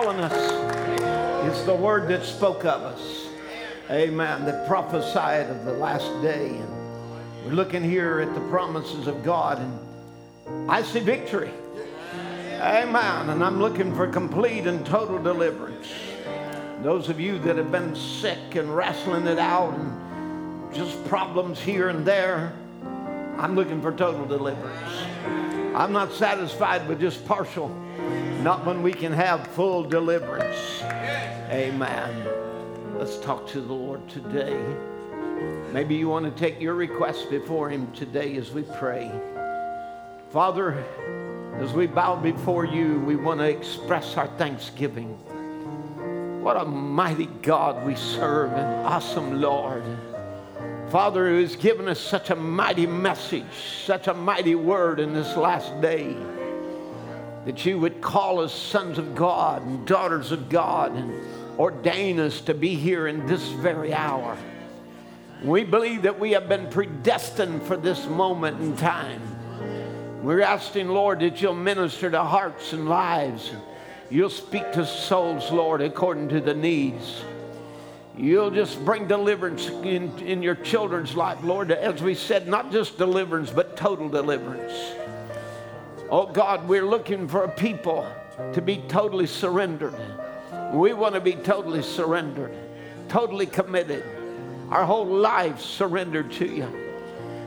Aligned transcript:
calling 0.00 0.20
us. 0.20 1.50
It's 1.50 1.62
the 1.64 1.74
word 1.74 2.08
that 2.08 2.24
spoke 2.24 2.64
of 2.64 2.80
us. 2.80 3.28
Amen. 3.90 4.46
That 4.46 4.66
prophesied 4.66 5.50
of 5.50 5.66
the 5.66 5.74
last 5.74 6.08
day. 6.22 6.48
And 6.48 7.44
we're 7.44 7.52
looking 7.52 7.84
here 7.84 8.20
at 8.20 8.34
the 8.34 8.40
promises 8.48 9.06
of 9.06 9.22
God, 9.22 9.58
and 9.58 10.70
I 10.70 10.82
see 10.82 11.00
victory. 11.00 11.50
Amen. 12.60 13.28
And 13.28 13.44
I'm 13.44 13.60
looking 13.60 13.94
for 13.94 14.06
complete 14.06 14.66
and 14.66 14.86
total 14.86 15.22
deliverance. 15.22 15.88
Those 16.82 17.10
of 17.10 17.20
you 17.20 17.38
that 17.40 17.58
have 17.58 17.70
been 17.70 17.94
sick 17.94 18.54
and 18.54 18.74
wrestling 18.74 19.26
it 19.26 19.38
out 19.38 19.74
and 19.74 20.74
just 20.74 21.04
problems 21.08 21.60
here 21.60 21.90
and 21.90 22.06
there, 22.06 22.54
I'm 23.36 23.54
looking 23.54 23.82
for 23.82 23.92
total 23.92 24.24
deliverance. 24.24 25.49
I'm 25.74 25.92
not 25.92 26.12
satisfied 26.12 26.88
with 26.88 27.00
just 27.00 27.24
partial, 27.26 27.68
not 28.42 28.66
when 28.66 28.82
we 28.82 28.92
can 28.92 29.12
have 29.12 29.46
full 29.48 29.84
deliverance. 29.84 30.82
Amen. 30.82 32.26
Let's 32.98 33.18
talk 33.18 33.46
to 33.50 33.60
the 33.60 33.72
Lord 33.72 34.08
today. 34.08 34.58
Maybe 35.72 35.94
you 35.94 36.08
want 36.08 36.24
to 36.24 36.32
take 36.32 36.60
your 36.60 36.74
request 36.74 37.30
before 37.30 37.70
Him 37.70 37.90
today 37.92 38.36
as 38.36 38.50
we 38.50 38.62
pray. 38.62 39.12
Father, 40.30 40.84
as 41.60 41.72
we 41.72 41.86
bow 41.86 42.16
before 42.16 42.64
you, 42.64 42.98
we 43.00 43.14
want 43.14 43.38
to 43.38 43.48
express 43.48 44.16
our 44.16 44.26
thanksgiving. 44.26 45.10
What 46.42 46.56
a 46.56 46.64
mighty 46.64 47.26
God 47.26 47.86
we 47.86 47.94
serve, 47.94 48.52
an 48.52 48.84
awesome 48.84 49.40
Lord. 49.40 49.84
Father, 50.90 51.28
who 51.28 51.40
has 51.40 51.54
given 51.54 51.86
us 51.86 52.00
such 52.00 52.30
a 52.30 52.34
mighty 52.36 52.84
message, 52.84 53.44
such 53.84 54.08
a 54.08 54.14
mighty 54.14 54.56
word 54.56 54.98
in 54.98 55.14
this 55.14 55.36
last 55.36 55.80
day, 55.80 56.16
that 57.44 57.64
you 57.64 57.78
would 57.78 58.00
call 58.00 58.40
us 58.40 58.52
sons 58.52 58.98
of 58.98 59.14
God 59.14 59.64
and 59.64 59.86
daughters 59.86 60.32
of 60.32 60.48
God 60.48 60.96
and 60.96 61.14
ordain 61.60 62.18
us 62.18 62.40
to 62.40 62.54
be 62.54 62.74
here 62.74 63.06
in 63.06 63.24
this 63.26 63.46
very 63.50 63.94
hour. 63.94 64.36
We 65.44 65.62
believe 65.62 66.02
that 66.02 66.18
we 66.18 66.32
have 66.32 66.48
been 66.48 66.68
predestined 66.68 67.62
for 67.62 67.76
this 67.76 68.06
moment 68.08 68.60
in 68.60 68.76
time. 68.76 69.22
We're 70.24 70.42
asking, 70.42 70.88
Lord, 70.88 71.20
that 71.20 71.40
you'll 71.40 71.54
minister 71.54 72.10
to 72.10 72.24
hearts 72.24 72.72
and 72.72 72.88
lives. 72.88 73.52
You'll 74.10 74.28
speak 74.28 74.72
to 74.72 74.84
souls, 74.84 75.52
Lord, 75.52 75.82
according 75.82 76.30
to 76.30 76.40
the 76.40 76.54
needs. 76.54 77.22
You'll 78.20 78.50
just 78.50 78.84
bring 78.84 79.08
deliverance 79.08 79.66
in, 79.68 80.18
in 80.18 80.42
your 80.42 80.54
children's 80.54 81.16
life, 81.16 81.42
Lord, 81.42 81.72
as 81.72 82.02
we 82.02 82.14
said, 82.14 82.46
not 82.46 82.70
just 82.70 82.98
deliverance, 82.98 83.48
but 83.48 83.78
total 83.78 84.10
deliverance. 84.10 84.74
Oh 86.10 86.26
God, 86.26 86.68
we're 86.68 86.84
looking 86.84 87.28
for 87.28 87.44
a 87.44 87.48
people 87.48 88.06
to 88.52 88.60
be 88.60 88.76
totally 88.88 89.26
surrendered. 89.26 89.94
We 90.74 90.92
want 90.92 91.14
to 91.14 91.20
be 91.22 91.32
totally 91.32 91.80
surrendered, 91.80 92.54
totally 93.08 93.46
committed 93.46 94.04
our 94.70 94.84
whole 94.84 95.06
life 95.06 95.60
surrendered 95.60 96.30
to 96.32 96.46
you. 96.46 96.68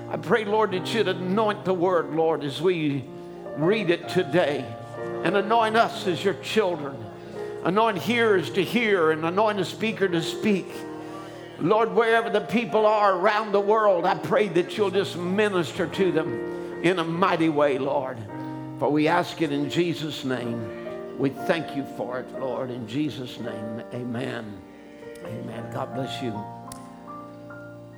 I 0.10 0.18
pray, 0.18 0.44
Lord, 0.44 0.72
that 0.72 0.92
you'd 0.92 1.08
anoint 1.08 1.66
the 1.66 1.74
word, 1.74 2.16
Lord, 2.16 2.44
as 2.44 2.62
we 2.62 3.06
read 3.58 3.92
it 3.92 4.10
today, 4.10 4.66
and 5.24 5.38
anoint 5.38 5.78
us 5.78 6.08
as 6.08 6.24
your 6.24 6.34
children. 6.36 6.98
Anoint 7.66 7.98
hearers 7.98 8.50
to 8.52 8.64
hear, 8.64 9.12
and 9.12 9.24
anoint 9.24 9.60
a 9.60 9.66
speaker 9.66 10.08
to 10.08 10.22
speak. 10.22 10.68
Lord, 11.60 11.94
wherever 11.94 12.30
the 12.30 12.42
people 12.42 12.86
are 12.86 13.16
around 13.16 13.54
the 13.54 13.60
world, 13.62 14.06
I 14.06 14.16
pray 14.16 14.50
that 14.50 14.78
you'll 14.78 14.92
just 14.92 15.16
minister 15.16 15.88
to 15.88 16.12
them 16.12 16.82
in 16.84 17.00
a 17.00 17.04
mighty 17.04 17.48
way, 17.48 17.78
Lord. 17.78 18.18
For 18.80 18.90
we 18.90 19.08
ask 19.08 19.42
it 19.42 19.54
in 19.54 19.70
Jesus' 19.70 20.26
name. 20.26 21.18
We 21.18 21.30
thank 21.30 21.76
you 21.78 21.86
for 21.96 22.20
it, 22.20 22.30
Lord. 22.38 22.70
In 22.70 22.86
Jesus' 22.86 23.40
name, 23.40 23.82
amen. 23.94 24.62
Amen. 25.26 25.70
God 25.72 25.94
bless 25.94 26.22
you. 26.22 26.38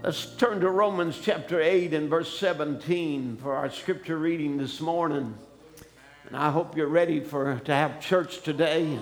Let's 0.03 0.27
turn 0.35 0.59
to 0.59 0.69
Romans 0.69 1.19
chapter 1.19 1.59
8 1.59 1.95
and 1.95 2.07
verse 2.07 2.37
17 2.37 3.37
for 3.37 3.55
our 3.55 3.71
scripture 3.71 4.19
reading 4.19 4.57
this 4.57 4.79
morning. 4.79 5.35
And 6.27 6.37
I 6.37 6.51
hope 6.51 6.77
you're 6.77 6.87
ready 6.87 7.19
for 7.19 7.59
to 7.65 7.73
have 7.73 7.99
church 7.99 8.41
today 8.41 8.99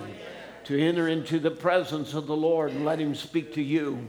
to 0.64 0.80
enter 0.80 1.08
into 1.08 1.38
the 1.38 1.50
presence 1.50 2.14
of 2.14 2.26
the 2.26 2.36
Lord 2.36 2.72
and 2.72 2.84
let 2.84 2.98
him 2.98 3.14
speak 3.14 3.54
to 3.54 3.62
you. 3.62 4.08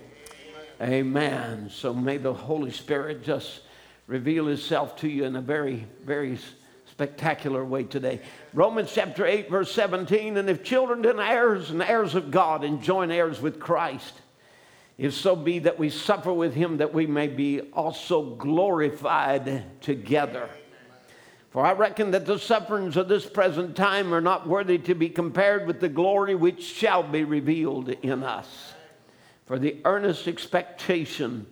Amen. 0.82 1.70
So 1.70 1.94
may 1.94 2.18
the 2.18 2.34
Holy 2.34 2.72
Spirit 2.72 3.24
just 3.24 3.62
reveal 4.08 4.46
himself 4.48 4.96
to 4.98 5.08
you 5.08 5.26
in 5.26 5.36
a 5.36 5.42
very, 5.42 5.88
very 6.04 6.38
spectacular 6.92 7.64
way 7.64 7.84
today. 7.84 8.22
Romans 8.54 8.92
chapter 8.94 9.26
8, 9.26 9.50
verse 9.50 9.72
17. 9.72 10.38
And 10.38 10.50
if 10.50 10.64
children, 10.64 11.02
then 11.02 11.20
heirs 11.20 11.72
and 11.72 11.82
heirs 11.82 12.16
of 12.16 12.32
God 12.32 12.64
and 12.64 12.82
joint 12.82 13.12
heirs 13.12 13.42
with 13.42 13.60
Christ 13.60 14.14
if 14.98 15.14
so 15.14 15.36
be 15.36 15.60
that 15.60 15.78
we 15.78 15.90
suffer 15.90 16.32
with 16.32 16.54
him, 16.54 16.78
that 16.78 16.94
we 16.94 17.06
may 17.06 17.28
be 17.28 17.62
also 17.74 18.36
glorified 18.36 19.82
together. 19.82 20.50
For 21.56 21.66
I 21.66 21.72
reckon 21.72 22.12
that 22.12 22.26
the 22.26 22.38
sufferings 22.38 22.98
of 22.98 23.08
this 23.08 23.26
present 23.26 23.78
time 23.78 24.14
are 24.14 24.20
not 24.20 24.46
worthy 24.46 24.78
to 24.80 24.94
be 24.94 25.08
compared 25.08 25.66
with 25.66 25.80
the 25.80 25.88
glory 25.88 26.36
which 26.36 26.62
shall 26.62 27.02
be 27.02 27.24
revealed 27.24 27.88
in 27.88 28.24
us. 28.24 28.74
For 29.46 29.58
the 29.58 29.78
earnest 29.86 30.28
expectation 30.28 31.48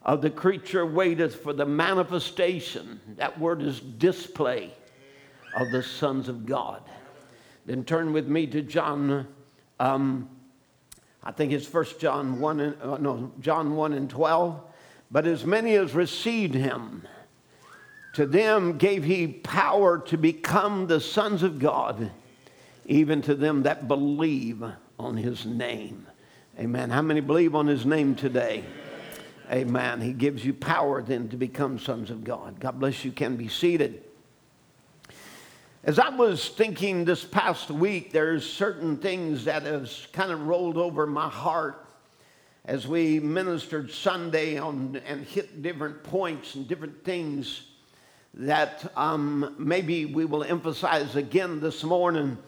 of 0.00 0.22
the 0.22 0.30
creature 0.30 0.86
waiteth 0.86 1.42
for 1.42 1.52
the 1.52 1.66
manifestation, 1.66 2.98
that 3.18 3.38
word 3.38 3.60
is 3.60 3.78
display, 3.78 4.72
of 5.54 5.70
the 5.70 5.82
sons 5.82 6.30
of 6.30 6.46
God. 6.46 6.80
Then 7.66 7.84
turn 7.84 8.14
with 8.14 8.28
me 8.28 8.46
to 8.46 8.62
John 8.62 9.26
um, 9.78 10.30
I 11.22 11.30
think 11.30 11.52
it's 11.52 11.66
First 11.66 12.00
John 12.00 12.40
1 12.40 12.60
and, 12.60 12.76
uh, 12.80 12.96
no, 12.96 13.30
John 13.38 13.76
1 13.76 13.92
and 13.92 14.08
12. 14.08 14.62
But 15.10 15.26
as 15.26 15.44
many 15.44 15.74
as 15.74 15.94
received 15.94 16.54
him, 16.54 17.06
to 18.14 18.26
them 18.26 18.76
gave 18.78 19.04
he 19.04 19.26
power 19.26 19.98
to 19.98 20.16
become 20.16 20.86
the 20.86 21.00
sons 21.00 21.42
of 21.42 21.58
God, 21.58 22.10
even 22.86 23.22
to 23.22 23.34
them 23.34 23.62
that 23.62 23.88
believe 23.88 24.62
on 24.98 25.16
his 25.16 25.46
name. 25.46 26.06
Amen. 26.58 26.90
How 26.90 27.02
many 27.02 27.20
believe 27.20 27.54
on 27.54 27.66
his 27.66 27.86
name 27.86 28.14
today? 28.14 28.64
Amen. 29.50 30.00
He 30.00 30.12
gives 30.12 30.44
you 30.44 30.52
power 30.52 31.02
then 31.02 31.28
to 31.30 31.36
become 31.36 31.78
sons 31.78 32.10
of 32.10 32.24
God. 32.24 32.60
God 32.60 32.78
bless 32.78 33.04
you. 33.04 33.12
Can 33.12 33.36
be 33.36 33.48
seated. 33.48 34.02
As 35.84 35.98
I 35.98 36.10
was 36.10 36.50
thinking 36.50 37.04
this 37.04 37.24
past 37.24 37.70
week, 37.70 38.12
there's 38.12 38.48
certain 38.48 38.98
things 38.98 39.46
that 39.46 39.64
has 39.64 40.06
kind 40.12 40.30
of 40.30 40.46
rolled 40.46 40.76
over 40.76 41.06
my 41.06 41.28
heart 41.28 41.86
as 42.64 42.86
we 42.86 43.18
ministered 43.18 43.90
Sunday 43.90 44.58
on 44.58 45.00
and 45.06 45.24
hit 45.24 45.60
different 45.60 46.04
points 46.04 46.54
and 46.54 46.68
different 46.68 47.04
things 47.04 47.71
that 48.34 48.90
um, 48.96 49.54
maybe 49.58 50.06
we 50.06 50.24
will 50.24 50.42
emphasize 50.42 51.16
again 51.16 51.60
this 51.60 51.84
morning. 51.84 52.38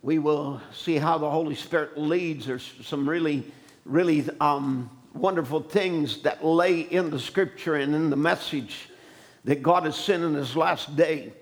We 0.00 0.20
will 0.20 0.60
see 0.72 0.96
how 0.96 1.18
the 1.18 1.28
Holy 1.28 1.56
Spirit 1.56 1.98
leads. 1.98 2.46
There's 2.46 2.72
some 2.82 3.08
really, 3.08 3.50
really 3.84 4.24
um, 4.40 4.88
wonderful 5.14 5.60
things 5.60 6.22
that 6.22 6.44
lay 6.44 6.80
in 6.80 7.10
the 7.10 7.18
scripture 7.18 7.74
and 7.74 7.94
in 7.94 8.10
the 8.10 8.16
message 8.16 8.90
that 9.44 9.62
God 9.62 9.84
has 9.84 9.96
sent 9.96 10.22
in 10.22 10.34
this 10.34 10.54
last 10.54 10.94
day. 10.94 11.32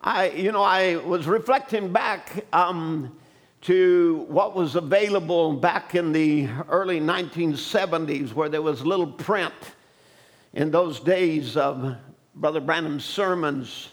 I, 0.00 0.30
you 0.30 0.52
know, 0.52 0.62
I 0.62 0.96
was 0.96 1.26
reflecting 1.26 1.92
back 1.92 2.44
um, 2.52 3.16
to 3.62 4.26
what 4.28 4.54
was 4.54 4.76
available 4.76 5.54
back 5.54 5.96
in 5.96 6.12
the 6.12 6.48
early 6.68 7.00
1970s, 7.00 8.34
where 8.34 8.48
there 8.48 8.62
was 8.62 8.86
little 8.86 9.06
print 9.06 9.54
in 10.52 10.70
those 10.70 11.00
days 11.00 11.56
of 11.56 11.96
Brother 12.36 12.60
Branham's 12.60 13.04
sermons. 13.04 13.90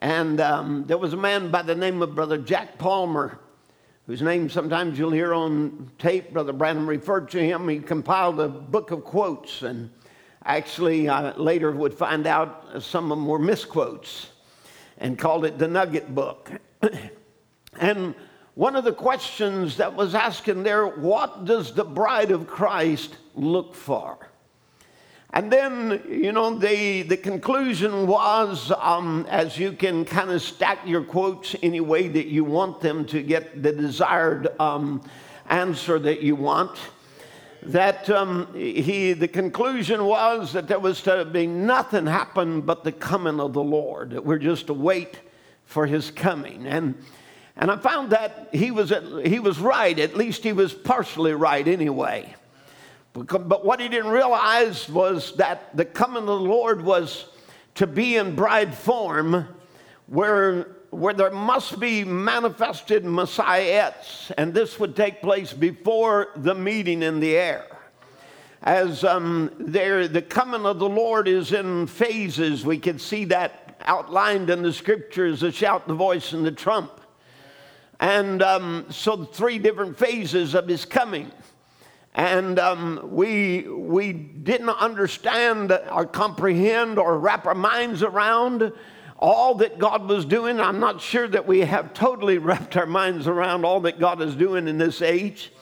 And 0.00 0.40
um, 0.40 0.84
there 0.86 0.98
was 0.98 1.12
a 1.12 1.16
man 1.16 1.50
by 1.50 1.62
the 1.62 1.74
name 1.74 2.02
of 2.02 2.14
Brother 2.14 2.36
Jack 2.38 2.76
Palmer, 2.76 3.38
whose 4.06 4.20
name 4.20 4.50
sometimes 4.50 4.98
you'll 4.98 5.12
hear 5.12 5.32
on 5.32 5.90
tape. 5.98 6.32
Brother 6.32 6.52
Branham 6.52 6.88
referred 6.88 7.30
to 7.30 7.38
him. 7.38 7.68
He 7.68 7.78
compiled 7.78 8.40
a 8.40 8.48
book 8.48 8.90
of 8.90 9.04
quotes, 9.04 9.62
and 9.62 9.90
actually, 10.44 11.08
I 11.08 11.36
later 11.36 11.70
would 11.70 11.94
find 11.94 12.26
out 12.26 12.82
some 12.82 13.12
of 13.12 13.18
them 13.18 13.26
were 13.26 13.38
misquotes 13.38 14.30
and 14.98 15.16
called 15.16 15.44
it 15.44 15.56
the 15.58 15.68
Nugget 15.68 16.12
Book. 16.12 16.50
and 17.78 18.14
one 18.54 18.74
of 18.74 18.82
the 18.82 18.92
questions 18.92 19.76
that 19.76 19.94
was 19.94 20.16
asked 20.16 20.48
in 20.48 20.64
there, 20.64 20.86
what 20.86 21.44
does 21.44 21.72
the 21.72 21.84
bride 21.84 22.32
of 22.32 22.48
Christ 22.48 23.16
look 23.36 23.74
for? 23.74 24.31
And 25.34 25.50
then, 25.50 26.02
you 26.08 26.30
know, 26.32 26.58
the, 26.58 27.02
the 27.02 27.16
conclusion 27.16 28.06
was 28.06 28.70
um, 28.78 29.26
as 29.30 29.58
you 29.58 29.72
can 29.72 30.04
kind 30.04 30.30
of 30.30 30.42
stack 30.42 30.86
your 30.86 31.02
quotes 31.02 31.56
any 31.62 31.80
way 31.80 32.08
that 32.08 32.26
you 32.26 32.44
want 32.44 32.80
them 32.80 33.06
to 33.06 33.22
get 33.22 33.62
the 33.62 33.72
desired 33.72 34.48
um, 34.60 35.02
answer 35.48 35.98
that 35.98 36.20
you 36.20 36.36
want. 36.36 36.78
that 37.64 38.10
um, 38.10 38.52
he, 38.54 39.12
the 39.12 39.28
conclusion 39.28 40.04
was 40.04 40.52
that 40.52 40.66
there 40.66 40.80
was 40.80 41.00
to 41.02 41.24
be 41.24 41.46
nothing 41.46 42.06
happen 42.06 42.60
but 42.60 42.82
the 42.82 42.92
coming 42.92 43.38
of 43.38 43.52
the 43.52 43.62
Lord, 43.62 44.10
that 44.10 44.24
we're 44.24 44.38
just 44.38 44.66
to 44.66 44.74
wait 44.74 45.20
for 45.64 45.86
his 45.86 46.10
coming. 46.10 46.66
And, 46.66 47.00
and 47.56 47.70
I 47.70 47.76
found 47.76 48.10
that 48.10 48.48
he 48.52 48.70
was, 48.70 48.92
he 49.24 49.38
was 49.38 49.58
right, 49.58 49.96
at 49.98 50.16
least 50.16 50.42
he 50.42 50.52
was 50.52 50.74
partially 50.74 51.32
right 51.32 51.66
anyway. 51.66 52.34
But 53.12 53.64
what 53.64 53.80
he 53.80 53.88
didn't 53.88 54.10
realize 54.10 54.88
was 54.88 55.34
that 55.36 55.76
the 55.76 55.84
coming 55.84 56.22
of 56.22 56.26
the 56.26 56.34
Lord 56.34 56.82
was 56.82 57.26
to 57.74 57.86
be 57.86 58.16
in 58.16 58.34
bride 58.34 58.74
form, 58.74 59.46
where, 60.06 60.76
where 60.90 61.12
there 61.12 61.30
must 61.30 61.78
be 61.78 62.04
manifested 62.04 63.04
messiahs, 63.04 64.32
and 64.38 64.54
this 64.54 64.78
would 64.78 64.96
take 64.96 65.20
place 65.20 65.52
before 65.52 66.28
the 66.36 66.54
meeting 66.54 67.02
in 67.02 67.20
the 67.20 67.36
air. 67.36 67.66
As 68.62 69.04
um, 69.04 69.50
there, 69.58 70.08
the 70.08 70.22
coming 70.22 70.64
of 70.64 70.78
the 70.78 70.88
Lord 70.88 71.28
is 71.28 71.52
in 71.52 71.86
phases, 71.86 72.64
we 72.64 72.78
can 72.78 72.98
see 72.98 73.24
that 73.26 73.80
outlined 73.84 74.50
in 74.50 74.62
the 74.62 74.72
scriptures 74.72 75.40
the 75.40 75.50
shout, 75.52 75.86
the 75.88 75.94
voice, 75.94 76.32
and 76.32 76.46
the 76.46 76.52
trump. 76.52 77.00
And 78.00 78.42
um, 78.42 78.86
so, 78.88 79.24
three 79.24 79.58
different 79.58 79.98
phases 79.98 80.54
of 80.54 80.66
his 80.66 80.84
coming. 80.84 81.30
And 82.14 82.58
um, 82.58 83.08
we, 83.10 83.62
we 83.62 84.12
didn't 84.12 84.68
understand 84.68 85.72
or 85.90 86.04
comprehend 86.04 86.98
or 86.98 87.18
wrap 87.18 87.46
our 87.46 87.54
minds 87.54 88.02
around 88.02 88.72
all 89.18 89.54
that 89.54 89.78
God 89.78 90.08
was 90.08 90.24
doing. 90.24 90.60
I'm 90.60 90.80
not 90.80 91.00
sure 91.00 91.26
that 91.28 91.46
we 91.46 91.60
have 91.60 91.94
totally 91.94 92.38
wrapped 92.38 92.76
our 92.76 92.86
minds 92.86 93.26
around 93.26 93.64
all 93.64 93.80
that 93.80 93.98
God 93.98 94.20
is 94.20 94.34
doing 94.34 94.68
in 94.68 94.78
this 94.78 95.00
age. 95.00 95.52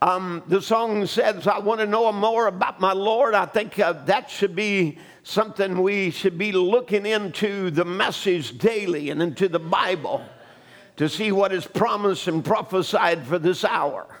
Um, 0.00 0.44
the 0.46 0.62
song 0.62 1.06
says, 1.06 1.48
I 1.48 1.58
want 1.58 1.80
to 1.80 1.86
know 1.86 2.12
more 2.12 2.46
about 2.46 2.78
my 2.78 2.92
Lord. 2.92 3.34
I 3.34 3.46
think 3.46 3.80
uh, 3.80 3.94
that 4.04 4.30
should 4.30 4.54
be 4.54 4.98
something 5.24 5.82
we 5.82 6.10
should 6.10 6.38
be 6.38 6.52
looking 6.52 7.04
into 7.04 7.72
the 7.72 7.84
message 7.84 8.58
daily 8.58 9.10
and 9.10 9.20
into 9.20 9.48
the 9.48 9.58
Bible 9.58 10.22
to 10.98 11.08
see 11.08 11.32
what 11.32 11.52
is 11.52 11.66
promised 11.66 12.28
and 12.28 12.44
prophesied 12.44 13.26
for 13.26 13.40
this 13.40 13.64
hour. 13.64 14.17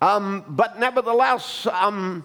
Um, 0.00 0.44
but 0.48 0.78
nevertheless, 0.78 1.66
um, 1.66 2.24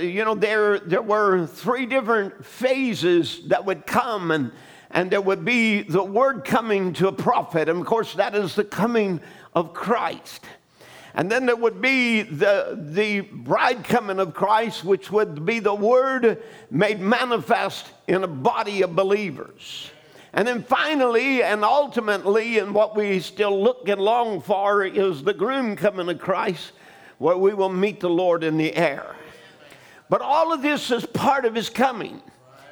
you 0.00 0.24
know, 0.24 0.34
there, 0.34 0.78
there 0.78 1.02
were 1.02 1.46
three 1.46 1.86
different 1.86 2.44
phases 2.44 3.48
that 3.48 3.64
would 3.64 3.86
come, 3.86 4.30
and, 4.30 4.52
and 4.90 5.10
there 5.10 5.20
would 5.20 5.44
be 5.44 5.82
the 5.82 6.02
word 6.04 6.44
coming 6.44 6.92
to 6.94 7.08
a 7.08 7.12
prophet. 7.12 7.68
And 7.68 7.80
of 7.80 7.86
course, 7.86 8.14
that 8.14 8.34
is 8.34 8.54
the 8.54 8.64
coming 8.64 9.20
of 9.54 9.72
Christ. 9.72 10.44
And 11.14 11.32
then 11.32 11.46
there 11.46 11.56
would 11.56 11.80
be 11.80 12.20
the, 12.20 12.78
the 12.78 13.22
bride 13.22 13.84
coming 13.84 14.18
of 14.18 14.34
Christ, 14.34 14.84
which 14.84 15.10
would 15.10 15.46
be 15.46 15.60
the 15.60 15.74
word 15.74 16.42
made 16.70 17.00
manifest 17.00 17.90
in 18.06 18.22
a 18.22 18.28
body 18.28 18.82
of 18.82 18.94
believers. 18.94 19.90
And 20.34 20.46
then 20.46 20.62
finally 20.62 21.42
and 21.42 21.64
ultimately, 21.64 22.58
and 22.58 22.74
what 22.74 22.94
we 22.94 23.20
still 23.20 23.58
look 23.62 23.88
and 23.88 23.98
long 23.98 24.42
for, 24.42 24.84
is 24.84 25.22
the 25.22 25.32
groom 25.32 25.76
coming 25.76 26.10
of 26.10 26.18
Christ 26.18 26.72
where 27.18 27.36
we 27.36 27.54
will 27.54 27.68
meet 27.68 28.00
the 28.00 28.10
Lord 28.10 28.44
in 28.44 28.56
the 28.56 28.74
air. 28.74 29.14
But 30.08 30.20
all 30.20 30.52
of 30.52 30.62
this 30.62 30.90
is 30.90 31.04
part 31.06 31.44
of 31.44 31.54
his 31.54 31.68
coming. 31.68 32.20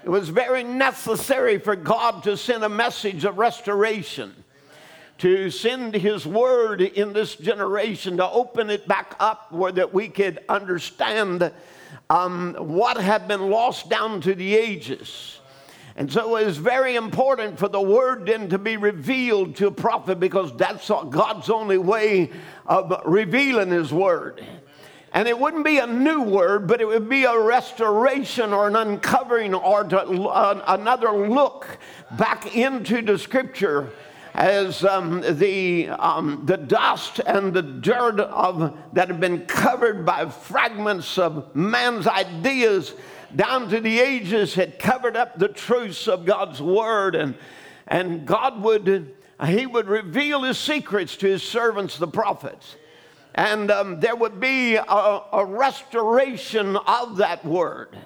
It 0.05 0.11
was 0.11 0.29
very 0.29 0.63
necessary 0.63 1.59
for 1.59 1.75
God 1.75 2.23
to 2.25 2.37
send 2.37 2.63
a 2.63 2.69
message 2.69 3.25
of 3.25 3.39
restoration, 3.39 4.35
to 5.19 5.51
send 5.51 5.95
his 5.95 6.27
word 6.27 6.83
in 6.83 7.13
this 7.13 7.37
generation, 7.37 8.19
to 8.19 8.29
open 8.29 8.71
it 8.71 8.87
back 8.87 9.17
up 9.19 9.51
where 9.51 9.73
that 9.73 9.95
we 9.95 10.09
could 10.09 10.41
understand 10.49 11.51
um, 12.11 12.55
what 12.59 12.99
had 12.99 13.27
been 13.27 13.51
lost 13.51 13.89
down 13.89 14.21
to 14.21 14.35
the 14.35 14.55
ages. 14.55 15.41
And 15.97 16.13
so 16.13 16.37
it 16.37 16.47
is 16.47 16.57
very 16.57 16.97
important 16.97 17.59
for 17.59 17.69
the 17.69 17.81
word 17.81 18.27
then 18.27 18.49
to 18.49 18.59
be 18.59 18.77
revealed 18.77 19.57
to 19.57 19.69
a 19.69 19.71
prophet 19.71 20.19
because 20.19 20.55
that's 20.57 20.89
God's 20.89 21.49
only 21.51 21.79
way 21.79 22.31
of 22.67 22.93
revealing 23.05 23.71
his 23.71 23.93
word. 23.93 24.45
And 25.13 25.29
it 25.29 25.39
wouldn't 25.39 25.65
be 25.65 25.79
a 25.79 25.87
new 25.87 26.23
word, 26.23 26.67
but 26.67 26.81
it 26.81 26.89
would 26.89 27.09
be 27.09 27.23
a 27.23 27.39
restoration 27.39 28.53
or 28.53 28.67
an 28.67 28.75
uncovering 28.75 29.55
or 29.55 29.85
to, 29.85 30.01
uh, 30.01 30.65
another 30.67 31.13
look 31.13 31.79
back 32.19 32.57
into 32.57 33.01
the 33.01 33.17
scripture 33.17 33.93
as 34.35 34.85
um, 34.85 35.23
the, 35.39 35.89
um, 35.91 36.43
the 36.45 36.57
dust 36.57 37.21
and 37.21 37.55
the 37.55 37.63
dirt 37.63 38.19
of, 38.19 38.77
that 38.93 39.07
have 39.07 39.21
been 39.21 39.47
covered 39.47 40.05
by 40.05 40.29
fragments 40.29 41.17
of 41.19 41.55
man's 41.55 42.09
ideas 42.09 42.95
down 43.37 43.69
to 43.71 43.81
the 43.81 44.01
ages 44.01 44.55
had 44.55 44.79
covered 44.79 45.17
up 45.17 45.39
the 45.39 45.49
truths 45.49 46.09
of 46.09 46.25
God's 46.25 46.61
word 46.63 47.15
and, 47.15 47.35
and 47.87 48.27
God 48.27 48.63
would 48.63 49.15
he 49.47 49.67
would 49.67 49.89
reveal 49.89 50.43
his 50.43 50.59
secrets 50.59 51.17
to 51.17 51.27
his 51.27 51.43
servants 51.43 51.99
the 51.99 52.07
prophets. 52.07 52.77
And 53.35 53.71
um, 53.71 53.99
there 53.99 54.15
would 54.15 54.39
be 54.39 54.77
a, 54.77 54.83
a, 54.85 55.45
restoration 55.45 56.77
of 56.77 57.17
that 57.17 57.45
word. 57.45 57.99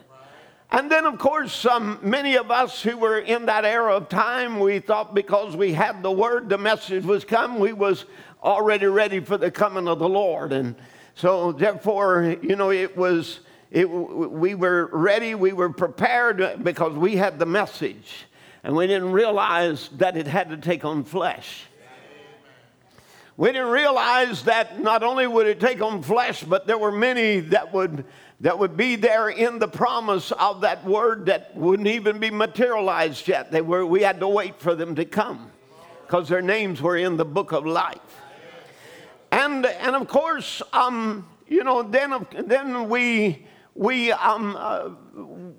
And 0.70 0.90
then 0.90 1.04
of 1.04 1.18
course 1.18 1.66
um, 1.66 1.98
many 2.02 2.36
of 2.36 2.50
us 2.50 2.82
who 2.82 2.96
were 2.96 3.18
in 3.18 3.46
that 3.46 3.64
era 3.64 3.94
of 3.94 4.08
time 4.08 4.58
we 4.58 4.78
thought 4.78 5.14
because 5.14 5.54
we 5.54 5.74
had 5.74 6.02
the 6.02 6.10
word 6.10 6.48
the 6.48 6.58
message 6.58 7.04
was 7.04 7.24
come 7.24 7.58
we 7.58 7.72
was 7.72 8.06
already 8.42 8.86
ready 8.86 9.20
for 9.20 9.36
the 9.36 9.50
coming 9.50 9.86
of 9.86 9.98
the 9.98 10.08
lord. 10.08 10.52
And 10.52 10.74
so 11.14 11.52
therefore 11.52 12.36
you 12.42 12.56
know 12.56 12.70
it 12.70 12.96
was 12.96 13.40
it, 13.70 13.88
we 13.88 14.54
were 14.54 14.88
ready, 14.92 15.34
we 15.34 15.52
were 15.52 15.70
prepared 15.70 16.64
because 16.64 16.94
we 16.94 17.16
had 17.16 17.38
the 17.38 17.46
message, 17.46 18.26
and 18.62 18.74
we 18.74 18.86
didn't 18.86 19.12
realize 19.12 19.90
that 19.98 20.16
it 20.16 20.26
had 20.26 20.50
to 20.50 20.56
take 20.56 20.84
on 20.84 21.04
flesh. 21.04 21.64
We 23.36 23.52
didn't 23.52 23.68
realize 23.68 24.44
that 24.44 24.80
not 24.80 25.02
only 25.04 25.26
would 25.26 25.46
it 25.46 25.60
take 25.60 25.80
on 25.80 26.02
flesh, 26.02 26.42
but 26.42 26.66
there 26.66 26.78
were 26.78 26.90
many 26.90 27.40
that 27.40 27.72
would 27.72 28.04
that 28.40 28.58
would 28.58 28.76
be 28.76 28.94
there 28.96 29.28
in 29.28 29.58
the 29.58 29.66
promise 29.66 30.30
of 30.32 30.60
that 30.60 30.84
word 30.84 31.26
that 31.26 31.56
wouldn't 31.56 31.88
even 31.88 32.20
be 32.20 32.30
materialized 32.30 33.26
yet. 33.26 33.50
They 33.50 33.60
were, 33.60 33.84
we 33.84 34.02
had 34.02 34.20
to 34.20 34.28
wait 34.28 34.60
for 34.60 34.76
them 34.76 34.94
to 34.94 35.04
come 35.04 35.50
because 36.06 36.28
their 36.28 36.42
names 36.42 36.80
were 36.80 36.96
in 36.96 37.16
the 37.16 37.24
book 37.24 37.50
of 37.50 37.66
life. 37.66 37.98
And, 39.32 39.66
and 39.66 39.96
of 39.96 40.06
course, 40.06 40.62
um, 40.72 41.26
you 41.48 41.64
know, 41.64 41.82
then, 41.82 42.26
then 42.44 42.88
we, 42.88 43.44
we, 43.78 44.10
um, 44.10 44.56
uh, 44.58 44.90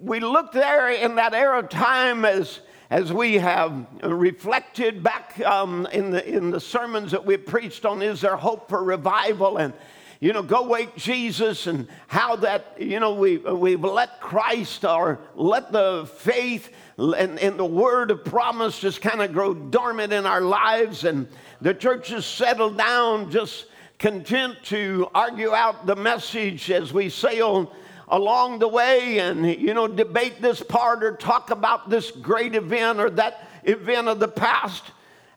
we 0.02 0.20
look 0.20 0.52
there 0.52 0.90
in 0.90 1.16
that 1.16 1.34
era 1.34 1.60
of 1.60 1.70
time 1.70 2.26
as, 2.26 2.60
as 2.90 3.14
we 3.14 3.36
have 3.36 3.88
reflected 4.04 5.02
back 5.02 5.40
um, 5.46 5.88
in, 5.94 6.12
the, 6.12 6.28
in 6.28 6.52
the 6.52 6.60
sermons 6.60 7.12
that 7.12 7.26
we 7.26 7.38
preached 7.38 7.86
on 7.86 8.02
is 8.02 8.22
there 8.22 8.36
hope 8.36 8.68
for 8.68 8.84
revival? 8.84 9.58
And 9.58 9.74
you 10.22 10.34
know 10.34 10.44
go 10.44 10.68
wake 10.68 10.98
jesus 10.98 11.66
and 11.66 11.88
how 12.08 12.36
that 12.36 12.76
you 12.78 13.00
know 13.00 13.14
we, 13.14 13.38
we've 13.38 13.80
let 13.80 14.20
christ 14.20 14.84
or 14.84 15.18
let 15.34 15.72
the 15.72 16.10
faith 16.18 16.74
and, 17.00 17.40
and 17.40 17.58
the 17.58 17.66
word 17.66 18.12
of 18.12 18.26
promise 18.26 18.80
just 18.80 19.02
kind 19.02 19.22
of 19.22 19.32
grow 19.32 19.54
dormant 19.54 20.12
in 20.12 20.26
our 20.26 20.42
lives. 20.42 21.06
And 21.06 21.28
the 21.62 21.74
church 21.74 22.10
has 22.10 22.26
settled 22.26 22.78
down 22.78 23.32
just 23.32 23.66
content 23.98 24.58
to 24.64 25.08
argue 25.14 25.54
out 25.54 25.86
the 25.86 25.96
message 25.96 26.70
as 26.72 26.94
we 26.94 27.10
sail 27.10 27.74
along 28.10 28.60
the 28.60 28.68
way 28.68 29.20
and, 29.20 29.46
you 29.46 29.74
know, 29.74 29.88
debate 29.88 30.42
this 30.42 30.62
part 30.62 31.04
or 31.04 31.16
talk 31.16 31.52
about 31.52 31.90
this 31.90 32.12
great 32.12 32.56
event 32.56 33.00
or 33.00 33.10
that 33.12 33.48
event 33.64 34.08
of 34.08 34.20
the 34.20 34.28
past. 34.28 34.84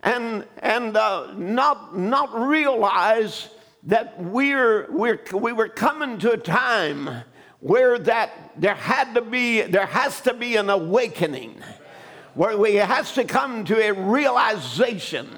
And, 0.02 0.46
and 0.58 0.96
uh, 0.96 1.32
not, 1.36 1.96
not 1.96 2.34
realize 2.34 3.48
that 3.84 4.20
we're, 4.20 4.90
we're, 4.90 5.20
we 5.32 5.52
were 5.52 5.68
coming 5.68 6.18
to 6.18 6.32
a 6.32 6.36
time 6.36 7.22
where 7.60 7.98
that 7.98 8.52
there 8.56 8.74
had 8.74 9.14
to 9.14 9.20
be, 9.20 9.62
there 9.62 9.86
has 9.86 10.20
to 10.22 10.34
be 10.34 10.56
an 10.56 10.70
awakening 10.70 11.62
where 12.34 12.56
we 12.56 12.76
has 12.76 13.12
to 13.12 13.24
come 13.24 13.64
to 13.66 13.78
a 13.80 13.92
realization 13.92 15.28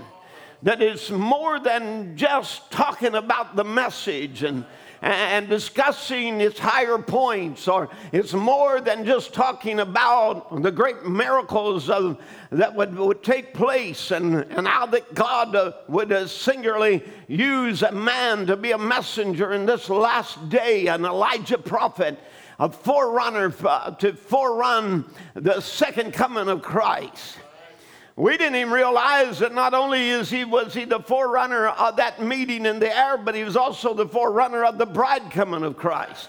that 0.62 0.80
it's 0.80 1.10
more 1.10 1.60
than 1.60 2.16
just 2.16 2.70
talking 2.70 3.14
about 3.14 3.56
the 3.56 3.64
message 3.64 4.42
and 4.42 4.64
and 5.04 5.50
discussing 5.50 6.40
its 6.40 6.58
higher 6.58 6.96
points, 6.96 7.68
or 7.68 7.90
it's 8.10 8.32
more 8.32 8.80
than 8.80 9.04
just 9.04 9.34
talking 9.34 9.80
about 9.80 10.62
the 10.62 10.72
great 10.72 11.04
miracles 11.04 11.90
of, 11.90 12.18
that 12.50 12.74
would, 12.74 12.96
would 12.96 13.22
take 13.22 13.52
place 13.52 14.10
and, 14.12 14.34
and 14.34 14.66
how 14.66 14.86
that 14.86 15.14
God 15.14 15.54
uh, 15.54 15.72
would 15.88 16.10
uh, 16.10 16.26
singularly 16.26 17.02
use 17.28 17.82
a 17.82 17.92
man 17.92 18.46
to 18.46 18.56
be 18.56 18.70
a 18.70 18.78
messenger 18.78 19.52
in 19.52 19.66
this 19.66 19.90
last 19.90 20.48
day, 20.48 20.86
an 20.86 21.04
Elijah 21.04 21.58
prophet, 21.58 22.18
a 22.58 22.70
forerunner 22.70 23.52
uh, 23.62 23.90
to 23.96 24.14
forerun 24.14 25.04
the 25.34 25.60
second 25.60 26.14
coming 26.14 26.48
of 26.48 26.62
Christ. 26.62 27.36
We 28.16 28.36
didn't 28.36 28.54
even 28.54 28.72
realize 28.72 29.40
that 29.40 29.52
not 29.52 29.74
only 29.74 30.10
is 30.10 30.30
he 30.30 30.44
was 30.44 30.72
he 30.72 30.84
the 30.84 31.00
forerunner 31.00 31.66
of 31.66 31.96
that 31.96 32.22
meeting 32.22 32.64
in 32.64 32.78
the 32.78 32.96
air, 32.96 33.16
but 33.16 33.34
he 33.34 33.42
was 33.42 33.56
also 33.56 33.92
the 33.92 34.06
forerunner 34.06 34.64
of 34.64 34.78
the 34.78 34.86
bride 34.86 35.32
coming 35.32 35.64
of 35.64 35.76
Christ. 35.76 36.28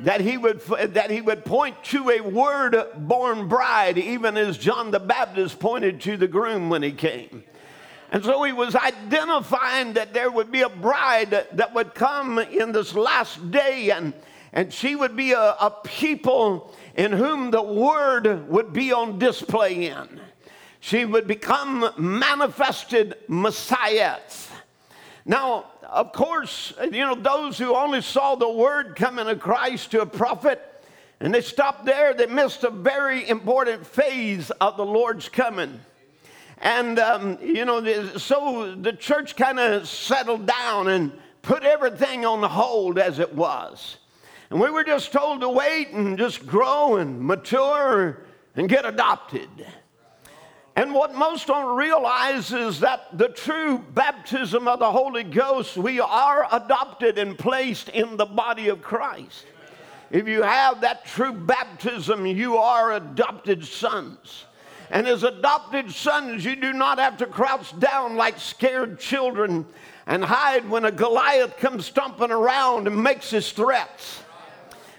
That 0.00 0.20
he 0.20 0.36
would 0.36 0.60
that 0.60 1.10
he 1.10 1.20
would 1.20 1.44
point 1.44 1.82
to 1.84 2.10
a 2.10 2.20
word-born 2.20 3.48
bride, 3.48 3.98
even 3.98 4.36
as 4.36 4.56
John 4.56 4.92
the 4.92 5.00
Baptist 5.00 5.58
pointed 5.58 6.00
to 6.02 6.16
the 6.16 6.28
groom 6.28 6.70
when 6.70 6.82
he 6.82 6.92
came. 6.92 7.42
And 8.12 8.24
so 8.24 8.44
he 8.44 8.52
was 8.52 8.76
identifying 8.76 9.94
that 9.94 10.14
there 10.14 10.30
would 10.30 10.52
be 10.52 10.60
a 10.60 10.68
bride 10.68 11.30
that 11.30 11.74
would 11.74 11.94
come 11.94 12.38
in 12.38 12.70
this 12.70 12.94
last 12.94 13.50
day, 13.50 13.90
and, 13.90 14.14
and 14.52 14.72
she 14.72 14.94
would 14.94 15.16
be 15.16 15.32
a, 15.32 15.40
a 15.40 15.74
people 15.82 16.72
in 16.94 17.10
whom 17.10 17.50
the 17.50 17.62
word 17.62 18.48
would 18.48 18.72
be 18.72 18.92
on 18.92 19.18
display 19.18 19.86
in. 19.86 20.20
She 20.84 21.06
would 21.06 21.26
become 21.26 21.90
manifested 21.96 23.16
messiahs. 23.26 24.50
Now, 25.24 25.70
of 25.82 26.12
course, 26.12 26.74
you 26.82 27.00
know, 27.00 27.14
those 27.14 27.56
who 27.56 27.74
only 27.74 28.02
saw 28.02 28.34
the 28.34 28.50
word 28.50 28.94
coming 28.94 29.26
of 29.26 29.40
Christ 29.40 29.92
to 29.92 30.02
a 30.02 30.06
prophet, 30.06 30.60
and 31.20 31.32
they 31.32 31.40
stopped 31.40 31.86
there, 31.86 32.12
they 32.12 32.26
missed 32.26 32.64
a 32.64 32.70
very 32.70 33.26
important 33.26 33.86
phase 33.86 34.50
of 34.50 34.76
the 34.76 34.84
Lord's 34.84 35.26
coming. 35.30 35.80
And, 36.58 36.98
um, 36.98 37.38
you 37.40 37.64
know, 37.64 38.18
so 38.18 38.74
the 38.74 38.92
church 38.92 39.36
kind 39.36 39.58
of 39.58 39.88
settled 39.88 40.44
down 40.44 40.88
and 40.88 41.12
put 41.40 41.62
everything 41.62 42.26
on 42.26 42.42
hold 42.42 42.98
as 42.98 43.20
it 43.20 43.34
was. 43.34 43.96
And 44.50 44.60
we 44.60 44.70
were 44.70 44.84
just 44.84 45.12
told 45.12 45.40
to 45.40 45.48
wait 45.48 45.92
and 45.92 46.18
just 46.18 46.46
grow 46.46 46.96
and 46.96 47.22
mature 47.22 48.26
and 48.54 48.68
get 48.68 48.84
adopted. 48.84 49.48
And 50.76 50.92
what 50.92 51.14
most 51.14 51.46
don't 51.46 51.76
realize 51.76 52.52
is 52.52 52.80
that 52.80 53.16
the 53.16 53.28
true 53.28 53.78
baptism 53.78 54.66
of 54.66 54.80
the 54.80 54.90
Holy 54.90 55.22
Ghost, 55.22 55.76
we 55.76 56.00
are 56.00 56.48
adopted 56.50 57.16
and 57.16 57.38
placed 57.38 57.90
in 57.90 58.16
the 58.16 58.26
body 58.26 58.68
of 58.68 58.82
Christ. 58.82 59.46
If 60.10 60.26
you 60.26 60.42
have 60.42 60.80
that 60.80 61.04
true 61.04 61.32
baptism, 61.32 62.26
you 62.26 62.56
are 62.56 62.94
adopted 62.94 63.64
sons. 63.64 64.46
And 64.90 65.06
as 65.06 65.22
adopted 65.22 65.92
sons, 65.92 66.44
you 66.44 66.56
do 66.56 66.72
not 66.72 66.98
have 66.98 67.16
to 67.18 67.26
crouch 67.26 67.78
down 67.78 68.16
like 68.16 68.38
scared 68.38 68.98
children 68.98 69.66
and 70.06 70.24
hide 70.24 70.68
when 70.68 70.84
a 70.84 70.92
Goliath 70.92 71.56
comes 71.56 71.86
stomping 71.86 72.30
around 72.30 72.86
and 72.88 73.02
makes 73.02 73.30
his 73.30 73.50
threats. 73.52 74.22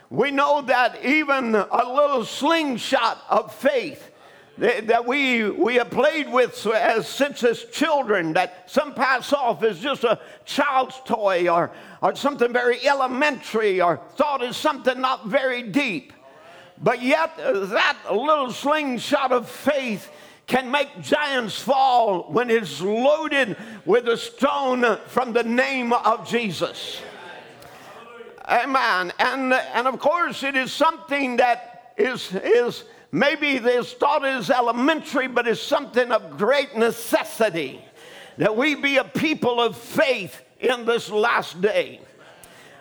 We 0.09 0.31
know 0.31 0.61
that 0.63 1.03
even 1.03 1.53
a 1.53 1.93
little 1.93 2.23
slingshot 2.25 3.23
of 3.29 3.53
faith 3.53 4.11
that 4.57 5.05
we, 5.05 5.49
we 5.49 5.75
have 5.75 5.89
played 5.89 6.31
with 6.31 6.65
as 6.67 7.07
since 7.07 7.43
as 7.43 7.65
children 7.65 8.33
that 8.33 8.69
some 8.69 8.93
pass 8.93 9.33
off 9.33 9.63
as 9.63 9.79
just 9.79 10.03
a 10.03 10.19
child's 10.45 10.99
toy 11.05 11.49
or, 11.49 11.71
or 12.01 12.15
something 12.15 12.53
very 12.53 12.85
elementary 12.87 13.81
or 13.81 13.99
thought 14.15 14.41
is 14.41 14.55
something 14.55 15.01
not 15.01 15.27
very 15.27 15.63
deep. 15.63 16.13
But 16.81 17.01
yet, 17.01 17.31
uh, 17.39 17.65
that 17.67 17.97
little 18.11 18.51
slingshot 18.51 19.31
of 19.31 19.49
faith 19.49 20.09
can 20.47 20.69
make 20.69 21.01
giants 21.01 21.59
fall 21.59 22.23
when 22.31 22.49
it's 22.49 22.81
loaded 22.81 23.57
with 23.85 24.07
a 24.07 24.17
stone 24.17 24.97
from 25.07 25.33
the 25.33 25.43
name 25.43 25.91
of 25.91 26.27
Jesus. 26.29 27.01
Amen. 28.47 29.11
And, 29.19 29.53
and 29.53 29.87
of 29.87 29.99
course, 29.99 30.43
it 30.43 30.55
is 30.55 30.71
something 30.71 31.37
that 31.37 31.93
is, 31.97 32.33
is 32.35 32.83
Maybe 33.15 33.59
this 33.59 33.93
thought 33.93 34.25
is 34.25 34.49
elementary, 34.49 35.29
but 35.29 35.47
it's 35.47 35.61
something 35.61 36.11
of 36.11 36.37
great 36.37 36.75
necessity 36.75 37.81
that 38.35 38.57
we 38.57 38.75
be 38.75 38.97
a 38.97 39.05
people 39.05 39.61
of 39.61 39.77
faith 39.77 40.43
in 40.59 40.83
this 40.83 41.09
last 41.09 41.61
day. 41.61 42.01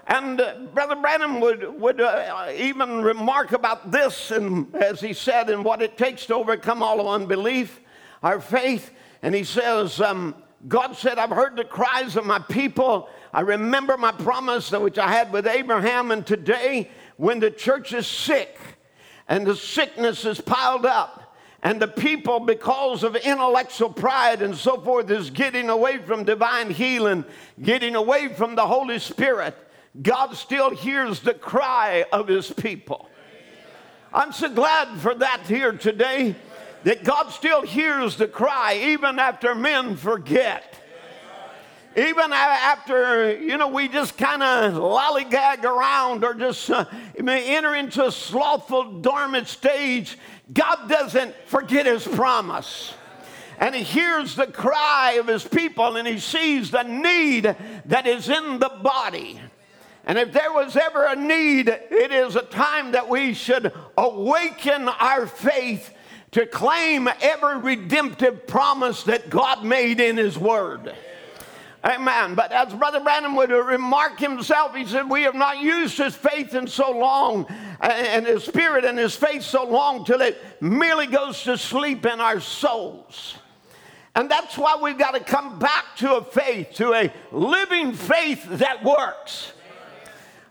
And 0.08 0.40
uh, 0.40 0.56
Brother 0.74 0.96
Branham 0.96 1.38
would, 1.38 1.80
would 1.80 2.00
uh, 2.00 2.50
even 2.52 3.04
remark 3.04 3.52
about 3.52 3.92
this, 3.92 4.32
and 4.32 4.74
as 4.74 5.00
he 5.00 5.12
said, 5.12 5.50
in 5.50 5.62
what 5.62 5.80
it 5.80 5.96
takes 5.96 6.26
to 6.26 6.34
overcome 6.34 6.82
all 6.82 7.00
of 7.00 7.06
unbelief, 7.06 7.80
our 8.20 8.40
faith. 8.40 8.90
And 9.22 9.36
he 9.36 9.44
says, 9.44 10.00
um, 10.00 10.34
God 10.66 10.96
said, 10.96 11.16
I've 11.16 11.30
heard 11.30 11.54
the 11.54 11.62
cries 11.62 12.16
of 12.16 12.26
my 12.26 12.40
people. 12.40 13.08
I 13.32 13.42
remember 13.42 13.96
my 13.96 14.10
promise 14.10 14.72
which 14.72 14.98
I 14.98 15.12
had 15.12 15.32
with 15.32 15.46
Abraham, 15.46 16.10
and 16.10 16.26
today, 16.26 16.90
when 17.18 17.38
the 17.38 17.52
church 17.52 17.92
is 17.92 18.08
sick, 18.08 18.58
and 19.28 19.46
the 19.46 19.56
sickness 19.56 20.24
is 20.24 20.40
piled 20.40 20.86
up. 20.86 21.36
And 21.62 21.80
the 21.80 21.88
people, 21.88 22.40
because 22.40 23.02
of 23.02 23.16
intellectual 23.16 23.90
pride 23.90 24.42
and 24.42 24.54
so 24.54 24.78
forth, 24.80 25.10
is 25.10 25.30
getting 25.30 25.70
away 25.70 25.96
from 25.96 26.24
divine 26.24 26.70
healing, 26.70 27.24
getting 27.62 27.94
away 27.96 28.28
from 28.28 28.54
the 28.54 28.66
Holy 28.66 28.98
Spirit. 28.98 29.56
God 30.02 30.36
still 30.36 30.70
hears 30.70 31.20
the 31.20 31.32
cry 31.32 32.04
of 32.12 32.28
his 32.28 32.52
people. 32.52 33.08
I'm 34.12 34.32
so 34.32 34.50
glad 34.50 34.98
for 34.98 35.14
that 35.14 35.42
here 35.46 35.72
today, 35.72 36.36
that 36.82 37.02
God 37.02 37.30
still 37.30 37.62
hears 37.62 38.16
the 38.16 38.28
cry 38.28 38.74
even 38.74 39.18
after 39.18 39.54
men 39.54 39.96
forget 39.96 40.83
even 41.96 42.32
after, 42.32 43.36
you 43.38 43.56
know, 43.56 43.68
we 43.68 43.88
just 43.88 44.18
kind 44.18 44.42
of 44.42 44.74
lollygag 44.74 45.64
around 45.64 46.24
or 46.24 46.34
just 46.34 46.68
uh, 46.70 46.84
enter 47.16 47.74
into 47.74 48.06
a 48.06 48.12
slothful, 48.12 49.00
dormant 49.00 49.46
stage, 49.46 50.18
God 50.52 50.88
doesn't 50.88 51.34
forget 51.46 51.86
his 51.86 52.06
promise. 52.06 52.94
And 53.58 53.74
he 53.74 53.84
hears 53.84 54.34
the 54.34 54.48
cry 54.48 55.12
of 55.20 55.28
his 55.28 55.46
people 55.46 55.96
and 55.96 56.08
he 56.08 56.18
sees 56.18 56.72
the 56.72 56.82
need 56.82 57.44
that 57.86 58.06
is 58.06 58.28
in 58.28 58.58
the 58.58 58.72
body. 58.82 59.40
And 60.06 60.18
if 60.18 60.32
there 60.32 60.52
was 60.52 60.76
ever 60.76 61.04
a 61.04 61.16
need, 61.16 61.68
it 61.68 62.12
is 62.12 62.36
a 62.36 62.42
time 62.42 62.92
that 62.92 63.08
we 63.08 63.32
should 63.34 63.72
awaken 63.96 64.88
our 64.88 65.26
faith 65.26 65.94
to 66.32 66.46
claim 66.46 67.08
every 67.22 67.58
redemptive 67.58 68.46
promise 68.46 69.04
that 69.04 69.30
God 69.30 69.64
made 69.64 70.00
in 70.00 70.16
his 70.16 70.36
word. 70.36 70.94
Amen. 71.84 72.34
But 72.34 72.50
as 72.50 72.72
Brother 72.72 73.00
Branham 73.00 73.36
would 73.36 73.50
remark 73.50 74.18
himself, 74.18 74.74
he 74.74 74.86
said, 74.86 75.10
We 75.10 75.22
have 75.22 75.34
not 75.34 75.58
used 75.58 75.98
his 75.98 76.14
faith 76.16 76.54
in 76.54 76.66
so 76.66 76.90
long, 76.90 77.44
uh, 77.80 77.86
and 77.86 78.26
his 78.26 78.44
spirit 78.44 78.86
and 78.86 78.98
his 78.98 79.14
faith 79.14 79.42
so 79.42 79.64
long, 79.64 80.04
till 80.04 80.22
it 80.22 80.40
merely 80.62 81.06
goes 81.06 81.42
to 81.42 81.58
sleep 81.58 82.06
in 82.06 82.20
our 82.20 82.40
souls. 82.40 83.34
And 84.14 84.30
that's 84.30 84.56
why 84.56 84.78
we've 84.80 84.96
got 84.96 85.12
to 85.12 85.20
come 85.20 85.58
back 85.58 85.96
to 85.96 86.14
a 86.14 86.24
faith, 86.24 86.74
to 86.74 86.94
a 86.94 87.12
living 87.32 87.92
faith 87.92 88.46
that 88.48 88.82
works. 88.82 89.52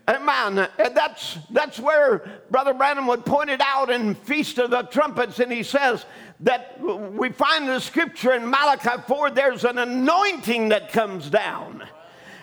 Amen. 0.06 0.68
And 0.78 0.96
that's, 0.96 1.38
that's 1.50 1.80
where 1.80 2.42
Brother 2.50 2.74
Branham 2.74 3.06
would 3.06 3.24
point 3.24 3.48
it 3.48 3.60
out 3.62 3.90
in 3.90 4.14
Feast 4.14 4.58
of 4.58 4.70
the 4.70 4.82
Trumpets, 4.82 5.40
and 5.40 5.50
he 5.50 5.62
says, 5.62 6.04
that 6.40 6.80
we 6.80 7.30
find 7.30 7.68
the 7.68 7.80
scripture 7.80 8.32
in 8.32 8.48
Malachi 8.48 9.00
4 9.06 9.30
there's 9.30 9.64
an 9.64 9.78
anointing 9.78 10.70
that 10.70 10.92
comes 10.92 11.30
down 11.30 11.84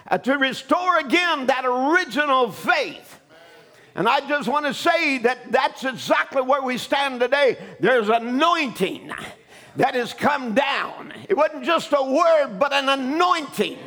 uh, 0.10 0.18
to 0.18 0.38
restore 0.38 0.98
again 0.98 1.46
that 1.48 1.66
original 1.66 2.52
faith. 2.52 3.20
And 3.94 4.08
I 4.08 4.26
just 4.28 4.48
want 4.48 4.66
to 4.66 4.74
say 4.74 5.18
that 5.20 5.52
that's 5.52 5.84
exactly 5.84 6.42
where 6.42 6.62
we 6.62 6.78
stand 6.78 7.20
today. 7.20 7.58
There's 7.80 8.10
anointing 8.10 9.12
that 9.76 9.96
has 9.96 10.14
come 10.14 10.54
down. 10.54 11.14
It 11.28 11.36
wasn't 11.36 11.66
just 11.66 11.94
a 11.96 12.04
word, 12.04 12.58
but 12.58 12.74
an 12.74 12.88
anointing, 12.88 13.78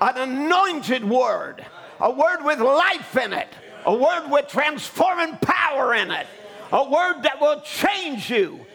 an 0.00 0.16
anointed 0.16 1.04
word, 1.04 1.64
a 2.00 2.10
word 2.10 2.42
with 2.44 2.60
life 2.60 3.16
in 3.16 3.32
it, 3.32 3.48
a 3.84 3.94
word 3.94 4.28
with 4.30 4.48
transforming 4.48 5.36
power 5.38 5.94
in 5.94 6.10
it, 6.10 6.26
a 6.72 6.88
word 6.88 7.22
that 7.22 7.40
will 7.40 7.60
change 7.62 8.30
you 8.30 8.66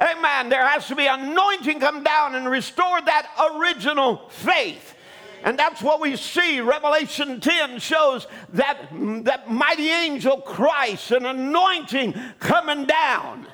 Amen. 0.00 0.50
There 0.50 0.66
has 0.66 0.86
to 0.88 0.96
be 0.96 1.06
anointing 1.06 1.80
come 1.80 2.02
down 2.02 2.34
and 2.34 2.48
restore 2.48 3.00
that 3.00 3.30
original 3.54 4.28
faith. 4.28 4.94
And 5.42 5.58
that's 5.58 5.80
what 5.80 6.00
we 6.00 6.16
see. 6.16 6.60
Revelation 6.60 7.40
10 7.40 7.78
shows 7.78 8.26
that, 8.52 8.78
that 9.24 9.50
mighty 9.50 9.88
angel 9.88 10.38
Christ, 10.38 11.12
an 11.12 11.24
anointing 11.24 12.14
coming 12.40 12.84
down. 12.84 13.46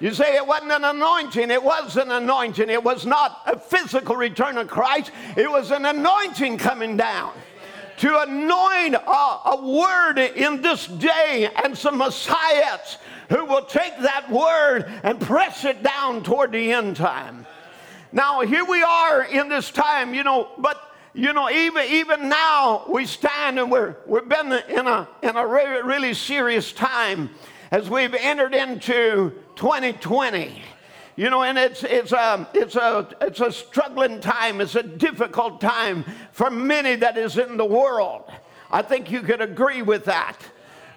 You 0.00 0.14
say 0.14 0.36
it 0.36 0.46
wasn't 0.46 0.72
an 0.72 0.84
anointing. 0.84 1.50
It 1.50 1.62
was 1.62 1.96
an 1.96 2.10
anointing. 2.10 2.70
It 2.70 2.82
was 2.82 3.04
not 3.04 3.42
a 3.46 3.58
physical 3.58 4.16
return 4.16 4.56
of 4.56 4.68
Christ. 4.68 5.10
It 5.36 5.50
was 5.50 5.70
an 5.70 5.84
anointing 5.84 6.56
coming 6.56 6.96
down 6.96 7.32
to 8.00 8.18
anoint 8.22 8.94
a, 8.94 9.38
a 9.50 9.62
word 9.62 10.18
in 10.18 10.62
this 10.62 10.86
day 10.86 11.50
and 11.62 11.76
some 11.76 11.98
messiahs 11.98 12.96
who 13.28 13.44
will 13.44 13.64
take 13.64 13.94
that 13.98 14.30
word 14.30 14.90
and 15.02 15.20
press 15.20 15.66
it 15.66 15.82
down 15.82 16.22
toward 16.22 16.52
the 16.52 16.72
end 16.72 16.96
time. 16.96 17.46
Now, 18.10 18.40
here 18.40 18.64
we 18.64 18.82
are 18.82 19.24
in 19.24 19.50
this 19.50 19.70
time, 19.70 20.14
you 20.14 20.24
know, 20.24 20.48
but 20.56 20.82
you 21.12 21.32
know, 21.34 21.50
even 21.50 21.84
even 21.86 22.28
now 22.28 22.84
we 22.88 23.04
stand 23.04 23.58
and 23.58 23.70
we're 23.70 23.96
we've 24.06 24.28
been 24.28 24.52
in 24.68 24.86
a 24.86 25.06
in 25.22 25.36
a 25.36 25.46
really, 25.46 25.82
really 25.82 26.14
serious 26.14 26.72
time 26.72 27.28
as 27.70 27.90
we've 27.90 28.14
entered 28.14 28.54
into 28.54 29.32
2020. 29.56 30.62
You 31.20 31.28
know, 31.28 31.42
and 31.42 31.58
it's, 31.58 31.84
it's, 31.84 32.12
a, 32.12 32.48
it's, 32.54 32.76
a, 32.76 33.06
it's 33.20 33.40
a 33.40 33.52
struggling 33.52 34.20
time, 34.20 34.58
it's 34.62 34.74
a 34.74 34.82
difficult 34.82 35.60
time 35.60 36.02
for 36.32 36.48
many 36.48 36.96
that 36.96 37.18
is 37.18 37.36
in 37.36 37.58
the 37.58 37.64
world. 37.64 38.24
I 38.70 38.80
think 38.80 39.10
you 39.10 39.20
could 39.20 39.42
agree 39.42 39.82
with 39.82 40.06
that. 40.06 40.38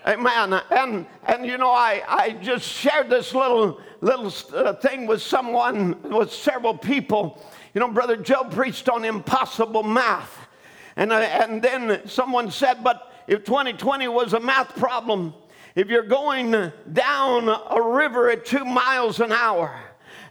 Amen. 0.08 0.62
And, 0.72 1.08
and 1.26 1.46
you 1.46 1.58
know, 1.58 1.72
I, 1.72 2.04
I 2.08 2.30
just 2.42 2.66
shared 2.66 3.10
this 3.10 3.36
little, 3.36 3.82
little 4.00 4.32
uh, 4.56 4.76
thing 4.76 5.08
with 5.08 5.22
someone, 5.22 6.02
with 6.04 6.32
several 6.32 6.78
people. 6.78 7.44
You 7.74 7.82
know, 7.82 7.90
Brother 7.90 8.16
Joe 8.16 8.46
preached 8.46 8.88
on 8.88 9.04
impossible 9.04 9.84
math. 9.84 10.48
And, 10.96 11.12
uh, 11.12 11.16
and 11.16 11.62
then 11.62 12.08
someone 12.08 12.50
said, 12.50 12.82
but 12.82 13.12
if 13.28 13.44
2020 13.44 14.08
was 14.08 14.32
a 14.32 14.40
math 14.40 14.74
problem, 14.78 15.34
if 15.76 15.90
you're 15.90 16.04
going 16.04 16.72
down 16.94 17.50
a 17.50 17.82
river 17.82 18.30
at 18.30 18.46
two 18.46 18.64
miles 18.64 19.20
an 19.20 19.34
hour 19.34 19.83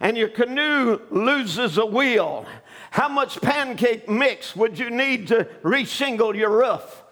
and 0.02 0.18
your 0.18 0.28
canoe 0.28 1.00
loses 1.11 1.78
a 1.78 1.87
wheel, 1.87 2.44
how 2.90 3.09
much 3.09 3.40
pancake 3.40 4.09
mix 4.09 4.54
would 4.54 4.78
you 4.78 4.90
need 4.90 5.28
to 5.28 5.44
reshingle 5.62 6.37
your 6.37 6.50
roof? 6.50 7.02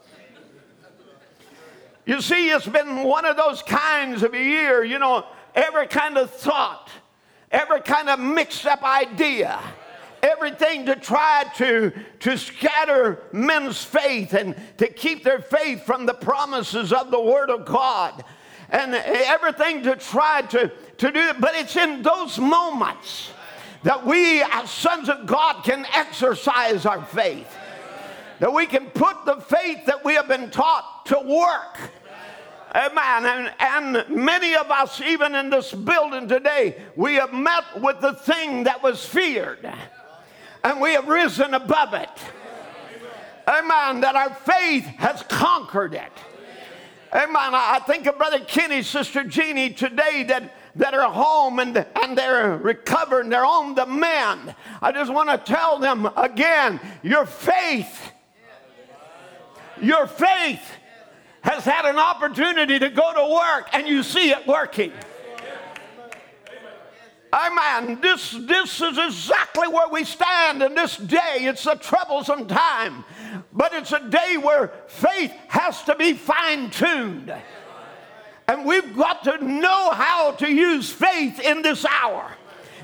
You 2.04 2.20
see, 2.20 2.50
it's 2.50 2.66
been 2.66 3.04
one 3.04 3.25
of 3.25 3.37
those 3.37 3.62
kinds 3.62 4.25
of 4.25 4.35
a 4.35 4.42
year, 4.42 4.85
you 4.85 4.99
know, 4.99 5.25
every 5.54 5.87
kind 5.87 6.18
of 6.18 6.30
thought, 6.30 6.90
every 7.50 7.80
kind 7.80 8.09
of 8.09 8.18
mixed 8.18 8.66
up 8.66 8.82
idea 8.82 9.59
everything 10.23 10.85
to 10.87 10.97
try 10.97 11.44
to, 11.56 11.90
to 12.20 12.37
scatter 12.37 13.23
men's 13.32 13.82
faith 13.82 14.35
and 14.35 14.54
to 14.76 14.87
keep 14.87 15.25
their 15.25 15.40
faith 15.40 15.82
from 15.85 16.04
the 16.04 16.12
promises 16.12 16.92
of 16.92 17.11
the 17.11 17.18
Word 17.18 17.49
of 17.49 17.64
God. 17.64 18.23
And 18.71 18.95
everything 18.95 19.83
to 19.83 19.97
try 19.97 20.43
to, 20.43 20.69
to 20.99 21.12
do 21.12 21.19
it. 21.19 21.41
But 21.41 21.55
it's 21.55 21.77
in 21.77 22.03
those 22.03 22.39
moments 22.39 23.31
that 23.83 24.05
we, 24.07 24.43
as 24.43 24.71
sons 24.71 25.09
of 25.09 25.27
God, 25.27 25.65
can 25.65 25.87
exercise 25.95 26.87
our 26.87 27.05
faith. 27.05 27.49
That 28.39 28.53
we 28.53 28.67
can 28.67 28.87
put 28.91 29.25
the 29.27 29.37
faith 29.37 29.87
that 29.87 30.05
we 30.05 30.15
have 30.15 30.29
been 30.29 30.50
taught 30.50 31.07
to 31.07 31.19
work. 31.19 31.91
Amen. 32.75 33.27
And, 33.27 33.53
and 33.59 34.17
many 34.25 34.55
of 34.55 34.71
us, 34.71 35.00
even 35.00 35.35
in 35.35 35.50
this 35.50 35.73
building 35.73 36.29
today, 36.29 36.81
we 36.95 37.15
have 37.15 37.33
met 37.33 37.81
with 37.81 38.00
the 38.00 38.15
thing 38.15 38.65
that 38.65 38.83
was 38.83 39.05
feared 39.05 39.69
and 40.62 40.81
we 40.81 40.93
have 40.93 41.09
risen 41.09 41.55
above 41.55 41.95
it. 41.95 42.09
Amen. 43.49 44.00
That 44.03 44.15
our 44.15 44.35
faith 44.35 44.85
has 44.85 45.23
conquered 45.25 45.95
it. 45.95 46.12
Amen. 47.12 47.55
I 47.55 47.81
think 47.88 48.07
of 48.07 48.17
Brother 48.17 48.38
Kenny, 48.38 48.83
Sister 48.83 49.25
Jeannie 49.25 49.71
today 49.71 50.23
that, 50.29 50.55
that 50.76 50.95
are 50.95 51.11
home 51.11 51.59
and, 51.59 51.76
and 52.00 52.17
they're 52.17 52.57
recovering, 52.57 53.29
they're 53.29 53.45
on 53.45 53.75
the 53.75 53.85
mend. 53.85 54.55
I 54.81 54.93
just 54.93 55.12
want 55.12 55.29
to 55.29 55.38
tell 55.38 55.81
them 55.81 56.09
again 56.17 56.79
your 57.02 57.26
faith, 57.26 58.12
your 59.81 60.07
faith 60.07 60.62
has 61.40 61.64
had 61.64 61.85
an 61.85 61.99
opportunity 61.99 62.79
to 62.79 62.88
go 62.90 63.12
to 63.12 63.35
work 63.35 63.71
and 63.73 63.88
you 63.88 64.05
see 64.05 64.31
it 64.31 64.47
working. 64.47 64.93
Amen. 67.33 68.00
This, 68.00 68.33
this 68.33 68.81
is 68.81 68.99
exactly 68.99 69.69
where 69.69 69.88
we 69.88 70.05
stand 70.05 70.62
in 70.62 70.75
this 70.75 70.97
day. 70.97 71.38
It's 71.40 71.67
a 71.67 71.76
troublesome 71.76 72.47
time, 72.49 73.05
but 73.53 73.73
it's 73.73 73.93
a 73.93 74.09
day 74.09 74.37
where 74.37 74.73
faith 74.87 75.33
has 75.49 75.83
to 75.85 75.95
be 75.97 76.15
fine 76.15 76.71
tuned. 76.71 77.33
And 78.49 78.65
we've 78.65 78.97
got 78.97 79.25
to 79.25 79.45
know 79.45 79.91
how 79.91 80.33
to 80.33 80.51
use 80.51 80.91
faith 80.91 81.39
in 81.41 81.62
this 81.62 81.85
hour. 81.85 82.33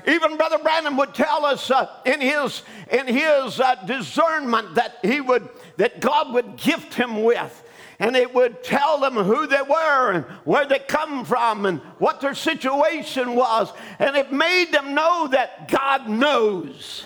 Even 0.07 0.37
Brother 0.37 0.57
Branham 0.59 0.95
would 0.95 1.13
tell 1.13 1.45
us 1.45 1.69
uh, 1.69 1.89
in 2.05 2.21
his, 2.21 2.63
in 2.89 3.07
his 3.07 3.59
uh, 3.59 3.75
discernment 3.85 4.75
that 4.75 4.99
he 5.03 5.19
would, 5.19 5.49
that 5.75 5.99
God 5.99 6.33
would 6.33 6.55
gift 6.55 6.93
him 6.93 7.23
with 7.23 7.63
and 7.99 8.15
it 8.15 8.33
would 8.33 8.63
tell 8.63 8.99
them 8.99 9.15
who 9.15 9.47
they 9.47 9.61
were 9.61 10.11
and 10.11 10.23
where 10.45 10.65
they 10.65 10.79
come 10.79 11.25
from 11.25 11.65
and 11.65 11.79
what 11.97 12.21
their 12.21 12.35
situation 12.35 13.33
was. 13.35 13.73
And 13.97 14.15
it 14.15 14.31
made 14.31 14.71
them 14.71 14.93
know 14.93 15.27
that 15.29 15.67
God 15.67 16.07
knows, 16.07 17.03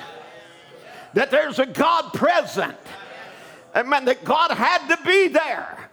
that 1.14 1.32
there's 1.32 1.60
a 1.60 1.66
God 1.66 2.14
present. 2.14 2.78
Amen. 3.76 4.06
That 4.06 4.24
God 4.24 4.52
had 4.52 4.88
to 4.88 4.98
be 5.04 5.28
there 5.28 5.90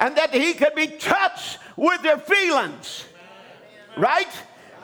and 0.00 0.16
that 0.16 0.32
He 0.34 0.54
could 0.54 0.74
be 0.74 0.86
touched 0.86 1.58
with 1.76 2.02
their 2.02 2.18
feelings. 2.18 3.04
Right? 3.96 4.28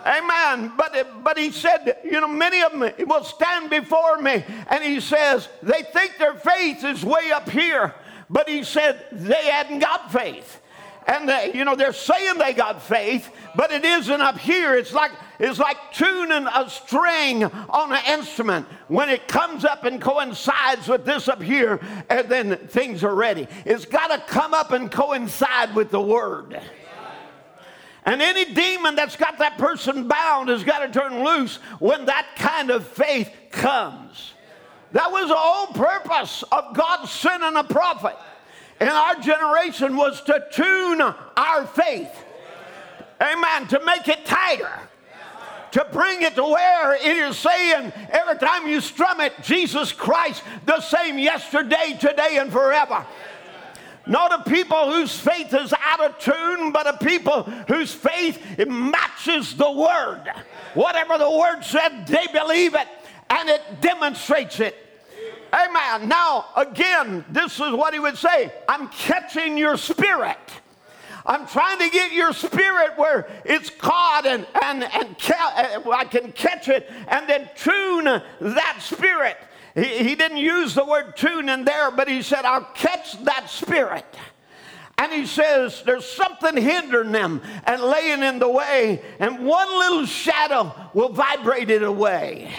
Amen. 0.07 0.73
But, 0.77 1.23
but 1.23 1.37
he 1.37 1.51
said, 1.51 1.99
you 2.05 2.21
know, 2.21 2.29
many 2.29 2.63
of 2.63 2.73
them 2.73 2.91
will 3.07 3.25
stand 3.25 3.69
before 3.71 4.19
me, 4.19 4.45
and 4.69 4.83
he 4.83 5.01
says, 5.01 5.49
they 5.63 5.83
think 5.83 6.17
their 6.19 6.35
faith 6.35 6.85
is 6.85 7.05
way 7.05 7.31
up 7.33 7.51
here. 7.51 7.95
But 8.31 8.49
he 8.49 8.63
said 8.63 9.05
they 9.13 9.47
hadn't 9.47 9.81
got 9.81 10.13
faith. 10.13 10.61
And 11.07 11.29
they, 11.29 11.53
you 11.55 11.65
know, 11.65 11.75
they're 11.75 11.93
saying 11.93 12.39
they 12.39 12.53
got 12.53 12.83
faith, 12.83 13.31
but 13.57 13.73
it 13.73 13.85
isn't 13.85 14.21
up 14.21 14.39
here. 14.39 14.77
It's 14.77 14.93
like 14.93 15.11
it's 15.39 15.59
like 15.59 15.79
tuning 15.93 16.47
a 16.47 16.69
string 16.69 17.45
on 17.45 17.93
an 17.93 18.03
instrument. 18.07 18.67
When 18.89 19.09
it 19.09 19.27
comes 19.27 19.65
up 19.65 19.85
and 19.85 20.01
coincides 20.01 20.87
with 20.87 21.07
this 21.07 21.29
up 21.29 21.43
here, 21.43 21.81
and 22.11 22.29
then 22.29 22.57
things 22.69 23.03
are 23.03 23.15
ready. 23.15 23.49
It's 23.65 23.87
got 23.87 24.09
to 24.09 24.33
come 24.33 24.53
up 24.53 24.73
and 24.73 24.91
coincide 24.91 25.75
with 25.75 25.91
the 25.91 26.01
word. 26.01 26.61
And 28.05 28.23
any 28.23 28.53
demon 28.53 28.95
that's 28.95 29.17
got 29.17 29.39
that 29.39 29.59
person 29.59 30.09
bound 30.09 30.49
has 30.49 30.65
got 30.65 30.81
to 30.81 31.01
turn 31.01 31.25
loose 31.25 31.57
when 31.79 32.07
that 32.07 32.27
kind 32.37 32.71
of 32.71 32.87
faith 32.87 33.31
comes. 33.51 34.35
That 34.93 35.11
was 35.11 35.29
the 35.29 35.37
whole 35.37 35.69
purpose 35.69 36.43
of 36.51 36.75
God 36.75 37.07
sending 37.07 37.57
a 37.57 37.65
prophet 37.65 38.17
in 38.81 38.89
our 38.89 39.17
generation 39.17 39.97
was 39.97 40.23
to 40.23 40.45
tune 40.51 41.01
our 41.01 41.67
faith. 41.67 42.11
Amen. 43.21 43.69
To 43.69 43.85
make 43.85 44.09
it 44.09 44.25
tighter. 44.25 44.73
To 45.73 45.87
bring 45.93 46.23
it 46.23 46.35
to 46.35 46.43
where 46.43 46.95
it 46.95 47.05
is 47.05 47.39
saying 47.39 47.93
every 48.11 48.39
time 48.39 48.67
you 48.67 48.81
strum 48.81 49.21
it, 49.21 49.35
Jesus 49.43 49.93
Christ, 49.93 50.43
the 50.67 50.81
same 50.81 51.19
yesterday, 51.19 51.97
today, 52.01 52.39
and 52.39 52.51
forever. 52.51 53.07
Not 54.07 54.41
a 54.41 54.51
people 54.51 54.91
whose 54.91 55.17
faith 55.17 55.55
is 55.55 55.73
out 55.85 56.01
of 56.01 56.19
tune, 56.19 56.73
but 56.73 56.87
a 56.87 56.97
people 57.05 57.45
whose 57.69 57.93
faith 57.93 58.43
matches 58.67 59.55
the 59.55 59.71
word. 59.71 60.25
Whatever 60.75 61.19
the 61.19 61.31
word 61.31 61.63
said, 61.63 62.07
they 62.07 62.27
believe 62.33 62.75
it 62.75 62.89
and 63.29 63.49
it 63.49 63.63
demonstrates 63.81 64.59
it. 64.59 64.77
Amen. 65.53 66.09
Now, 66.09 66.47
again, 66.57 67.25
this 67.31 67.55
is 67.55 67.73
what 67.73 67.93
he 67.93 68.01
would 68.01 68.17
say 68.17 68.53
I'm 68.69 68.89
catching 68.89 69.59
your 69.59 69.77
spirit. 69.77 70.39
I'm 71.27 71.47
trying 71.47 71.79
to 71.79 71.89
get 71.91 72.13
your 72.13 72.33
spirit 72.33 72.97
where 72.97 73.29
it's 73.45 73.71
caught 73.71 74.27
and, 74.27 74.47
and, 74.63 74.85
and 74.85 75.19
ca- 75.19 75.83
uh, 75.87 75.91
I 75.91 76.05
can 76.05 76.33
catch 76.33 76.69
it 76.69 76.91
and 77.09 77.29
then 77.29 77.49
tune 77.57 78.05
that 78.05 78.79
spirit. 78.81 79.37
He, 79.75 80.09
he 80.09 80.15
didn't 80.15 80.39
use 80.39 80.75
the 80.75 80.85
word 80.85 81.17
tune 81.17 81.49
in 81.49 81.65
there, 81.65 81.91
but 81.91 82.09
he 82.09 82.23
said, 82.23 82.45
I'll 82.45 82.65
catch 82.75 83.23
that 83.25 83.51
spirit. 83.51 84.07
And 84.99 85.13
he 85.13 85.27
says, 85.27 85.83
There's 85.85 86.05
something 86.05 86.57
hindering 86.57 87.13
them 87.13 87.41
and 87.65 87.83
laying 87.83 88.23
in 88.23 88.39
the 88.39 88.51
way, 88.51 89.01
and 89.19 89.47
one 89.47 89.69
little 89.69 90.07
shadow 90.07 90.75
will 90.95 91.11
vibrate 91.11 91.71
it 91.71 91.83
away. 91.83 92.51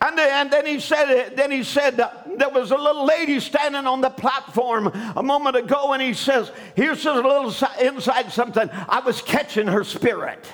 And, 0.00 0.18
and 0.20 0.50
then 0.50 0.66
he 0.66 0.78
said, 0.78 1.36
then 1.36 1.50
he 1.50 1.62
said, 1.62 1.96
there 1.96 2.50
was 2.50 2.70
a 2.70 2.76
little 2.76 3.06
lady 3.06 3.40
standing 3.40 3.86
on 3.86 4.02
the 4.02 4.10
platform 4.10 4.88
a 5.16 5.22
moment 5.22 5.56
ago, 5.56 5.92
and 5.94 6.02
he 6.02 6.12
says, 6.12 6.52
here's 6.74 7.06
a 7.06 7.14
little 7.14 7.52
inside 7.80 8.30
something. 8.30 8.68
I 8.88 9.00
was 9.00 9.22
catching 9.22 9.66
her 9.66 9.84
spirit. 9.84 10.44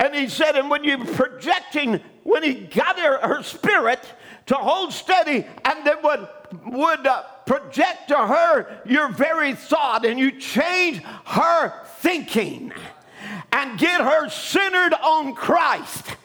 And 0.00 0.14
he 0.14 0.28
said, 0.28 0.56
and 0.56 0.70
when 0.70 0.82
you're 0.82 1.04
projecting, 1.04 2.00
when 2.22 2.42
he 2.42 2.54
got 2.54 2.98
her, 2.98 3.18
her 3.18 3.42
spirit 3.42 4.00
to 4.46 4.54
hold 4.54 4.92
steady, 4.92 5.46
and 5.64 5.86
then 5.86 5.96
would, 6.02 6.28
would 6.66 7.06
uh, 7.06 7.22
project 7.46 8.08
to 8.08 8.16
her 8.16 8.80
your 8.86 9.08
very 9.08 9.54
thought, 9.54 10.04
and 10.04 10.18
you 10.18 10.32
change 10.32 11.02
her 11.26 11.84
thinking 11.98 12.72
and 13.52 13.78
get 13.78 14.00
her 14.00 14.28
centered 14.28 14.94
on 14.94 15.34
Christ 15.34 16.16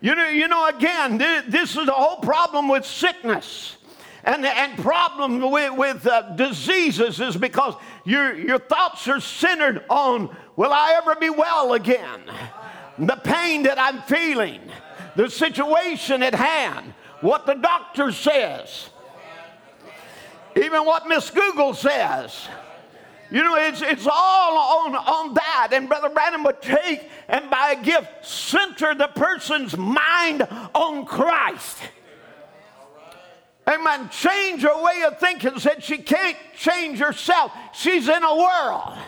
you 0.00 0.14
know, 0.14 0.28
you 0.28 0.48
know 0.48 0.68
again, 0.68 1.18
this 1.18 1.76
is 1.76 1.86
the 1.86 1.92
whole 1.92 2.16
problem 2.16 2.68
with 2.68 2.86
sickness 2.86 3.76
and, 4.24 4.44
and 4.44 4.78
problem 4.78 5.50
with, 5.50 5.72
with 5.72 6.06
uh, 6.06 6.34
diseases 6.34 7.20
is 7.20 7.36
because 7.36 7.74
your, 8.04 8.34
your 8.34 8.58
thoughts 8.58 9.08
are 9.08 9.20
centered 9.20 9.84
on, 9.88 10.34
will 10.56 10.72
I 10.72 10.94
ever 10.96 11.16
be 11.16 11.30
well 11.30 11.72
again? 11.72 12.22
The 12.98 13.16
pain 13.16 13.62
that 13.62 13.78
I'm 13.78 14.02
feeling, 14.02 14.60
the 15.16 15.30
situation 15.30 16.22
at 16.22 16.34
hand, 16.34 16.92
what 17.22 17.46
the 17.46 17.54
doctor 17.54 18.12
says, 18.12 18.90
even 20.56 20.84
what 20.84 21.06
Miss 21.06 21.30
Google 21.30 21.74
says. 21.74 22.48
You 23.30 23.44
know, 23.44 23.54
it's, 23.56 23.80
it's 23.80 24.06
all 24.10 24.86
on, 24.86 24.96
on 24.96 25.34
that. 25.34 25.70
And 25.72 25.88
Brother 25.88 26.08
Branham 26.08 26.42
would 26.44 26.60
take 26.60 27.08
and 27.28 27.48
by 27.48 27.76
a 27.78 27.82
gift 27.82 28.26
center 28.26 28.94
the 28.94 29.08
person's 29.08 29.76
mind 29.76 30.42
on 30.74 31.06
Christ. 31.06 31.78
Amen. 33.68 34.08
Change 34.10 34.62
her 34.62 34.82
way 34.82 35.04
of 35.06 35.18
thinking. 35.20 35.58
Said 35.60 35.84
she 35.84 35.98
can't 35.98 36.36
change 36.56 36.98
herself. 36.98 37.52
She's 37.72 38.08
in 38.08 38.22
a 38.22 38.36
world. 38.36 38.98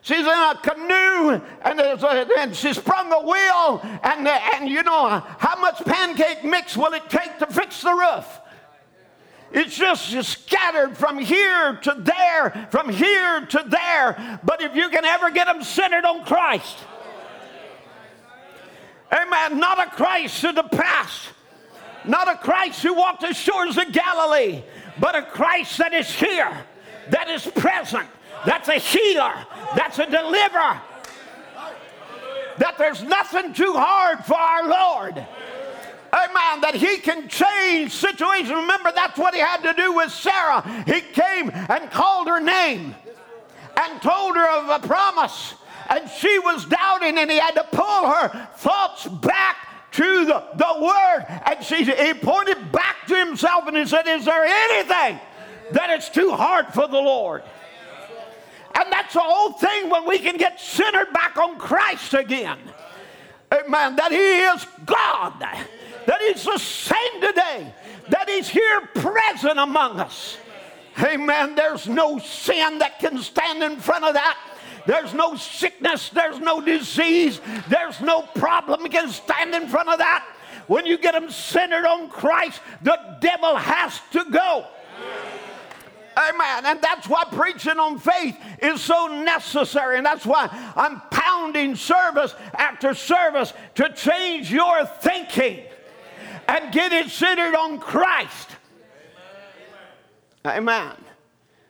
She's 0.00 0.18
in 0.18 0.26
a 0.26 0.58
canoe 0.60 1.40
and, 1.64 1.80
a, 1.80 2.28
and 2.40 2.56
she 2.56 2.72
sprung 2.72 3.12
a 3.12 3.20
wheel. 3.20 3.80
And, 4.02 4.26
and 4.26 4.68
you 4.68 4.82
know, 4.82 5.22
how 5.38 5.60
much 5.60 5.84
pancake 5.84 6.42
mix 6.42 6.76
will 6.76 6.92
it 6.94 7.08
take 7.08 7.38
to 7.38 7.46
fix 7.46 7.82
the 7.82 7.92
roof? 7.92 8.40
It's 9.52 9.76
just 9.76 10.10
scattered 10.28 10.96
from 10.96 11.18
here 11.18 11.76
to 11.82 11.94
there, 11.98 12.68
from 12.70 12.88
here 12.88 13.44
to 13.46 13.64
there. 13.68 14.40
But 14.42 14.62
if 14.62 14.74
you 14.74 14.88
can 14.88 15.04
ever 15.04 15.30
get 15.30 15.46
them 15.46 15.62
centered 15.62 16.04
on 16.06 16.24
Christ, 16.24 16.78
amen, 19.12 19.58
not 19.58 19.78
a 19.78 19.90
Christ 19.90 20.42
of 20.44 20.54
the 20.54 20.62
past, 20.62 21.28
not 22.06 22.28
a 22.28 22.36
Christ 22.36 22.82
who 22.82 22.94
walked 22.94 23.20
the 23.20 23.34
shores 23.34 23.76
of 23.76 23.92
Galilee, 23.92 24.62
but 24.98 25.14
a 25.14 25.22
Christ 25.22 25.78
that 25.78 25.92
is 25.92 26.10
here, 26.10 26.56
that 27.10 27.28
is 27.28 27.46
present, 27.46 28.08
that's 28.46 28.68
a 28.68 28.78
healer, 28.78 29.34
that's 29.76 29.98
a 29.98 30.06
deliverer, 30.06 30.80
that 32.56 32.76
there's 32.78 33.02
nothing 33.02 33.52
too 33.52 33.74
hard 33.76 34.24
for 34.24 34.38
our 34.38 34.68
Lord. 34.68 35.26
Amen. 36.12 36.60
That 36.60 36.74
he 36.74 36.98
can 36.98 37.28
change 37.28 37.92
situations. 37.92 38.50
Remember, 38.50 38.92
that's 38.94 39.18
what 39.18 39.34
he 39.34 39.40
had 39.40 39.62
to 39.62 39.72
do 39.74 39.94
with 39.94 40.12
Sarah. 40.12 40.62
He 40.86 41.00
came 41.00 41.50
and 41.50 41.90
called 41.90 42.28
her 42.28 42.40
name 42.40 42.94
and 43.76 44.02
told 44.02 44.36
her 44.36 44.48
of 44.58 44.82
a 44.82 44.86
promise. 44.86 45.54
And 45.88 46.08
she 46.10 46.38
was 46.38 46.66
doubting, 46.66 47.18
and 47.18 47.30
he 47.30 47.38
had 47.38 47.54
to 47.54 47.64
pull 47.64 48.06
her 48.06 48.48
thoughts 48.56 49.06
back 49.06 49.56
to 49.92 50.24
the, 50.24 50.44
the 50.56 50.82
word. 50.82 51.26
And 51.46 51.64
she, 51.64 51.84
he 51.84 52.14
pointed 52.14 52.72
back 52.72 53.06
to 53.08 53.16
himself 53.16 53.66
and 53.66 53.76
he 53.76 53.86
said, 53.86 54.06
Is 54.06 54.24
there 54.24 54.44
anything 54.44 55.18
that 55.72 55.90
is 55.90 56.08
too 56.08 56.32
hard 56.32 56.68
for 56.68 56.88
the 56.88 56.98
Lord? 56.98 57.42
And 58.74 58.90
that's 58.90 59.14
the 59.14 59.20
whole 59.20 59.52
thing 59.52 59.90
when 59.90 60.06
we 60.06 60.18
can 60.18 60.36
get 60.36 60.58
centered 60.58 61.12
back 61.12 61.36
on 61.36 61.58
Christ 61.58 62.14
again. 62.14 62.58
Amen. 63.52 63.96
That 63.96 64.12
He 64.12 64.18
is 64.18 64.66
God, 64.86 65.44
that 66.06 66.20
He's 66.20 66.44
the 66.44 66.58
same 66.58 67.20
today, 67.20 67.74
that 68.08 68.28
He's 68.28 68.48
here 68.48 68.80
present 68.94 69.58
among 69.58 70.00
us. 70.00 70.36
Amen. 71.02 71.54
There's 71.54 71.88
no 71.88 72.18
sin 72.18 72.78
that 72.78 72.98
can 72.98 73.18
stand 73.18 73.62
in 73.62 73.76
front 73.76 74.04
of 74.04 74.14
that. 74.14 74.38
There's 74.86 75.14
no 75.14 75.36
sickness, 75.36 76.08
there's 76.08 76.40
no 76.40 76.60
disease, 76.60 77.40
there's 77.68 78.00
no 78.00 78.22
problem 78.22 78.88
can 78.88 79.08
stand 79.08 79.54
in 79.54 79.68
front 79.68 79.88
of 79.88 79.98
that. 79.98 80.26
When 80.66 80.86
you 80.86 80.98
get 80.98 81.12
them 81.12 81.30
centered 81.30 81.86
on 81.86 82.08
Christ, 82.08 82.60
the 82.82 82.98
devil 83.20 83.56
has 83.56 84.00
to 84.12 84.24
go. 84.30 84.66
Amen. 86.16 86.66
And 86.66 86.80
that's 86.80 87.08
why 87.08 87.24
preaching 87.24 87.78
on 87.78 87.98
faith 87.98 88.36
is 88.60 88.80
so 88.80 89.06
necessary. 89.06 89.96
And 89.96 90.04
that's 90.04 90.26
why 90.26 90.48
I'm 90.76 91.00
pounding 91.10 91.74
service 91.74 92.34
after 92.54 92.92
service 92.92 93.54
to 93.76 93.92
change 93.94 94.52
your 94.52 94.84
thinking 94.84 95.60
and 96.52 96.70
get 96.70 96.92
it 96.92 97.08
centered 97.08 97.54
on 97.54 97.78
Christ. 97.78 98.50
Amen. 100.44 100.92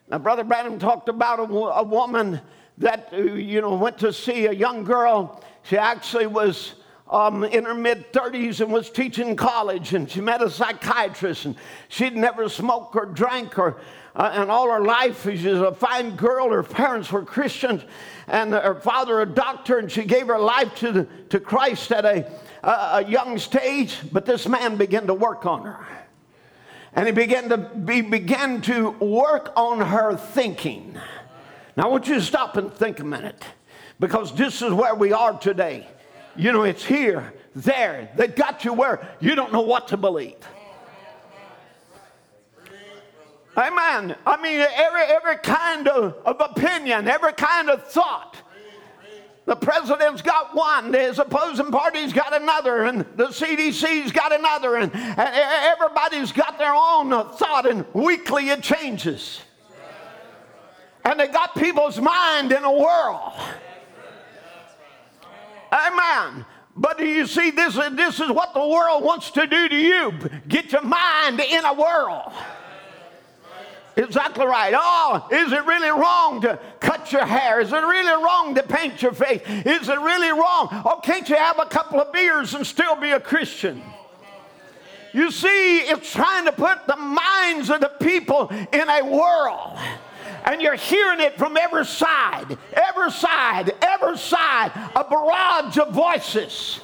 Now, 0.08 0.18
Brother 0.18 0.42
Branham 0.42 0.78
talked 0.78 1.08
about 1.08 1.38
a, 1.38 1.42
a 1.42 1.82
woman 1.84 2.40
that, 2.78 3.10
uh, 3.12 3.18
you 3.18 3.60
know, 3.60 3.76
went 3.76 3.98
to 3.98 4.12
see 4.12 4.46
a 4.46 4.52
young 4.52 4.82
girl. 4.82 5.40
She 5.62 5.78
actually 5.78 6.26
was 6.26 6.74
um, 7.08 7.44
in 7.44 7.64
her 7.64 7.74
mid 7.74 8.12
30s 8.12 8.60
and 8.60 8.72
was 8.72 8.90
teaching 8.90 9.36
college, 9.36 9.94
and 9.94 10.10
she 10.10 10.20
met 10.20 10.42
a 10.42 10.50
psychiatrist, 10.50 11.44
and 11.44 11.54
she'd 11.88 12.16
never 12.16 12.48
smoked 12.48 12.96
or 12.96 13.06
drank 13.06 13.58
or. 13.58 13.80
Uh, 14.14 14.30
and 14.34 14.50
all 14.50 14.70
her 14.70 14.84
life, 14.84 15.22
she's 15.24 15.46
a 15.46 15.72
fine 15.72 16.16
girl. 16.16 16.50
Her 16.50 16.62
parents 16.62 17.10
were 17.10 17.24
Christians, 17.24 17.82
and 18.26 18.52
her 18.52 18.74
father 18.74 19.22
a 19.22 19.26
doctor, 19.26 19.78
and 19.78 19.90
she 19.90 20.04
gave 20.04 20.26
her 20.26 20.38
life 20.38 20.74
to, 20.76 20.92
the, 20.92 21.04
to 21.30 21.40
Christ 21.40 21.90
at 21.92 22.04
a, 22.04 22.30
a, 22.62 22.70
a 22.70 23.04
young 23.08 23.38
stage. 23.38 23.98
But 24.12 24.26
this 24.26 24.46
man 24.46 24.76
began 24.76 25.06
to 25.06 25.14
work 25.14 25.46
on 25.46 25.64
her, 25.64 25.86
and 26.92 27.06
he 27.06 27.12
began 27.12 27.48
to 27.48 27.56
be 27.56 28.02
began 28.02 28.60
to 28.62 28.90
work 28.90 29.50
on 29.56 29.80
her 29.80 30.14
thinking. 30.14 30.94
Now, 31.74 31.84
I 31.84 31.88
want 31.88 32.06
you 32.06 32.14
to 32.16 32.20
stop 32.20 32.58
and 32.58 32.70
think 32.70 33.00
a 33.00 33.04
minute 33.04 33.42
because 33.98 34.34
this 34.34 34.60
is 34.60 34.72
where 34.74 34.94
we 34.94 35.14
are 35.14 35.38
today. 35.38 35.86
You 36.36 36.52
know, 36.52 36.64
it's 36.64 36.84
here, 36.84 37.32
there. 37.54 38.10
They 38.16 38.28
got 38.28 38.62
you 38.64 38.74
where 38.74 39.08
you 39.20 39.34
don't 39.34 39.54
know 39.54 39.62
what 39.62 39.88
to 39.88 39.96
believe. 39.96 40.36
Amen. 43.56 44.16
I 44.26 44.40
mean, 44.40 44.60
every, 44.60 45.02
every 45.02 45.36
kind 45.38 45.88
of, 45.88 46.14
of 46.24 46.40
opinion, 46.40 47.08
every 47.08 47.32
kind 47.34 47.68
of 47.68 47.86
thought. 47.88 48.36
The 49.44 49.56
president's 49.56 50.22
got 50.22 50.54
one, 50.54 50.94
his 50.94 51.18
opposing 51.18 51.72
party's 51.72 52.12
got 52.12 52.32
another, 52.32 52.84
and 52.84 53.00
the 53.16 53.26
CDC's 53.26 54.12
got 54.12 54.32
another, 54.32 54.76
and, 54.76 54.94
and 54.94 55.18
everybody's 55.18 56.30
got 56.30 56.58
their 56.58 56.72
own 56.72 57.10
thought, 57.10 57.68
and 57.68 57.84
weekly 57.92 58.50
it 58.50 58.62
changes 58.62 59.40
and 61.04 61.18
they 61.18 61.28
got 61.28 61.54
people's 61.54 62.00
mind 62.00 62.52
in 62.52 62.64
a 62.64 62.72
whirl. 62.72 63.34
Amen. 65.72 66.44
But 66.76 66.98
do 66.98 67.06
you 67.06 67.26
see, 67.26 67.50
this, 67.50 67.74
this 67.74 68.20
is 68.20 68.30
what 68.30 68.54
the 68.54 68.66
world 68.66 69.02
wants 69.02 69.30
to 69.32 69.46
do 69.46 69.68
to 69.68 69.76
you 69.76 70.12
get 70.48 70.72
your 70.72 70.82
mind 70.82 71.40
in 71.40 71.64
a 71.64 71.74
whirl. 71.74 72.32
Exactly 73.96 74.46
right. 74.46 74.72
Oh, 74.76 75.28
is 75.30 75.52
it 75.52 75.64
really 75.66 75.90
wrong 75.90 76.40
to 76.42 76.58
cut 76.80 77.12
your 77.12 77.26
hair? 77.26 77.60
Is 77.60 77.72
it 77.72 77.76
really 77.76 78.24
wrong 78.24 78.54
to 78.54 78.62
paint 78.62 79.02
your 79.02 79.12
face? 79.12 79.42
Is 79.46 79.88
it 79.88 79.98
really 79.98 80.30
wrong? 80.30 80.68
Oh, 80.84 81.00
can't 81.02 81.28
you 81.28 81.36
have 81.36 81.58
a 81.58 81.66
couple 81.66 82.00
of 82.00 82.12
beers 82.12 82.54
and 82.54 82.66
still 82.66 82.96
be 82.96 83.10
a 83.10 83.20
Christian? 83.20 83.82
You 85.12 85.30
see, 85.30 85.80
it's 85.80 86.10
trying 86.10 86.46
to 86.46 86.52
put 86.52 86.86
the 86.86 86.96
minds 86.96 87.68
of 87.68 87.80
the 87.80 87.92
people 88.00 88.48
in 88.48 88.88
a 88.88 89.02
whirl 89.02 89.78
and 90.44 90.60
you're 90.60 90.74
hearing 90.74 91.20
it 91.20 91.38
from 91.38 91.56
every 91.56 91.84
side, 91.84 92.58
every 92.72 93.10
side, 93.10 93.72
every 93.80 94.18
side, 94.18 94.72
a 94.96 95.04
barrage 95.04 95.78
of 95.78 95.92
voices. 95.92 96.80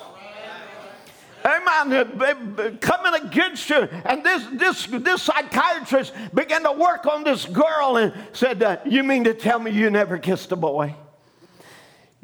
Amen. 1.44 2.79
Coming 2.79 3.27
against 3.27 3.70
you. 3.70 3.88
And 4.05 4.24
this, 4.24 4.46
this, 4.53 4.87
this 4.87 5.22
psychiatrist 5.22 6.12
began 6.35 6.62
to 6.64 6.72
work 6.72 7.07
on 7.07 7.24
this 7.24 7.44
girl 7.44 7.96
and 7.96 8.12
said, 8.33 8.62
uh, 8.62 8.79
You 8.85 9.03
mean 9.03 9.24
to 9.24 9.35
tell 9.35 9.59
me 9.59 9.70
you 9.70 9.90
never 9.90 10.18
kissed 10.18 10.53
a 10.53 10.57
boy? 10.57 10.94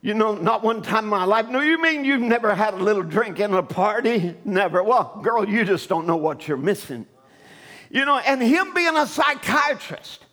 You 0.03 0.13
know, 0.13 0.35
not 0.35 0.63
one 0.63 0.83
time 0.83 1.05
in 1.05 1.11
my 1.11 1.25
life. 1.25 1.49
No, 1.49 1.61
you 1.61 1.81
mean 1.81 2.05
you've 2.05 2.21
never 2.21 2.55
had 2.55 2.75
a 2.75 2.77
little 2.77 3.03
drink 3.03 3.41
in 3.41 3.55
a 3.55 3.63
party? 3.63 4.35
Never. 4.45 4.83
Well, 4.83 5.19
girl, 5.23 5.49
you 5.49 5.65
just 5.65 5.89
don't 5.89 6.07
know 6.07 6.17
what 6.17 6.47
you're 6.47 6.59
missing. 6.59 7.07
You 7.91 8.05
know, 8.05 8.19
and 8.19 8.43
him 8.43 8.75
being 8.75 8.97
a 8.97 9.07
psychiatrist, 9.07 10.27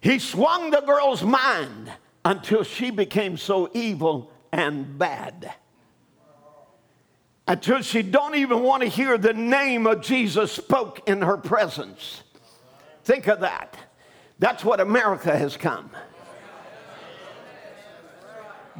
he 0.00 0.20
swung 0.20 0.70
the 0.70 0.80
girl's 0.80 1.24
mind 1.24 1.90
until 2.24 2.62
she 2.62 2.90
became 2.90 3.36
so 3.36 3.68
evil 3.74 4.30
and 4.52 4.96
bad. 4.98 5.52
Until 7.48 7.80
she 7.82 8.02
don't 8.02 8.34
even 8.34 8.62
want 8.62 8.82
to 8.82 8.88
hear 8.88 9.16
the 9.18 9.32
name 9.32 9.86
of 9.86 10.00
Jesus 10.02 10.52
spoke 10.52 11.08
in 11.08 11.22
her 11.22 11.36
presence. 11.36 12.22
Think 13.04 13.28
of 13.28 13.40
that. 13.40 13.76
That's 14.38 14.64
what 14.64 14.80
America 14.80 15.36
has 15.36 15.56
come. 15.56 15.90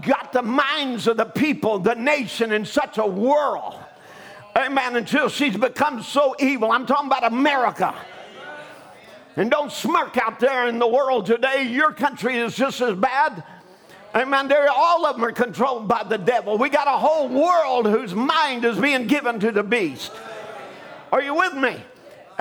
Got 0.03 0.33
the 0.33 0.43
minds 0.43 1.07
of 1.07 1.17
the 1.17 1.25
people, 1.25 1.79
the 1.79 1.95
nation 1.95 2.53
in 2.53 2.65
such 2.65 2.99
a 2.99 3.07
whirl. 3.07 3.83
Amen. 4.57 4.97
Until 4.97 5.29
she's 5.29 5.57
become 5.57 6.03
so 6.03 6.35
evil. 6.39 6.71
I'm 6.73 6.87
talking 6.87 7.07
about 7.07 7.25
America. 7.25 7.95
And 9.37 9.51
don't 9.51 9.71
smirk 9.71 10.17
out 10.17 10.41
there 10.41 10.67
in 10.67 10.79
the 10.79 10.89
world 10.89 11.27
today. 11.27 11.65
Your 11.65 11.93
country 11.93 12.39
is 12.39 12.57
just 12.57 12.81
as 12.81 12.97
bad. 12.97 13.45
Amen. 14.17 14.49
They're, 14.49 14.71
all 14.71 15.05
of 15.05 15.17
them 15.17 15.25
are 15.27 15.33
controlled 15.33 15.89
by 15.89 16.03
the 16.03 16.17
devil. 16.17 16.57
We 16.57 16.71
got 16.71 16.89
a 16.89 16.99
whole 16.99 17.29
world 17.29 17.87
whose 17.87 18.15
mind 18.15 18.65
is 18.65 18.79
being 18.79 19.07
given 19.07 19.39
to 19.41 19.53
the 19.53 19.63
beast. 19.63 20.11
Are 21.13 21.21
you 21.21 21.35
with 21.35 21.53
me? 21.55 21.77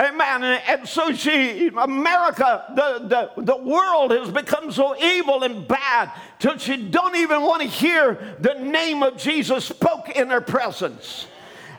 Amen. 0.00 0.42
And 0.42 0.88
so 0.88 1.12
she, 1.12 1.68
America, 1.68 2.64
the, 2.74 3.30
the, 3.36 3.42
the 3.42 3.56
world 3.56 4.10
has 4.10 4.30
become 4.30 4.72
so 4.72 4.96
evil 5.02 5.42
and 5.42 5.68
bad 5.68 6.12
till 6.38 6.56
she 6.56 6.76
don't 6.76 7.16
even 7.16 7.42
want 7.42 7.60
to 7.60 7.68
hear 7.68 8.36
the 8.40 8.54
name 8.54 9.02
of 9.02 9.18
Jesus 9.18 9.66
spoke 9.66 10.08
in 10.10 10.28
her 10.28 10.40
presence. 10.40 11.26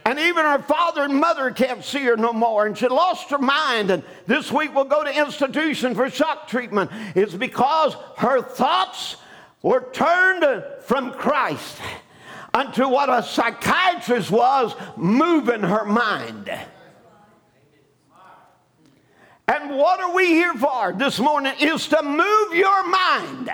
And 0.05 0.19
even 0.19 0.45
her 0.45 0.59
father 0.59 1.03
and 1.03 1.15
mother 1.15 1.51
can't 1.51 1.83
see 1.83 2.03
her 2.03 2.15
no 2.15 2.33
more. 2.33 2.65
And 2.65 2.77
she 2.77 2.87
lost 2.87 3.29
her 3.31 3.37
mind. 3.39 3.89
And 3.89 4.03
this 4.25 4.51
week 4.51 4.73
we'll 4.75 4.85
go 4.85 5.03
to 5.03 5.19
institution 5.19 5.95
for 5.95 6.09
shock 6.09 6.47
treatment. 6.47 6.91
It's 7.15 7.33
because 7.33 7.95
her 8.17 8.41
thoughts 8.41 9.17
were 9.61 9.89
turned 9.91 10.63
from 10.81 11.11
Christ 11.13 11.77
unto 12.53 12.87
what 12.87 13.09
a 13.09 13.23
psychiatrist 13.23 14.31
was 14.31 14.75
moving 14.95 15.61
her 15.61 15.85
mind. 15.85 16.51
And 19.47 19.77
what 19.77 20.01
are 20.01 20.13
we 20.13 20.27
here 20.27 20.53
for 20.55 20.93
this 20.93 21.19
morning 21.19 21.53
is 21.59 21.87
to 21.87 22.03
move 22.03 22.53
your 22.53 22.87
mind. 22.87 23.49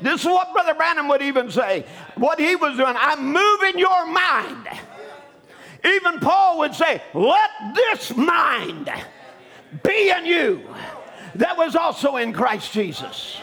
This 0.00 0.20
is 0.20 0.26
what 0.26 0.52
Brother 0.52 0.74
Branham 0.74 1.08
would 1.08 1.22
even 1.22 1.50
say. 1.50 1.84
What 2.14 2.38
he 2.38 2.56
was 2.56 2.76
doing, 2.76 2.94
I'm 2.96 3.32
moving 3.32 3.78
your 3.78 4.06
mind. 4.06 4.68
Even 5.84 6.20
Paul 6.20 6.58
would 6.58 6.74
say, 6.74 7.02
Let 7.14 7.50
this 7.74 8.16
mind 8.16 8.90
be 9.82 10.10
in 10.10 10.26
you 10.26 10.62
that 11.34 11.56
was 11.56 11.76
also 11.76 12.16
in 12.16 12.32
Christ 12.32 12.72
Jesus. 12.72 13.40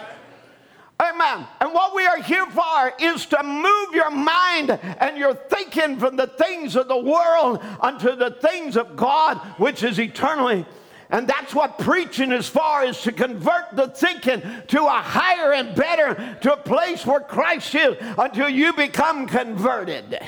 Amen. 0.99 1.45
And 1.61 1.73
what 1.73 1.95
we 1.95 2.05
are 2.07 2.21
here 2.21 2.45
for 2.47 2.93
is 2.99 3.25
to 3.27 3.43
move 3.43 3.93
your 3.93 4.09
mind 4.09 4.71
and 4.71 5.17
your 5.17 5.35
thinking 5.35 5.99
from 5.99 6.15
the 6.15 6.27
things 6.27 6.75
of 6.75 6.87
the 6.87 6.97
world 6.97 7.63
unto 7.79 8.15
the 8.15 8.31
things 8.31 8.75
of 8.75 8.95
God, 8.95 9.37
which 9.57 9.83
is 9.83 9.99
eternally 9.99 10.65
and 11.09 11.27
that's 11.27 11.55
what 11.55 11.79
preaching 11.79 12.31
is 12.31 12.49
for, 12.49 12.83
is 12.83 13.01
to 13.03 13.11
convert 13.11 13.73
the 13.73 13.87
thinking 13.87 14.41
to 14.67 14.83
a 14.83 15.01
higher 15.01 15.53
and 15.53 15.73
better, 15.73 16.37
to 16.41 16.53
a 16.53 16.57
place 16.57 17.05
where 17.05 17.21
Christ 17.21 17.73
is 17.75 17.95
until 18.17 18.49
you 18.49 18.73
become 18.73 19.25
converted. 19.25 20.19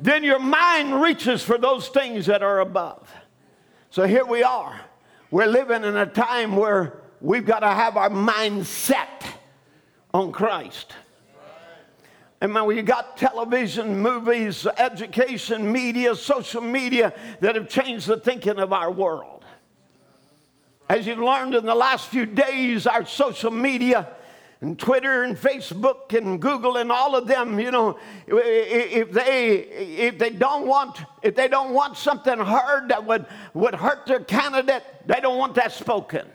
Then 0.00 0.24
your 0.24 0.38
mind 0.38 1.02
reaches 1.02 1.42
for 1.42 1.58
those 1.58 1.88
things 1.88 2.26
that 2.26 2.42
are 2.42 2.60
above. 2.60 3.12
So 3.90 4.06
here 4.06 4.24
we 4.24 4.42
are. 4.42 4.80
We're 5.30 5.46
living 5.46 5.84
in 5.84 5.96
a 5.96 6.06
time 6.06 6.56
where 6.56 7.00
we've 7.20 7.44
got 7.44 7.60
to 7.60 7.68
have 7.68 7.98
our 7.98 8.08
mind 8.08 8.66
set 8.66 9.27
on 10.12 10.32
Christ. 10.32 10.94
And 12.40 12.52
man, 12.52 12.66
we 12.66 12.80
got 12.82 13.16
television, 13.16 13.98
movies, 13.98 14.66
education, 14.76 15.70
media, 15.72 16.14
social 16.14 16.62
media 16.62 17.12
that 17.40 17.56
have 17.56 17.68
changed 17.68 18.06
the 18.06 18.16
thinking 18.16 18.58
of 18.58 18.72
our 18.72 18.90
world. 18.90 19.44
As 20.88 21.06
you've 21.06 21.18
learned 21.18 21.54
in 21.54 21.66
the 21.66 21.74
last 21.74 22.08
few 22.08 22.26
days, 22.26 22.86
our 22.86 23.04
social 23.04 23.50
media 23.50 24.08
and 24.60 24.78
Twitter 24.78 25.24
and 25.24 25.36
Facebook 25.36 26.16
and 26.16 26.40
Google 26.40 26.76
and 26.76 26.90
all 26.90 27.14
of 27.14 27.26
them, 27.26 27.58
you 27.58 27.70
know, 27.70 27.98
if 28.26 29.10
they 29.10 29.56
if 29.56 30.18
they 30.18 30.30
don't 30.30 30.66
want 30.66 30.98
if 31.22 31.34
they 31.34 31.48
don't 31.48 31.74
want 31.74 31.96
something 31.96 32.38
heard 32.38 32.88
that 32.88 33.04
would 33.04 33.26
would 33.54 33.74
hurt 33.74 34.06
their 34.06 34.20
candidate, 34.20 34.84
they 35.06 35.20
don't 35.20 35.38
want 35.38 35.54
that 35.56 35.72
spoken. 35.72 36.26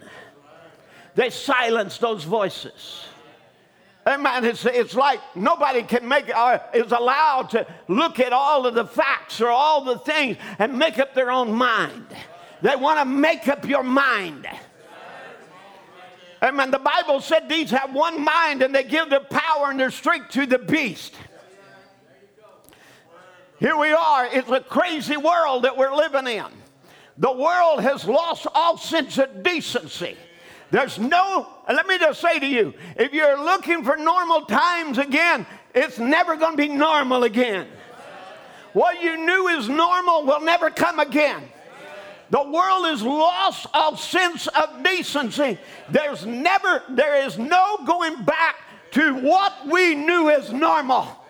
They 1.15 1.29
silence 1.29 1.97
those 1.97 2.23
voices. 2.23 3.05
Amen. 4.05 4.43
It's, 4.43 4.65
it's 4.65 4.95
like 4.95 5.19
nobody 5.35 5.83
can 5.83 6.07
make 6.07 6.29
uh, 6.35 6.59
is 6.73 6.91
allowed 6.91 7.51
to 7.51 7.65
look 7.87 8.19
at 8.19 8.33
all 8.33 8.65
of 8.65 8.75
the 8.75 8.85
facts 8.85 9.39
or 9.39 9.47
all 9.47 9.85
the 9.85 9.97
things 9.99 10.37
and 10.59 10.77
make 10.77 10.99
up 10.99 11.13
their 11.13 11.31
own 11.31 11.53
mind. 11.53 12.05
They 12.61 12.75
want 12.75 12.99
to 12.99 13.05
make 13.05 13.47
up 13.47 13.65
your 13.67 13.83
mind. 13.83 14.47
Amen. 16.41 16.71
The 16.71 16.79
Bible 16.79 17.21
said 17.21 17.47
these 17.47 17.71
have 17.71 17.93
one 17.93 18.21
mind 18.21 18.61
and 18.61 18.75
they 18.75 18.83
give 18.83 19.09
their 19.09 19.21
power 19.21 19.69
and 19.69 19.79
their 19.79 19.91
strength 19.91 20.31
to 20.31 20.45
the 20.45 20.59
beast. 20.59 21.15
Here 23.59 23.77
we 23.77 23.93
are. 23.93 24.25
It's 24.25 24.49
a 24.49 24.59
crazy 24.59 25.15
world 25.15 25.63
that 25.63 25.77
we're 25.77 25.95
living 25.95 26.27
in. 26.27 26.45
The 27.17 27.31
world 27.31 27.79
has 27.79 28.03
lost 28.03 28.47
all 28.53 28.77
sense 28.77 29.17
of 29.17 29.43
decency. 29.43 30.17
There's 30.73 30.97
no, 30.97 31.47
let 31.67 31.85
me 31.85 31.99
just 31.99 32.19
say 32.19 32.39
to 32.39 32.47
you, 32.47 32.73
if 32.95 33.13
you're 33.13 33.37
looking 33.37 33.83
for 33.83 33.95
normal 33.95 34.41
times 34.45 34.97
again, 34.97 35.45
it's 35.75 35.99
never 35.99 36.35
going 36.35 36.53
to 36.53 36.57
be 36.57 36.67
normal 36.67 37.25
again. 37.25 37.67
What 38.73 38.99
you 38.99 39.15
knew 39.23 39.49
is 39.49 39.69
normal 39.69 40.25
will 40.25 40.41
never 40.41 40.71
come 40.71 40.99
again. 40.99 41.43
The 42.31 42.41
world 42.41 42.87
is 42.87 43.03
lost 43.03 43.67
of 43.71 43.99
sense 43.99 44.47
of 44.47 44.83
decency. 44.83 45.59
There's 45.91 46.25
never, 46.25 46.81
there 46.89 47.23
is 47.23 47.37
no 47.37 47.77
going 47.85 48.23
back 48.23 48.55
to 48.93 49.13
what 49.21 49.53
we 49.67 49.93
knew 49.93 50.31
as 50.31 50.51
normal. 50.51 51.22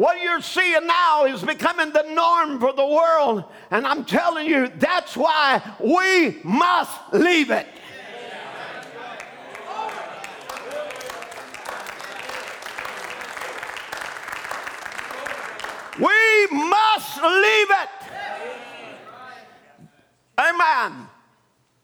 What 0.00 0.22
you're 0.22 0.40
seeing 0.40 0.86
now 0.86 1.26
is 1.26 1.42
becoming 1.42 1.92
the 1.92 2.04
norm 2.14 2.58
for 2.58 2.72
the 2.72 2.86
world. 2.86 3.44
And 3.70 3.86
I'm 3.86 4.06
telling 4.06 4.46
you, 4.46 4.72
that's 4.78 5.14
why 5.14 5.60
we 5.78 6.40
must 6.42 7.12
leave 7.12 7.50
it. 7.50 7.66
We 15.98 16.46
must 16.50 17.22
leave 17.22 17.70
it. 17.70 17.90
Amen. 20.38 21.08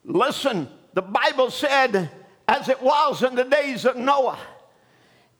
Listen, 0.06 0.68
the 0.94 1.02
Bible 1.02 1.50
said, 1.50 2.10
as 2.48 2.70
it 2.70 2.80
was 2.80 3.22
in 3.22 3.34
the 3.34 3.44
days 3.44 3.84
of 3.84 3.96
Noah, 3.96 4.38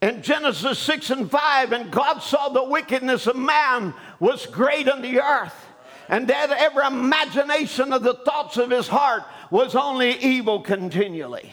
in 0.03 0.23
Genesis 0.23 0.79
6 0.79 1.11
and 1.11 1.31
5, 1.31 1.73
and 1.73 1.91
God 1.91 2.19
saw 2.19 2.49
the 2.49 2.65
wickedness 2.65 3.27
of 3.27 3.37
man 3.37 3.95
was 4.21 4.47
great 4.47 4.89
on 4.89 5.03
the 5.03 5.21
earth, 5.21 5.67
and 6.09 6.29
that 6.29 6.51
every 6.51 6.87
imagination 6.87 7.93
of 7.93 8.03
the 8.03 8.15
thoughts 8.15 8.57
of 8.57 8.71
his 8.71 8.89
heart 8.89 9.25
was 9.51 9.75
only 9.75 10.13
evil 10.19 10.61
continually. 10.61 11.51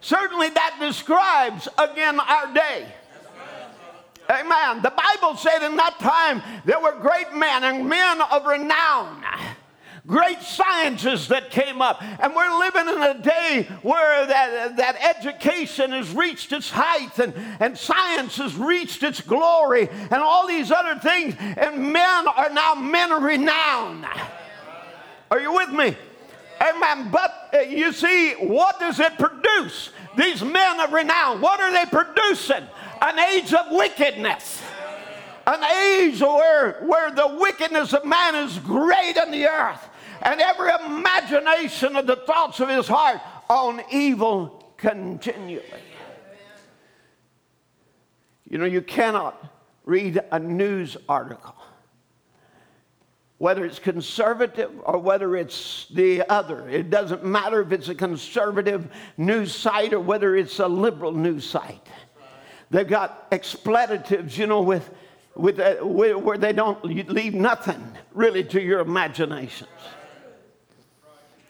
Certainly, 0.00 0.50
that 0.50 0.76
describes 0.80 1.68
again 1.78 2.18
our 2.18 2.52
day. 2.52 2.86
Amen. 4.30 4.80
The 4.82 4.92
Bible 4.92 5.36
said 5.36 5.66
in 5.66 5.76
that 5.76 5.98
time 5.98 6.42
there 6.64 6.80
were 6.80 6.96
great 7.00 7.34
men 7.34 7.64
and 7.64 7.88
men 7.88 8.20
of 8.22 8.46
renown 8.46 9.24
great 10.06 10.40
sciences 10.42 11.28
that 11.28 11.50
came 11.50 11.82
up. 11.82 12.02
And 12.02 12.34
we're 12.34 12.58
living 12.58 12.88
in 12.88 13.02
a 13.02 13.22
day 13.22 13.68
where 13.82 14.26
that, 14.26 14.76
that 14.76 15.16
education 15.16 15.92
has 15.92 16.10
reached 16.12 16.52
its 16.52 16.70
height 16.70 17.18
and, 17.18 17.34
and 17.60 17.76
science 17.76 18.36
has 18.36 18.54
reached 18.56 19.02
its 19.02 19.20
glory 19.20 19.88
and 19.88 20.14
all 20.14 20.46
these 20.46 20.70
other 20.70 20.98
things. 21.00 21.34
And 21.38 21.92
men 21.92 22.28
are 22.28 22.50
now 22.50 22.74
men 22.74 23.12
of 23.12 23.22
renown. 23.22 24.06
Are 25.30 25.40
you 25.40 25.52
with 25.52 25.70
me? 25.70 25.96
Amen. 26.60 27.10
But 27.10 27.50
uh, 27.54 27.58
you 27.60 27.92
see, 27.92 28.32
what 28.32 28.78
does 28.80 29.00
it 29.00 29.16
produce? 29.18 29.90
These 30.16 30.42
men 30.42 30.80
of 30.80 30.92
renown, 30.92 31.40
what 31.40 31.60
are 31.60 31.72
they 31.72 31.88
producing? 31.90 32.66
An 33.00 33.18
age 33.18 33.54
of 33.54 33.66
wickedness 33.70 34.60
an 35.46 35.64
age 35.64 36.20
where, 36.20 36.80
where 36.82 37.10
the 37.10 37.26
wickedness 37.40 37.92
of 37.92 38.04
man 38.04 38.34
is 38.36 38.58
great 38.58 39.18
on 39.18 39.30
the 39.30 39.46
earth 39.46 39.89
and 40.22 40.40
every 40.40 40.70
imagination 40.86 41.96
of 41.96 42.06
the 42.06 42.16
thoughts 42.16 42.60
of 42.60 42.68
his 42.68 42.86
heart 42.86 43.20
on 43.48 43.82
evil 43.90 44.72
continually. 44.76 45.64
You 48.48 48.58
know, 48.58 48.64
you 48.64 48.82
cannot 48.82 49.42
read 49.84 50.20
a 50.32 50.38
news 50.38 50.96
article, 51.08 51.54
whether 53.38 53.64
it's 53.64 53.78
conservative 53.78 54.72
or 54.82 54.98
whether 54.98 55.36
it's 55.36 55.86
the 55.90 56.28
other. 56.28 56.68
It 56.68 56.90
doesn't 56.90 57.24
matter 57.24 57.60
if 57.62 57.72
it's 57.72 57.88
a 57.88 57.94
conservative 57.94 58.88
news 59.16 59.54
site 59.54 59.92
or 59.92 60.00
whether 60.00 60.36
it's 60.36 60.58
a 60.58 60.66
liberal 60.66 61.12
news 61.12 61.48
site. 61.48 61.86
They've 62.70 62.88
got 62.88 63.28
expletives, 63.32 64.36
you 64.36 64.46
know, 64.46 64.62
with, 64.62 64.90
with, 65.34 65.58
uh, 65.58 65.76
where 65.76 66.38
they 66.38 66.52
don't 66.52 66.84
leave 66.84 67.34
nothing 67.34 67.82
really 68.12 68.44
to 68.44 68.60
your 68.60 68.80
imaginations 68.80 69.68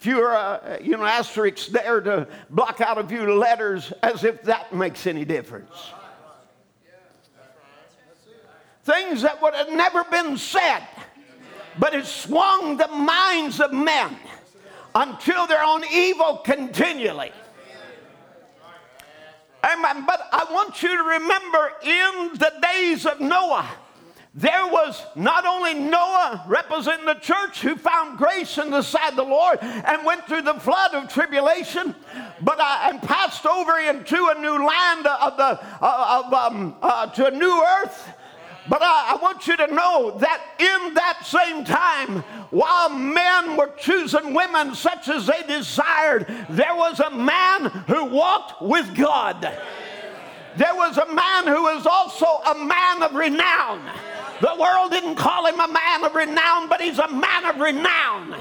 few 0.00 0.24
uh, 0.24 0.78
you 0.80 0.96
know 0.96 1.04
asterisks 1.04 1.66
there 1.66 2.00
to 2.00 2.26
block 2.50 2.80
out 2.80 2.98
a 2.98 3.06
few 3.06 3.34
letters 3.34 3.92
as 4.02 4.24
if 4.24 4.42
that 4.42 4.74
makes 4.74 5.06
any 5.06 5.24
difference 5.24 5.92
things 8.82 9.22
that 9.22 9.40
would 9.42 9.54
have 9.54 9.70
never 9.70 10.02
been 10.04 10.36
said 10.36 10.82
but 11.78 11.94
it 11.94 12.06
swung 12.06 12.76
the 12.78 12.88
minds 12.88 13.60
of 13.60 13.72
men 13.72 14.16
until 14.94 15.46
they're 15.46 15.62
on 15.62 15.84
evil 15.92 16.38
continually 16.38 17.32
Amen. 19.62 20.04
But 20.06 20.26
I 20.32 20.46
want 20.50 20.82
you 20.82 20.96
to 20.96 21.02
remember 21.02 21.72
in 21.82 22.38
the 22.38 22.52
days 22.62 23.04
of 23.04 23.20
Noah, 23.20 23.68
there 24.34 24.66
was 24.66 25.04
not 25.16 25.44
only 25.44 25.74
Noah 25.74 26.44
representing 26.46 27.04
the 27.04 27.14
church 27.14 27.62
who 27.62 27.74
found 27.74 28.16
grace 28.16 28.58
in 28.58 28.70
the 28.70 28.82
sight 28.82 29.10
of 29.10 29.16
the 29.16 29.24
Lord 29.24 29.58
and 29.60 30.06
went 30.06 30.24
through 30.26 30.42
the 30.42 30.54
flood 30.54 30.94
of 30.94 31.12
tribulation, 31.12 31.96
but 32.40 32.60
uh, 32.60 32.78
and 32.84 33.02
passed 33.02 33.44
over 33.44 33.76
into 33.78 34.28
a 34.28 34.40
new 34.40 34.64
land 34.64 35.06
of 35.06 35.36
the 35.36 35.60
uh, 35.82 36.22
of 36.24 36.32
um, 36.32 36.76
uh, 36.80 37.06
to 37.06 37.26
a 37.26 37.30
new 37.32 37.64
earth. 37.82 38.08
But 38.68 38.82
I, 38.82 39.14
I, 39.14 39.16
want 39.16 39.48
you 39.48 39.56
to 39.56 39.66
know 39.66 40.16
that 40.20 40.40
in 40.60 40.94
that 40.94 41.26
same 41.26 41.64
time, 41.64 42.22
while 42.50 42.88
men 42.88 43.56
were 43.56 43.72
choosing 43.78 44.32
women 44.32 44.76
such 44.76 45.08
as 45.08 45.26
they 45.26 45.42
desired, 45.48 46.26
there 46.50 46.76
was 46.76 47.00
a 47.00 47.10
man 47.10 47.64
who 47.88 48.04
walked 48.04 48.62
with 48.62 48.94
God. 48.94 49.42
There 50.56 50.74
was 50.74 50.98
a 50.98 51.12
man 51.12 51.46
who 51.46 51.62
was 51.62 51.86
also 51.86 52.26
a 52.26 52.64
man 52.64 53.02
of 53.02 53.14
renown. 53.14 53.90
The 54.40 54.56
world 54.58 54.90
didn't 54.90 55.16
call 55.16 55.46
him 55.46 55.60
a 55.60 55.68
man 55.68 56.04
of 56.04 56.14
renown, 56.14 56.68
but 56.68 56.80
he's 56.80 56.98
a 56.98 57.08
man 57.08 57.44
of 57.44 57.60
renown. 57.60 58.34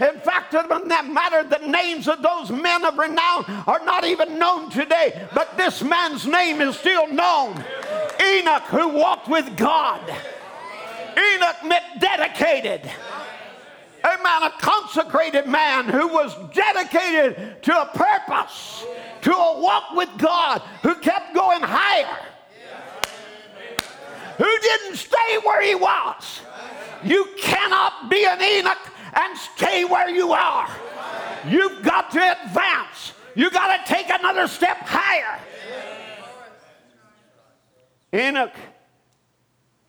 In 0.00 0.20
fact, 0.20 0.52
it 0.52 0.68
doesn't 0.68 0.88
matter. 0.88 1.42
The 1.44 1.66
names 1.66 2.08
of 2.08 2.20
those 2.20 2.50
men 2.50 2.84
of 2.84 2.98
renown 2.98 3.44
are 3.66 3.82
not 3.84 4.04
even 4.04 4.38
known 4.38 4.70
today, 4.70 5.26
but 5.34 5.56
this 5.56 5.82
man's 5.82 6.26
name 6.26 6.60
is 6.60 6.76
still 6.76 7.06
known. 7.08 7.64
Enoch, 8.22 8.64
who 8.64 8.88
walked 8.88 9.28
with 9.28 9.56
God. 9.56 10.00
Enoch 11.16 11.64
meant 11.64 11.84
dedicated. 11.98 12.90
A 14.04 14.22
man, 14.22 14.42
a 14.42 14.50
consecrated 14.60 15.46
man 15.46 15.86
who 15.86 16.08
was 16.08 16.34
dedicated 16.52 17.62
to 17.62 17.80
a 17.80 17.86
purpose, 17.86 18.84
to 19.22 19.32
a 19.32 19.60
walk 19.60 19.92
with 19.94 20.10
God, 20.18 20.60
who 20.82 20.94
kept 20.96 21.34
going 21.34 21.62
higher, 21.62 22.18
who 24.38 24.58
didn't 24.60 24.96
stay 24.96 25.38
where 25.44 25.62
he 25.62 25.74
was. 25.74 26.40
You 27.04 27.28
cannot 27.38 28.10
be 28.10 28.24
an 28.24 28.40
Enoch 28.40 28.92
and 29.14 29.36
stay 29.38 29.84
where 29.84 30.10
you 30.10 30.32
are. 30.32 30.68
You've 31.46 31.82
got 31.82 32.10
to 32.12 32.42
advance. 32.42 33.12
You 33.34 33.50
got 33.50 33.76
to 33.76 33.92
take 33.92 34.08
another 34.08 34.48
step 34.48 34.78
higher. 34.80 35.40
Enoch, 38.12 38.54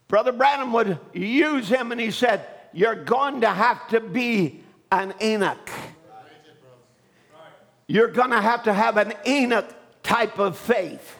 Brother 0.08 0.32
Branham 0.32 0.74
would 0.74 0.98
use 1.14 1.68
him 1.68 1.92
and 1.92 2.00
he 2.00 2.12
said, 2.12 2.46
You're 2.74 3.04
going 3.04 3.42
to 3.42 3.50
have 3.50 3.88
to 3.90 4.00
be 4.00 4.64
an 4.92 5.14
Enoch. 5.22 5.70
You're 7.88 8.10
going 8.10 8.32
to 8.32 8.42
have 8.42 8.64
to 8.64 8.74
have 8.74 8.98
an 8.98 9.14
Enoch 9.26 9.74
type 10.04 10.40
of 10.40 10.58
faith. 10.58 11.17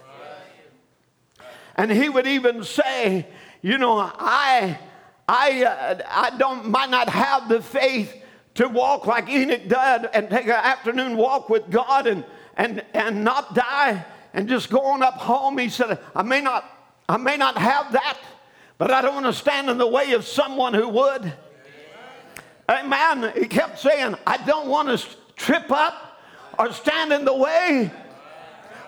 And 1.78 1.92
he 1.92 2.10
would 2.10 2.28
even 2.28 2.64
say, 2.64 3.28
You 3.62 3.78
know, 3.78 3.98
I 4.00 4.80
I, 5.28 5.64
uh, 5.64 6.00
I 6.10 6.38
don't, 6.38 6.70
might 6.70 6.90
not 6.90 7.10
have 7.10 7.50
the 7.50 7.62
faith 7.62 8.16
to 8.56 8.68
walk 8.70 9.06
like 9.06 9.28
Enoch 9.30 9.64
did 9.68 10.10
and 10.14 10.30
take 10.30 10.46
an 10.46 10.52
afternoon 10.52 11.18
walk 11.18 11.50
with 11.50 11.70
God 11.70 12.08
and, 12.08 12.24
and, 12.56 12.84
and 12.94 13.24
not 13.24 13.54
die 13.54 14.06
and 14.34 14.48
just 14.48 14.70
go 14.70 14.80
on 14.86 15.04
up 15.04 15.16
home. 15.16 15.58
He 15.58 15.68
said, 15.68 16.00
I 16.16 16.22
may 16.24 16.40
not, 16.40 16.64
I 17.10 17.18
may 17.18 17.36
not 17.36 17.58
have 17.58 17.92
that, 17.92 18.18
but 18.78 18.90
I 18.90 19.02
don't 19.02 19.16
want 19.16 19.26
to 19.26 19.34
stand 19.34 19.70
in 19.70 19.78
the 19.78 19.88
way 19.88 20.14
of 20.14 20.26
someone 20.26 20.74
who 20.74 20.88
would. 20.88 21.34
Amen. 22.70 23.34
He 23.38 23.48
kept 23.48 23.80
saying, 23.80 24.16
I 24.26 24.38
don't 24.46 24.70
want 24.70 24.98
to 24.98 25.06
trip 25.36 25.72
up 25.72 26.22
or 26.58 26.72
stand 26.72 27.12
in 27.12 27.26
the 27.26 27.36
way 27.36 27.92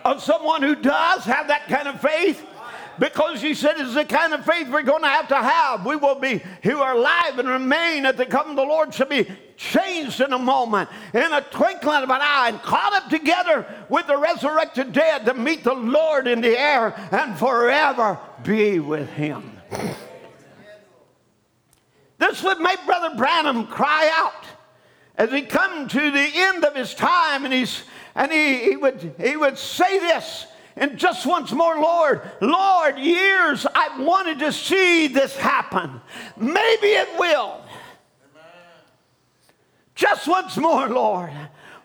of 0.06 0.23
someone 0.23 0.62
who 0.62 0.75
does 0.75 1.25
have 1.25 1.49
that 1.49 1.67
kind 1.67 1.88
of 1.88 1.99
faith 1.99 2.45
because 3.00 3.42
he 3.42 3.54
said 3.54 3.76
it's 3.78 3.94
the 3.94 4.06
kind 4.06 4.34
of 4.34 4.46
faith 4.46 4.68
we're 4.70 4.84
going 4.84 5.02
to 5.02 5.08
have 5.08 5.28
to 5.30 5.36
have. 5.36 5.86
We 5.86 5.96
will 5.96 6.16
be 6.16 6.42
who 6.64 6.78
are 6.78 6.96
alive 6.96 7.40
and 7.40 7.48
remain 7.48 8.06
at 8.06 8.18
the 8.18 8.26
coming 8.26 8.52
of 8.52 8.56
the 8.58 8.64
Lord 8.64 8.94
shall 8.94 9.08
be 9.08 9.28
changed 9.56 10.22
in 10.22 10.34
a 10.34 10.40
moment, 10.40 10.90
in 11.14 11.34
a 11.34 11.42
twinkling 11.42 12.04
of 12.04 12.10
an 12.10 12.22
eye, 12.22 12.50
and 12.50 12.62
caught 12.62 12.94
up 12.94 13.10
together 13.10 13.66
with 13.90 14.08
the 14.08 14.18
resurrected 14.18 14.94
dead 14.94 15.26
to 15.26 15.34
meet 15.34 15.64
the 15.64 15.74
Lord 15.74 16.28
in 16.28 16.42
the 16.42 16.58
air 16.58 16.94
and 17.12 17.38
forever 17.38 18.20
be 18.44 18.80
with 18.80 19.10
him. 19.10 19.60
This 22.18 22.44
would 22.44 22.60
make 22.60 22.86
Brother 22.86 23.16
Branham 23.16 23.68
cry 23.68 24.12
out 24.14 24.46
as 25.16 25.32
he 25.32 25.42
come 25.42 25.88
to 25.88 26.12
the 26.12 26.30
end 26.34 26.66
of 26.66 26.76
his 26.76 26.94
time 26.94 27.46
and 27.46 27.54
he's 27.54 27.84
and 28.16 28.32
he, 28.32 28.64
he 28.64 28.76
would 28.76 29.16
he 29.20 29.38
would 29.38 29.58
say 29.58 30.00
this 30.00 30.48
and 30.80 30.98
just 30.98 31.26
once 31.26 31.52
more, 31.52 31.78
Lord, 31.78 32.22
Lord, 32.39 32.98
years 32.98 33.68
I've 33.76 34.00
wanted 34.00 34.39
to 34.39 34.54
see 34.54 35.08
this 35.08 35.36
happen. 35.36 36.00
Maybe 36.38 36.88
it 36.88 37.20
will. 37.20 37.62
Just 39.94 40.26
once 40.26 40.56
more, 40.56 40.88
Lord. 40.88 41.32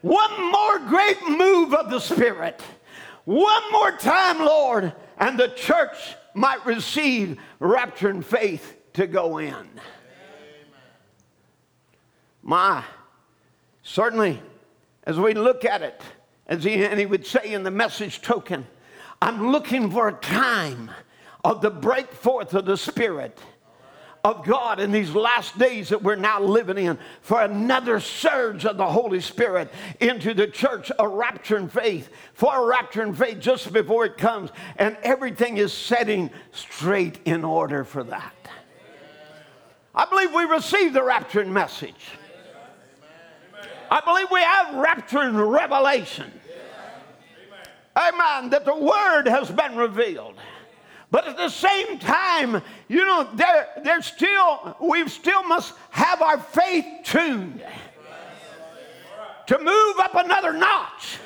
One 0.00 0.52
more 0.52 0.78
great 0.78 1.20
move 1.28 1.74
of 1.74 1.90
the 1.90 1.98
Spirit. 1.98 2.62
One 3.24 3.72
more 3.72 3.90
time, 3.90 4.38
Lord, 4.38 4.92
and 5.18 5.36
the 5.36 5.48
church 5.48 5.96
might 6.32 6.64
receive 6.64 7.40
rapture 7.58 8.10
and 8.10 8.24
faith 8.24 8.76
to 8.92 9.08
go 9.08 9.38
in. 9.38 9.48
Amen. 9.48 9.70
My, 12.42 12.84
certainly, 13.82 14.40
as 15.02 15.18
we 15.18 15.34
look 15.34 15.64
at 15.64 15.82
it, 15.82 16.00
as 16.46 16.62
he, 16.62 16.84
and 16.84 17.00
he 17.00 17.06
would 17.06 17.26
say 17.26 17.52
in 17.52 17.64
the 17.64 17.70
message 17.72 18.22
token, 18.22 18.68
I'm 19.24 19.52
looking 19.52 19.90
for 19.90 20.08
a 20.08 20.12
time 20.12 20.90
of 21.42 21.62
the 21.62 21.70
break 21.70 22.12
forth 22.12 22.52
of 22.52 22.66
the 22.66 22.76
Spirit 22.76 23.38
of 24.22 24.44
God 24.44 24.80
in 24.80 24.92
these 24.92 25.14
last 25.14 25.56
days 25.58 25.88
that 25.88 26.02
we're 26.02 26.14
now 26.14 26.42
living 26.42 26.76
in 26.76 26.98
for 27.22 27.40
another 27.40 28.00
surge 28.00 28.66
of 28.66 28.76
the 28.76 28.86
Holy 28.86 29.22
Spirit 29.22 29.72
into 29.98 30.34
the 30.34 30.46
church, 30.46 30.92
a 30.98 31.08
rapture 31.08 31.56
in 31.56 31.70
faith, 31.70 32.10
for 32.34 32.54
a 32.54 32.66
rapture 32.66 33.02
in 33.02 33.14
faith 33.14 33.40
just 33.40 33.72
before 33.72 34.04
it 34.04 34.18
comes. 34.18 34.50
And 34.76 34.94
everything 35.02 35.56
is 35.56 35.72
setting 35.72 36.28
straight 36.52 37.18
in 37.24 37.44
order 37.44 37.82
for 37.82 38.04
that. 38.04 38.34
I 39.94 40.04
believe 40.04 40.34
we 40.34 40.44
received 40.44 40.92
the 40.92 41.00
rapturing 41.00 41.48
message. 41.48 42.10
I 43.90 44.02
believe 44.02 44.26
we 44.30 44.42
have 44.42 44.74
rapture 44.74 45.20
and 45.20 45.50
revelation 45.50 46.30
amen, 47.96 48.50
that 48.50 48.64
the 48.64 48.74
word 48.74 49.26
has 49.28 49.50
been 49.50 49.76
revealed. 49.76 50.34
But 51.10 51.28
at 51.28 51.36
the 51.36 51.48
same 51.48 51.98
time, 51.98 52.60
you 52.88 53.04
know, 53.04 53.28
there, 53.34 53.68
there's 53.84 54.06
still, 54.06 54.76
we 54.80 55.08
still 55.08 55.44
must 55.44 55.74
have 55.90 56.20
our 56.20 56.38
faith 56.38 56.84
tuned 57.04 57.62
to 59.46 59.58
move 59.58 59.98
up 59.98 60.14
another 60.14 60.52
notch. 60.52 61.18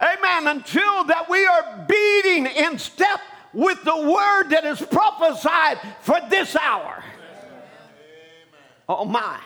Amen. 0.00 0.46
Until 0.46 1.04
that 1.04 1.28
we 1.28 1.44
are 1.44 1.84
beating 1.88 2.46
in 2.46 2.78
step 2.78 3.20
with 3.52 3.82
the 3.82 3.96
word 3.96 4.50
that 4.50 4.64
is 4.64 4.80
prophesied 4.80 5.78
for 6.02 6.20
this 6.28 6.54
hour. 6.54 7.02
Oh 8.88 9.04
my. 9.04 9.40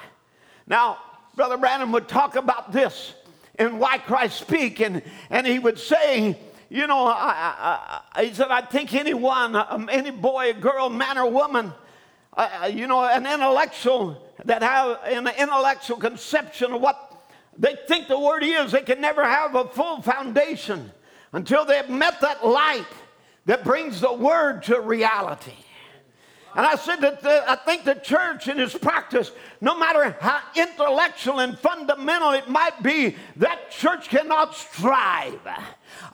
Now, 0.66 0.98
Brother 1.34 1.56
Branham 1.56 1.92
would 1.92 2.08
talk 2.08 2.36
about 2.36 2.72
this 2.72 3.14
and 3.56 3.78
why 3.78 3.98
Christ 3.98 4.38
speak. 4.38 4.80
And, 4.80 5.02
and 5.30 5.46
he 5.46 5.58
would 5.58 5.78
say, 5.78 6.38
you 6.68 6.86
know, 6.86 7.06
I, 7.06 8.00
I, 8.14 8.24
he 8.24 8.34
said, 8.34 8.48
I 8.48 8.62
think 8.62 8.94
anyone, 8.94 9.56
um, 9.56 9.88
any 9.92 10.10
boy, 10.10 10.54
girl, 10.54 10.88
man, 10.88 11.18
or 11.18 11.30
woman, 11.30 11.72
uh, 12.34 12.70
you 12.72 12.86
know, 12.86 13.04
an 13.04 13.26
intellectual 13.26 14.22
that 14.44 14.62
have 14.62 14.98
an 15.04 15.28
intellectual 15.38 15.98
conception 15.98 16.72
of 16.72 16.80
what 16.80 17.22
they 17.58 17.76
think 17.86 18.08
the 18.08 18.18
word 18.18 18.42
is, 18.42 18.72
they 18.72 18.80
can 18.80 19.00
never 19.00 19.22
have 19.22 19.54
a 19.54 19.68
full 19.68 20.00
foundation 20.00 20.90
until 21.32 21.64
they've 21.64 21.90
met 21.90 22.20
that 22.22 22.46
light 22.46 22.86
that 23.44 23.64
brings 23.64 24.00
the 24.00 24.12
word 24.12 24.62
to 24.62 24.80
reality. 24.80 25.52
And 26.54 26.66
I 26.66 26.76
said 26.76 26.96
that 26.96 27.22
the, 27.22 27.50
I 27.50 27.56
think 27.56 27.84
the 27.84 27.94
church 27.94 28.46
in 28.46 28.60
its 28.60 28.76
practice, 28.76 29.30
no 29.62 29.78
matter 29.78 30.16
how 30.20 30.40
intellectual 30.54 31.40
and 31.40 31.58
fundamental 31.58 32.32
it 32.32 32.48
might 32.48 32.82
be, 32.82 33.16
that 33.36 33.70
church 33.70 34.10
cannot 34.10 34.54
strive 34.54 35.40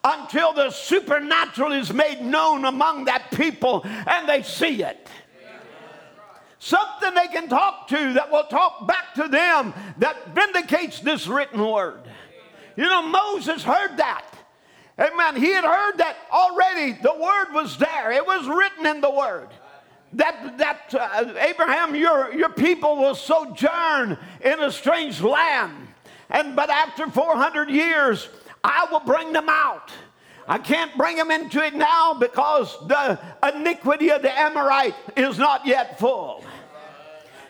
until 0.04 0.52
the 0.52 0.70
supernatural 0.70 1.72
is 1.72 1.92
made 1.92 2.20
known 2.20 2.64
among 2.66 3.06
that 3.06 3.32
people 3.32 3.84
and 3.84 4.28
they 4.28 4.42
see 4.42 4.82
it. 4.82 5.08
Something 6.60 7.14
they 7.14 7.28
can 7.28 7.48
talk 7.48 7.88
to 7.88 8.12
that 8.14 8.30
will 8.30 8.44
talk 8.44 8.86
back 8.86 9.14
to 9.14 9.26
them 9.26 9.74
that 9.98 10.34
vindicates 10.34 11.00
this 11.00 11.26
written 11.26 11.64
word. 11.64 12.02
You 12.76 12.84
know, 12.84 13.02
Moses 13.02 13.64
heard 13.64 13.96
that. 13.96 14.24
Amen. 15.00 15.36
He 15.36 15.50
had 15.50 15.64
heard 15.64 15.98
that 15.98 16.16
already. 16.32 16.92
The 17.00 17.14
word 17.14 17.52
was 17.52 17.76
there, 17.78 18.12
it 18.12 18.24
was 18.24 18.46
written 18.46 18.86
in 18.86 19.00
the 19.00 19.10
word 19.10 19.48
that, 20.14 20.58
that 20.58 20.94
uh, 20.94 21.34
Abraham, 21.38 21.94
your, 21.94 22.32
your 22.34 22.48
people 22.48 22.96
will 22.96 23.14
sojourn 23.14 24.18
in 24.42 24.60
a 24.60 24.70
strange 24.70 25.20
land. 25.20 25.88
And 26.30 26.56
but 26.56 26.70
after 26.70 27.08
400 27.08 27.70
years, 27.70 28.28
I 28.62 28.86
will 28.90 29.00
bring 29.00 29.32
them 29.32 29.48
out. 29.48 29.90
I 30.46 30.58
can't 30.58 30.96
bring 30.96 31.16
them 31.16 31.30
into 31.30 31.62
it 31.62 31.74
now 31.74 32.14
because 32.14 32.74
the 32.86 33.18
iniquity 33.54 34.10
of 34.10 34.22
the 34.22 34.32
Amorite 34.32 34.94
is 35.16 35.38
not 35.38 35.66
yet 35.66 35.98
full. 35.98 36.44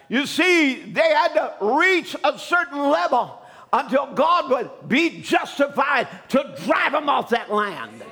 You 0.09 0.27
see, 0.27 0.83
they 0.83 1.01
had 1.01 1.35
to 1.35 1.55
reach 1.61 2.17
a 2.25 2.39
certain 2.39 2.91
level 2.91 3.41
until 3.73 4.13
God 4.15 4.51
would 4.51 4.89
be 4.89 5.21
justified 5.21 6.09
to 6.31 6.57
drive 6.65 6.93
them 6.93 7.09
off 7.09 7.31
that 7.31 7.53
land. 7.53 8.03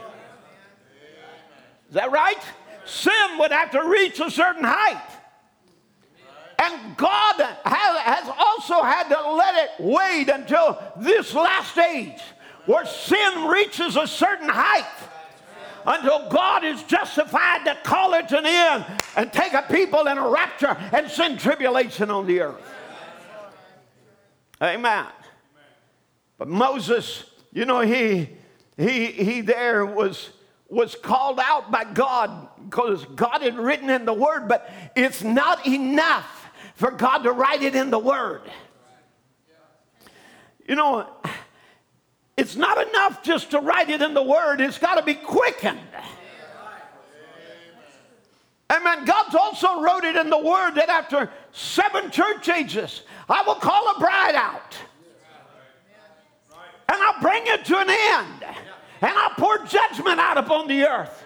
Is 1.88 1.94
that 1.94 2.12
right? 2.12 2.42
Sin 2.86 3.38
would 3.38 3.52
have 3.52 3.70
to 3.72 3.82
reach 3.84 4.20
a 4.20 4.30
certain 4.30 4.64
height. 4.64 5.02
And 6.58 6.96
God 6.96 7.34
has, 7.64 8.28
also 8.38 8.82
had 8.82 9.08
to 9.08 9.32
let 9.32 9.54
it 9.64 9.70
wait 9.78 10.28
until 10.28 10.78
this 10.96 11.34
last 11.34 11.76
age 11.76 12.20
where 12.64 12.86
sin 12.86 13.46
reaches 13.46 13.96
a 13.96 14.06
certain 14.06 14.48
height 14.48 14.86
until 15.86 16.28
God 16.30 16.64
is 16.64 16.82
justified 16.84 17.64
to 17.64 17.76
call 17.84 18.14
it 18.14 18.32
an 18.32 18.46
end 18.46 18.84
and 19.16 19.32
take 19.32 19.52
a 19.52 19.62
people 19.70 20.06
in 20.06 20.18
a 20.18 20.28
rapture 20.28 20.76
and 20.92 21.08
send 21.10 21.38
tribulation 21.38 22.10
on 22.10 22.26
the 22.26 22.40
earth. 22.40 22.72
Amen. 24.60 25.06
But 26.38 26.48
Moses, 26.48 27.24
you 27.52 27.66
know, 27.66 27.80
he 27.80 28.30
he 28.76 29.06
he 29.06 29.40
there 29.42 29.86
was 29.86 30.30
was 30.68 30.94
called 30.94 31.38
out 31.40 31.70
by 31.70 31.84
God 31.84 32.48
because 32.64 33.04
God 33.04 33.42
had 33.42 33.56
written 33.56 33.90
in 33.90 34.04
the 34.04 34.12
word, 34.12 34.48
but 34.48 34.70
it's 34.94 35.22
not 35.22 35.66
enough 35.66 36.48
for 36.74 36.90
God 36.90 37.18
to 37.18 37.32
write 37.32 37.62
it 37.62 37.74
in 37.74 37.90
the 37.90 37.98
word. 37.98 38.42
You 40.68 40.74
know, 40.74 41.06
it's 42.36 42.54
not 42.54 42.86
enough 42.88 43.22
just 43.22 43.52
to 43.52 43.60
write 43.60 43.88
it 43.88 44.02
in 44.02 44.12
the 44.12 44.22
Word, 44.22 44.60
it's 44.60 44.78
got 44.78 44.96
to 44.96 45.02
be 45.02 45.14
quickened. 45.14 45.80
Amen. 48.68 49.04
God's 49.04 49.34
also 49.34 49.80
wrote 49.80 50.04
it 50.04 50.16
in 50.16 50.28
the 50.28 50.38
Word 50.38 50.72
that 50.72 50.88
after 50.88 51.30
seven 51.52 52.10
church 52.10 52.48
ages, 52.48 53.02
I 53.28 53.42
will 53.46 53.54
call 53.54 53.94
a 53.96 54.00
bride 54.00 54.34
out. 54.34 54.76
And 56.88 57.02
I'll 57.02 57.20
bring 57.20 57.42
it 57.46 57.64
to 57.66 57.78
an 57.78 57.88
end. 57.88 58.44
And 59.00 59.12
I'll 59.12 59.30
pour 59.30 59.58
judgment 59.64 60.20
out 60.20 60.38
upon 60.38 60.68
the 60.68 60.84
earth. 60.86 61.24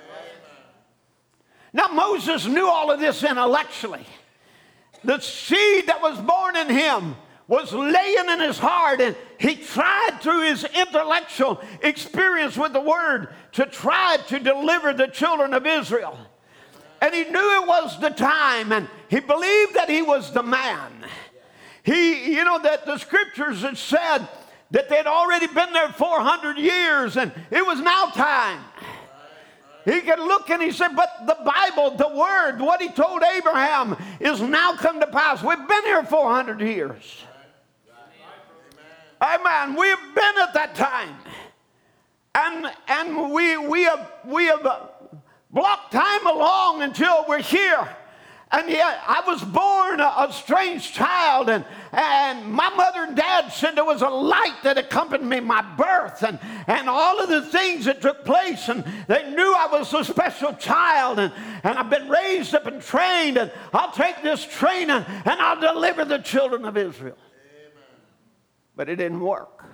Now, 1.73 1.89
Moses 1.89 2.47
knew 2.47 2.67
all 2.67 2.91
of 2.91 2.99
this 2.99 3.23
intellectually. 3.23 4.07
The 5.05 5.21
seed 5.21 5.87
that 5.87 6.03
was 6.03 6.19
born 6.19 6.57
in 6.57 6.69
him 6.69 7.17
was 7.47 7.73
laying 7.73 8.29
in 8.29 8.41
his 8.41 8.59
heart, 8.59 9.01
and 9.01 9.17
he 9.39 9.57
tried 9.57 10.19
through 10.21 10.43
his 10.43 10.65
intellectual 10.65 11.61
experience 11.83 12.57
with 12.57 12.73
the 12.73 12.81
word 12.81 13.29
to 13.53 13.67
try 13.67 14.19
to 14.29 14.39
deliver 14.39 14.93
the 14.93 15.09
children 15.09 15.55
of 15.55 15.67
Israel. 15.67 16.19
And 17.01 17.15
he 17.15 17.25
knew 17.25 17.63
it 17.63 17.67
was 17.67 17.99
the 17.99 18.11
time, 18.11 18.73
and 18.73 18.89
he 19.09 19.21
believed 19.21 19.75
that 19.75 19.89
he 19.89 20.03
was 20.03 20.33
the 20.33 20.43
man. 20.43 20.93
He, 21.83 22.35
you 22.35 22.45
know, 22.45 22.59
that 22.61 22.85
the 22.85 22.99
scriptures 22.99 23.63
had 23.63 23.79
said 23.79 24.29
that 24.71 24.89
they'd 24.89 25.07
already 25.07 25.47
been 25.47 25.73
there 25.73 25.89
400 25.89 26.59
years, 26.59 27.17
and 27.17 27.33
it 27.51 27.65
was 27.65 27.81
now 27.81 28.07
time. 28.07 28.61
He 29.85 30.01
could 30.03 30.19
look 30.19 30.51
and 30.51 30.63
he 30.63 30.73
said, 30.73 30.95
But 30.95 31.27
the 31.27 31.37
Bible, 31.45 31.97
the 31.97 32.09
Word, 32.09 32.61
what 32.61 32.83
he 32.83 32.89
told 32.91 33.23
Abraham 33.23 33.97
is 34.21 34.41
now 34.41 34.75
come 34.75 35.01
to 35.01 35.07
pass. 35.07 35.43
We've 35.43 35.67
been 35.67 35.85
here 35.85 36.05
400 36.05 36.61
years. 36.61 37.25
Amen. 39.23 39.77
We 39.79 39.89
have 39.89 40.15
been 40.15 40.39
at 40.43 40.55
that 40.55 40.75
time. 40.75 41.15
And, 42.35 42.71
and 42.89 43.33
we, 43.33 43.57
we 43.57 43.83
have, 43.83 44.11
we 44.25 44.47
have 44.47 44.63
blocked 45.51 45.93
time 45.93 46.27
along 46.27 46.83
until 46.83 47.25
we're 47.29 47.43
here. 47.43 47.89
And 48.53 48.69
yet, 48.69 49.01
I 49.07 49.23
was 49.29 49.45
born 49.45 50.01
a, 50.01 50.29
a, 50.29 50.33
strange 50.33 50.93
child, 50.93 51.49
and, 51.49 51.65
and 51.93 52.51
my 52.51 52.69
mother 52.71 53.05
and 53.05 53.17
dad 53.17 53.51
said 53.51 53.77
there 53.77 53.85
was 53.85 54.03
a 54.03 54.09
light 54.09 54.57
that 54.65 54.77
accompanied 54.77 55.25
me 55.25 55.39
my 55.39 55.63
birth, 55.77 56.25
and, 56.25 56.37
and 56.67 56.89
all 56.89 57.21
of 57.21 57.29
the 57.29 57.43
things 57.43 57.85
that 57.85 58.03
took 58.03 58.25
place. 58.25 58.69
And 58.69 58.83
they 59.07 59.31
knew 59.31 59.55
I 59.57 59.69
was 59.71 59.95
a 59.95 60.05
special 60.05 60.53
child, 60.55 61.21
and, 61.21 61.33
and 61.63 61.79
I've 61.79 61.91
been 61.91 62.09
raised 62.09 62.53
up 62.57 62.67
and 62.67 62.83
trained, 62.83 63.37
and 63.37 63.53
I'll 63.73 63.93
take 63.93 64.21
this 64.23 64.45
training 64.45 64.91
and 64.91 65.41
I'll 65.41 65.61
deliver 65.61 66.05
the 66.05 66.19
children 66.19 66.65
of 66.65 66.77
Israel 66.77 67.17
Amen. 67.17 68.01
but 68.77 68.89
it 68.89 68.97
didn't 68.97 69.21
work. 69.21 69.65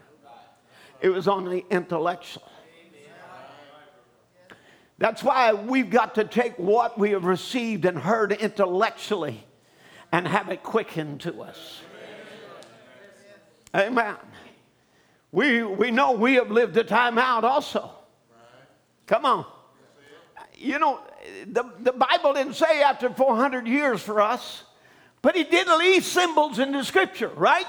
It 1.01 1.11
was 1.11 1.29
only 1.29 1.65
intellectual. 1.71 2.43
That's 4.99 5.23
why 5.23 5.53
we've 5.53 5.91
got 5.91 6.15
to 6.15 6.25
take 6.25 6.59
what 6.59 6.99
we 6.99 7.11
have 7.11 7.25
received 7.25 7.85
and 7.85 7.99
heard 7.99 8.33
intellectually 8.33 9.45
and 10.11 10.27
have 10.27 10.49
it 10.49 10.63
quickened 10.63 11.21
to 11.23 11.43
us. 11.43 11.81
Amen. 13.75 14.17
We, 15.33 15.63
we 15.63 15.91
know 15.91 16.13
we 16.13 16.35
have 16.35 16.51
lived 16.51 16.77
a 16.79 16.85
time 16.85 17.19
out 17.19 17.45
also. 17.45 17.91
Come 19.07 19.27
on. 19.27 19.45
You 20.55 20.79
know, 20.79 21.01
the, 21.47 21.65
the 21.81 21.93
Bible 21.93 22.33
didn't 22.33 22.55
say 22.55 22.81
after 22.83 23.11
400 23.11 23.67
years 23.67 24.01
for 24.01 24.23
us, 24.23 24.63
but 25.21 25.37
He 25.37 25.45
did 25.45 25.69
leave 25.69 26.05
symbols 26.05 26.59
in 26.59 26.73
the 26.73 26.83
scripture, 26.83 27.29
right? 27.29 27.67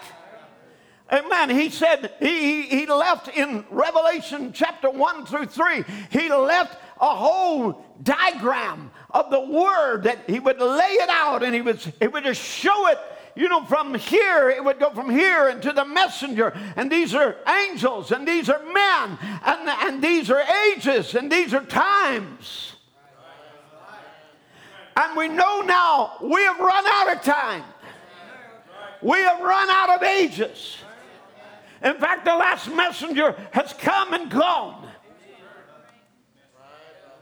Amen. 1.12 1.50
He 1.50 1.70
said 1.70 2.14
he, 2.20 2.64
he 2.64 2.86
left 2.86 3.30
in 3.30 3.64
Revelation 3.70 4.52
chapter 4.54 4.90
1 4.90 5.26
through 5.26 5.46
3, 5.46 5.84
he 6.10 6.30
left 6.30 6.78
a 7.00 7.16
whole 7.16 7.84
diagram 8.04 8.92
of 9.12 9.30
the 9.30 9.40
word 9.40 10.04
that 10.04 10.20
he 10.28 10.40
would 10.40 10.60
lay 10.60 10.94
it 10.94 11.10
out 11.10 11.44
and 11.44 11.54
he 11.54 11.62
would, 11.62 11.80
he 12.00 12.08
would 12.08 12.24
just 12.24 12.42
show 12.42 12.88
it. 12.88 13.00
You 13.36 13.50
know, 13.50 13.64
from 13.66 13.94
here, 13.94 14.50
it 14.50 14.64
would 14.64 14.80
go 14.80 14.90
from 14.90 15.12
here 15.12 15.50
into 15.50 15.72
the 15.72 15.86
messenger, 15.86 16.58
and 16.76 16.92
these 16.92 17.14
are 17.14 17.36
angels, 17.48 18.12
and 18.12 18.28
these 18.28 18.50
are 18.50 18.64
men, 18.74 19.18
and, 19.46 19.70
and 19.70 20.02
these 20.02 20.32
are 20.32 20.44
ages, 20.72 21.14
and 21.14 21.32
these 21.32 21.54
are 21.54 21.64
times. 21.64 22.74
And 24.96 25.16
we 25.16 25.28
know 25.28 25.62
now 25.62 26.18
we 26.24 26.42
have 26.42 26.60
run 26.60 26.84
out 26.88 27.16
of 27.16 27.22
time. 27.22 27.64
We 29.04 29.20
have 29.20 29.40
run 29.40 29.70
out 29.70 29.92
of 29.92 30.02
ages. 30.02 30.78
In 31.84 31.98
fact, 32.00 32.26
the 32.26 32.36
last 32.36 32.68
messenger 32.72 33.36
has 33.52 33.72
come 33.74 34.16
and 34.16 34.32
gone. 34.32 34.87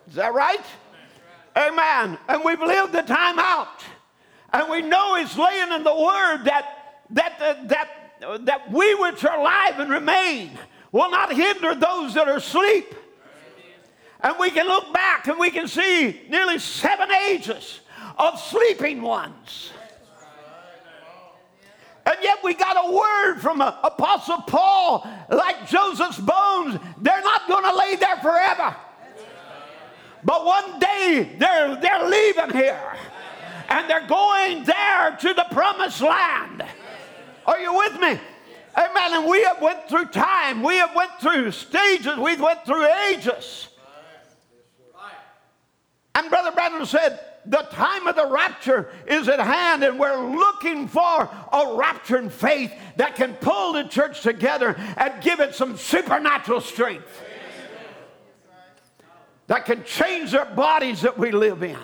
Is 0.07 0.15
that 0.15 0.33
right? 0.33 0.65
Amen. 1.57 2.17
And 2.27 2.43
we've 2.43 2.61
lived 2.61 2.93
the 2.93 3.01
time 3.01 3.39
out. 3.39 3.83
And 4.53 4.69
we 4.69 4.81
know 4.81 5.15
it's 5.15 5.37
laying 5.37 5.71
in 5.71 5.83
the 5.83 5.93
word 5.93 6.43
that 6.45 7.03
that 7.11 7.41
uh, 7.41 7.55
that 7.67 7.89
that 8.45 8.71
we 8.71 8.95
which 8.95 9.23
are 9.25 9.39
alive 9.39 9.79
and 9.79 9.89
remain 9.89 10.51
will 10.91 11.09
not 11.09 11.33
hinder 11.33 11.75
those 11.75 12.13
that 12.13 12.27
are 12.27 12.37
asleep. 12.37 12.93
And 14.21 14.35
we 14.39 14.49
can 14.49 14.65
look 14.65 14.93
back 14.93 15.27
and 15.27 15.37
we 15.37 15.51
can 15.51 15.67
see 15.67 16.21
nearly 16.29 16.57
seven 16.57 17.09
ages 17.29 17.81
of 18.17 18.39
sleeping 18.39 19.01
ones. 19.01 19.71
And 22.05 22.15
yet 22.21 22.37
we 22.43 22.53
got 22.53 22.77
a 22.77 22.91
word 22.91 23.39
from 23.41 23.61
Apostle 23.61 24.41
Paul, 24.43 25.07
like 25.29 25.67
Joseph's 25.67 26.19
bones, 26.19 26.79
they're 27.01 27.21
not 27.21 27.47
going 27.47 27.63
to 27.63 27.75
lay 27.75 27.95
there 27.95 28.17
forever. 28.17 28.75
But 30.26 30.43
one 30.43 30.80
day 30.80 31.36
they're, 31.38 31.76
they're 31.80 32.09
leaving 32.09 32.49
here 32.49 32.97
and 33.69 33.88
they're 33.88 34.07
going 34.07 34.63
there 34.63 35.15
to 35.21 35.34
the 35.34 35.45
promised 35.51 36.01
land. 36.01 36.63
Are 37.45 37.59
you 37.59 37.76
with 37.76 37.93
me? 37.99 38.19
Amen. 38.76 39.13
And 39.13 39.30
we 39.30 39.43
have 39.43 39.61
went 39.61 39.88
through 39.88 40.05
time. 40.05 40.63
We 40.63 40.78
have 40.78 40.95
went 40.95 41.11
through 41.21 41.51
stages. 41.51 42.17
We've 42.17 42.41
went 42.41 42.65
through 42.65 42.88
ages. 43.11 43.67
And 46.15 46.30
Brother 46.30 46.51
Branham 46.51 46.86
said, 46.86 47.19
the 47.45 47.67
time 47.71 48.07
of 48.07 48.15
the 48.15 48.26
rapture 48.26 48.89
is 49.05 49.28
at 49.28 49.39
hand, 49.39 49.84
and 49.84 49.99
we're 49.99 50.36
looking 50.36 50.88
for 50.88 51.21
a 51.21 51.65
rapturing 51.78 52.32
faith 52.32 52.73
that 52.95 53.15
can 53.15 53.36
pull 53.36 53.73
the 53.73 53.84
church 53.84 54.21
together 54.21 54.76
and 54.97 55.21
give 55.21 55.39
it 55.39 55.53
some 55.53 55.78
supernatural 55.78 56.61
strength 56.61 57.21
that 59.47 59.65
can 59.65 59.83
change 59.83 60.33
our 60.33 60.45
bodies 60.45 61.01
that 61.01 61.17
we 61.17 61.31
live 61.31 61.63
in. 61.63 61.77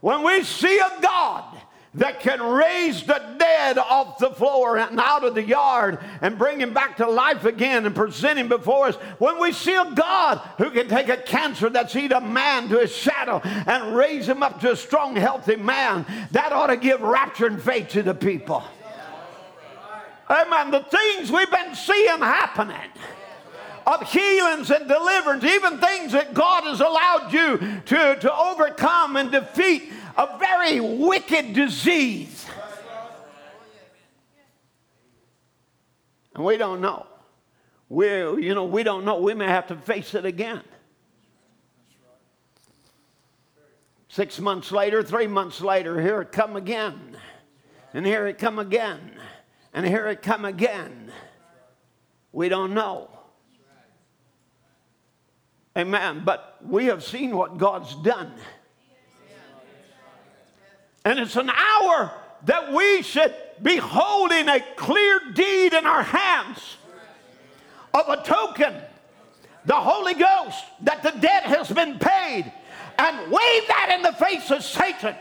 When 0.00 0.22
we 0.22 0.42
see 0.42 0.78
a 0.78 1.00
God 1.00 1.56
that 1.96 2.20
can 2.20 2.42
raise 2.42 3.02
the 3.04 3.20
dead 3.38 3.78
off 3.78 4.18
the 4.18 4.30
floor 4.30 4.76
and 4.76 5.00
out 5.00 5.24
of 5.24 5.34
the 5.34 5.42
yard 5.42 5.98
and 6.20 6.36
bring 6.36 6.60
him 6.60 6.74
back 6.74 6.98
to 6.98 7.08
life 7.08 7.44
again 7.44 7.86
and 7.86 7.94
present 7.94 8.38
him 8.38 8.48
before 8.48 8.88
us. 8.88 8.96
When 9.18 9.40
we 9.40 9.52
see 9.52 9.74
a 9.74 9.90
God 9.92 10.38
who 10.58 10.70
can 10.70 10.88
take 10.88 11.08
a 11.08 11.16
cancer 11.16 11.70
that's 11.70 11.96
eat 11.96 12.12
a 12.12 12.20
man 12.20 12.68
to 12.68 12.80
his 12.80 12.94
shadow 12.94 13.40
and 13.44 13.96
raise 13.96 14.28
him 14.28 14.42
up 14.42 14.60
to 14.60 14.72
a 14.72 14.76
strong, 14.76 15.16
healthy 15.16 15.56
man, 15.56 16.04
that 16.32 16.52
ought 16.52 16.66
to 16.66 16.76
give 16.76 17.00
rapture 17.00 17.46
and 17.46 17.62
faith 17.62 17.88
to 17.88 18.02
the 18.02 18.14
people. 18.14 18.62
Amen. 20.28 20.70
The 20.72 20.80
things 20.80 21.32
we've 21.32 21.50
been 21.50 21.74
seeing 21.74 22.18
happening 22.18 22.90
of 23.86 24.10
healings 24.10 24.70
and 24.70 24.88
deliverance, 24.88 25.44
even 25.44 25.78
things 25.78 26.12
that 26.12 26.34
God 26.34 26.64
has 26.64 26.80
allowed 26.80 27.32
you 27.32 27.58
to, 27.86 28.16
to 28.16 28.36
overcome 28.36 29.16
and 29.16 29.30
defeat 29.30 29.92
a 30.16 30.36
very 30.38 30.80
wicked 30.80 31.52
disease. 31.52 32.46
And 36.34 36.44
we 36.44 36.56
don't 36.56 36.80
know. 36.80 37.06
We, 37.88 38.06
you 38.08 38.54
know, 38.54 38.64
we 38.64 38.82
don't 38.82 39.04
know. 39.04 39.20
We 39.20 39.34
may 39.34 39.46
have 39.46 39.68
to 39.68 39.76
face 39.76 40.14
it 40.14 40.24
again. 40.24 40.62
Six 44.08 44.40
months 44.40 44.72
later, 44.72 45.02
three 45.02 45.26
months 45.26 45.60
later, 45.60 46.00
here 46.00 46.22
it 46.22 46.32
come 46.32 46.56
again. 46.56 47.16
And 47.94 48.04
here 48.04 48.26
it 48.26 48.38
come 48.38 48.58
again. 48.58 49.12
And 49.72 49.86
here 49.86 50.08
it 50.08 50.22
come 50.22 50.44
again. 50.44 51.12
We 52.32 52.48
don't 52.48 52.74
know. 52.74 53.15
Amen. 55.76 56.22
But 56.24 56.56
we 56.66 56.86
have 56.86 57.04
seen 57.04 57.36
what 57.36 57.58
God's 57.58 57.94
done. 57.96 58.32
And 61.04 61.18
it's 61.18 61.36
an 61.36 61.50
hour 61.50 62.10
that 62.46 62.72
we 62.72 63.02
should 63.02 63.34
be 63.62 63.76
holding 63.76 64.48
a 64.48 64.60
clear 64.76 65.20
deed 65.34 65.74
in 65.74 65.86
our 65.86 66.02
hands 66.02 66.76
of 67.94 68.08
a 68.08 68.22
token, 68.22 68.74
the 69.64 69.74
Holy 69.74 70.14
Ghost, 70.14 70.64
that 70.82 71.02
the 71.02 71.12
debt 71.12 71.44
has 71.44 71.70
been 71.70 71.98
paid, 71.98 72.52
and 72.98 73.30
wave 73.30 73.68
that 73.68 73.92
in 73.94 74.02
the 74.02 74.12
face 74.12 74.50
of 74.50 74.62
Satan. 74.62 75.14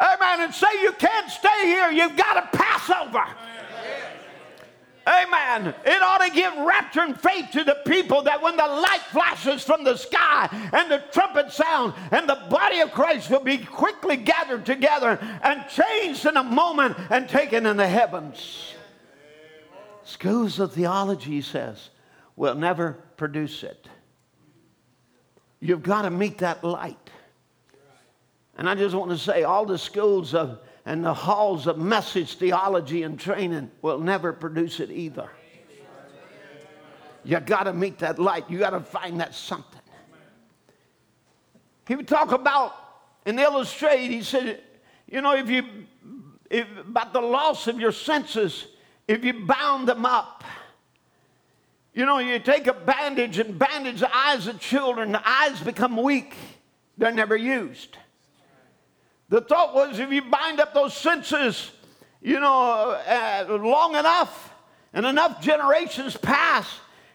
Amen. 0.00 0.40
And 0.40 0.54
say, 0.54 0.66
You 0.82 0.92
can't 0.92 1.30
stay 1.30 1.64
here, 1.64 1.90
you've 1.90 2.16
got 2.16 2.52
to 2.52 2.58
pass 2.58 2.90
over. 2.90 3.24
Amen. 5.06 5.74
It 5.84 6.02
ought 6.02 6.24
to 6.24 6.30
give 6.30 6.56
rapture 6.56 7.00
and 7.00 7.20
faith 7.20 7.50
to 7.52 7.64
the 7.64 7.76
people 7.86 8.22
that 8.22 8.40
when 8.40 8.56
the 8.56 8.66
light 8.66 9.02
flashes 9.10 9.62
from 9.62 9.84
the 9.84 9.96
sky 9.96 10.48
and 10.72 10.90
the 10.90 11.04
trumpet 11.12 11.52
sound 11.52 11.92
and 12.10 12.26
the 12.28 12.42
body 12.48 12.80
of 12.80 12.92
Christ 12.92 13.30
will 13.30 13.40
be 13.40 13.58
quickly 13.58 14.16
gathered 14.16 14.64
together 14.64 15.18
and 15.42 15.64
changed 15.68 16.24
in 16.24 16.38
a 16.38 16.42
moment 16.42 16.96
and 17.10 17.28
taken 17.28 17.66
in 17.66 17.76
the 17.76 17.86
heavens. 17.86 18.72
Schools 20.04 20.58
of 20.58 20.72
theology, 20.72 21.32
he 21.32 21.42
says, 21.42 21.90
will 22.36 22.54
never 22.54 22.92
produce 23.16 23.62
it. 23.62 23.88
You've 25.60 25.82
got 25.82 26.02
to 26.02 26.10
meet 26.10 26.38
that 26.38 26.64
light. 26.64 27.10
And 28.56 28.68
I 28.68 28.74
just 28.74 28.94
want 28.94 29.10
to 29.10 29.18
say, 29.18 29.42
all 29.42 29.66
the 29.66 29.78
schools 29.78 30.34
of 30.34 30.60
and 30.86 31.04
the 31.04 31.14
halls 31.14 31.66
of 31.66 31.78
message 31.78 32.36
theology 32.36 33.02
and 33.02 33.18
training 33.18 33.70
will 33.82 33.98
never 33.98 34.32
produce 34.32 34.80
it 34.80 34.90
either. 34.90 35.30
You 37.24 37.40
got 37.40 37.64
to 37.64 37.72
meet 37.72 37.98
that 38.00 38.18
light. 38.18 38.50
You 38.50 38.58
got 38.58 38.70
to 38.70 38.80
find 38.80 39.20
that 39.20 39.34
something. 39.34 39.80
He 41.88 41.96
would 41.96 42.08
talk 42.08 42.32
about 42.32 42.74
and 43.24 43.40
illustrate. 43.40 44.08
He 44.08 44.22
said, 44.22 44.62
you 45.10 45.22
know, 45.22 45.34
if 45.34 45.48
you 45.48 45.64
if, 46.50 46.66
about 46.78 47.12
the 47.12 47.20
loss 47.20 47.66
of 47.66 47.80
your 47.80 47.92
senses, 47.92 48.66
if 49.08 49.24
you 49.24 49.46
bound 49.46 49.88
them 49.88 50.06
up. 50.06 50.44
You 51.94 52.06
know, 52.06 52.18
you 52.18 52.38
take 52.40 52.66
a 52.66 52.74
bandage 52.74 53.38
and 53.38 53.58
bandage 53.58 54.00
the 54.00 54.14
eyes 54.14 54.46
of 54.46 54.58
children, 54.60 55.12
the 55.12 55.28
eyes 55.28 55.60
become 55.60 55.96
weak. 55.96 56.34
They're 56.98 57.12
never 57.12 57.36
used. 57.36 57.96
The 59.34 59.40
thought 59.40 59.74
was 59.74 59.98
if 59.98 60.12
you 60.12 60.22
bind 60.22 60.60
up 60.60 60.74
those 60.74 60.96
senses, 60.96 61.72
you 62.22 62.38
know, 62.38 62.92
uh, 62.92 63.46
long 63.48 63.96
enough 63.96 64.54
and 64.92 65.04
enough 65.04 65.42
generations 65.42 66.16
pass, 66.16 66.68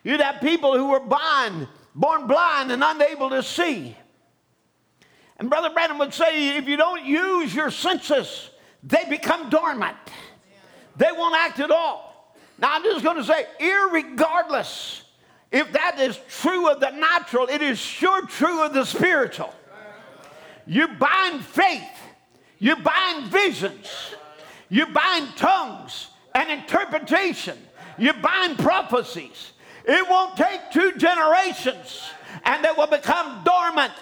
you'd 0.03 0.19
have 0.19 0.41
people 0.41 0.77
who 0.77 0.89
were 0.89 0.99
blind, 0.99 1.69
born 1.95 2.27
blind 2.27 2.73
and 2.73 2.83
unable 2.83 3.29
to 3.29 3.41
see. 3.41 3.95
And 5.37 5.49
Brother 5.49 5.69
Branham 5.69 5.97
would 5.99 6.13
say 6.13 6.57
if 6.57 6.67
you 6.67 6.75
don't 6.75 7.05
use 7.05 7.55
your 7.55 7.71
senses, 7.71 8.49
they 8.83 9.05
become 9.05 9.49
dormant. 9.49 9.95
They 10.97 11.13
won't 11.13 11.35
act 11.35 11.61
at 11.61 11.71
all. 11.71 12.35
Now, 12.57 12.73
I'm 12.73 12.83
just 12.83 13.01
going 13.01 13.15
to 13.15 13.23
say, 13.23 13.45
irregardless 13.61 15.03
if 15.53 15.71
that 15.71 16.01
is 16.01 16.19
true 16.27 16.69
of 16.69 16.81
the 16.81 16.89
natural, 16.89 17.47
it 17.47 17.61
is 17.61 17.79
sure 17.79 18.25
true 18.25 18.65
of 18.65 18.73
the 18.73 18.83
spiritual. 18.83 19.53
You 20.67 20.89
bind 20.89 21.43
faith, 21.45 21.98
you 22.59 22.75
bind 22.75 23.31
visions, 23.31 23.87
you 24.69 24.85
bind 24.87 25.35
tongues 25.37 26.07
and 26.35 26.51
interpretation, 26.51 27.57
you 27.97 28.13
bind 28.13 28.59
prophecies. 28.59 29.53
It 29.85 30.07
won't 30.09 30.37
take 30.37 30.59
two 30.71 30.93
generations 30.97 32.03
and 32.43 32.63
they 32.63 32.71
will 32.77 32.87
become 32.87 33.43
dormant 33.43 33.93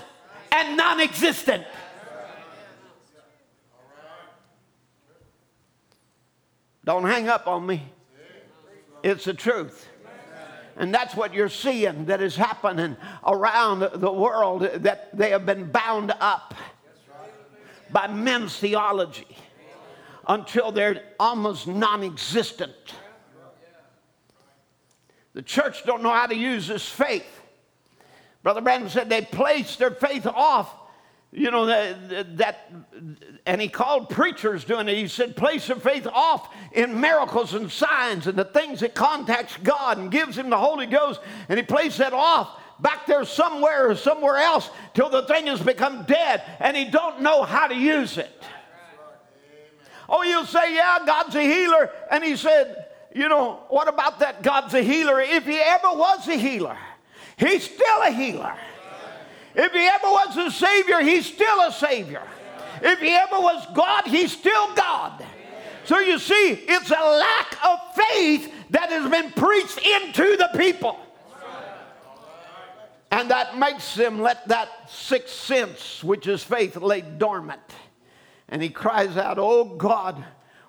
and 0.51 0.75
non 0.75 0.99
existent. 0.99 1.63
Don't 6.83 7.03
hang 7.03 7.27
up 7.27 7.47
on 7.47 7.65
me. 7.65 7.83
It's 9.03 9.25
the 9.25 9.33
truth. 9.33 9.87
And 10.77 10.93
that's 10.93 11.15
what 11.15 11.33
you're 11.33 11.49
seeing 11.49 12.05
that 12.05 12.21
is 12.21 12.35
happening 12.35 12.95
around 13.25 13.89
the 13.99 14.11
world, 14.11 14.61
that 14.61 15.15
they 15.17 15.31
have 15.31 15.45
been 15.45 15.71
bound 15.71 16.13
up 16.19 16.53
by 17.91 18.07
men's 18.07 18.57
theology 18.57 19.27
until 20.27 20.71
they're 20.71 21.03
almost 21.19 21.67
non 21.67 22.03
existent. 22.03 22.73
The 25.33 25.41
church 25.41 25.83
don't 25.85 26.01
know 26.01 26.11
how 26.11 26.25
to 26.25 26.35
use 26.35 26.67
this 26.67 26.87
faith. 26.87 27.41
Brother 28.43 28.61
Branham 28.61 28.89
said 28.89 29.09
they 29.09 29.21
placed 29.21 29.79
their 29.79 29.91
faith 29.91 30.25
off 30.25 30.73
you 31.31 31.51
know, 31.51 31.65
that, 31.65 32.37
that, 32.37 32.71
and 33.45 33.59
he 33.59 33.67
called 33.67 34.09
preachers 34.09 34.63
doing 34.63 34.87
it. 34.87 34.95
He 34.95 35.07
said, 35.07 35.35
place 35.35 35.67
your 35.67 35.77
faith 35.77 36.07
off 36.07 36.53
in 36.71 36.99
miracles 36.99 37.53
and 37.53 37.69
signs 37.69 38.27
and 38.27 38.37
the 38.37 38.45
things 38.45 38.79
that 38.79 38.95
contacts 38.95 39.57
God 39.61 39.97
and 39.97 40.09
gives 40.09 40.37
him 40.37 40.49
the 40.49 40.57
Holy 40.57 40.85
Ghost. 40.85 41.19
And 41.49 41.59
he 41.59 41.65
placed 41.65 41.97
that 41.97 42.13
off 42.13 42.59
back 42.79 43.05
there 43.05 43.25
somewhere 43.25 43.89
or 43.89 43.95
somewhere 43.95 44.37
else 44.37 44.69
till 44.93 45.09
the 45.09 45.23
thing 45.23 45.47
has 45.47 45.61
become 45.61 46.03
dead 46.03 46.43
and 46.59 46.75
he 46.77 46.85
don't 46.85 47.21
know 47.21 47.43
how 47.43 47.67
to 47.67 47.75
use 47.75 48.17
it. 48.17 48.31
Oh, 50.09 50.23
you'll 50.23 50.45
say, 50.45 50.75
yeah, 50.75 50.99
God's 51.05 51.35
a 51.35 51.41
healer. 51.41 51.89
And 52.09 52.23
he 52.23 52.35
said, 52.37 52.85
you 53.13 53.27
know, 53.27 53.59
what 53.69 53.87
about 53.87 54.19
that 54.19 54.41
God's 54.41 54.73
a 54.73 54.81
healer? 54.81 55.19
If 55.19 55.45
he 55.45 55.57
ever 55.57 55.89
was 55.89 56.27
a 56.27 56.37
healer, 56.37 56.77
he's 57.35 57.63
still 57.63 58.01
a 58.03 58.11
healer. 58.11 58.55
If 59.55 59.71
he 59.71 59.85
ever 59.85 60.07
was 60.07 60.37
a 60.37 60.51
Savior, 60.51 60.99
he's 61.01 61.25
still 61.25 61.61
a 61.61 61.71
Savior. 61.71 62.21
If 62.81 62.99
he 62.99 63.09
ever 63.09 63.39
was 63.39 63.65
God, 63.73 64.05
he's 64.05 64.31
still 64.31 64.73
God. 64.75 65.25
So 65.85 65.99
you 65.99 66.19
see, 66.19 66.51
it's 66.51 66.91
a 66.91 66.93
lack 66.93 67.65
of 67.65 67.79
faith 67.95 68.53
that 68.69 68.89
has 68.89 69.09
been 69.09 69.31
preached 69.31 69.79
into 69.79 70.37
the 70.37 70.49
people. 70.57 70.99
And 73.11 73.31
that 73.31 73.57
makes 73.57 73.95
them 73.95 74.21
let 74.21 74.47
that 74.49 74.89
sixth 74.89 75.35
sense, 75.35 76.03
which 76.03 76.27
is 76.27 76.43
faith, 76.43 76.75
lay 76.75 77.01
dormant. 77.01 77.61
And 78.49 78.61
he 78.61 78.69
cries 78.69 79.17
out, 79.17 79.37
Oh 79.39 79.63
God, 79.63 80.23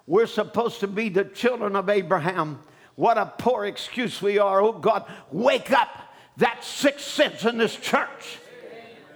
we're 0.06 0.26
supposed 0.26 0.80
to 0.80 0.86
be 0.86 1.08
the 1.08 1.24
children 1.24 1.76
of 1.76 1.88
Abraham. 1.88 2.60
What 2.94 3.18
a 3.18 3.26
poor 3.26 3.66
excuse 3.66 4.22
we 4.22 4.38
are. 4.38 4.60
Oh 4.60 4.72
God, 4.72 5.04
wake 5.30 5.72
up 5.72 6.14
that 6.38 6.64
sixth 6.64 7.06
sense 7.06 7.44
in 7.44 7.58
this 7.58 7.76
church 7.76 8.38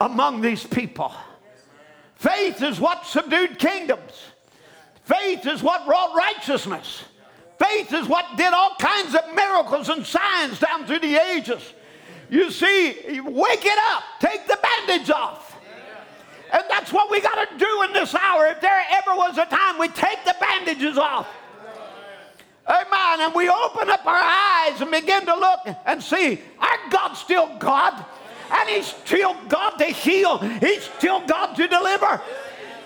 among 0.01 0.41
these 0.41 0.64
people. 0.64 1.12
Faith 2.16 2.62
is 2.62 2.79
what 2.79 3.07
subdued 3.07 3.59
kingdoms. 3.59 4.12
Faith 5.05 5.47
is 5.47 5.62
what 5.62 5.87
wrought 5.89 6.14
righteousness. 6.16 7.05
Faith 7.59 7.93
is 7.93 8.09
what 8.09 8.37
did 8.37 8.53
all 8.53 8.75
kinds 8.79 9.14
of 9.14 9.35
miracles 9.35 9.89
and 9.89 10.05
signs 10.05 10.59
down 10.59 10.87
through 10.87 11.01
the 11.01 11.16
ages. 11.16 11.62
You 12.33 12.51
see, 12.51 13.20
wake 13.20 13.66
it 13.66 13.78
up, 13.91 14.05
take 14.18 14.47
the 14.47 14.59
bandage 14.62 15.11
off. 15.11 15.55
And 16.51 16.62
that's 16.66 16.91
what 16.91 17.11
we 17.11 17.20
got 17.20 17.47
to 17.47 17.59
do 17.59 17.83
in 17.83 17.93
this 17.93 18.14
hour. 18.14 18.47
If 18.47 18.59
there 18.62 18.83
ever 18.91 19.14
was 19.14 19.37
a 19.37 19.45
time 19.45 19.78
we 19.78 19.89
take 19.89 20.24
the 20.24 20.35
bandages 20.41 20.97
off. 20.97 21.28
Amen. 22.66 23.20
And 23.20 23.35
we 23.35 23.51
open 23.51 23.91
up 23.91 24.07
our 24.07 24.16
eyes 24.16 24.80
and 24.80 24.91
begin 24.91 25.26
to 25.26 25.35
look 25.35 25.76
and 25.85 26.03
see 26.03 26.41
our 26.59 26.78
God's 26.91 27.18
still 27.18 27.55
God 27.59 28.03
and 28.51 28.68
He's 28.70 28.87
still 28.87 29.37
God 29.49 29.76
to 29.76 29.85
heal, 29.85 30.39
He's 30.39 30.85
still 30.85 31.20
God 31.26 31.55
to 31.57 31.68
deliver, 31.68 32.18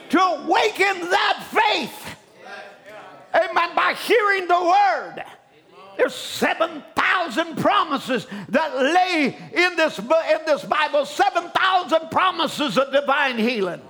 to 0.08 0.20
awaken 0.20 1.08
that 1.10 1.46
faith. 1.52 2.16
Amen. 3.32 3.76
By 3.76 3.94
hearing 3.94 4.48
the 4.48 4.60
word. 4.60 5.24
There's 5.96 6.14
7,000 6.14 7.56
promises 7.56 8.26
that 8.50 8.76
lay 8.76 9.36
in 9.52 9.76
this, 9.76 9.98
in 9.98 10.44
this 10.46 10.64
Bible, 10.64 11.06
7,000 11.06 12.10
promises 12.10 12.78
of 12.78 12.92
divine 12.92 13.38
healing. 13.38 13.80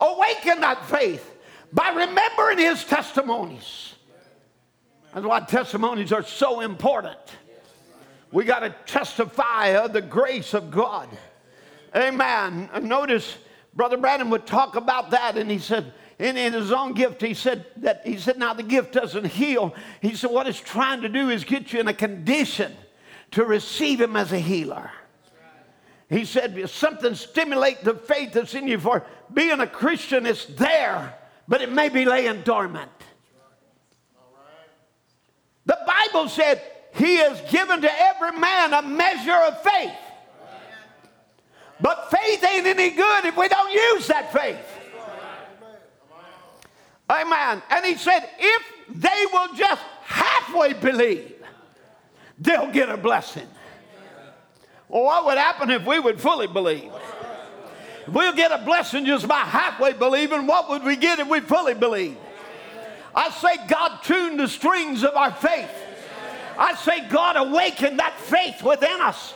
Awaken 0.00 0.60
that 0.60 0.86
faith 0.86 1.34
by 1.72 1.90
remembering 1.90 2.58
his 2.58 2.84
testimonies. 2.84 3.94
That's 5.14 5.26
why 5.26 5.40
testimonies 5.40 6.12
are 6.12 6.22
so 6.22 6.60
important. 6.60 7.18
We 8.32 8.44
got 8.44 8.60
to 8.60 8.74
testify 8.86 9.68
of 9.68 9.92
the 9.92 10.00
grace 10.00 10.54
of 10.54 10.70
God. 10.70 11.08
Amen. 11.94 12.70
Notice 12.82 13.36
Brother 13.74 13.96
Branham 13.96 14.30
would 14.30 14.46
talk 14.46 14.76
about 14.76 15.10
that, 15.10 15.36
and 15.36 15.50
he 15.50 15.58
said, 15.58 15.92
in, 16.20 16.36
in, 16.36 16.52
his 16.52 16.70
own 16.70 16.92
gift, 16.92 17.22
he 17.22 17.32
said 17.32 17.64
that 17.78 18.02
he 18.04 18.18
said, 18.18 18.38
now 18.38 18.52
the 18.52 18.62
gift 18.62 18.92
doesn't 18.92 19.26
heal. 19.26 19.74
He 20.02 20.14
said, 20.14 20.30
what 20.30 20.46
it's 20.46 20.60
trying 20.60 21.00
to 21.00 21.08
do 21.08 21.30
is 21.30 21.44
get 21.44 21.72
you 21.72 21.80
in 21.80 21.88
a 21.88 21.94
condition 21.94 22.72
to 23.32 23.44
receive 23.44 24.00
him 24.00 24.16
as 24.16 24.30
a 24.30 24.38
healer. 24.38 24.90
he 26.10 26.26
said, 26.26 26.68
something 26.68 27.14
stimulate 27.14 27.82
the 27.84 27.94
faith 27.94 28.34
that's 28.34 28.54
in 28.54 28.68
you. 28.68 28.78
For 28.78 29.04
being 29.32 29.60
a 29.60 29.66
Christian 29.66 30.26
is 30.26 30.44
there, 30.56 31.14
but 31.48 31.62
it 31.62 31.72
may 31.72 31.88
be 31.88 32.04
laying 32.04 32.42
dormant. 32.42 32.90
The 35.64 35.78
Bible 35.86 36.28
said, 36.28 36.60
He 36.94 37.16
has 37.16 37.40
given 37.50 37.80
to 37.80 37.90
every 37.90 38.38
man 38.38 38.74
a 38.74 38.82
measure 38.82 39.32
of 39.32 39.62
faith. 39.62 39.92
But 41.80 42.10
faith 42.10 42.44
ain't 42.44 42.66
any 42.66 42.90
good 42.90 43.24
if 43.24 43.36
we 43.36 43.48
don't 43.48 43.72
use 43.72 44.06
that 44.08 44.32
faith. 44.32 44.69
Amen. 47.10 47.60
And 47.70 47.84
he 47.84 47.96
said, 47.96 48.28
if 48.38 48.62
they 48.88 49.26
will 49.32 49.52
just 49.54 49.82
halfway 50.04 50.74
believe, 50.74 51.34
they'll 52.38 52.70
get 52.70 52.88
a 52.88 52.96
blessing. 52.96 53.48
Well, 54.88 55.04
what 55.04 55.24
would 55.26 55.38
happen 55.38 55.70
if 55.70 55.84
we 55.84 55.98
would 55.98 56.20
fully 56.20 56.46
believe? 56.46 56.92
We'll 58.06 58.34
get 58.34 58.52
a 58.52 58.58
blessing 58.64 59.06
just 59.06 59.26
by 59.26 59.40
halfway 59.40 59.92
believing, 59.92 60.46
what 60.46 60.68
would 60.68 60.84
we 60.84 60.96
get 60.96 61.18
if 61.18 61.28
we 61.28 61.40
fully 61.40 61.74
believe? 61.74 62.16
I 63.14 63.30
say 63.30 63.66
God 63.66 64.02
tuned 64.04 64.38
the 64.38 64.48
strings 64.48 65.02
of 65.02 65.14
our 65.16 65.32
faith. 65.32 65.70
I 66.56 66.74
say 66.76 67.08
God 67.08 67.36
awakened 67.36 67.98
that 67.98 68.14
faith 68.18 68.62
within 68.62 69.00
us. 69.00 69.34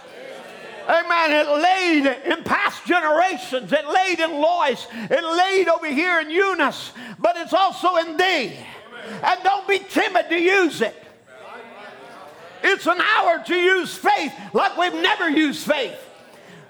Amen. 0.89 1.33
It 1.33 1.49
laid 1.49 2.07
in 2.33 2.45
past 2.45 2.85
generations. 2.85 3.73
It 3.73 3.87
laid 3.87 4.21
in 4.21 4.33
Lois. 4.33 4.87
It 4.93 5.25
laid 5.25 5.69
over 5.69 5.87
here 5.87 6.21
in 6.21 6.31
Eunice. 6.31 6.93
But 7.19 7.37
it's 7.37 7.55
also 7.55 7.97
in 7.97 8.17
thee. 8.17 8.57
And 9.23 9.41
don't 9.43 9.67
be 9.67 9.79
timid 9.79 10.29
to 10.29 10.39
use 10.39 10.81
it. 10.81 10.95
It's 12.63 12.87
an 12.87 13.01
hour 13.01 13.43
to 13.45 13.55
use 13.55 13.95
faith 13.95 14.33
like 14.53 14.77
we've 14.77 14.95
never 14.95 15.29
used 15.29 15.67
faith. 15.67 15.99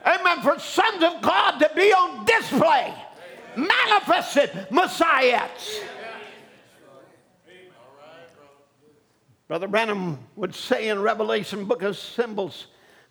Amen. 0.05 0.43
For 0.43 0.59
sons 0.59 1.03
of 1.03 1.23
God 1.23 1.59
to 1.59 1.71
be 1.75 1.93
on 1.93 2.25
display. 2.25 2.95
Manifested 3.57 4.67
messiahs. 4.71 5.81
Brother 9.47 9.69
Branham 9.69 10.19
would 10.37 10.55
say 10.55 10.89
in 10.89 11.01
Revelation, 11.01 11.65
book 11.67 11.83
of 11.83 11.97
symbols, 11.97 12.67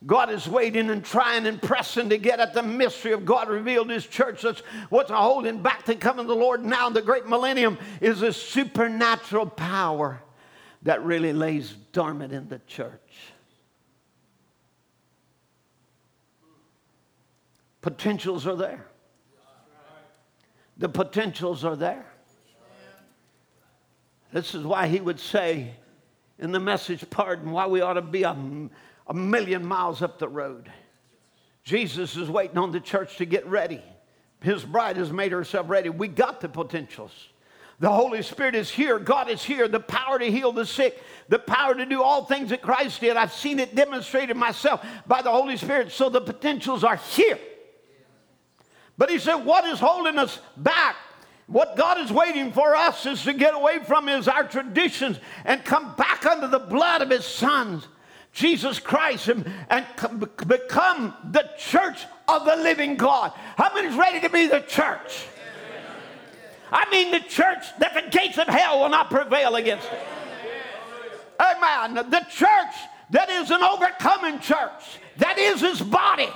God 0.05 0.29
is 0.29 0.47
waiting 0.47 0.89
and 0.89 1.03
trying 1.03 1.45
and 1.45 1.61
pressing 1.61 2.09
to 2.09 2.17
get 2.17 2.39
at 2.39 2.53
the 2.53 2.63
mystery 2.63 3.13
of 3.13 3.25
God 3.25 3.47
revealed 3.47 3.87
in 3.87 3.93
His 3.93 4.05
church. 4.05 4.41
That's 4.41 4.61
what's 4.89 5.11
holding 5.11 5.61
back 5.61 5.85
the 5.85 5.95
coming 5.95 6.21
of 6.21 6.27
the 6.27 6.35
Lord 6.35 6.63
now. 6.63 6.87
In 6.87 6.93
the 6.93 7.01
great 7.01 7.25
millennium 7.25 7.77
is 8.01 8.21
a 8.21 8.33
supernatural 8.33 9.45
power 9.45 10.21
that 10.81 11.03
really 11.03 11.31
lays 11.31 11.73
dormant 11.93 12.33
in 12.33 12.49
the 12.49 12.59
church. 12.67 12.99
Potentials 17.81 18.45
are 18.45 18.55
there. 18.55 18.85
The 20.77 20.89
potentials 20.89 21.63
are 21.63 21.75
there. 21.75 22.05
This 24.33 24.55
is 24.55 24.65
why 24.65 24.87
he 24.87 24.99
would 24.99 25.19
say 25.19 25.75
in 26.39 26.51
the 26.51 26.59
message, 26.59 27.07
Pardon, 27.09 27.51
why 27.51 27.67
we 27.67 27.81
ought 27.81 27.93
to 27.93 28.01
be 28.01 28.23
a 28.23 28.35
a 29.07 29.13
million 29.13 29.65
miles 29.65 30.01
up 30.01 30.19
the 30.19 30.27
road. 30.27 30.71
Jesus 31.63 32.15
is 32.15 32.29
waiting 32.29 32.57
on 32.57 32.71
the 32.71 32.79
church 32.79 33.17
to 33.17 33.25
get 33.25 33.45
ready. 33.47 33.81
His 34.41 34.63
bride 34.63 34.97
has 34.97 35.11
made 35.11 35.31
herself 35.31 35.69
ready. 35.69 35.89
We 35.89 36.09
got 36.09 36.41
the 36.41 36.49
potentials. 36.49 37.11
The 37.79 37.89
Holy 37.89 38.21
Spirit 38.21 38.55
is 38.55 38.69
here. 38.69 38.99
God 38.99 39.29
is 39.29 39.43
here. 39.43 39.67
The 39.67 39.79
power 39.79 40.19
to 40.19 40.29
heal 40.29 40.51
the 40.51 40.65
sick, 40.65 41.01
the 41.27 41.39
power 41.39 41.73
to 41.73 41.85
do 41.85 42.03
all 42.03 42.25
things 42.25 42.49
that 42.49 42.61
Christ 42.61 43.01
did. 43.01 43.17
I've 43.17 43.33
seen 43.33 43.59
it 43.59 43.75
demonstrated 43.75 44.37
myself 44.37 44.85
by 45.07 45.21
the 45.21 45.31
Holy 45.31 45.57
Spirit. 45.57 45.91
So 45.91 46.09
the 46.09 46.21
potentials 46.21 46.83
are 46.83 46.97
here. 46.97 47.39
But 48.97 49.09
he 49.09 49.17
said, 49.17 49.35
What 49.35 49.65
is 49.65 49.79
holding 49.79 50.19
us 50.19 50.39
back? 50.57 50.95
What 51.47 51.75
God 51.75 51.99
is 51.99 52.11
waiting 52.11 52.51
for 52.51 52.75
us 52.75 53.05
is 53.05 53.23
to 53.23 53.33
get 53.33 53.53
away 53.53 53.79
from 53.79 54.07
is 54.07 54.27
our 54.27 54.47
traditions 54.47 55.19
and 55.43 55.63
come 55.65 55.93
back 55.95 56.25
under 56.25 56.47
the 56.47 56.59
blood 56.59 57.01
of 57.01 57.09
his 57.09 57.25
sons 57.25 57.87
Jesus 58.33 58.79
Christ 58.79 59.27
and, 59.27 59.49
and 59.69 59.85
become 60.47 61.13
the 61.31 61.49
church 61.57 62.05
of 62.27 62.45
the 62.45 62.55
living 62.55 62.97
God. 62.97 63.31
How 63.55 63.73
many 63.73 63.87
is 63.87 63.95
ready 63.95 64.19
to 64.21 64.29
be 64.29 64.47
the 64.47 64.61
church? 64.61 65.27
I 66.71 66.89
mean, 66.89 67.11
the 67.11 67.19
church 67.19 67.63
that 67.77 67.93
the 67.93 68.09
gates 68.09 68.39
of 68.39 68.47
hell 68.47 68.79
will 68.79 68.89
not 68.89 69.11
prevail 69.11 69.55
against 69.55 69.87
it. 69.87 69.99
Amen. 71.39 72.09
The 72.09 72.25
church 72.31 72.73
that 73.11 73.29
is 73.29 73.51
an 73.51 73.61
overcoming 73.61 74.39
church, 74.39 74.97
that 75.17 75.37
is 75.37 75.61
his 75.61 75.81
body. 75.81 76.29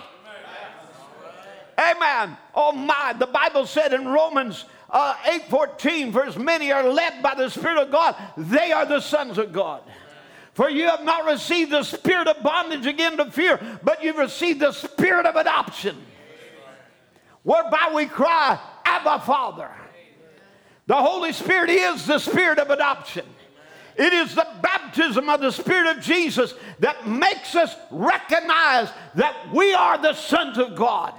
Amen. 1.79 2.37
Oh 2.53 2.71
my, 2.71 3.15
the 3.17 3.27
Bible 3.27 3.65
said 3.65 3.93
in 3.93 4.07
Romans 4.07 4.65
uh, 4.89 5.15
8 5.25 5.43
14, 5.49 6.11
for 6.11 6.25
as 6.25 6.37
many 6.37 6.71
are 6.71 6.87
led 6.87 7.21
by 7.23 7.35
the 7.35 7.49
Spirit 7.49 7.77
of 7.77 7.91
God, 7.91 8.15
they 8.35 8.71
are 8.71 8.85
the 8.85 8.99
sons 8.99 9.37
of 9.37 9.51
God. 9.51 9.81
For 10.57 10.71
you 10.71 10.85
have 10.85 11.03
not 11.03 11.25
received 11.25 11.69
the 11.69 11.83
spirit 11.83 12.27
of 12.27 12.41
bondage 12.41 12.87
again 12.87 13.15
to 13.17 13.29
fear, 13.29 13.59
but 13.83 14.03
you've 14.03 14.17
received 14.17 14.59
the 14.59 14.71
spirit 14.71 15.27
of 15.27 15.35
adoption, 15.35 15.95
whereby 17.43 17.91
we 17.93 18.07
cry, 18.07 18.59
Abba, 18.83 19.23
Father. 19.23 19.69
The 20.87 20.95
Holy 20.95 21.31
Spirit 21.31 21.69
is 21.69 22.07
the 22.07 22.17
spirit 22.17 22.57
of 22.57 22.71
adoption. 22.71 23.23
It 23.97 24.11
is 24.13 24.33
the 24.33 24.47
baptism 24.63 25.29
of 25.29 25.41
the 25.41 25.51
Spirit 25.51 25.95
of 25.95 26.03
Jesus 26.03 26.55
that 26.79 27.07
makes 27.07 27.53
us 27.53 27.75
recognize 27.91 28.89
that 29.13 29.35
we 29.53 29.75
are 29.75 29.99
the 29.99 30.15
sons 30.15 30.57
of 30.57 30.75
God. 30.75 31.13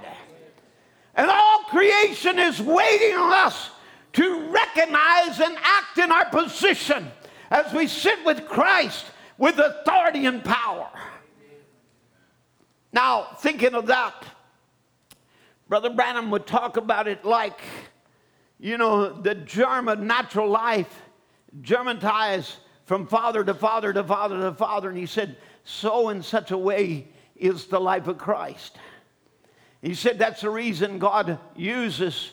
And 1.15 1.31
all 1.31 1.59
creation 1.69 2.39
is 2.39 2.61
waiting 2.61 3.15
on 3.15 3.31
us 3.31 3.69
to 4.13 4.49
recognize 4.49 5.39
and 5.39 5.57
act 5.61 5.97
in 5.97 6.11
our 6.11 6.25
position 6.25 7.09
as 7.49 7.71
we 7.71 7.87
sit 7.87 8.25
with 8.25 8.45
Christ 8.45 9.05
with 9.39 9.57
authority 9.57 10.25
and 10.27 10.43
power. 10.43 10.89
Now, 12.91 13.29
thinking 13.39 13.73
of 13.73 13.87
that, 13.87 14.13
Brother 15.67 15.89
Branham 15.89 16.29
would 16.31 16.45
talk 16.45 16.77
about 16.77 17.07
it 17.07 17.23
like, 17.23 17.61
you 18.59 18.77
know, 18.77 19.09
the 19.09 19.35
germ 19.35 19.87
of 19.87 19.99
natural 19.99 20.49
life 20.49 21.01
germinizes 21.61 22.57
from 22.85 23.07
father 23.07 23.43
to 23.43 23.53
father 23.53 23.93
to 23.93 24.03
father 24.03 24.41
to 24.41 24.53
father. 24.53 24.89
And 24.89 24.97
he 24.97 25.05
said, 25.05 25.37
so 25.63 26.09
in 26.09 26.21
such 26.21 26.51
a 26.51 26.57
way 26.57 27.07
is 27.35 27.65
the 27.67 27.79
life 27.79 28.07
of 28.07 28.17
Christ. 28.17 28.77
He 29.81 29.93
said 29.93 30.19
that's 30.19 30.41
the 30.41 30.49
reason 30.49 30.99
God 30.99 31.39
uses 31.55 32.31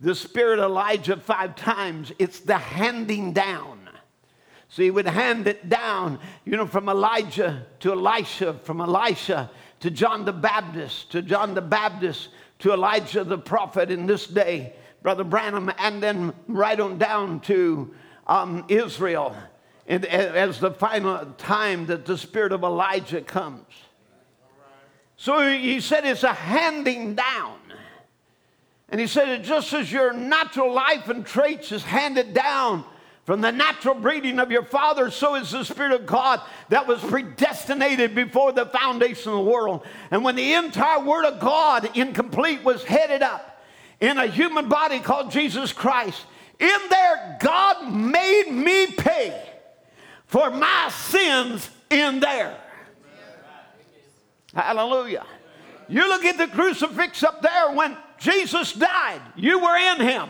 the 0.00 0.14
spirit 0.14 0.58
of 0.58 0.66
Elijah 0.66 1.16
five 1.16 1.56
times. 1.56 2.12
It's 2.18 2.40
the 2.40 2.58
handing 2.58 3.32
down. 3.32 3.81
So 4.72 4.80
he 4.80 4.90
would 4.90 5.06
hand 5.06 5.48
it 5.48 5.68
down, 5.68 6.18
you 6.46 6.56
know, 6.56 6.66
from 6.66 6.88
Elijah 6.88 7.66
to 7.80 7.92
Elisha, 7.92 8.54
from 8.62 8.80
Elisha 8.80 9.50
to 9.80 9.90
John 9.90 10.24
the 10.24 10.32
Baptist, 10.32 11.12
to 11.12 11.20
John 11.20 11.52
the 11.52 11.60
Baptist 11.60 12.30
to 12.60 12.72
Elijah 12.72 13.22
the 13.22 13.36
prophet 13.36 13.90
in 13.90 14.06
this 14.06 14.26
day, 14.26 14.72
Brother 15.02 15.24
Branham, 15.24 15.70
and 15.76 16.02
then 16.02 16.32
right 16.48 16.80
on 16.80 16.96
down 16.96 17.40
to 17.40 17.92
um, 18.26 18.64
Israel 18.68 19.36
and, 19.86 20.06
as 20.06 20.58
the 20.58 20.70
final 20.70 21.26
time 21.36 21.84
that 21.86 22.06
the 22.06 22.16
spirit 22.16 22.52
of 22.52 22.62
Elijah 22.62 23.20
comes. 23.20 23.66
So 25.18 25.52
he 25.52 25.80
said 25.80 26.06
it's 26.06 26.22
a 26.22 26.32
handing 26.32 27.14
down. 27.14 27.58
And 28.88 28.98
he 28.98 29.06
said, 29.06 29.28
it 29.28 29.42
just 29.42 29.70
as 29.74 29.92
your 29.92 30.14
natural 30.14 30.72
life 30.72 31.10
and 31.10 31.26
traits 31.26 31.72
is 31.72 31.82
handed 31.82 32.32
down 32.32 32.86
from 33.24 33.40
the 33.40 33.52
natural 33.52 33.94
breeding 33.94 34.40
of 34.40 34.50
your 34.50 34.64
father, 34.64 35.10
so 35.10 35.36
is 35.36 35.52
the 35.52 35.64
Spirit 35.64 35.92
of 35.92 36.06
God 36.06 36.40
that 36.70 36.88
was 36.88 37.00
predestinated 37.00 38.14
before 38.14 38.50
the 38.52 38.66
foundation 38.66 39.30
of 39.30 39.38
the 39.38 39.50
world. 39.50 39.86
And 40.10 40.24
when 40.24 40.34
the 40.34 40.54
entire 40.54 41.00
Word 41.00 41.24
of 41.24 41.38
God, 41.38 41.96
incomplete, 41.96 42.64
was 42.64 42.82
headed 42.82 43.22
up 43.22 43.62
in 44.00 44.18
a 44.18 44.26
human 44.26 44.68
body 44.68 44.98
called 44.98 45.30
Jesus 45.30 45.72
Christ, 45.72 46.24
in 46.58 46.78
there, 46.90 47.38
God 47.40 47.92
made 47.92 48.50
me 48.50 48.88
pay 48.88 49.40
for 50.26 50.50
my 50.50 50.90
sins 50.90 51.70
in 51.90 52.18
there. 52.18 52.56
Hallelujah. 54.54 55.24
You 55.88 56.08
look 56.08 56.24
at 56.24 56.38
the 56.38 56.48
crucifix 56.48 57.22
up 57.22 57.40
there 57.42 57.72
when 57.72 57.96
Jesus 58.18 58.72
died, 58.72 59.20
you 59.36 59.60
were 59.60 59.76
in 59.76 60.00
Him. 60.00 60.28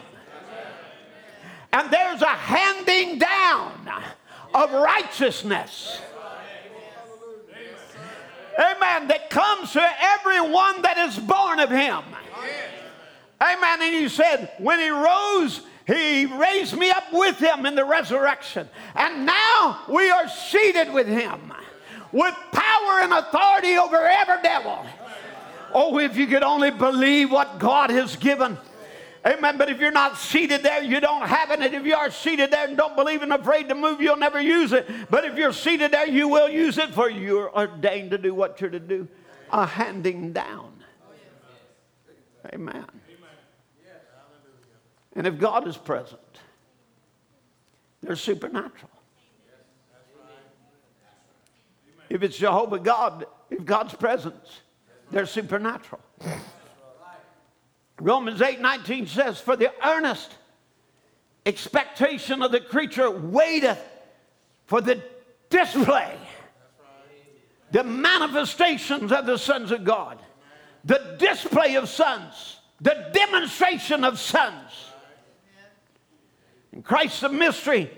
And 1.73 1.91
there's 1.91 2.23
a 2.23 2.27
handing 2.27 3.19
down 3.19 3.89
of 4.55 4.73
righteousness. 4.73 6.01
Amen. 8.59 9.09
That 9.09 9.31
comes 9.31 9.73
to 9.73 9.91
everyone 10.01 10.83
that 10.83 10.99
is 10.99 11.19
born 11.19 11.59
of 11.61 11.71
him. 11.71 12.03
Amen. 13.41 13.83
And 13.83 13.95
he 13.95 14.09
said, 14.09 14.53
when 14.59 14.79
he 14.79 14.91
rose, 14.91 15.63
he 15.87 16.27
raised 16.27 16.77
me 16.77 16.91
up 16.91 17.13
with 17.13 17.39
him 17.39 17.65
in 17.65 17.75
the 17.75 17.85
resurrection. 17.85 18.69
And 18.95 19.25
now 19.25 19.81
we 19.89 20.11
are 20.11 20.29
seated 20.29 20.93
with 20.93 21.07
him 21.07 21.53
with 22.13 22.35
power 22.53 23.01
and 23.01 23.13
authority 23.15 23.79
over 23.79 23.97
every 23.97 24.43
devil 24.43 24.85
Oh, 25.75 25.99
if 25.99 26.17
you 26.17 26.27
could 26.27 26.43
only 26.43 26.71
believe 26.71 27.31
what 27.31 27.59
God 27.59 27.91
has 27.91 28.17
given. 28.17 28.59
Amen. 29.25 29.57
But 29.57 29.71
if 29.71 29.79
you're 29.79 29.93
not 29.93 30.19
seated 30.19 30.63
there, 30.63 30.83
you 30.83 31.01
don't 31.01 31.23
have 31.23 31.51
it. 31.53 31.61
And 31.61 31.75
if 31.75 31.87
you 31.87 31.95
are 31.95 32.11
seated 32.11 32.51
there 32.51 32.67
and 32.67 32.77
don't 32.77 32.97
believe 32.97 33.23
and 33.23 33.33
afraid 33.33 33.69
to 33.69 33.75
move, 33.75 34.01
you'll 34.01 34.17
never 34.17 34.41
use 34.41 34.73
it. 34.73 34.89
But 35.11 35.25
if 35.25 35.37
you're 35.37 35.53
seated 35.53 35.93
there, 35.93 36.09
you 36.09 36.27
will 36.27 36.49
use 36.49 36.77
it, 36.79 36.91
for 36.91 37.09
you're 37.09 37.55
ordained 37.55 38.11
to 38.11 38.19
do 38.19 38.35
what 38.35 38.61
you're 38.61 38.71
to 38.71 38.81
do. 38.81 39.07
A 39.53 39.65
handing 39.65 40.33
down. 40.33 40.73
Amen. 42.53 42.87
And 45.15 45.27
if 45.27 45.39
God 45.39 45.69
is 45.69 45.77
present, 45.77 46.21
they're 48.03 48.17
supernatural. 48.17 48.91
If 52.09 52.23
it's 52.23 52.37
Jehovah 52.37 52.79
God, 52.79 53.27
if 53.51 53.65
God's 53.65 53.95
presence, 53.95 54.61
they're 55.11 55.27
supernatural. 55.27 56.01
Romans 58.03 58.43
8 58.43 58.61
19 58.61 59.07
says, 59.07 59.41
For 59.41 59.55
the 59.55 59.73
earnest 59.87 60.37
expectation 61.47 62.43
of 62.43 62.51
the 62.51 62.61
creature 62.61 63.09
waiteth 63.09 63.79
for 64.67 64.81
the 64.81 65.01
display, 65.49 66.17
the 67.71 67.85
manifestations 67.85 69.13
of 69.13 69.25
the 69.27 69.39
sons 69.39 69.71
of 69.71 69.85
God, 69.85 70.19
the 70.85 71.17
display 71.21 71.77
of 71.77 71.89
sons, 71.89 72.57
the 72.81 73.09
demonstration 73.13 74.03
of 74.03 74.19
sons. 74.19 74.73
In 76.73 76.83
Christ 76.83 77.21
the 77.21 77.29
mystery, 77.29 77.89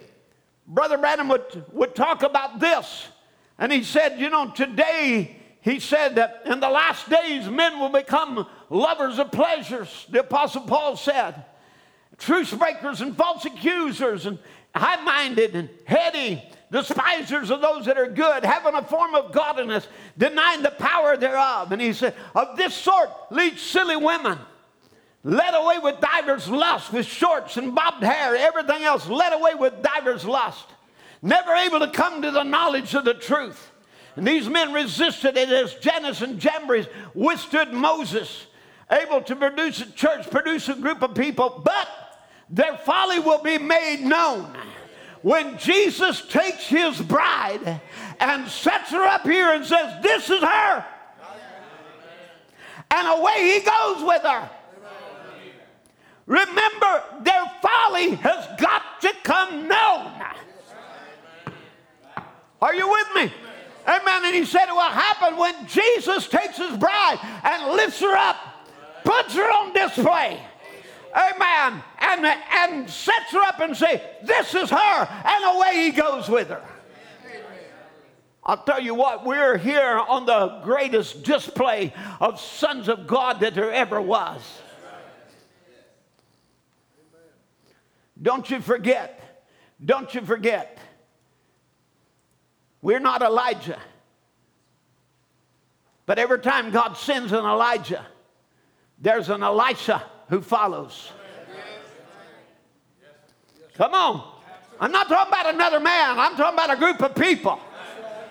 Brother 0.67 0.99
Branham 0.99 1.29
would, 1.29 1.65
would 1.73 1.95
talk 1.95 2.23
about 2.23 2.61
this. 2.61 3.07
And 3.59 3.73
he 3.73 3.83
said, 3.83 4.21
You 4.21 4.29
know, 4.29 4.51
today, 4.51 5.37
he 5.65 5.81
said 5.81 6.17
that 6.17 6.43
in 6.45 6.61
the 6.61 6.69
last 6.69 7.09
days, 7.09 7.49
men 7.49 7.81
will 7.81 7.89
become 7.89 8.47
lovers 8.69 9.19
of 9.19 9.33
pleasures, 9.33 10.05
the 10.11 10.21
Apostle 10.21 10.61
Paul 10.61 10.95
said. 10.95 11.43
Truce 12.19 12.53
breakers 12.53 13.01
and 13.01 13.17
false 13.17 13.47
accusers 13.47 14.27
and 14.27 14.39
high 14.75 15.03
minded 15.03 15.57
and 15.57 15.71
heady, 15.87 16.43
despisers 16.71 17.51
of 17.51 17.63
those 17.63 17.87
that 17.87 17.97
are 17.97 18.09
good, 18.09 18.45
having 18.45 18.75
a 18.75 18.83
form 18.83 19.15
of 19.15 19.33
godliness, 19.33 19.89
denying 20.19 20.61
the 20.61 20.71
power 20.71 21.17
thereof. 21.17 21.73
And 21.73 21.81
he 21.81 21.95
said, 21.95 22.15
Of 22.35 22.59
this 22.59 22.75
sort 22.75 23.09
lead 23.31 23.59
silly 23.59 23.97
women 23.97 24.39
led 25.23 25.55
away 25.55 25.79
with 25.79 25.99
divers 25.99 26.47
lust, 26.47 26.93
with 26.93 27.07
shorts 27.07 27.57
and 27.57 27.75
bobbed 27.75 28.05
hair, 28.05 28.37
everything 28.37 28.83
else, 28.83 29.09
led 29.09 29.33
away 29.33 29.55
with 29.55 29.83
divers 29.83 30.27
lust, 30.27 30.67
never 31.23 31.55
able 31.55 31.81
to 31.81 31.89
come 31.89 32.21
to 32.21 32.31
the 32.31 32.43
knowledge 32.43 32.95
of 32.95 33.07
the 33.07 33.15
truth. 33.15 33.71
And 34.17 34.27
these 34.27 34.49
men 34.49 34.73
resisted 34.73 35.37
it 35.37 35.49
as 35.49 35.75
Jannes 35.75 36.23
and 36.23 36.39
Jambres 36.39 36.87
withstood 37.15 37.73
Moses, 37.73 38.47
able 38.91 39.23
to 39.23 39.35
produce 39.35 39.81
a 39.81 39.91
church, 39.91 40.31
produce 40.31 40.69
a 40.69 40.75
group 40.75 41.03
of 41.03 41.15
people, 41.15 41.63
but 41.65 41.89
their 42.49 42.77
folly 42.79 43.19
will 43.19 43.43
be 43.43 43.59
made 43.59 44.01
known 44.03 44.55
when 45.23 45.59
Jesus 45.59 46.27
takes 46.29 46.67
his 46.67 47.01
bride 47.01 47.81
and 48.21 48.47
sets 48.47 48.91
her 48.91 49.03
up 49.03 49.23
here 49.23 49.53
and 49.53 49.65
says, 49.65 50.03
This 50.03 50.31
is 50.31 50.41
her. 50.41 50.85
And 52.91 53.09
away 53.09 53.55
he 53.55 53.61
goes 53.61 54.05
with 54.05 54.23
her. 54.23 54.51
Remember, 56.27 57.03
their 57.23 57.53
folly 57.61 58.11
has 58.17 58.61
got 58.61 59.01
to 59.01 59.13
come 59.25 59.67
known. 59.67 60.13
Are 62.63 62.75
you 62.75 62.89
with 62.89 63.09
me? 63.17 63.33
Amen. 63.87 64.25
And 64.25 64.35
he 64.35 64.45
said 64.45 64.69
it 64.69 64.73
will 64.73 64.81
happen 64.81 65.37
when 65.37 65.67
Jesus 65.67 66.27
takes 66.29 66.57
his 66.57 66.77
bride 66.77 67.19
and 67.43 67.77
lifts 67.77 68.01
her 68.01 68.17
up, 68.17 68.37
puts 69.05 69.35
her 69.35 69.43
on 69.43 69.73
display. 69.73 70.41
Amen. 71.15 71.83
And, 71.99 72.27
and 72.27 72.91
sets 72.91 73.31
her 73.33 73.41
up 73.41 73.61
and 73.61 73.77
say, 73.77 74.03
This 74.23 74.55
is 74.55 74.71
her. 74.71 75.23
And 75.25 75.57
away 75.57 75.85
he 75.85 75.91
goes 75.91 76.29
with 76.29 76.49
her. 76.49 76.63
I'll 78.47 78.63
tell 78.63 78.81
you 78.81 78.95
what, 78.95 79.25
we're 79.25 79.57
here 79.57 79.99
on 80.07 80.27
the 80.27 80.61
greatest 80.65 81.23
display 81.23 81.95
of 82.21 82.39
sons 82.39 82.89
of 82.89 83.07
God 83.07 83.41
that 83.41 83.55
there 83.55 83.73
ever 83.73 84.03
was. 84.03 84.43
Don't 88.21 88.51
you 88.51 88.61
forget, 88.61 89.47
don't 89.83 90.15
you 90.15 90.21
forget, 90.21 90.79
we're 92.85 93.01
not 93.01 93.23
Elijah. 93.23 93.81
But 96.05 96.19
every 96.19 96.39
time 96.41 96.71
God 96.71 96.99
sends 96.99 97.33
an 97.33 97.39
Elijah, 97.39 98.05
there's 99.01 99.31
an 99.31 99.43
Elisha 99.43 100.05
who 100.29 100.43
follows. 100.43 101.11
Come 103.73 103.95
on. 103.95 104.33
I'm 104.79 104.93
not 104.93 105.09
talking 105.09 105.33
about 105.33 105.55
another 105.55 105.81
man, 105.81 106.19
I'm 106.19 106.37
talking 106.37 106.59
about 106.59 106.77
a 106.77 106.77
group 106.77 107.01
of 107.01 107.15
people. 107.15 107.59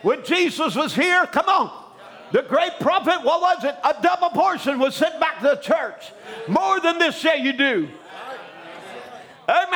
When 0.04 0.24
Jesus 0.24 0.76
was 0.76 0.93
here, 0.93 1.26
come 1.26 1.49
on. 1.49 1.86
The 2.32 2.43
great 2.43 2.74
prophet, 2.80 3.24
what 3.24 3.41
was 3.41 3.64
it? 3.64 3.76
A 3.84 4.01
double 4.04 4.30
portion 4.30 4.78
was 4.78 4.95
sent 4.95 5.20
back 5.20 5.39
to 5.39 5.47
the 5.47 5.56
church. 5.56 6.12
More 6.47 6.80
than 6.80 6.99
this 6.99 7.18
shall 7.18 7.39
you 7.39 7.54
do. 7.54 7.89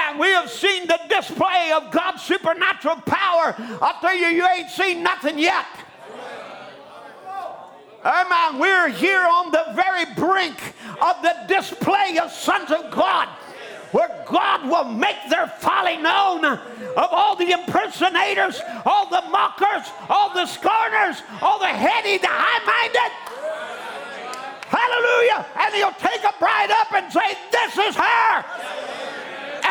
Amen. 0.07 0.19
We 0.19 0.27
have 0.27 0.49
seen 0.49 0.87
the 0.87 0.99
display 1.09 1.71
of 1.75 1.91
God's 1.91 2.23
supernatural 2.23 2.97
power. 3.05 3.55
I'll 3.81 3.99
tell 4.01 4.15
you, 4.15 4.27
you 4.27 4.47
ain't 4.47 4.69
seen 4.69 5.03
nothing 5.03 5.39
yet. 5.39 5.65
Amen. 8.05 8.59
We're 8.59 8.89
here 8.89 9.19
on 9.19 9.51
the 9.51 9.65
very 9.73 10.05
brink 10.15 10.57
of 11.01 11.21
the 11.21 11.35
display 11.47 12.17
of 12.21 12.31
sons 12.31 12.71
of 12.71 12.91
God 12.91 13.27
where 13.91 14.25
God 14.29 14.69
will 14.69 14.85
make 14.85 15.17
their 15.29 15.47
folly 15.47 15.97
known 15.97 16.43
of 16.45 17.07
all 17.11 17.35
the 17.35 17.51
impersonators, 17.51 18.61
all 18.85 19.09
the 19.09 19.23
mockers, 19.29 19.87
all 20.09 20.33
the 20.33 20.45
scorners, 20.45 21.21
all 21.41 21.59
the 21.59 21.67
heady, 21.67 22.17
the 22.17 22.27
high 22.29 22.63
minded. 22.67 23.11
Hallelujah. 24.67 25.45
And 25.57 25.75
he'll 25.75 25.99
take 25.99 26.23
a 26.23 26.37
bride 26.37 26.71
up 26.71 26.91
and 26.93 27.11
say, 27.11 27.37
This 27.51 27.77
is 27.77 27.95
her 27.95 29.06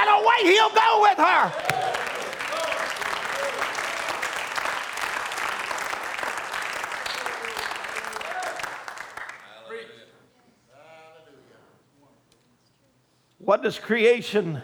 away 0.08 0.52
he'll 0.52 0.70
go 0.70 1.02
with 1.02 1.18
her. 1.18 1.76
What 13.38 13.62
does 13.62 13.78
creation, 13.78 14.60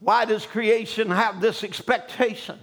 why 0.00 0.26
does 0.26 0.44
creation 0.44 1.10
have 1.10 1.40
this 1.40 1.64
expectation? 1.64 2.58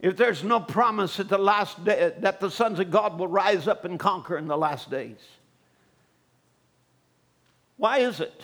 If 0.00 0.16
there's 0.16 0.42
no 0.42 0.58
promise 0.58 1.20
at 1.20 1.28
the 1.28 1.38
last 1.38 1.84
day 1.84 2.12
that 2.18 2.40
the 2.40 2.50
sons 2.50 2.80
of 2.80 2.90
God 2.90 3.16
will 3.16 3.28
rise 3.28 3.68
up 3.68 3.84
and 3.84 3.98
conquer 3.98 4.36
in 4.36 4.48
the 4.48 4.56
last 4.56 4.90
days. 4.90 5.18
Why 7.76 7.98
is 7.98 8.18
it? 8.18 8.42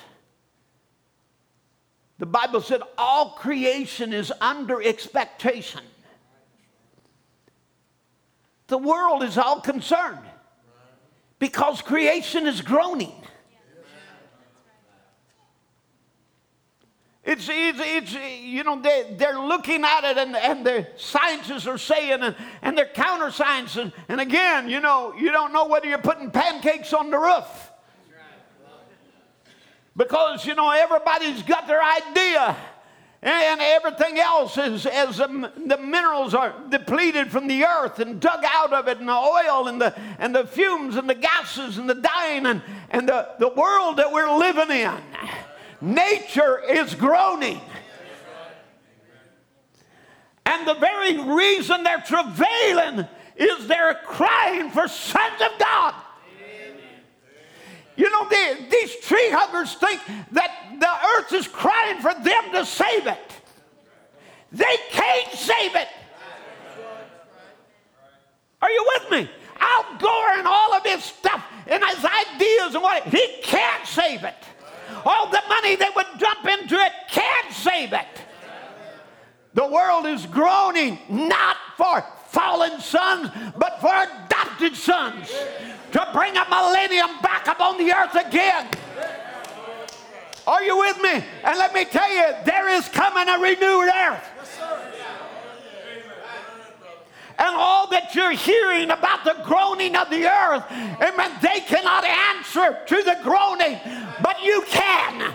The 2.19 2.27
Bible 2.27 2.61
said 2.61 2.81
all 2.97 3.31
creation 3.31 4.13
is 4.13 4.33
under 4.41 4.83
expectation. 4.83 5.81
The 8.69 8.79
world 8.79 9.23
is 9.23 9.37
all 9.37 9.61
concerned 9.61 10.21
because 11.39 11.83
creation 11.83 12.47
is 12.47 12.61
groaning. 12.61 13.13
It's, 17.25 17.49
it's, 17.51 17.79
it's, 17.81 18.13
you 18.43 18.65
know, 18.65 18.81
they, 18.81 19.15
they're 19.17 19.41
looking 19.41 19.83
at 19.83 20.05
it 20.05 20.19
and, 20.19 20.37
and 20.37 20.65
the 20.65 20.87
scientists 20.97 21.67
are 21.67 21.79
saying, 21.79 22.23
and, 22.23 22.37
and 22.61 22.77
they're 22.77 22.85
counter 22.85 23.31
science. 23.31 23.77
And, 23.77 23.93
and 24.09 24.21
again, 24.21 24.69
you 24.69 24.81
know, 24.81 25.15
you 25.15 25.33
don't 25.33 25.53
know 25.53 25.67
whether 25.67 25.87
you're 25.87 25.99
putting 25.99 26.31
pancakes 26.31 26.93
on 26.93 27.11
the 27.11 27.19
roof 27.19 27.73
because 29.97 30.45
you 30.45 30.55
know 30.55 30.71
everybody's 30.71 31.43
got 31.43 31.67
their 31.67 31.83
idea. 31.83 32.57
And 33.23 33.59
everything 33.63 34.19
else 34.19 34.59
is 34.59 34.85
as 34.85 35.17
the, 35.17 35.51
the, 35.67 35.79
minerals 35.79 36.35
are 36.35 36.55
depleted 36.69 37.33
from 37.33 37.49
the 37.49 37.65
earth 37.65 37.99
and 37.99 38.21
dug 38.21 38.45
out 38.47 38.75
of 38.75 38.87
it 38.87 38.99
and 38.99 39.09
the 39.09 39.13
oil 39.13 39.67
and 39.67 39.81
the, 39.81 39.99
and 40.19 40.35
the 40.35 40.47
fumes 40.47 40.97
and 40.97 41.09
the 41.09 41.15
gases 41.15 41.79
and 41.79 41.89
the 41.89 41.95
dying 41.95 42.45
and, 42.45 42.61
and 42.91 43.09
the, 43.09 43.31
the 43.39 43.49
world 43.49 43.97
that 43.97 44.13
we're 44.13 44.31
living 44.37 44.71
in. 44.71 44.93
Nature 45.81 46.61
is 46.69 46.95
groaning. 46.95 47.63
And 50.45 50.69
the 50.69 50.75
very 50.75 51.19
reason 51.19 51.83
they're 51.83 52.05
travailing 52.07 53.09
is 53.37 53.67
they're 53.67 54.01
crying 54.05 54.69
for 54.69 54.87
sons 54.87 55.41
of 55.41 55.59
god 55.59 55.95
you 57.97 58.11
know, 58.11 58.29
they, 58.29 58.67
these 58.71 58.97
tree 58.97 59.31
huggers 59.31 59.75
think 59.75 60.01
that 60.33 60.51
the 60.79 60.89
earth 61.19 61.33
is 61.33 61.49
crying 61.49 62.01
for 62.01 62.15
them 62.15 62.53
to 62.53 62.67
save 62.67 63.07
it. 63.07 63.33
They 64.53 64.77
can't 64.91 65.33
save 65.33 65.75
it. 65.75 65.89
Are 68.63 68.71
you 68.71 68.93
with 68.97 69.11
me? 69.11 69.31
outgoing 69.65 70.47
all 70.47 70.75
of 70.75 70.85
his 70.85 71.05
stuff 71.05 71.43
and 71.67 71.83
his 71.85 72.05
ideas 72.05 72.75
and 72.75 72.83
what 72.83 73.03
he 73.05 73.39
can't 73.43 73.87
save 73.87 74.25
it. 74.25 74.35
All 75.05 75.31
the 75.31 75.43
money 75.49 75.77
they 75.77 75.89
would 75.95 76.07
dump 76.19 76.47
into 76.47 76.77
it 76.77 76.93
can't 77.11 77.53
save 77.53 77.93
it. 77.93 78.07
The 79.55 79.67
world 79.67 80.07
is 80.07 80.27
groaning 80.27 80.99
not 81.09 81.57
for 81.77 82.05
fallen 82.29 82.81
sons, 82.81 83.31
but 83.57 83.81
for 83.81 83.93
adopted 83.95 84.75
sons 84.75 85.33
to 85.95 86.09
bring 86.13 86.37
a 86.37 86.45
millennium 86.51 87.21
back 87.23 87.47
upon 87.47 87.79
the 87.79 87.93
earth 87.93 88.17
again. 88.17 88.67
Are 90.45 90.61
you 90.61 90.77
with 90.77 91.01
me? 91.01 91.25
And 91.45 91.57
let 91.57 91.73
me 91.73 91.85
tell 91.85 92.13
you, 92.13 92.35
there 92.45 92.69
is 92.69 92.89
coming 92.89 93.29
a 93.29 93.39
renewed 93.39 93.93
earth. 93.95 94.31
And 97.39 97.55
all 97.55 97.89
that 97.91 98.13
you're 98.13 98.33
hearing 98.33 98.91
about 98.91 99.23
the 99.23 99.37
groaning 99.45 99.95
of 99.95 100.11
the 100.11 100.27
earth, 100.27 100.65
amen, 100.71 101.31
they 101.41 101.61
cannot 101.61 102.05
answer 102.05 102.77
to 102.87 103.03
the 103.05 103.17
groaning, 103.23 103.79
but 104.21 104.43
you 104.43 104.65
can. 104.67 105.33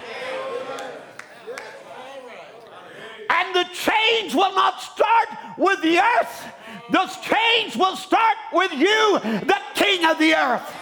And 3.30 3.56
the 3.56 3.64
change 3.74 4.36
will 4.36 4.54
not 4.56 4.82
start 4.82 5.30
with 5.58 5.82
the 5.82 6.00
earth. 6.00 6.54
The 6.92 7.06
change 7.22 7.76
will 7.76 7.96
start 7.96 8.38
with 8.52 8.72
you, 8.74 9.20
the 9.20 9.58
king 9.76 10.06
of 10.06 10.18
the 10.18 10.34
earth. 10.34 10.76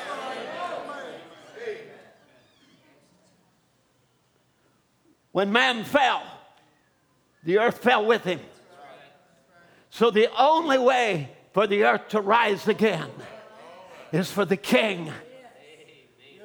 When 5.32 5.52
man 5.52 5.84
fell, 5.84 6.24
the 7.44 7.60
earth 7.60 7.78
fell 7.80 8.06
with 8.06 8.24
him. 8.24 8.40
So 9.90 10.10
the 10.12 10.30
only 10.38 10.78
way 10.78 11.30
for 11.54 11.68
the 11.68 11.84
earth 11.84 12.10
to 12.10 12.22
rise 12.22 12.68
again 12.68 13.10
is 14.12 14.32
for 14.32 14.46
the 14.46 14.58
king 14.58 15.12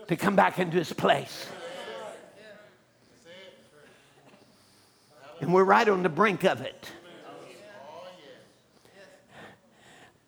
to 0.08 0.16
come 0.16 0.36
back 0.36 0.58
into 0.58 0.76
his 0.76 0.92
place. 0.92 1.46
And 5.40 5.52
we're 5.54 5.64
right 5.64 5.88
on 5.88 6.02
the 6.02 6.08
brink 6.08 6.44
of 6.44 6.60
it. 6.60 6.90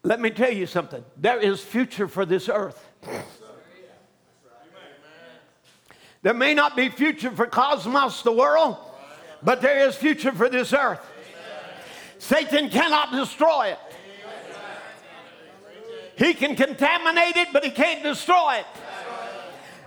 Let 0.04 0.20
me 0.20 0.28
tell 0.28 0.52
you 0.52 0.66
something. 0.66 1.02
There 1.16 1.40
is 1.40 1.62
future 1.62 2.06
for 2.08 2.26
this 2.26 2.50
earth. 2.50 2.86
There 6.20 6.34
may 6.34 6.52
not 6.52 6.76
be 6.76 6.90
future 6.90 7.30
for 7.30 7.46
cosmos, 7.46 8.22
the 8.22 8.32
world, 8.32 8.76
but 9.42 9.62
there 9.62 9.88
is 9.88 9.96
future 9.96 10.32
for 10.32 10.50
this 10.50 10.74
earth. 10.74 11.00
Satan 12.18 12.68
cannot 12.68 13.12
destroy 13.12 13.68
it. 13.68 13.78
He 16.16 16.34
can 16.34 16.54
contaminate 16.54 17.36
it, 17.36 17.48
but 17.52 17.64
he 17.64 17.70
can't 17.70 18.02
destroy 18.02 18.56
it. 18.56 18.66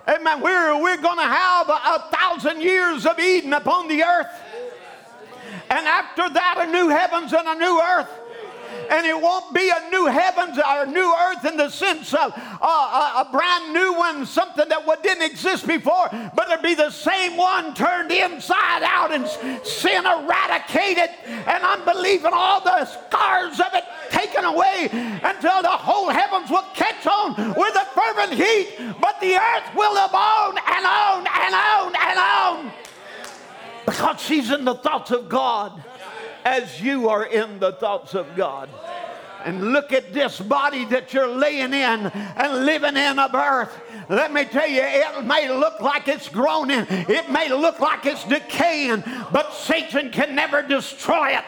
Amen. 0.07 0.41
We're, 0.41 0.82
we're 0.82 1.01
going 1.01 1.18
to 1.18 1.24
have 1.24 1.70
a, 1.70 1.74
a 1.74 2.09
thousand 2.11 2.61
years 2.61 3.05
of 3.05 3.20
Eden 3.20 3.53
upon 3.53 3.88
the 3.88 4.03
earth. 4.03 4.28
And 5.70 5.86
after 5.86 6.28
that, 6.30 6.65
a 6.68 6.72
new 6.72 6.89
heavens 6.89 7.34
and 7.34 7.47
a 7.47 7.55
new 7.55 7.80
earth 7.82 8.09
and 8.90 9.06
it 9.06 9.20
won't 9.20 9.54
be 9.54 9.70
a 9.70 9.90
new 9.90 10.06
heavens 10.06 10.58
or 10.58 10.84
a 10.84 10.86
new 10.86 11.16
earth 11.16 11.46
in 11.46 11.58
the 11.58 11.70
sense 11.70 12.14
of 12.14 12.34
uh, 12.36 13.24
a, 13.26 13.30
brand 13.32 13.74
new 13.74 13.94
one, 13.94 14.26
something 14.26 14.68
that 14.70 15.04
didn't 15.04 15.24
exist 15.24 15.68
before, 15.68 16.10
but 16.36 16.50
it'll 16.50 16.64
be 16.64 16.76
the 16.76 16.90
same 16.90 17.38
one 17.38 17.74
turned 17.74 18.12
inside 18.12 18.84
out 18.84 19.12
and 19.12 19.28
sin 19.66 20.06
eradicated 20.06 21.10
and 21.26 21.64
unbelief 21.64 22.24
and 22.26 22.34
all 22.34 22.62
the 22.62 22.86
scars 22.86 23.60
of 23.60 23.74
it 23.74 23.84
taken 24.10 24.46
away 24.46 24.90
until 25.24 25.62
the 25.62 25.68
whole 25.68 26.10
heavens 26.10 26.50
will 26.50 26.66
catch 26.74 27.06
on 27.06 27.36
with 27.54 27.76
a 27.76 27.86
fervent 27.94 28.34
heat, 28.34 28.76
but 29.00 29.20
the 29.22 29.36
earth 29.36 29.76
will 29.76 29.94
live 29.94 30.14
on 30.14 30.58
and 30.58 30.86
on 30.86 31.28
and 31.28 31.56
on 31.56 31.96
and 31.96 32.20
on. 32.20 32.72
Because 33.86 34.22
she's 34.22 34.52
in 34.52 34.66
the 34.66 34.76
thoughts 34.76 35.12
of 35.12 35.30
God 35.30 35.82
as 36.48 36.82
you 36.82 37.10
are 37.10 37.26
in 37.26 37.60
the 37.60 37.74
thoughts 37.74 38.16
of 38.16 38.26
God. 38.38 38.70
And 39.43 39.74
look 39.74 39.91
at 39.91 40.14
this 40.14 40.39
body 40.39 40.86
that 40.86 41.14
you're 41.14 41.28
laying 41.28 41.74
in 41.74 42.08
and 42.08 42.66
living 42.66 42.95
in 42.95 43.20
of 43.20 43.36
earth. 43.36 43.78
Let 44.08 44.32
me 44.32 44.45
tell 44.45 44.68
you, 44.68 44.82
it 44.82 45.26
may 45.26 45.50
look 45.50 45.82
like 45.82 46.08
it's 46.08 46.30
groaning, 46.30 46.86
it 46.89 47.30
may 47.30 47.50
look 47.50 47.80
like 47.82 48.06
it's 48.06 48.24
decaying, 48.24 49.04
but 49.32 49.54
Satan 49.54 50.10
can 50.10 50.36
never 50.36 50.62
destroy 50.62 51.38
it. 51.38 51.45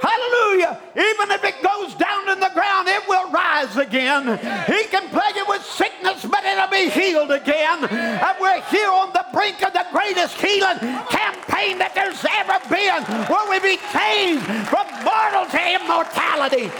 Hallelujah. 0.00 0.80
Even 0.96 1.30
if 1.30 1.44
it 1.44 1.62
goes 1.62 1.94
down 1.94 2.30
in 2.30 2.40
the 2.40 2.50
ground, 2.54 2.88
it 2.88 3.06
will 3.06 3.30
rise 3.30 3.76
again. 3.76 4.24
He 4.66 4.84
can 4.88 5.08
plague 5.10 5.36
it 5.36 5.46
with 5.46 5.62
sickness, 5.62 6.24
but 6.24 6.42
it'll 6.44 6.68
be 6.68 6.88
healed 6.88 7.30
again. 7.30 7.84
And 7.84 8.36
we're 8.40 8.62
here 8.62 8.88
on 8.88 9.12
the 9.12 9.26
brink 9.32 9.62
of 9.62 9.72
the 9.74 9.84
greatest 9.92 10.40
healing 10.40 10.78
campaign 11.08 11.76
that 11.78 11.92
there's 11.94 12.24
ever 12.32 12.58
been, 12.72 13.04
where 13.28 13.50
we 13.50 13.60
be 13.60 13.76
changed 13.92 14.46
from 14.68 14.86
mortal 15.04 15.44
to 15.52 15.60
immortality. 15.76 16.70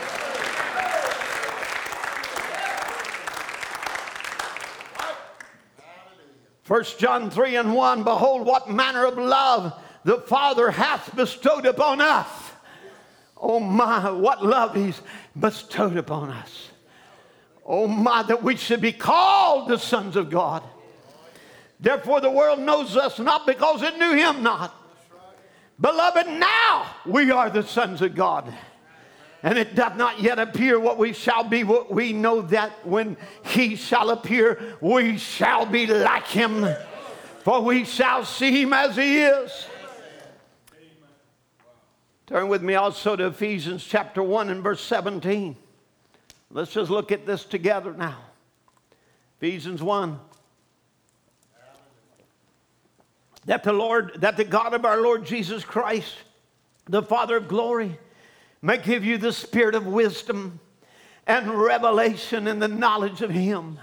First 6.62 6.98
John 6.98 7.30
3 7.30 7.56
and 7.56 7.74
1 7.74 8.04
Behold, 8.04 8.46
what 8.46 8.70
manner 8.70 9.04
of 9.04 9.18
love 9.18 9.74
the 10.04 10.18
Father 10.18 10.70
hath 10.70 11.14
bestowed 11.14 11.66
upon 11.66 12.00
us 12.00 12.49
Oh 13.40 13.58
my, 13.58 14.10
what 14.10 14.44
love 14.44 14.74
He's 14.74 15.00
bestowed 15.38 15.96
upon 15.96 16.30
us. 16.30 16.70
Oh 17.64 17.86
my, 17.86 18.22
that 18.24 18.42
we 18.42 18.56
should 18.56 18.80
be 18.80 18.92
called 18.92 19.68
the 19.68 19.78
sons 19.78 20.16
of 20.16 20.28
God. 20.28 20.62
Therefore, 21.78 22.20
the 22.20 22.30
world 22.30 22.58
knows 22.58 22.96
us 22.96 23.18
not 23.18 23.46
because 23.46 23.82
it 23.82 23.96
knew 23.96 24.12
Him 24.12 24.42
not. 24.42 24.74
Beloved, 25.80 26.26
now 26.26 26.86
we 27.06 27.30
are 27.30 27.48
the 27.48 27.62
sons 27.62 28.02
of 28.02 28.14
God. 28.14 28.52
And 29.42 29.56
it 29.56 29.74
doth 29.74 29.96
not 29.96 30.20
yet 30.20 30.38
appear 30.38 30.78
what 30.78 30.98
we 30.98 31.14
shall 31.14 31.44
be. 31.44 31.64
What 31.64 31.90
we 31.90 32.12
know 32.12 32.42
that 32.42 32.86
when 32.86 33.16
He 33.46 33.76
shall 33.76 34.10
appear, 34.10 34.76
we 34.82 35.16
shall 35.16 35.64
be 35.64 35.86
like 35.86 36.26
Him. 36.26 36.68
For 37.44 37.62
we 37.62 37.86
shall 37.86 38.26
see 38.26 38.60
Him 38.60 38.74
as 38.74 38.96
He 38.96 39.22
is. 39.22 39.66
Turn 42.30 42.46
with 42.46 42.62
me 42.62 42.76
also 42.76 43.16
to 43.16 43.26
Ephesians 43.26 43.84
chapter 43.84 44.22
1 44.22 44.50
and 44.50 44.62
verse 44.62 44.80
17. 44.82 45.56
Let's 46.52 46.72
just 46.72 46.88
look 46.88 47.10
at 47.10 47.26
this 47.26 47.44
together 47.44 47.92
now. 47.92 48.18
Ephesians 49.40 49.82
1. 49.82 50.16
That 53.46 53.64
the 53.64 53.72
Lord, 53.72 54.12
that 54.18 54.36
the 54.36 54.44
God 54.44 54.74
of 54.74 54.84
our 54.84 55.00
Lord 55.00 55.26
Jesus 55.26 55.64
Christ, 55.64 56.14
the 56.84 57.02
Father 57.02 57.36
of 57.36 57.48
glory, 57.48 57.98
may 58.62 58.78
give 58.78 59.04
you 59.04 59.18
the 59.18 59.32
spirit 59.32 59.74
of 59.74 59.88
wisdom 59.88 60.60
and 61.26 61.50
revelation 61.50 62.46
in 62.46 62.60
the 62.60 62.68
knowledge 62.68 63.22
of 63.22 63.30
Him. 63.30 63.76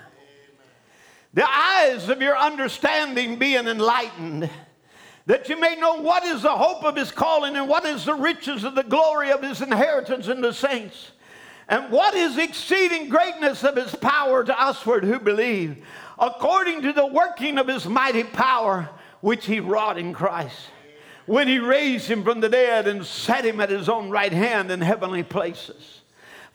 The 1.34 1.45
eyes 1.45 2.08
of 2.08 2.22
your 2.22 2.38
understanding 2.38 3.39
being 3.39 3.68
enlightened 3.68 4.50
that 5.28 5.50
you 5.50 5.60
may 5.60 5.76
know 5.76 6.02
what 6.02 6.24
is 6.24 6.42
the 6.42 6.50
hope 6.50 6.84
of 6.84 6.96
his 6.96 7.12
calling 7.12 7.56
and 7.56 7.70
what 7.70 7.86
is 7.86 8.06
the 8.06 8.16
riches 8.16 8.64
of 8.64 8.76
the 8.76 8.84
glory 8.84 9.30
of 9.30 9.44
his 9.44 9.62
inheritance 9.62 10.28
in 10.28 10.42
the 10.42 10.54
saints. 10.54 11.12
And 11.68 11.92
what 11.92 12.14
is 12.16 12.38
exceeding 12.38 13.10
greatness 13.10 13.64
of 13.66 13.76
his 13.76 13.94
power 13.94 14.44
to 14.46 14.56
usward 14.58 15.04
who 15.04 15.20
believe 15.20 15.86
according 16.18 16.82
to 16.82 16.94
the 16.94 17.06
working 17.06 17.58
of 17.58 17.68
his 17.68 17.86
mighty 17.86 18.24
power 18.24 18.90
which 19.22 19.46
he 19.46 19.60
wrought 19.60 19.98
in 20.00 20.14
christ 20.14 20.70
when 21.26 21.48
he 21.48 21.60
raised 21.60 22.08
him 22.08 22.24
from 22.24 22.40
the 22.40 22.50
dead 22.50 22.88
and 22.88 23.06
set 23.06 23.46
him 23.46 23.60
at 23.60 23.70
his 23.70 23.88
own 23.88 24.10
right 24.10 24.32
hand 24.32 24.72
in 24.72 24.82
heavenly 24.82 25.22
places 25.22 25.97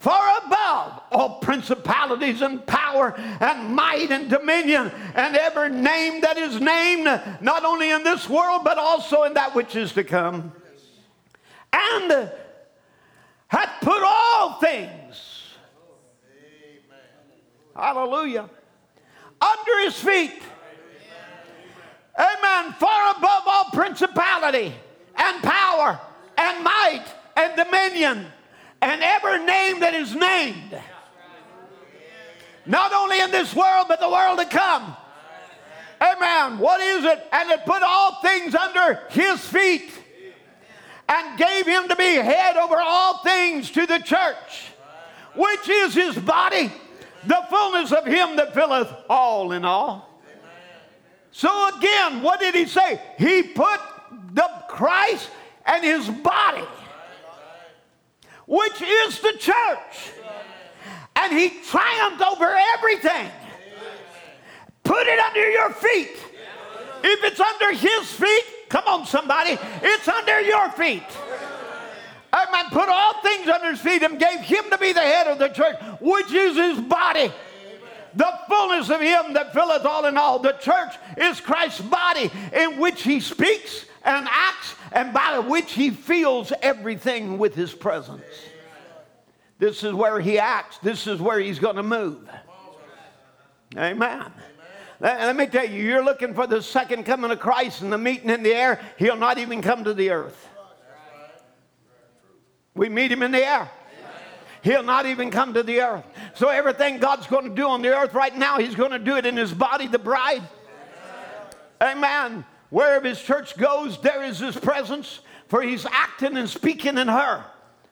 far 0.02 0.38
above 0.44 1.00
all 1.12 1.38
principalities 1.38 2.42
and 2.42 2.66
power 2.66 3.14
and 3.38 3.72
might 3.72 4.10
and 4.10 4.28
dominion 4.28 4.90
and 5.14 5.36
every 5.36 5.70
name 5.70 6.20
that 6.22 6.36
is 6.36 6.60
named, 6.60 7.04
not 7.40 7.64
only 7.64 7.88
in 7.88 8.02
this 8.02 8.28
world, 8.28 8.62
but 8.64 8.78
also 8.78 9.22
in 9.22 9.34
that 9.34 9.54
which 9.54 9.76
is 9.76 9.92
to 9.92 10.02
come. 10.02 10.52
And 11.72 12.32
hath 13.46 13.80
put 13.80 14.02
all 14.04 14.58
things, 14.58 15.54
hallelujah, 17.76 18.50
under 19.40 19.84
his 19.84 19.94
feet. 19.94 20.42
Amen. 22.18 22.72
Far 22.72 23.14
above 23.16 23.42
all 23.46 23.64
principality 23.72 24.74
and 25.14 25.42
power 25.44 26.00
and 26.36 26.64
might 26.64 27.04
and 27.36 27.54
dominion 27.56 28.26
and 28.82 29.00
every 29.02 29.44
name 29.44 29.80
that 29.80 29.94
is 29.94 30.14
named. 30.14 30.78
Not 32.66 32.92
only 32.92 33.20
in 33.20 33.30
this 33.30 33.54
world, 33.54 33.86
but 33.88 34.00
the 34.00 34.10
world 34.10 34.38
to 34.38 34.44
come. 34.44 34.96
Amen. 36.00 36.58
What 36.58 36.80
is 36.80 37.04
it? 37.04 37.26
And 37.32 37.50
it 37.50 37.64
put 37.64 37.82
all 37.82 38.20
things 38.20 38.54
under 38.54 39.00
his 39.10 39.40
feet 39.46 39.92
and 41.08 41.38
gave 41.38 41.66
him 41.66 41.88
to 41.88 41.96
be 41.96 42.14
head 42.14 42.56
over 42.56 42.76
all 42.80 43.18
things 43.18 43.70
to 43.70 43.86
the 43.86 43.98
church, 43.98 44.72
which 45.36 45.68
is 45.68 45.94
his 45.94 46.16
body, 46.16 46.72
the 47.26 47.46
fullness 47.50 47.92
of 47.92 48.04
him 48.04 48.36
that 48.36 48.52
filleth 48.52 48.92
all 49.08 49.52
in 49.52 49.64
all. 49.64 50.08
So 51.30 51.76
again, 51.76 52.22
what 52.22 52.40
did 52.40 52.54
he 52.54 52.66
say? 52.66 53.00
He 53.18 53.42
put 53.42 53.80
the 54.32 54.48
Christ 54.68 55.30
and 55.66 55.84
his 55.84 56.08
body, 56.08 56.64
which 58.46 58.82
is 58.82 59.20
the 59.20 59.34
church. 59.38 60.12
And 61.16 61.32
he 61.32 61.50
triumphed 61.68 62.22
over 62.22 62.56
everything. 62.74 63.30
Put 64.82 65.06
it 65.06 65.18
under 65.18 65.50
your 65.50 65.70
feet. 65.70 66.16
If 67.04 67.24
it's 67.24 67.40
under 67.40 67.72
his 67.72 68.12
feet, 68.12 68.44
come 68.68 68.84
on, 68.86 69.06
somebody, 69.06 69.58
it's 69.82 70.08
under 70.08 70.40
your 70.40 70.70
feet. 70.70 71.02
Amen. 72.32 72.64
Put 72.70 72.88
all 72.88 73.20
things 73.20 73.48
under 73.48 73.70
his 73.70 73.80
feet 73.80 74.02
and 74.02 74.18
gave 74.18 74.40
him 74.40 74.64
to 74.70 74.78
be 74.78 74.92
the 74.92 75.00
head 75.00 75.26
of 75.26 75.38
the 75.38 75.48
church, 75.48 75.76
which 76.00 76.32
is 76.32 76.56
his 76.56 76.80
body. 76.80 77.30
The 78.14 78.32
fullness 78.48 78.90
of 78.90 79.00
him 79.00 79.34
that 79.34 79.52
filleth 79.52 79.84
all 79.84 80.06
in 80.06 80.16
all. 80.16 80.38
The 80.38 80.52
church 80.52 80.94
is 81.16 81.40
Christ's 81.40 81.80
body 81.80 82.30
in 82.52 82.78
which 82.78 83.02
he 83.02 83.20
speaks 83.20 83.86
and 84.04 84.26
acts 84.30 84.74
and 84.92 85.12
by 85.12 85.38
which 85.38 85.72
he 85.72 85.90
fills 85.90 86.52
everything 86.62 87.38
with 87.38 87.54
his 87.54 87.72
presence. 87.72 88.22
This 89.58 89.84
is 89.84 89.92
where 89.92 90.20
he 90.20 90.38
acts. 90.38 90.78
This 90.78 91.06
is 91.06 91.20
where 91.20 91.38
he's 91.38 91.58
going 91.58 91.76
to 91.76 91.82
move. 91.82 92.28
Amen. 93.76 94.32
Let, 95.00 95.34
me 95.34 95.46
tell 95.46 95.68
you, 95.68 95.82
you're 95.82 96.04
looking 96.04 96.34
for 96.34 96.46
the 96.46 96.62
second 96.62 97.04
coming 97.04 97.30
of 97.30 97.40
Christ 97.40 97.82
and 97.82 97.92
the 97.92 97.98
meeting 97.98 98.30
in 98.30 98.42
the 98.42 98.54
air, 98.54 98.80
he'll 98.98 99.16
not 99.16 99.38
even 99.38 99.60
come 99.60 99.84
to 99.84 99.94
the 99.94 100.10
earth. 100.10 100.48
We 102.74 102.88
meet 102.88 103.10
him 103.10 103.22
in 103.22 103.32
the 103.32 103.44
air. 103.44 103.70
He'll 104.62 104.84
not 104.84 105.06
even 105.06 105.32
come 105.32 105.54
to 105.54 105.62
the 105.64 105.80
earth. 105.80 106.04
So 106.34 106.48
everything 106.48 106.98
God's 106.98 107.26
going 107.26 107.48
to 107.48 107.54
do 107.54 107.68
on 107.68 107.82
the 107.82 107.96
earth 107.96 108.14
right 108.14 108.36
now, 108.36 108.58
he's 108.58 108.76
going 108.76 108.92
to 108.92 108.98
do 108.98 109.16
it 109.16 109.26
in 109.26 109.36
his 109.36 109.52
body, 109.52 109.88
the 109.88 109.98
bride. 109.98 110.42
Amen. 111.82 112.44
Wherever 112.72 113.06
his 113.06 113.20
church 113.20 113.54
goes, 113.58 114.00
there 114.00 114.24
is 114.24 114.38
his 114.38 114.56
presence, 114.56 115.20
for 115.48 115.60
he's 115.60 115.84
acting 115.84 116.38
and 116.38 116.48
speaking 116.48 116.96
in 116.96 117.06
her. 117.06 117.44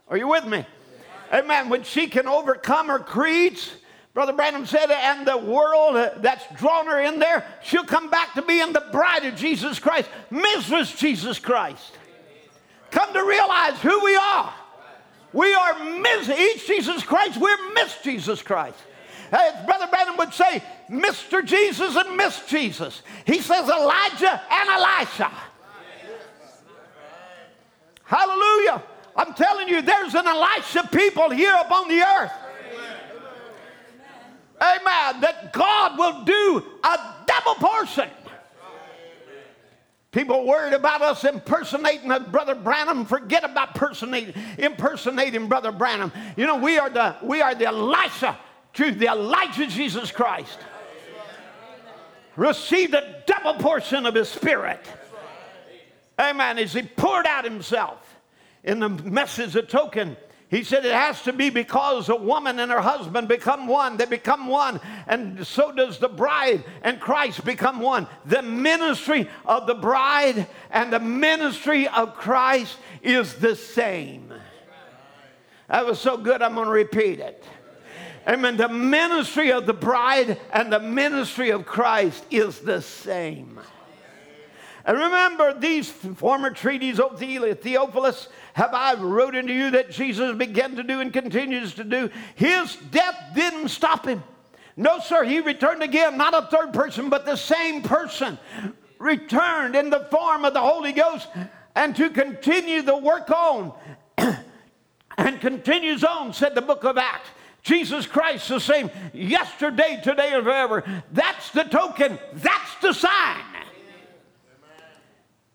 Are 0.08 0.16
you 0.16 0.26
with 0.26 0.46
me? 0.46 0.64
Amen. 1.30 1.68
When 1.68 1.82
she 1.82 2.06
can 2.06 2.26
overcome 2.26 2.88
her 2.88 2.98
creeds, 2.98 3.74
Brother 4.14 4.32
Branham 4.32 4.64
said, 4.64 4.90
and 4.90 5.26
the 5.26 5.36
world 5.36 6.22
that's 6.22 6.44
drawn 6.58 6.86
her 6.86 6.98
in 6.98 7.18
there, 7.18 7.46
she'll 7.62 7.84
come 7.84 8.08
back 8.08 8.32
to 8.34 8.42
being 8.42 8.72
the 8.72 8.86
bride 8.90 9.26
of 9.26 9.36
Jesus 9.36 9.78
Christ, 9.78 10.08
Mrs. 10.32 10.96
Jesus 10.96 11.38
Christ. 11.38 11.98
Come 12.90 13.12
to 13.12 13.22
realize 13.22 13.78
who 13.82 14.02
we 14.02 14.16
are. 14.16 14.54
We 15.34 15.52
are 15.52 16.00
Miss 16.00 16.26
Jesus 16.66 17.02
Christ, 17.02 17.38
we're 17.38 17.74
Miss 17.74 17.98
Jesus 18.02 18.40
Christ. 18.40 18.78
As 19.32 19.64
Brother 19.64 19.86
Branham 19.86 20.16
would 20.16 20.34
say, 20.34 20.62
Mr. 20.90 21.44
Jesus 21.44 21.94
and 21.96 22.16
Miss 22.16 22.44
Jesus. 22.46 23.02
He 23.24 23.40
says 23.40 23.68
Elijah 23.68 24.42
and 24.50 24.68
Elisha. 24.68 25.30
Hallelujah. 28.04 28.82
I'm 29.14 29.34
telling 29.34 29.68
you, 29.68 29.82
there's 29.82 30.14
an 30.14 30.26
Elisha 30.26 30.88
people 30.90 31.30
here 31.30 31.56
upon 31.60 31.88
the 31.88 32.00
earth. 32.00 32.32
Amen. 34.60 35.20
That 35.20 35.52
God 35.52 35.98
will 35.98 36.24
do 36.24 36.64
a 36.84 36.98
double 37.26 37.54
portion. 37.54 38.10
People 40.10 40.44
worried 40.44 40.74
about 40.74 41.02
us 41.02 41.24
impersonating 41.24 42.12
Brother 42.32 42.56
Branham. 42.56 43.04
Forget 43.04 43.44
about 43.44 43.80
impersonating 44.58 45.46
Brother 45.46 45.70
Branham. 45.70 46.10
You 46.36 46.46
know, 46.46 46.56
we 46.56 46.78
are 46.78 46.90
the 46.90 47.14
we 47.22 47.40
are 47.40 47.54
the 47.54 47.66
Elisha 47.66 48.36
to 48.74 48.90
the 48.90 49.06
Elijah 49.06 49.66
Jesus 49.66 50.10
Christ. 50.10 50.58
Received 52.36 52.94
a 52.94 53.22
double 53.26 53.54
portion 53.54 54.06
of 54.06 54.14
his 54.14 54.28
spirit. 54.28 54.80
Amen. 56.18 56.58
As 56.58 56.72
he 56.72 56.82
poured 56.82 57.26
out 57.26 57.44
himself 57.44 58.16
in 58.62 58.78
the 58.78 58.88
message, 58.88 59.56
a 59.56 59.62
token. 59.62 60.16
He 60.48 60.64
said 60.64 60.84
it 60.84 60.92
has 60.92 61.22
to 61.22 61.32
be 61.32 61.48
because 61.48 62.08
a 62.08 62.16
woman 62.16 62.58
and 62.58 62.72
her 62.72 62.80
husband 62.80 63.28
become 63.28 63.68
one. 63.68 63.96
They 63.96 64.04
become 64.04 64.48
one. 64.48 64.80
And 65.06 65.46
so 65.46 65.70
does 65.70 65.98
the 65.98 66.08
bride 66.08 66.64
and 66.82 67.00
Christ 67.00 67.44
become 67.44 67.78
one. 67.78 68.08
The 68.26 68.42
ministry 68.42 69.30
of 69.46 69.68
the 69.68 69.74
bride 69.74 70.48
and 70.70 70.92
the 70.92 70.98
ministry 70.98 71.86
of 71.86 72.16
Christ 72.16 72.76
is 73.00 73.34
the 73.34 73.54
same. 73.54 74.32
That 75.68 75.86
was 75.86 76.00
so 76.00 76.16
good, 76.16 76.42
I'm 76.42 76.54
going 76.54 76.66
to 76.66 76.72
repeat 76.72 77.20
it. 77.20 77.44
Amen. 78.28 78.56
The 78.56 78.68
ministry 78.68 79.50
of 79.50 79.66
the 79.66 79.72
bride 79.72 80.38
and 80.52 80.72
the 80.72 80.80
ministry 80.80 81.50
of 81.50 81.66
Christ 81.66 82.24
is 82.30 82.58
the 82.60 82.82
same. 82.82 83.58
And 84.84 84.98
remember 84.98 85.58
these 85.58 85.90
former 85.90 86.50
treaties, 86.50 86.98
of 86.98 87.18
Theophilus, 87.18 88.28
have 88.54 88.74
I 88.74 88.94
wrote 88.94 89.34
unto 89.34 89.52
you 89.52 89.70
that 89.72 89.90
Jesus 89.90 90.36
began 90.36 90.76
to 90.76 90.82
do 90.82 91.00
and 91.00 91.12
continues 91.12 91.74
to 91.74 91.84
do. 91.84 92.10
His 92.34 92.76
death 92.90 93.16
didn't 93.34 93.68
stop 93.68 94.06
him. 94.06 94.22
No, 94.76 94.98
sir, 94.98 95.24
he 95.24 95.40
returned 95.40 95.82
again, 95.82 96.16
not 96.16 96.34
a 96.34 96.46
third 96.46 96.72
person, 96.72 97.10
but 97.10 97.26
the 97.26 97.36
same 97.36 97.82
person 97.82 98.38
returned 98.98 99.76
in 99.76 99.90
the 99.90 100.06
form 100.10 100.44
of 100.44 100.54
the 100.54 100.60
Holy 100.60 100.92
Ghost 100.92 101.28
and 101.74 101.94
to 101.96 102.10
continue 102.10 102.82
the 102.82 102.96
work 102.96 103.30
on 103.30 103.72
and 105.18 105.40
continues 105.40 106.04
on, 106.04 106.32
said 106.32 106.54
the 106.54 106.62
book 106.62 106.84
of 106.84 106.96
Acts. 106.96 107.28
Jesus 107.62 108.06
Christ 108.06 108.48
the 108.48 108.58
same 108.58 108.90
yesterday, 109.12 110.00
today, 110.02 110.32
and 110.32 110.44
forever. 110.44 110.82
That's 111.12 111.50
the 111.50 111.64
token. 111.64 112.18
That's 112.34 112.74
the 112.80 112.92
sign. 112.92 113.44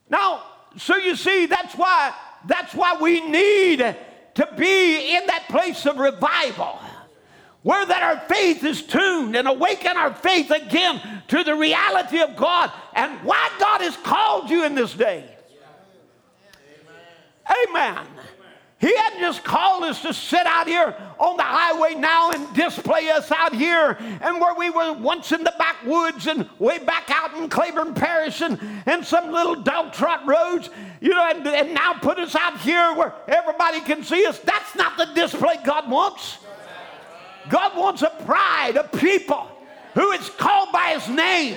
Now, 0.10 0.44
so 0.78 0.96
you 0.98 1.16
see, 1.16 1.46
that's 1.48 1.76
why 1.76 2.14
that's 2.46 2.76
why 2.76 2.98
we 3.02 3.28
need 3.28 3.80
to 3.80 4.50
be 4.58 5.16
in 5.16 5.26
that 5.28 5.46
place 5.50 5.86
of 5.86 5.98
revival 5.98 6.80
where 7.64 7.84
that 7.84 8.04
our 8.04 8.20
faith 8.28 8.64
is 8.64 8.84
tuned 8.84 9.36
and 9.36 9.48
awaken 9.48 9.98
our 9.98 10.14
faith 10.14 10.52
again 10.52 11.02
to 11.28 11.44
the 11.44 11.56
reality 11.56 12.22
of 12.22 12.36
God 12.36 12.72
and 12.94 13.12
why 13.24 13.50
God 13.60 13.82
has 13.82 13.98
called 13.98 14.52
you 14.52 14.64
in 14.66 14.76
this 14.76 14.94
day. 14.94 15.28
Amen. 17.68 18.06
He 18.80 18.94
hadn't 18.96 19.22
just 19.22 19.44
called 19.44 19.84
us 19.84 20.02
to 20.02 20.14
sit 20.14 20.46
out 20.46 20.68
here 20.68 20.94
on 21.18 21.38
the 21.38 21.44
highway 21.44 21.96
now 21.96 22.32
and 22.32 22.54
display 22.54 23.10
us 23.10 23.32
out 23.32 23.56
here 23.56 23.98
and 24.22 24.42
where 24.42 24.54
we 24.54 24.70
were 24.70 24.94
once 24.94 25.32
in 25.32 25.46
the 25.46 25.54
backwoods 25.58 26.28
and 26.28 26.50
way 26.60 26.80
back 26.80 27.10
out 27.10 27.34
in 27.36 27.48
Claiborne 27.48 27.94
Parish 27.94 28.42
and, 28.42 28.60
and 28.86 29.06
some 29.06 29.32
little 29.32 29.56
dog 29.56 29.94
trot 29.94 30.28
roads, 30.28 30.70
you 31.00 31.10
know, 31.10 31.26
and, 31.30 31.48
and 31.48 31.74
now 31.74 31.94
put 31.94 32.20
us 32.20 32.36
out 32.36 32.60
here 32.60 32.94
where 32.96 33.14
everybody 33.30 33.80
can 33.80 34.04
see 34.04 34.26
us. 34.26 34.40
That's 34.40 34.76
not 34.76 34.98
the 34.98 35.06
display 35.16 35.56
God 35.64 35.90
wants. 35.90 36.40
God 37.48 37.78
wants 37.78 38.02
a 38.02 38.10
pride, 38.26 38.76
a 38.76 38.84
people 38.98 39.48
who 39.94 40.12
is 40.12 40.30
called 40.32 40.74
by 40.74 40.98
his 40.98 41.08
name, 41.08 41.56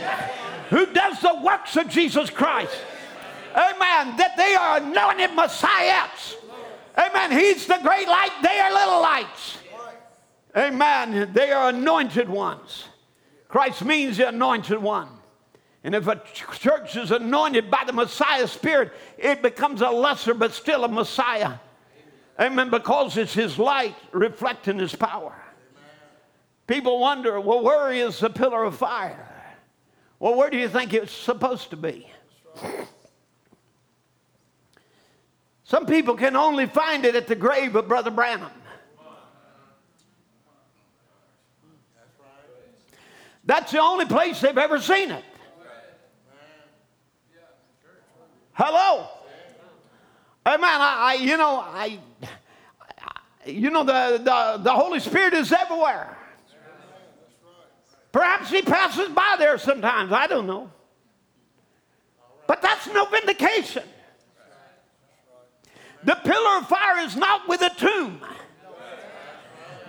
who 0.71 0.87
does 0.87 1.21
the 1.21 1.41
works 1.43 1.77
of 1.77 1.89
Jesus 1.89 2.31
Christ. 2.31 2.79
Amen. 3.57 4.17
That 4.19 4.35
they 4.37 4.55
are 4.55 4.77
anointed 4.77 5.35
messiahs 5.35 6.37
Amen. 6.99 7.31
He's 7.31 7.67
the 7.67 7.79
great 7.83 8.09
light. 8.09 8.33
They 8.43 8.59
are 8.59 8.73
little 8.73 9.01
lights. 9.01 9.59
Amen. 10.57 11.31
They 11.33 11.53
are 11.53 11.69
anointed 11.69 12.29
ones. 12.29 12.87
Christ 13.47 13.85
means 13.85 14.17
the 14.17 14.29
anointed 14.29 14.79
one. 14.83 15.09
And 15.85 15.95
if 15.95 16.09
a 16.09 16.21
church 16.35 16.97
is 16.97 17.13
anointed 17.13 17.71
by 17.71 17.85
the 17.87 17.93
Messiah 17.93 18.49
Spirit, 18.49 18.93
it 19.17 19.43
becomes 19.43 19.81
a 19.81 19.91
lesser 19.91 20.35
but 20.35 20.53
still 20.53 20.85
a 20.85 20.89
Messiah. 20.89 21.55
Amen. 22.41 22.69
Because 22.69 23.17
it's 23.17 23.35
His 23.35 23.59
light 23.59 23.95
reflecting 24.13 24.79
His 24.79 24.95
power. 24.95 25.35
People 26.67 26.99
wonder, 26.99 27.41
well, 27.41 27.63
where 27.63 27.93
is 27.93 28.19
the 28.19 28.29
pillar 28.29 28.65
of 28.65 28.77
fire? 28.77 29.25
Well, 30.19 30.35
where 30.35 30.51
do 30.51 30.59
you 30.59 30.69
think 30.69 30.93
it's 30.93 31.13
supposed 31.13 31.71
to 31.71 31.77
be? 31.77 32.11
Some 35.69 35.85
people 35.85 36.15
can 36.15 36.35
only 36.35 36.65
find 36.65 37.05
it 37.05 37.15
at 37.15 37.27
the 37.27 37.35
grave 37.35 37.77
of 37.77 37.89
Brother 37.89 38.11
Branham. 38.11 38.51
That's 43.45 43.71
the 43.73 43.79
only 43.79 44.07
place 44.07 44.41
they've 44.41 44.57
ever 44.57 44.81
seen 44.81 45.11
it. 45.11 45.23
Hello. 48.55 49.09
Amen. 50.47 50.65
I, 50.65 50.97
I 50.99 51.15
you 51.23 51.37
know, 51.37 51.59
I, 51.61 51.99
you 53.45 53.69
know, 53.69 53.85
the, 53.85 54.23
the, 54.25 54.63
the 54.63 54.73
Holy 54.73 55.01
Spirit 55.01 55.35
is 55.35 55.53
everywhere. 55.53 56.17
Perhaps 58.11 58.49
he 58.49 58.63
passes 58.63 59.11
by 59.11 59.37
there 59.39 59.59
sometimes. 59.59 60.13
I 60.13 60.29
don't 60.29 60.47
know. 60.47 60.71
But 62.47 62.63
that's 62.63 62.87
no 62.87 63.05
vindication. 63.05 63.83
The 66.05 66.15
pillar 66.15 66.59
of 66.59 66.69
fire 66.69 66.99
is 67.01 67.17
not 67.17 67.49
with 67.49 67.61
a 67.61 67.71
tomb. 67.71 68.21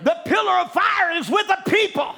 The 0.02 0.16
pillar 0.24 0.58
of 0.60 0.72
fire 0.72 1.12
is 1.12 1.28
with 1.28 1.46
the 1.46 1.58
people. 1.70 2.14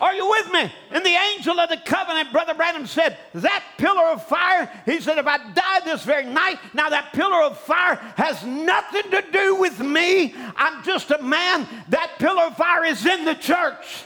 Are 0.00 0.12
you 0.12 0.28
with 0.28 0.52
me? 0.52 0.72
And 0.90 1.06
the 1.06 1.16
angel 1.36 1.58
of 1.58 1.70
the 1.70 1.78
covenant, 1.78 2.32
Brother 2.32 2.52
Branham 2.52 2.86
said, 2.86 3.16
that 3.34 3.64
pillar 3.78 4.08
of 4.08 4.26
fire, 4.26 4.70
he 4.84 5.00
said, 5.00 5.18
if 5.18 5.26
I 5.26 5.38
die 5.52 5.80
this 5.84 6.02
very 6.02 6.26
night, 6.26 6.58
now 6.74 6.90
that 6.90 7.12
pillar 7.12 7.42
of 7.42 7.58
fire 7.60 7.96
has 8.16 8.44
nothing 8.44 9.10
to 9.12 9.24
do 9.32 9.54
with 9.54 9.78
me. 9.78 10.34
I'm 10.56 10.82
just 10.84 11.10
a 11.10 11.22
man. 11.22 11.66
That 11.88 12.16
pillar 12.18 12.42
of 12.44 12.56
fire 12.56 12.84
is 12.84 13.06
in 13.06 13.24
the 13.24 13.34
church. 13.34 14.04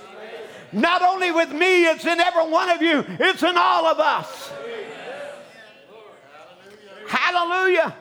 Not 0.71 1.01
only 1.03 1.31
with 1.33 1.51
me, 1.53 1.87
it's 1.87 2.05
in 2.05 2.21
every 2.21 2.49
one 2.49 2.69
of 2.69 2.83
you, 2.83 3.05
it's 3.09 3.43
in 3.43 3.57
all 3.57 3.87
of 3.87 3.99
us. 3.99 4.53
Hallelujah. 7.09 7.97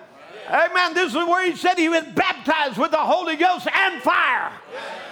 Amen. 0.50 0.94
This 0.94 1.10
is 1.10 1.16
where 1.16 1.50
he 1.50 1.56
said 1.56 1.78
he 1.78 1.90
was 1.90 2.04
baptized 2.16 2.78
with 2.78 2.92
the 2.92 2.98
Holy 2.98 3.36
Ghost 3.36 3.68
and 3.74 4.02
fire. 4.02 4.52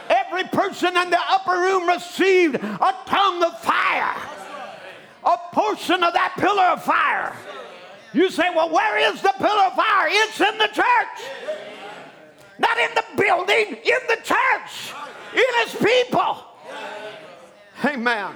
Every 0.09 0.43
person 0.45 0.95
in 0.95 1.09
the 1.09 1.19
upper 1.29 1.59
room 1.59 1.89
received 1.89 2.55
a 2.55 2.95
tongue 3.05 3.43
of 3.43 3.59
fire, 3.59 4.15
a 5.23 5.37
portion 5.51 6.03
of 6.03 6.13
that 6.13 6.35
pillar 6.37 6.63
of 6.63 6.83
fire. 6.83 7.35
You 8.13 8.29
say, 8.29 8.49
well, 8.55 8.69
where 8.69 8.97
is 9.11 9.21
the 9.21 9.33
pillar 9.37 9.63
of 9.65 9.73
fire? 9.73 10.07
It's 10.09 10.39
in 10.39 10.57
the 10.57 10.67
church. 10.67 11.65
Not 12.57 12.77
in 12.77 12.89
the 12.95 13.03
building, 13.17 13.75
in 13.75 13.99
the 14.07 14.17
church, 14.23 14.93
in 15.33 15.43
his 15.65 15.75
people. 15.75 16.45
Amen. 17.83 18.33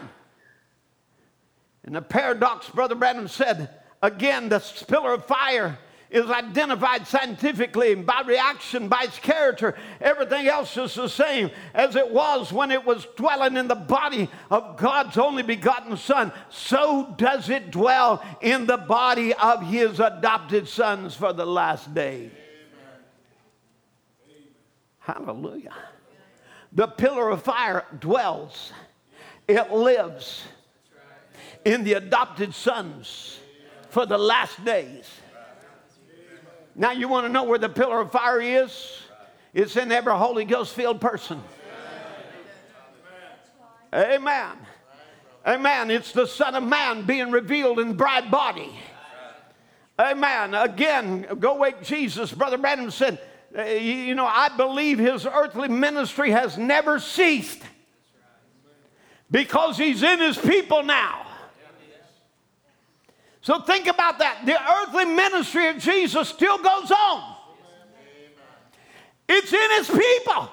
And 1.85 1.95
the 1.95 2.01
paradox, 2.01 2.69
Brother 2.69 2.95
Branham 2.95 3.29
said, 3.29 3.69
again, 4.01 4.49
the 4.49 4.59
pillar 4.87 5.13
of 5.13 5.25
fire 5.25 5.77
is 6.09 6.29
identified 6.29 7.05
scientifically 7.05 7.93
by 7.95 8.21
reaction, 8.25 8.87
by 8.87 9.03
its 9.03 9.19
character. 9.19 9.75
Everything 10.01 10.47
else 10.47 10.75
is 10.75 10.95
the 10.95 11.07
same 11.07 11.51
as 11.73 11.95
it 11.95 12.09
was 12.09 12.51
when 12.51 12.71
it 12.71 12.83
was 12.83 13.07
dwelling 13.15 13.57
in 13.57 13.67
the 13.67 13.75
body 13.75 14.29
of 14.49 14.77
God's 14.77 15.17
only 15.17 15.43
begotten 15.43 15.97
Son. 15.97 16.31
So 16.49 17.13
does 17.17 17.49
it 17.49 17.69
dwell 17.69 18.23
in 18.41 18.65
the 18.65 18.77
body 18.77 19.33
of 19.35 19.67
His 19.67 19.99
adopted 19.99 20.67
sons 20.67 21.15
for 21.15 21.31
the 21.31 21.45
last 21.45 21.93
day. 21.93 22.31
Hallelujah. 24.99 25.73
The 26.71 26.87
pillar 26.87 27.29
of 27.29 27.43
fire 27.43 27.85
dwells, 27.99 28.73
it 29.47 29.71
lives 29.71 30.43
in 31.65 31.83
the 31.83 31.93
adopted 31.93 32.53
sons 32.53 33.39
for 33.89 34.05
the 34.05 34.17
last 34.17 34.63
days. 34.63 35.09
Now, 36.79 36.91
you 36.91 37.09
want 37.09 37.27
to 37.27 37.31
know 37.31 37.43
where 37.43 37.59
the 37.59 37.67
pillar 37.67 37.99
of 37.99 38.09
fire 38.13 38.39
is? 38.39 39.01
It's 39.53 39.75
in 39.75 39.91
every 39.91 40.13
Holy 40.13 40.45
Ghost 40.45 40.73
filled 40.73 41.01
person. 41.01 41.43
Amen. 43.93 44.55
Amen. 45.45 45.91
It's 45.91 46.13
the 46.13 46.25
Son 46.25 46.55
of 46.55 46.63
Man 46.63 47.05
being 47.05 47.31
revealed 47.31 47.79
in 47.79 47.95
bride 47.95 48.31
body. 48.31 48.79
Amen. 49.99 50.53
Again, 50.53 51.27
go 51.37 51.57
wake 51.57 51.83
Jesus. 51.83 52.31
Brother 52.31 52.57
Branham 52.57 52.91
said, 52.91 53.19
uh, 53.57 53.63
You 53.63 54.15
know, 54.15 54.25
I 54.25 54.47
believe 54.55 54.99
his 54.99 55.25
earthly 55.25 55.67
ministry 55.67 56.31
has 56.31 56.57
never 56.57 56.97
ceased 56.97 57.61
because 59.29 59.77
he's 59.77 60.01
in 60.01 60.19
his 60.19 60.37
people 60.37 60.83
now. 60.83 61.28
So 63.49 63.59
think 63.59 63.87
about 63.87 64.19
that. 64.19 64.45
The 64.45 64.61
earthly 64.61 65.05
ministry 65.05 65.69
of 65.69 65.79
Jesus 65.79 66.29
still 66.29 66.59
goes 66.59 66.91
on. 66.91 67.35
It's 69.27 69.51
in 69.51 69.71
his 69.71 69.89
people. 69.89 70.51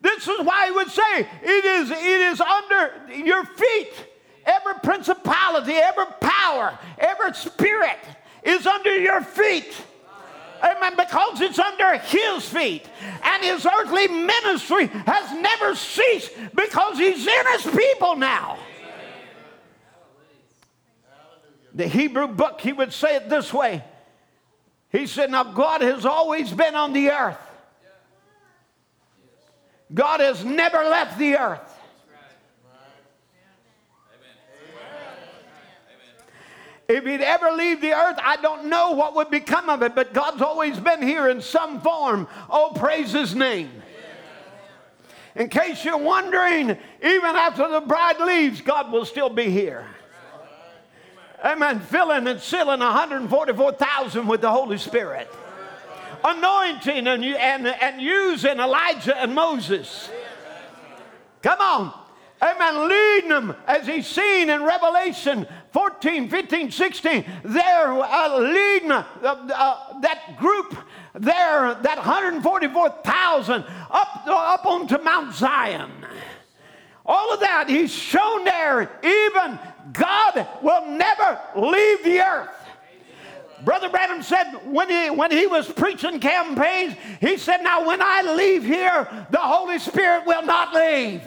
This 0.00 0.26
is 0.26 0.40
why 0.40 0.66
he 0.66 0.72
would 0.72 0.88
say 0.90 1.28
it 1.44 1.64
is, 1.64 1.92
it 1.92 1.96
is 1.96 2.40
under 2.40 2.92
your 3.14 3.44
feet. 3.44 3.92
Every 4.44 4.74
principality, 4.82 5.74
every 5.74 6.06
power, 6.20 6.76
every 6.98 7.32
spirit 7.34 8.00
is 8.42 8.66
under 8.66 8.98
your 8.98 9.20
feet. 9.20 9.76
Amen. 10.60 10.94
Because 10.96 11.40
it's 11.40 11.60
under 11.60 11.98
his 11.98 12.48
feet. 12.48 12.84
And 13.22 13.44
his 13.44 13.64
earthly 13.64 14.08
ministry 14.08 14.88
has 14.88 15.30
never 15.40 15.76
ceased 15.76 16.32
because 16.52 16.98
he's 16.98 17.24
in 17.24 17.46
his 17.52 17.64
people 17.72 18.16
now 18.16 18.58
the 21.74 21.88
Hebrew 21.88 22.28
book, 22.28 22.60
he 22.60 22.72
would 22.72 22.92
say 22.92 23.16
it 23.16 23.28
this 23.28 23.52
way. 23.52 23.82
He 24.90 25.06
said, 25.06 25.30
Now 25.30 25.42
God 25.42 25.82
has 25.82 26.06
always 26.06 26.52
been 26.52 26.76
on 26.76 26.92
the 26.92 27.10
earth. 27.10 27.38
God 29.92 30.20
has 30.20 30.44
never 30.44 30.78
left 30.78 31.18
the 31.18 31.36
earth. 31.36 31.70
If 36.86 37.04
he'd 37.04 37.22
ever 37.22 37.50
leave 37.52 37.80
the 37.80 37.92
earth, 37.92 38.18
I 38.22 38.36
don't 38.36 38.66
know 38.66 38.92
what 38.92 39.14
would 39.16 39.30
become 39.30 39.70
of 39.70 39.82
it, 39.82 39.94
but 39.94 40.12
God's 40.12 40.42
always 40.42 40.78
been 40.78 41.02
here 41.02 41.28
in 41.28 41.40
some 41.40 41.80
form. 41.80 42.28
Oh, 42.50 42.72
praise 42.76 43.10
his 43.10 43.34
name. 43.34 43.70
In 45.34 45.48
case 45.48 45.84
you're 45.84 45.96
wondering, 45.96 46.70
even 47.02 47.36
after 47.36 47.68
the 47.68 47.80
bride 47.80 48.20
leaves, 48.20 48.60
God 48.60 48.92
will 48.92 49.04
still 49.04 49.30
be 49.30 49.50
here. 49.50 49.86
Amen. 51.44 51.80
Filling 51.80 52.26
and 52.26 52.40
sealing 52.40 52.80
144,000 52.80 54.26
with 54.26 54.40
the 54.40 54.50
Holy 54.50 54.78
Spirit. 54.78 55.30
Anointing 56.24 57.06
and, 57.06 57.22
and, 57.22 57.66
and 57.66 58.00
using 58.00 58.58
Elijah 58.58 59.14
and 59.14 59.34
Moses. 59.34 60.08
Come 61.42 61.60
on. 61.60 61.92
Amen. 62.40 62.88
Leading 62.88 63.28
them 63.28 63.56
as 63.66 63.86
he's 63.86 64.06
seen 64.06 64.48
in 64.48 64.62
Revelation 64.62 65.46
14, 65.72 66.30
15, 66.30 66.70
16. 66.70 67.24
They're 67.44 67.92
uh, 67.92 68.38
leading 68.38 68.90
uh, 68.90 69.04
uh, 69.22 70.00
that 70.00 70.38
group 70.38 70.74
there, 71.12 71.74
that 71.74 71.96
144,000 71.98 73.64
up, 73.90 74.26
up 74.26 74.64
onto 74.64 74.96
Mount 74.98 75.34
Zion. 75.34 75.90
All 77.04 77.34
of 77.34 77.40
that 77.40 77.68
he's 77.68 77.92
shown 77.92 78.44
there, 78.44 78.90
even 79.02 79.58
God 79.92 80.46
will 80.62 80.86
never 80.86 81.40
leave 81.56 82.04
the 82.04 82.20
earth. 82.20 82.50
Brother 83.64 83.88
Branham 83.88 84.22
said 84.22 84.52
when 84.64 84.90
he, 84.90 85.10
when 85.10 85.30
he 85.30 85.46
was 85.46 85.70
preaching 85.70 86.20
campaigns, 86.20 86.94
he 87.20 87.36
said, 87.36 87.62
Now, 87.62 87.86
when 87.86 88.00
I 88.02 88.34
leave 88.36 88.62
here, 88.62 89.26
the 89.30 89.38
Holy 89.38 89.78
Spirit 89.78 90.26
will 90.26 90.42
not 90.42 90.74
leave. 90.74 91.22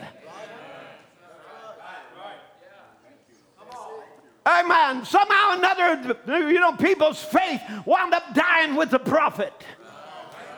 Amen. 4.45 5.03
Somehow 5.03 5.51
or 5.51 5.57
another, 5.57 6.17
you 6.49 6.59
know, 6.59 6.71
people's 6.73 7.21
faith 7.21 7.61
wound 7.85 8.13
up 8.13 8.33
dying 8.33 8.75
with 8.75 8.91
the 8.91 8.99
prophet. 8.99 9.53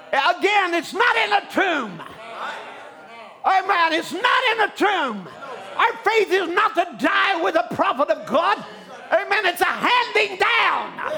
Again, 0.09 0.73
it's 0.75 0.93
not 0.93 1.15
in 1.15 1.33
a 1.33 1.51
tomb. 1.51 2.01
Amen. 3.45 3.93
It's 3.93 4.11
not 4.11 4.43
in 4.53 4.59
a 4.61 4.73
tomb. 4.75 5.29
Our 5.79 5.93
faith 6.03 6.29
is 6.29 6.49
not 6.49 6.75
to 6.75 6.85
die 6.99 7.41
with 7.41 7.53
the 7.53 7.65
prophet 7.73 8.09
of 8.09 8.27
God. 8.27 8.63
Amen. 9.11 9.45
It's 9.45 9.61
a 9.61 9.65
handing 9.65 10.37
down. 10.37 11.13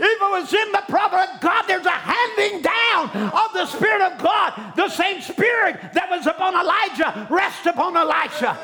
If 0.00 0.20
it 0.20 0.20
was 0.20 0.52
in 0.52 0.72
the 0.72 0.82
prophet 0.88 1.28
of 1.32 1.40
God, 1.40 1.62
there's 1.68 1.86
a 1.86 1.90
handing 1.90 2.60
down 2.60 3.10
of 3.30 3.52
the 3.52 3.66
Spirit 3.66 4.02
of 4.02 4.18
God. 4.20 4.72
The 4.74 4.88
same 4.88 5.20
Spirit 5.20 5.78
that 5.94 6.10
was 6.10 6.26
upon 6.26 6.54
Elijah 6.54 7.28
rests 7.30 7.66
upon 7.66 7.96
Elisha. 7.96 8.58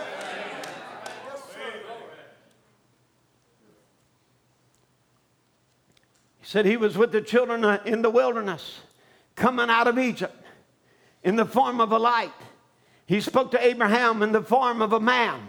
He 6.41 6.47
said 6.47 6.67
he 6.67 6.77
was 6.77 6.99
with 6.99 7.13
the 7.13 7.23
children 7.23 7.65
in 7.85 8.03
the 8.03 8.11
wilderness, 8.11 8.81
coming 9.37 9.71
out 9.71 9.87
of 9.87 9.99
Egypt 9.99 10.35
in 11.23 11.37
the 11.37 11.47
form 11.47 11.81
of 11.81 11.93
a 11.93 11.99
light. 11.99 12.33
He 13.07 13.21
spoke 13.21 13.53
to 13.53 13.65
Abraham 13.65 14.23
in 14.23 14.33
the 14.33 14.43
form 14.43 14.83
of 14.83 14.93
a 14.93 15.01
man. 15.01 15.41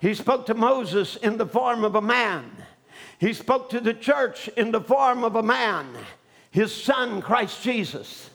He 0.00 0.14
spoke 0.14 0.46
to 0.46 0.54
Moses 0.54 1.16
in 1.16 1.38
the 1.38 1.46
form 1.46 1.84
of 1.84 1.94
a 1.94 2.02
man. 2.02 2.50
He 3.18 3.32
spoke 3.32 3.70
to 3.70 3.80
the 3.80 3.94
church 3.94 4.48
in 4.48 4.72
the 4.72 4.80
form 4.80 5.24
of 5.24 5.36
a 5.36 5.42
man, 5.42 5.86
his 6.50 6.74
son, 6.74 7.22
Christ 7.22 7.62
Jesus. 7.62 8.30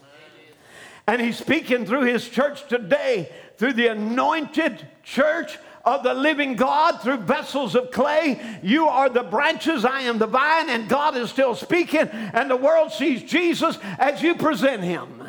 And 1.05 1.21
he's 1.21 1.37
speaking 1.37 1.85
through 1.85 2.05
his 2.05 2.27
church 2.27 2.67
today, 2.67 3.31
through 3.57 3.73
the 3.73 3.87
anointed 3.87 4.87
church 5.03 5.57
of 5.83 6.03
the 6.03 6.13
living 6.13 6.55
God 6.55 7.01
through 7.01 7.17
vessels 7.17 7.75
of 7.75 7.91
clay. 7.91 8.59
You 8.63 8.87
are 8.87 9.09
the 9.09 9.23
branches, 9.23 9.83
I 9.83 10.01
am 10.01 10.19
the 10.19 10.27
vine, 10.27 10.69
and 10.69 10.87
God 10.87 11.17
is 11.17 11.29
still 11.29 11.55
speaking, 11.55 12.07
and 12.07 12.49
the 12.49 12.55
world 12.55 12.91
sees 12.91 13.23
Jesus 13.23 13.77
as 13.99 14.21
you 14.21 14.35
present 14.35 14.83
him. 14.83 15.20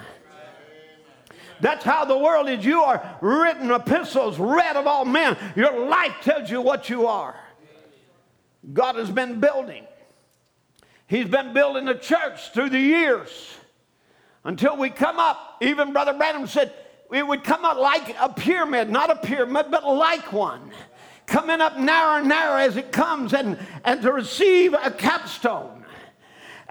That's 1.63 1.85
how 1.85 2.05
the 2.05 2.19
world 2.19 2.49
is. 2.49 2.65
You 2.65 2.83
are 2.83 3.19
written 3.21 3.71
epistles, 3.71 4.37
read 4.37 4.75
of 4.75 4.89
all 4.89 5.05
men. 5.05 5.37
Your 5.55 5.87
life 5.89 6.17
tells 6.21 6.51
you 6.51 6.61
what 6.61 6.91
you 6.91 7.07
are. 7.07 7.37
God 8.73 8.97
has 8.97 9.09
been 9.09 9.39
building. 9.39 9.87
He's 11.07 11.29
been 11.29 11.55
building 11.55 11.85
the 11.85 11.95
church 11.95 12.53
through 12.53 12.71
the 12.71 12.81
years. 12.81 13.31
until 14.45 14.77
we 14.77 14.91
come 14.91 15.19
up. 15.19 15.59
Even 15.61 15.93
Brother 15.93 16.13
Branham 16.13 16.47
said 16.47 16.73
it 17.13 17.27
would 17.27 17.45
come 17.45 17.65
up 17.65 17.79
like 17.79 18.17
a 18.21 18.29
pyramid, 18.29 18.91
not 18.91 19.11
a 19.11 19.17
pyramid, 19.17 19.67
but 19.71 19.87
like 19.87 20.33
one. 20.33 20.71
Coming 21.27 21.61
up 21.61 21.79
narrow 21.79 22.19
and 22.19 22.29
narrow 22.29 22.57
as 22.57 22.77
it 22.77 22.91
comes, 22.91 23.33
and, 23.33 23.59
and 23.85 24.03
to 24.03 24.13
receive 24.13 24.75
a 24.75 24.91
capstone. 24.91 25.82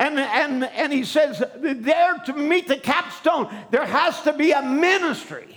And, 0.02 0.18
and, 0.18 0.64
and 0.64 0.91
he 0.91 1.03
says, 1.03 1.44
there 1.57 2.18
to 2.26 2.34
meet 2.34 2.68
the 2.68 2.78
capstone, 2.78 3.53
there 3.69 3.86
has 3.86 4.19
to 4.23 4.34
be 4.34 4.52
a 4.52 4.60
ministry 4.64 5.56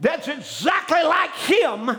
that's 0.00 0.26
exactly 0.26 1.04
like 1.04 1.32
him 1.36 1.96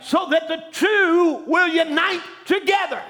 so 0.00 0.28
that 0.30 0.46
the 0.46 0.62
two 0.70 1.42
will 1.48 1.66
unite 1.66 2.22
together. 2.44 3.02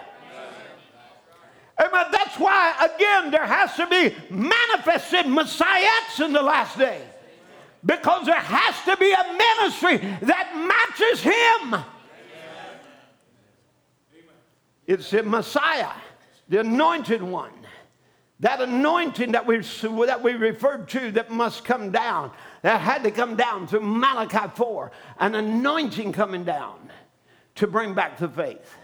Amen. 1.78 2.06
That's 2.12 2.38
why, 2.38 2.92
again, 2.94 3.30
there 3.30 3.46
has 3.46 3.74
to 3.76 3.86
be 3.86 4.16
manifested 4.30 5.26
messiahs 5.26 6.18
in 6.18 6.32
the 6.32 6.40
last 6.40 6.78
day. 6.78 7.02
Because 7.84 8.24
there 8.24 8.40
has 8.40 8.74
to 8.86 8.96
be 8.96 9.12
a 9.12 9.36
ministry 9.36 9.98
that 10.22 10.56
matches 10.56 11.20
him. 11.20 11.84
It's 14.86 15.12
a 15.12 15.22
Messiah, 15.22 15.92
the 16.48 16.60
anointed 16.60 17.22
one. 17.22 17.52
That 18.40 18.60
anointing 18.60 19.32
that 19.32 19.46
we, 19.46 19.58
that 19.58 20.22
we 20.22 20.32
referred 20.34 20.88
to 20.90 21.10
that 21.12 21.30
must 21.30 21.64
come 21.64 21.90
down, 21.90 22.30
that 22.62 22.80
had 22.80 23.02
to 23.02 23.10
come 23.10 23.34
down 23.34 23.66
through 23.66 23.80
Malachi 23.80 24.48
4, 24.54 24.92
an 25.18 25.34
anointing 25.34 26.12
coming 26.12 26.44
down 26.44 26.90
to 27.56 27.66
bring 27.66 27.94
back 27.94 28.18
the 28.18 28.28
faith. 28.28 28.76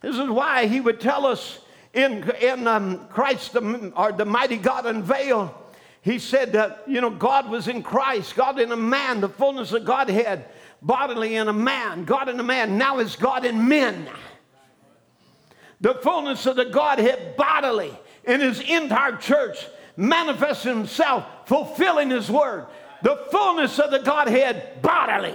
This 0.00 0.16
is 0.16 0.28
why 0.28 0.66
he 0.66 0.80
would 0.80 1.00
tell 1.00 1.26
us 1.26 1.58
in, 1.92 2.28
in 2.40 2.66
um, 2.66 3.06
Christ, 3.08 3.52
the, 3.52 3.92
or 3.96 4.12
the 4.12 4.24
mighty 4.24 4.56
God 4.56 4.86
unveiled, 4.86 5.50
he 6.00 6.18
said 6.18 6.52
that, 6.52 6.82
you 6.86 7.00
know, 7.00 7.10
God 7.10 7.50
was 7.50 7.68
in 7.68 7.82
Christ, 7.82 8.34
God 8.34 8.58
in 8.60 8.72
a 8.72 8.76
man, 8.76 9.20
the 9.20 9.28
fullness 9.28 9.72
of 9.72 9.84
Godhead, 9.84 10.46
bodily 10.80 11.36
in 11.36 11.48
a 11.48 11.52
man, 11.52 12.04
God 12.04 12.28
in 12.28 12.40
a 12.40 12.44
man. 12.44 12.78
Now 12.78 12.98
is 12.98 13.14
God 13.14 13.44
in 13.44 13.68
men. 13.68 14.08
The 15.82 15.94
fullness 15.94 16.46
of 16.46 16.54
the 16.54 16.64
Godhead 16.64 17.36
bodily 17.36 17.92
in 18.24 18.40
his 18.40 18.60
entire 18.60 19.16
church 19.16 19.66
manifests 19.96 20.62
himself, 20.62 21.26
fulfilling 21.46 22.10
his 22.10 22.30
word. 22.30 22.66
The 23.02 23.16
fullness 23.32 23.80
of 23.80 23.90
the 23.90 23.98
Godhead 23.98 24.80
bodily. 24.80 25.34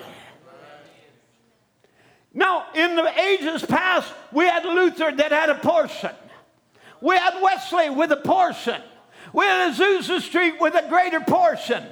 Now, 2.34 2.66
in 2.74 2.96
the 2.96 3.20
ages 3.20 3.66
past, 3.66 4.12
we 4.32 4.46
had 4.46 4.64
Luther 4.64 5.12
that 5.12 5.32
had 5.34 5.50
a 5.50 5.56
portion. 5.56 6.12
We 7.02 7.18
had 7.18 7.42
Wesley 7.42 7.90
with 7.90 8.12
a 8.14 8.18
portion. 8.18 8.82
We 9.34 9.44
had 9.44 9.74
Azusa 9.74 10.22
Street 10.22 10.62
with 10.62 10.76
a 10.76 10.88
greater 10.88 11.20
portion. 11.20 11.84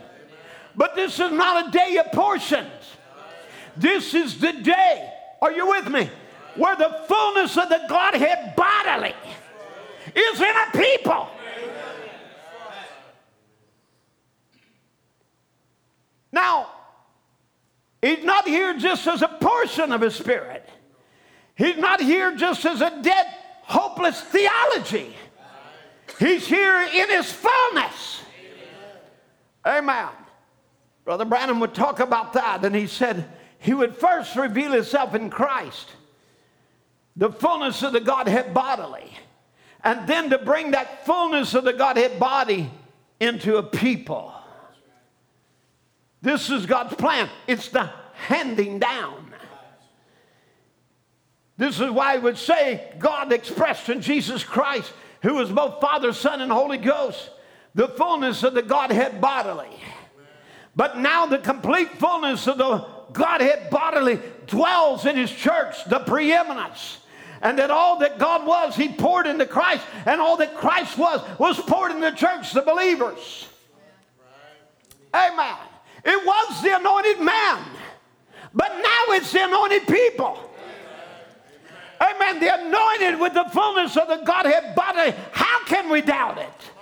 But 0.77 0.95
this 0.95 1.19
is 1.19 1.31
not 1.31 1.67
a 1.67 1.71
day 1.71 1.97
of 1.97 2.11
portions. 2.13 2.71
This 3.75 4.13
is 4.13 4.39
the 4.39 4.53
day, 4.53 5.11
are 5.41 5.51
you 5.51 5.67
with 5.67 5.89
me? 5.89 6.09
Where 6.55 6.75
the 6.75 7.01
fullness 7.07 7.57
of 7.57 7.69
the 7.69 7.81
Godhead 7.89 8.55
bodily 8.55 9.15
is 10.15 10.39
in 10.39 10.55
a 10.55 10.77
people. 10.77 11.27
Now, 16.31 16.67
he's 18.01 18.23
not 18.23 18.47
here 18.47 18.77
just 18.77 19.07
as 19.07 19.21
a 19.21 19.27
portion 19.27 19.91
of 19.91 20.01
his 20.01 20.15
spirit. 20.15 20.67
He's 21.55 21.77
not 21.77 22.01
here 22.01 22.35
just 22.35 22.65
as 22.65 22.81
a 22.81 23.01
dead 23.01 23.25
hopeless 23.61 24.19
theology. 24.21 25.15
He's 26.19 26.45
here 26.45 26.81
in 26.81 27.09
his 27.09 27.31
fullness. 27.31 28.21
Amen. 29.65 30.09
Brother 31.03 31.25
Branham 31.25 31.59
would 31.59 31.73
talk 31.73 31.99
about 31.99 32.33
that, 32.33 32.65
and 32.65 32.75
he 32.75 32.87
said 32.87 33.27
he 33.59 33.73
would 33.73 33.95
first 33.95 34.35
reveal 34.35 34.71
himself 34.71 35.15
in 35.15 35.29
Christ, 35.29 35.89
the 37.15 37.31
fullness 37.31 37.81
of 37.83 37.93
the 37.93 37.99
Godhead 37.99 38.53
bodily, 38.53 39.11
and 39.83 40.07
then 40.07 40.29
to 40.31 40.37
bring 40.37 40.71
that 40.71 41.05
fullness 41.05 41.53
of 41.53 41.63
the 41.63 41.73
Godhead 41.73 42.19
body 42.19 42.69
into 43.19 43.57
a 43.57 43.63
people. 43.63 44.33
This 46.21 46.49
is 46.49 46.65
God's 46.65 46.95
plan. 46.95 47.29
It's 47.47 47.69
the 47.69 47.89
handing 48.13 48.79
down. 48.79 49.33
This 51.57 51.79
is 51.79 51.89
why 51.89 52.15
I 52.15 52.17
would 52.17 52.37
say 52.37 52.91
God 52.99 53.31
expressed 53.31 53.87
in 53.89 54.01
Jesus 54.01 54.43
Christ, 54.43 54.91
who 55.21 55.39
is 55.39 55.49
both 55.49 55.79
Father, 55.79 56.11
Son, 56.11 56.41
and 56.41 56.51
Holy 56.51 56.77
Ghost, 56.77 57.29
the 57.75 57.87
fullness 57.87 58.43
of 58.43 58.53
the 58.53 58.61
Godhead 58.61 59.21
bodily. 59.21 59.69
But 60.75 60.97
now 60.97 61.25
the 61.25 61.37
complete 61.37 61.89
fullness 61.97 62.47
of 62.47 62.57
the 62.57 62.85
Godhead 63.13 63.69
bodily 63.69 64.19
dwells 64.47 65.05
in 65.05 65.15
His 65.15 65.31
church, 65.31 65.85
the 65.85 65.99
preeminence. 65.99 66.97
And 67.45 67.59
that 67.59 67.69
all 67.69 67.99
that 67.99 68.17
God 68.17 68.47
was, 68.47 68.75
He 68.75 68.89
poured 68.89 69.27
into 69.27 69.45
Christ, 69.45 69.83
and 70.07 70.19
all 70.19 70.35
that 70.37 70.57
Christ 70.57 70.97
was, 70.97 71.21
was 71.37 71.59
poured 71.59 71.91
into 71.91 72.09
the 72.09 72.17
church, 72.17 72.51
the 72.53 72.63
believers. 72.63 73.47
Amen. 75.13 75.55
It 76.03 76.25
was 76.25 76.63
the 76.63 76.75
anointed 76.75 77.19
man, 77.21 77.63
but 78.51 78.69
now 78.69 79.13
it's 79.13 79.31
the 79.31 79.45
anointed 79.45 79.85
people. 79.85 80.39
Amen. 82.01 82.39
The 82.39 82.51
anointed 82.61 83.19
with 83.19 83.35
the 83.35 83.45
fullness 83.53 83.95
of 83.95 84.07
the 84.07 84.25
Godhead 84.25 84.73
body. 84.73 85.13
How 85.31 85.63
can 85.65 85.91
we 85.91 86.01
doubt 86.01 86.39
it? 86.39 86.74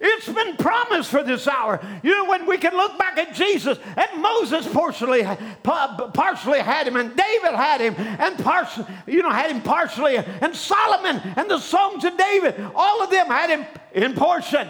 It's 0.00 0.28
been 0.28 0.56
promised 0.56 1.10
for 1.10 1.22
this 1.22 1.46
hour. 1.46 1.78
You 2.02 2.12
know, 2.12 2.30
when 2.30 2.46
we 2.46 2.56
can 2.56 2.72
look 2.72 2.98
back 2.98 3.18
at 3.18 3.34
Jesus, 3.34 3.78
and 3.96 4.22
Moses 4.22 4.66
partially, 4.72 5.22
partially 5.62 6.60
had 6.60 6.86
him, 6.86 6.96
and 6.96 7.14
David 7.14 7.54
had 7.54 7.82
him, 7.82 7.94
and 7.96 8.38
partially, 8.38 8.86
you 9.06 9.22
know, 9.22 9.30
had 9.30 9.50
him 9.50 9.60
partially, 9.60 10.16
and 10.16 10.56
Solomon 10.56 11.20
and 11.36 11.50
the 11.50 11.58
Songs 11.58 12.04
of 12.04 12.16
David, 12.16 12.58
all 12.74 13.02
of 13.02 13.10
them 13.10 13.26
had 13.26 13.50
him 13.50 13.66
in 13.92 14.14
portion. 14.14 14.66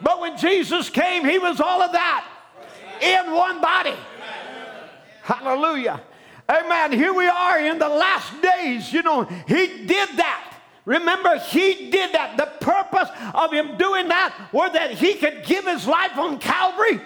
But 0.00 0.20
when 0.20 0.38
Jesus 0.38 0.88
came, 0.88 1.24
he 1.24 1.38
was 1.38 1.60
all 1.60 1.82
of 1.82 1.92
that 1.92 2.26
in 3.02 3.32
one 3.32 3.60
body. 3.60 3.94
Hallelujah. 5.22 6.00
Amen. 6.48 6.92
Here 6.92 7.12
we 7.12 7.28
are 7.28 7.60
in 7.60 7.78
the 7.78 7.88
last 7.88 8.32
days. 8.42 8.92
You 8.92 9.02
know, 9.02 9.24
he 9.24 9.84
did 9.86 10.08
that. 10.16 10.51
Remember, 10.84 11.38
he 11.38 11.90
did 11.90 12.12
that. 12.12 12.36
The 12.36 12.64
purpose 12.64 13.08
of 13.34 13.52
him 13.52 13.76
doing 13.76 14.08
that 14.08 14.34
was 14.52 14.72
that 14.72 14.92
he 14.92 15.14
could 15.14 15.44
give 15.44 15.64
his 15.64 15.86
life 15.86 16.16
on 16.18 16.38
Calvary 16.38 17.00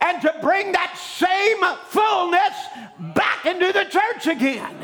and 0.00 0.20
to 0.20 0.34
bring 0.42 0.72
that 0.72 0.96
same 0.98 1.58
fullness 1.88 3.14
back 3.14 3.46
into 3.46 3.72
the 3.72 3.84
church 3.84 4.26
again. 4.26 4.76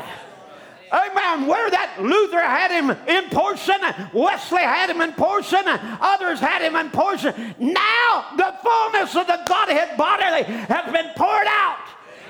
Amen. 0.91 1.47
Where 1.47 1.69
that 1.69 2.01
Luther 2.01 2.41
had 2.41 2.71
him 2.71 2.89
in 3.07 3.29
portion, 3.29 3.77
Wesley 4.13 4.61
had 4.63 4.89
him 4.89 4.99
in 5.01 5.13
portion, 5.13 5.61
others 5.65 6.39
had 6.39 6.61
him 6.61 6.75
in 6.75 6.89
portion. 6.89 7.55
Now 7.59 8.25
the 8.35 8.53
fullness 8.61 9.15
of 9.15 9.27
the 9.27 9.39
Godhead 9.47 9.95
bodily 9.95 10.43
has 10.43 10.91
been 10.91 11.11
poured 11.15 11.47
out 11.47 11.77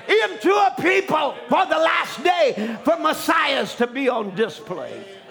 into 0.06 0.52
a 0.52 0.74
people 0.80 1.34
for 1.48 1.66
the 1.66 1.78
last 1.78 2.22
day 2.22 2.76
for 2.84 2.96
messiahs 2.98 3.74
to 3.76 3.86
be 3.86 4.08
on 4.08 4.34
display. 4.34 5.21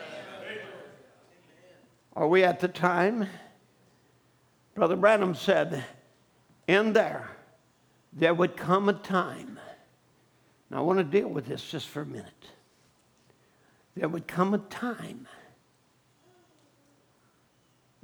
Are 2.13 2.27
we 2.27 2.43
at 2.43 2.59
the 2.59 2.67
time? 2.67 3.27
Brother 4.75 4.95
Branham 4.95 5.35
said, 5.35 5.83
in 6.67 6.93
there, 6.93 7.29
there 8.13 8.33
would 8.33 8.55
come 8.55 8.89
a 8.89 8.93
time. 8.93 9.59
Now, 10.69 10.77
I 10.77 10.81
want 10.81 10.99
to 10.99 11.03
deal 11.03 11.27
with 11.27 11.47
this 11.47 11.63
just 11.69 11.87
for 11.87 12.01
a 12.01 12.05
minute. 12.05 12.47
There 13.95 14.07
would 14.07 14.27
come 14.27 14.53
a 14.53 14.57
time 14.57 15.27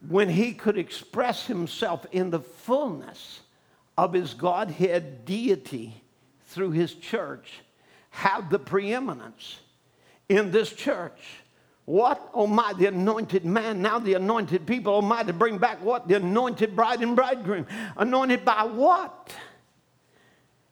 when 0.07 0.29
he 0.29 0.53
could 0.53 0.77
express 0.77 1.47
himself 1.47 2.05
in 2.11 2.29
the 2.29 2.39
fullness 2.39 3.41
of 3.97 4.13
his 4.13 4.33
Godhead 4.33 5.25
deity 5.25 6.03
through 6.45 6.71
his 6.71 6.93
church 6.93 7.61
have 8.09 8.49
the 8.49 8.59
preeminence 8.59 9.59
in 10.29 10.51
this 10.51 10.71
church. 10.71 11.19
What? 11.87 12.31
Oh 12.33 12.47
my, 12.47 12.73
the 12.73 12.87
anointed 12.87 13.45
man, 13.45 13.81
now 13.81 13.97
the 13.97 14.15
anointed 14.15 14.67
people, 14.67 14.95
oh 14.95 15.01
my, 15.01 15.23
to 15.23 15.31
bring 15.31 15.57
back 15.57 15.81
what? 15.81 16.09
The 16.09 16.15
anointed 16.15 16.75
bride 16.75 17.01
and 17.01 17.15
bridegroom. 17.15 17.65
Anointed 17.95 18.43
by 18.43 18.65
what? 18.65 19.33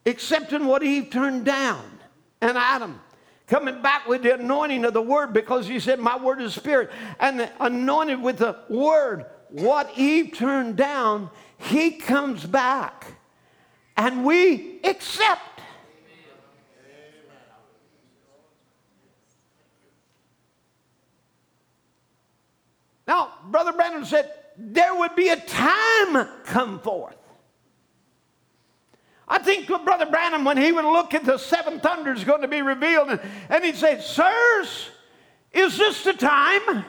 Accepting 0.05 0.65
what 0.65 0.83
Eve 0.83 1.09
turned 1.09 1.45
down 1.45 1.99
and 2.41 2.57
Adam. 2.57 2.99
Coming 3.47 3.81
back 3.81 4.09
with 4.09 4.23
the 4.23 4.33
anointing 4.33 4.83
of 4.83 4.93
the 4.93 5.01
word 5.01 5.31
because 5.31 5.69
he 5.69 5.79
said, 5.79 5.99
My 5.99 6.17
word 6.17 6.41
is 6.41 6.53
spirit. 6.53 6.91
And 7.17 7.49
anointed 7.61 8.21
with 8.21 8.39
the 8.39 8.57
word. 8.67 9.25
What 9.51 9.97
Eve 9.97 10.33
turned 10.35 10.75
down, 10.75 11.29
he 11.57 11.91
comes 11.91 12.43
back. 12.43 13.05
And 13.95 14.25
we 14.25 14.81
accept 14.83 15.54
Now, 23.07 23.33
Brother 23.49 23.73
Branham 23.73 24.05
said, 24.05 24.31
there 24.57 24.95
would 24.95 25.15
be 25.15 25.29
a 25.29 25.37
time 25.37 26.27
come 26.45 26.79
forth. 26.79 27.17
I 29.27 29.39
think 29.39 29.67
Brother 29.67 30.05
Branham, 30.05 30.45
when 30.45 30.57
he 30.57 30.71
would 30.71 30.85
look 30.85 31.13
at 31.13 31.25
the 31.25 31.37
seven 31.37 31.79
thunders 31.79 32.23
going 32.23 32.41
to 32.41 32.47
be 32.47 32.61
revealed, 32.61 33.09
and, 33.09 33.19
and 33.49 33.63
he'd 33.63 33.75
say, 33.75 33.99
Sirs, 33.99 34.89
is 35.51 35.77
this 35.77 36.03
the 36.03 36.13
time? 36.13 36.85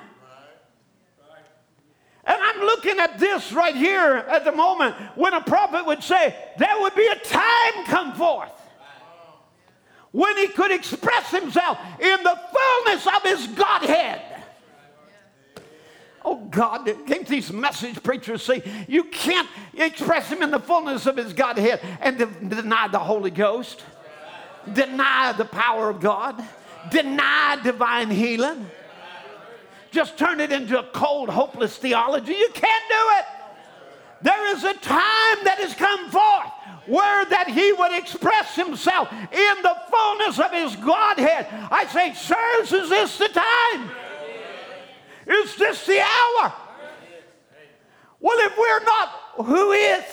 And 2.28 2.42
I'm 2.42 2.60
looking 2.60 2.98
at 2.98 3.18
this 3.18 3.52
right 3.52 3.74
here 3.74 4.16
at 4.28 4.44
the 4.44 4.52
moment 4.52 4.96
when 5.14 5.32
a 5.32 5.40
prophet 5.40 5.86
would 5.86 6.02
say, 6.02 6.34
There 6.58 6.80
would 6.80 6.94
be 6.94 7.06
a 7.06 7.14
time 7.20 7.84
come 7.86 8.12
forth 8.14 8.50
when 10.10 10.36
he 10.36 10.48
could 10.48 10.72
express 10.72 11.30
himself 11.30 11.78
in 12.00 12.22
the 12.22 12.40
fullness 12.52 13.06
of 13.06 13.22
his 13.22 13.46
Godhead. 13.48 14.35
Oh 16.28 16.44
God, 16.50 16.90
can't 17.06 17.26
these 17.26 17.52
message 17.52 18.02
preachers 18.02 18.42
say 18.42 18.62
you 18.88 19.04
can't 19.04 19.48
express 19.74 20.28
him 20.28 20.42
in 20.42 20.50
the 20.50 20.58
fullness 20.58 21.06
of 21.06 21.16
his 21.16 21.32
Godhead 21.32 21.80
and 22.00 22.18
de- 22.18 22.26
deny 22.26 22.88
the 22.88 22.98
Holy 22.98 23.30
Ghost, 23.30 23.84
deny 24.72 25.32
the 25.32 25.44
power 25.44 25.88
of 25.88 26.00
God, 26.00 26.42
deny 26.90 27.58
divine 27.62 28.10
healing? 28.10 28.66
just 29.96 30.18
turn 30.18 30.40
it 30.40 30.52
into 30.52 30.78
a 30.78 30.82
cold, 30.82 31.30
hopeless 31.30 31.78
theology. 31.78 32.32
You 32.32 32.50
can't 32.52 32.84
do 32.88 33.02
it. 33.18 33.24
There 34.20 34.54
is 34.54 34.62
a 34.62 34.74
time 34.74 35.38
that 35.44 35.56
has 35.58 35.72
come 35.72 36.10
forth 36.10 36.52
where 36.86 37.24
that 37.24 37.48
he 37.48 37.72
would 37.72 37.96
express 37.96 38.54
himself 38.54 39.10
in 39.10 39.62
the 39.62 39.76
fullness 39.90 40.38
of 40.38 40.52
his 40.52 40.76
Godhead. 40.76 41.46
I 41.70 41.86
say, 41.86 42.12
sirs, 42.12 42.72
is 42.72 42.90
this 42.90 43.16
the 43.16 43.28
time? 43.28 43.90
Is 45.26 45.56
this 45.56 45.84
the 45.86 46.00
hour? 46.00 46.52
Well, 48.20 48.38
if 48.38 48.56
we're 48.56 48.84
not, 48.84 49.08
who 49.46 49.72
is? 49.72 50.04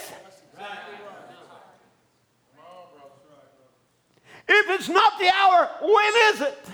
If 4.46 4.70
it's 4.70 4.90
not 4.90 5.20
the 5.20 5.32
hour, 5.34 5.70
when 5.82 6.14
is 6.34 6.42
it? 6.42 6.66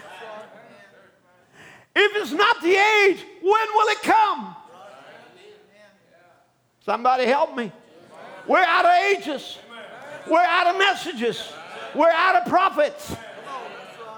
If 1.95 2.22
it's 2.22 2.32
not 2.32 2.61
the 2.61 2.76
age, 2.76 3.26
when 3.41 3.68
will 3.74 3.88
it 3.90 4.02
come? 4.02 4.56
Somebody 6.86 7.26
help 7.26 7.56
me. 7.56 7.72
We're 8.48 8.64
out 8.64 8.86
of 8.86 8.91
ages. 8.91 9.60
We're 10.28 10.40
out 10.40 10.68
of 10.68 10.78
messages. 10.78 11.52
We're 11.94 12.11
out 12.11 12.36
of 12.36 12.48
prophets. 12.48 13.16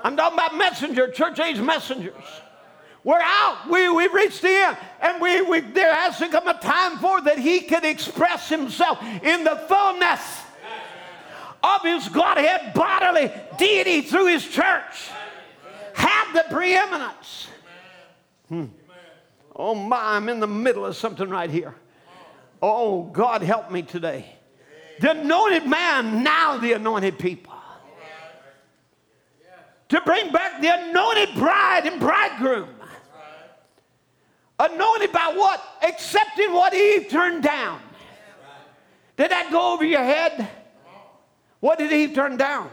I'm 0.03 0.15
talking 0.15 0.37
about 0.37 0.55
messenger, 0.55 1.09
church 1.09 1.39
age 1.39 1.59
messengers. 1.59 2.13
We're 3.03 3.21
out. 3.21 3.69
We, 3.69 3.89
we've 3.89 4.13
reached 4.13 4.41
the 4.41 4.49
end. 4.49 4.77
And 5.01 5.21
we, 5.21 5.41
we, 5.41 5.59
there 5.61 5.93
has 5.93 6.17
to 6.19 6.29
come 6.29 6.47
a 6.47 6.53
time 6.53 6.97
for 6.99 7.21
that 7.21 7.39
he 7.39 7.61
can 7.61 7.83
express 7.83 8.47
himself 8.47 9.01
in 9.01 9.43
the 9.43 9.55
fullness 9.67 10.43
of 11.63 11.81
his 11.83 12.07
Godhead 12.09 12.73
bodily 12.73 13.31
deity 13.57 14.01
through 14.01 14.27
his 14.27 14.47
church. 14.47 15.09
Have 15.93 16.33
the 16.33 16.45
preeminence. 16.49 17.47
Hmm. 18.47 18.65
Oh 19.55 19.75
my, 19.75 20.15
I'm 20.15 20.29
in 20.29 20.39
the 20.39 20.47
middle 20.47 20.85
of 20.85 20.95
something 20.95 21.29
right 21.29 21.49
here. 21.49 21.75
Oh, 22.61 23.03
God 23.03 23.41
help 23.41 23.71
me 23.71 23.81
today. 23.81 24.35
The 24.99 25.11
anointed 25.11 25.65
man, 25.65 26.23
now 26.23 26.57
the 26.57 26.73
anointed 26.73 27.17
people. 27.17 27.53
To 29.89 30.01
bring 30.01 30.31
back 30.31 30.61
the 30.61 30.69
anointed 30.69 31.35
bride 31.35 31.85
and 31.85 31.99
bridegroom. 31.99 32.69
Uh, 34.61 34.67
Anointed 34.71 35.11
by 35.11 35.33
what? 35.35 35.61
Accepting 35.81 36.53
what 36.53 36.73
Eve 36.73 37.09
turned 37.09 37.43
down. 37.43 37.81
Did 39.17 39.31
that 39.31 39.51
go 39.51 39.73
over 39.73 39.83
your 39.83 40.03
head? 40.03 40.47
What 41.59 41.79
did 41.79 41.91
Eve 41.91 42.13
turn 42.13 42.37
down? 42.37 42.69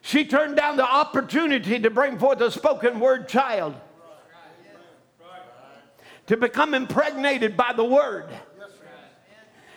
She 0.00 0.24
turned 0.24 0.56
down 0.56 0.76
the 0.76 0.88
opportunity 0.88 1.78
to 1.80 1.90
bring 1.90 2.18
forth 2.18 2.40
a 2.40 2.50
spoken 2.50 3.00
word 3.00 3.28
child 3.28 3.74
to 6.26 6.36
become 6.36 6.74
impregnated 6.74 7.56
by 7.56 7.72
the 7.74 7.84
word. 7.84 8.28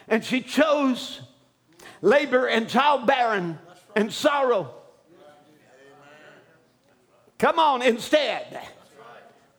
And 0.08 0.24
she 0.24 0.42
chose 0.42 1.22
labor 2.02 2.48
and 2.48 2.68
childbearing 2.68 3.58
and 3.96 4.12
sorrow. 4.12 4.74
Come 7.38 7.58
on, 7.58 7.82
instead. 7.82 8.62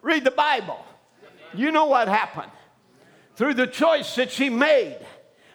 Read 0.03 0.25
the 0.25 0.31
Bible. 0.31 0.85
You 1.55 1.71
know 1.71 1.87
what 1.87 2.09
happened. 2.09 2.51
Through 3.37 3.55
the 3.55 3.67
choice 3.67 4.15
that 4.17 4.31
she 4.31 4.51
made 4.51 4.99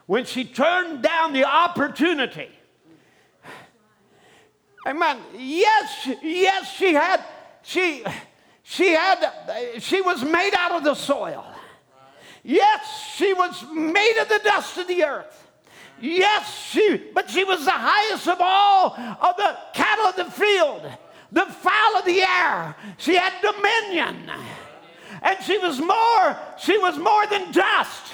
when 0.06 0.26
she 0.26 0.46
turned 0.46 1.04
down 1.04 1.34
the 1.34 1.46
opportunity. 1.46 2.50
Amen. 4.86 5.18
Yes, 5.36 6.10
yes, 6.24 6.72
she 6.72 6.94
had, 6.94 7.24
she, 7.62 8.04
she 8.64 8.92
had 8.92 9.80
she 9.80 10.02
was 10.02 10.24
made 10.24 10.54
out 10.58 10.72
of 10.72 10.84
the 10.84 10.96
soil. 10.96 11.46
Yes, 12.44 13.14
she 13.16 13.34
was 13.34 13.66
made 13.74 14.18
of 14.22 14.30
the 14.30 14.40
dust 14.44 14.78
of 14.78 14.88
the 14.88 15.04
earth. 15.04 15.52
Yes, 16.00 16.70
she 16.70 17.02
but 17.14 17.30
she 17.30 17.44
was 17.44 17.66
the 17.66 17.72
highest 17.72 18.28
of 18.28 18.38
all 18.40 18.96
of 18.96 19.36
the 19.36 19.58
cattle 19.74 20.06
of 20.06 20.16
the 20.16 20.32
field, 20.32 20.90
the 21.32 21.46
fowl 21.46 21.98
of 21.98 22.06
the 22.06 22.22
air. 22.22 22.76
She 22.98 23.16
had 23.16 23.34
dominion. 23.42 24.30
And 25.22 25.42
she 25.44 25.58
was 25.58 25.80
more, 25.80 26.38
she 26.60 26.78
was 26.78 26.98
more 26.98 27.26
than 27.28 27.52
dust. 27.52 28.14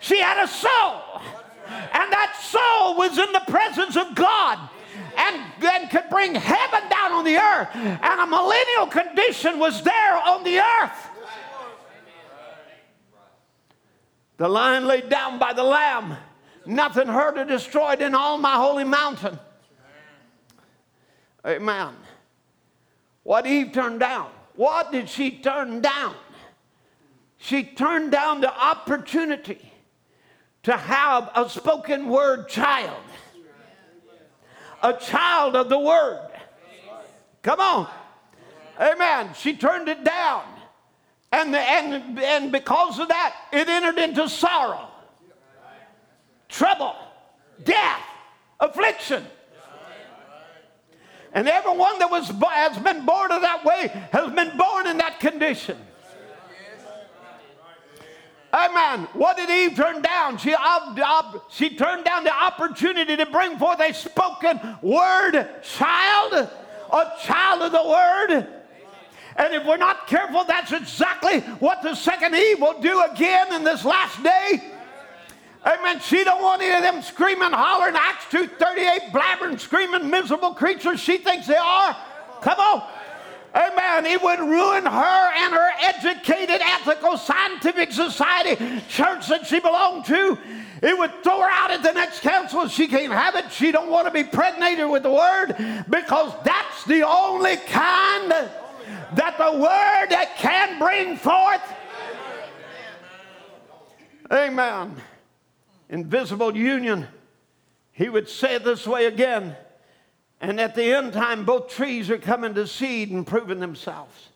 She 0.00 0.20
had 0.20 0.44
a 0.44 0.48
soul. 0.48 1.22
And 1.68 2.12
that 2.12 2.36
soul 2.40 2.96
was 2.96 3.18
in 3.18 3.32
the 3.32 3.42
presence 3.48 3.96
of 3.96 4.14
God 4.14 4.58
and, 5.16 5.42
and 5.62 5.90
could 5.90 6.08
bring 6.10 6.34
heaven 6.34 6.88
down 6.88 7.12
on 7.12 7.24
the 7.24 7.36
earth. 7.36 7.68
And 7.74 8.20
a 8.20 8.26
millennial 8.26 8.86
condition 8.86 9.58
was 9.58 9.82
there 9.82 10.16
on 10.16 10.44
the 10.44 10.58
earth. 10.58 11.08
The 14.36 14.48
lion 14.48 14.86
laid 14.86 15.08
down 15.08 15.38
by 15.38 15.52
the 15.54 15.64
lamb. 15.64 16.16
Nothing 16.66 17.06
hurt 17.06 17.38
or 17.38 17.44
destroyed 17.44 18.02
in 18.02 18.14
all 18.14 18.38
my 18.38 18.54
holy 18.54 18.84
mountain. 18.84 19.38
Amen. 21.44 21.94
What 23.22 23.46
Eve 23.46 23.72
turned 23.72 24.00
down. 24.00 24.30
What 24.56 24.92
did 24.92 25.08
she 25.08 25.30
turn 25.30 25.80
down? 25.80 26.14
She 27.38 27.62
turned 27.64 28.10
down 28.10 28.40
the 28.40 28.52
opportunity 28.52 29.72
to 30.64 30.76
have 30.76 31.30
a 31.34 31.48
spoken 31.48 32.08
word 32.08 32.48
child 32.48 33.02
a 34.82 34.92
child 34.94 35.56
of 35.56 35.68
the 35.68 35.78
word. 35.78 36.28
Come 37.42 37.60
on. 37.60 37.88
Amen. 38.80 39.30
She 39.34 39.56
turned 39.56 39.88
it 39.88 40.04
down. 40.04 40.44
And, 41.32 41.52
the, 41.52 41.58
and, 41.58 42.18
and 42.18 42.52
because 42.52 42.98
of 42.98 43.08
that, 43.08 43.34
it 43.52 43.68
entered 43.68 43.98
into 43.98 44.28
sorrow, 44.28 44.88
trouble, 46.48 46.94
death, 47.64 48.00
affliction. 48.60 49.24
And 51.36 51.48
everyone 51.48 51.98
that 51.98 52.10
was, 52.10 52.28
has 52.28 52.78
been 52.78 53.04
born 53.04 53.30
in 53.30 53.42
that 53.42 53.62
way 53.62 53.88
has 54.10 54.32
been 54.32 54.56
born 54.56 54.86
in 54.86 54.96
that 54.96 55.20
condition. 55.20 55.76
Amen. 58.54 59.06
What 59.12 59.36
did 59.36 59.50
Eve 59.50 59.76
turn 59.76 60.00
down? 60.00 60.38
She, 60.38 60.54
she 61.50 61.76
turned 61.76 62.06
down 62.06 62.24
the 62.24 62.32
opportunity 62.32 63.18
to 63.18 63.26
bring 63.26 63.58
forth 63.58 63.80
a 63.80 63.92
spoken 63.92 64.58
word 64.80 65.46
child, 65.62 66.32
a 66.32 67.12
child 67.20 67.60
of 67.60 67.72
the 67.72 67.86
word. 67.86 68.46
And 69.36 69.52
if 69.52 69.66
we're 69.66 69.76
not 69.76 70.06
careful, 70.06 70.42
that's 70.44 70.72
exactly 70.72 71.40
what 71.58 71.82
the 71.82 71.94
second 71.94 72.34
Eve 72.34 72.62
will 72.62 72.80
do 72.80 73.02
again 73.12 73.52
in 73.52 73.62
this 73.62 73.84
last 73.84 74.22
day. 74.22 74.72
Amen. 75.66 75.98
She 76.00 76.22
don't 76.22 76.40
want 76.40 76.62
any 76.62 76.76
of 76.76 76.82
them 76.82 77.02
screaming, 77.02 77.50
hollering, 77.50 77.96
Acts 77.96 78.26
2.38, 78.26 79.10
blabbering, 79.10 79.58
screaming, 79.58 80.08
miserable 80.08 80.54
creatures 80.54 81.00
she 81.00 81.18
thinks 81.18 81.48
they 81.48 81.56
are. 81.56 81.96
Come 82.40 82.58
on. 82.58 82.88
Amen. 83.52 84.06
It 84.06 84.22
would 84.22 84.38
ruin 84.38 84.84
her 84.84 85.32
and 85.34 85.54
her 85.54 85.70
educated, 85.80 86.60
ethical, 86.60 87.16
scientific 87.16 87.90
society 87.90 88.56
church 88.88 89.28
that 89.28 89.46
she 89.46 89.58
belonged 89.58 90.04
to. 90.04 90.38
It 90.82 90.96
would 90.96 91.22
throw 91.24 91.40
her 91.40 91.48
out 91.50 91.70
at 91.70 91.82
the 91.82 91.92
next 91.92 92.20
council. 92.20 92.68
She 92.68 92.86
can't 92.86 93.12
have 93.12 93.34
it. 93.34 93.50
She 93.50 93.72
don't 93.72 93.90
want 93.90 94.06
to 94.06 94.12
be 94.12 94.22
pregnated 94.22 94.88
with 94.88 95.02
the 95.02 95.10
word 95.10 95.56
because 95.88 96.32
that's 96.44 96.84
the 96.84 97.02
only 97.02 97.56
kind 97.56 98.30
that 98.30 99.36
the 99.38 99.52
word 99.52 100.06
that 100.10 100.36
can 100.36 100.78
bring 100.78 101.16
forth. 101.16 101.62
Amen. 104.30 104.94
Invisible 105.88 106.56
union. 106.56 107.06
He 107.92 108.08
would 108.08 108.28
say 108.28 108.56
it 108.56 108.64
this 108.64 108.86
way 108.86 109.06
again. 109.06 109.56
And 110.40 110.60
at 110.60 110.74
the 110.74 110.84
end 110.84 111.12
time, 111.12 111.44
both 111.44 111.70
trees 111.70 112.10
are 112.10 112.18
coming 112.18 112.54
to 112.54 112.66
seed 112.66 113.10
and 113.10 113.26
proving 113.26 113.60
themselves. 113.60 114.28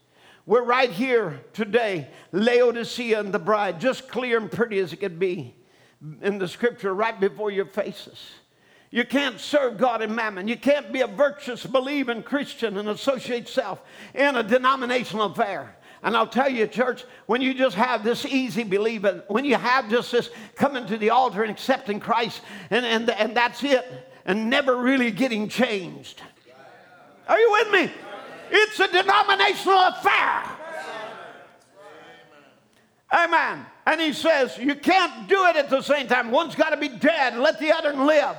We're 0.46 0.64
right 0.64 0.90
here 0.90 1.40
today, 1.52 2.08
Laodicea 2.32 3.20
and 3.20 3.32
the 3.32 3.38
bride, 3.38 3.80
just 3.80 4.08
clear 4.08 4.38
and 4.38 4.50
pretty 4.50 4.78
as 4.78 4.92
it 4.92 4.96
could 4.96 5.18
be 5.18 5.54
in 6.22 6.38
the 6.38 6.48
scripture 6.48 6.94
right 6.94 7.18
before 7.20 7.50
your 7.50 7.66
faces. 7.66 8.30
You 8.90 9.04
can't 9.04 9.38
serve 9.38 9.78
God 9.78 10.02
and 10.02 10.16
mammon. 10.16 10.48
You 10.48 10.56
can't 10.56 10.92
be 10.92 11.02
a 11.02 11.06
virtuous, 11.06 11.64
believing 11.64 12.22
Christian 12.22 12.76
and 12.76 12.88
associate 12.88 13.48
self 13.48 13.80
in 14.14 14.34
a 14.34 14.42
denominational 14.42 15.26
affair. 15.26 15.76
And 16.02 16.16
I'll 16.16 16.26
tell 16.26 16.48
you, 16.48 16.66
church, 16.66 17.04
when 17.26 17.42
you 17.42 17.52
just 17.52 17.76
have 17.76 18.02
this 18.02 18.24
easy 18.24 18.64
believing, 18.64 19.22
when 19.28 19.44
you 19.44 19.56
have 19.56 19.90
just 19.90 20.12
this 20.12 20.30
coming 20.54 20.86
to 20.86 20.96
the 20.96 21.10
altar 21.10 21.42
and 21.42 21.50
accepting 21.50 22.00
Christ, 22.00 22.40
and, 22.70 22.86
and, 22.86 23.10
and 23.10 23.36
that's 23.36 23.62
it, 23.62 23.84
and 24.24 24.48
never 24.48 24.76
really 24.76 25.10
getting 25.10 25.48
changed. 25.48 26.22
Are 27.28 27.38
you 27.38 27.52
with 27.52 27.70
me? 27.72 27.92
It's 28.50 28.80
a 28.80 28.88
denominational 28.88 29.78
affair. 29.78 30.42
Amen. 33.12 33.66
And 33.86 34.00
he 34.00 34.12
says, 34.12 34.56
you 34.56 34.74
can't 34.74 35.28
do 35.28 35.46
it 35.46 35.56
at 35.56 35.68
the 35.68 35.82
same 35.82 36.06
time. 36.06 36.30
One's 36.30 36.54
got 36.54 36.70
to 36.70 36.76
be 36.76 36.88
dead, 36.88 37.36
let 37.36 37.58
the 37.58 37.72
other 37.72 37.92
live. 37.92 38.36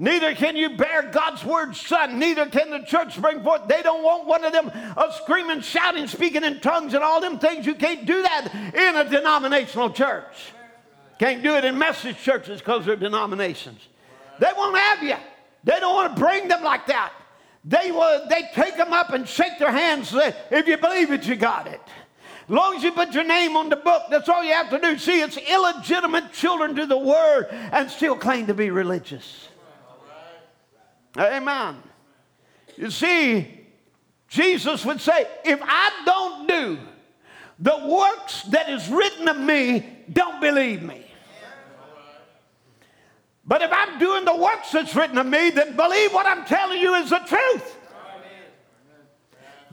Neither 0.00 0.34
can 0.34 0.56
you 0.56 0.78
bear 0.78 1.02
God's 1.02 1.44
word, 1.44 1.76
son. 1.76 2.18
Neither 2.18 2.46
can 2.46 2.70
the 2.70 2.78
church 2.78 3.20
bring 3.20 3.42
forth. 3.42 3.68
They 3.68 3.82
don't 3.82 4.02
want 4.02 4.26
one 4.26 4.42
of 4.44 4.50
them 4.50 4.72
uh, 4.96 5.12
screaming, 5.12 5.60
shouting, 5.60 6.06
speaking 6.06 6.42
in 6.42 6.60
tongues, 6.60 6.94
and 6.94 7.04
all 7.04 7.20
them 7.20 7.38
things. 7.38 7.66
You 7.66 7.74
can't 7.74 8.06
do 8.06 8.22
that 8.22 8.48
in 8.74 8.96
a 8.96 9.04
denominational 9.10 9.90
church. 9.90 10.54
Can't 11.18 11.42
do 11.42 11.54
it 11.54 11.66
in 11.66 11.76
message 11.76 12.16
churches 12.16 12.60
because 12.60 12.86
they're 12.86 12.96
denominations. 12.96 13.78
They 14.38 14.50
won't 14.56 14.78
have 14.78 15.02
you. 15.02 15.16
They 15.64 15.78
don't 15.78 15.94
want 15.94 16.16
to 16.16 16.20
bring 16.22 16.48
them 16.48 16.64
like 16.64 16.86
that. 16.86 17.12
They 17.66 17.90
will. 17.90 18.26
They 18.26 18.48
take 18.54 18.78
them 18.78 18.94
up 18.94 19.10
and 19.10 19.28
shake 19.28 19.58
their 19.58 19.70
hands. 19.70 20.08
Say, 20.08 20.34
if 20.50 20.66
you 20.66 20.78
believe 20.78 21.12
it, 21.12 21.26
you 21.26 21.36
got 21.36 21.66
it. 21.66 21.82
As 22.44 22.48
long 22.48 22.74
as 22.74 22.82
you 22.82 22.92
put 22.92 23.12
your 23.12 23.24
name 23.24 23.54
on 23.54 23.68
the 23.68 23.76
book, 23.76 24.04
that's 24.08 24.30
all 24.30 24.42
you 24.42 24.54
have 24.54 24.70
to 24.70 24.78
do. 24.80 24.96
See, 24.96 25.20
it's 25.20 25.36
illegitimate 25.36 26.32
children 26.32 26.74
to 26.76 26.86
the 26.86 26.96
word 26.96 27.48
and 27.50 27.90
still 27.90 28.16
claim 28.16 28.46
to 28.46 28.54
be 28.54 28.70
religious. 28.70 29.49
Amen. 31.18 31.76
You 32.76 32.90
see, 32.90 33.60
Jesus 34.28 34.84
would 34.84 35.00
say, 35.00 35.26
if 35.44 35.60
I 35.62 36.02
don't 36.04 36.46
do 36.46 36.78
the 37.58 37.86
works 37.86 38.42
that 38.44 38.70
is 38.70 38.88
written 38.88 39.28
of 39.28 39.36
me, 39.36 39.84
don't 40.12 40.40
believe 40.40 40.82
me. 40.82 41.04
But 43.44 43.62
if 43.62 43.72
I'm 43.72 43.98
doing 43.98 44.24
the 44.24 44.36
works 44.36 44.70
that's 44.70 44.94
written 44.94 45.18
of 45.18 45.26
me, 45.26 45.50
then 45.50 45.74
believe 45.74 46.12
what 46.12 46.26
I'm 46.26 46.44
telling 46.44 46.80
you 46.80 46.94
is 46.94 47.10
the 47.10 47.18
truth. 47.18 47.76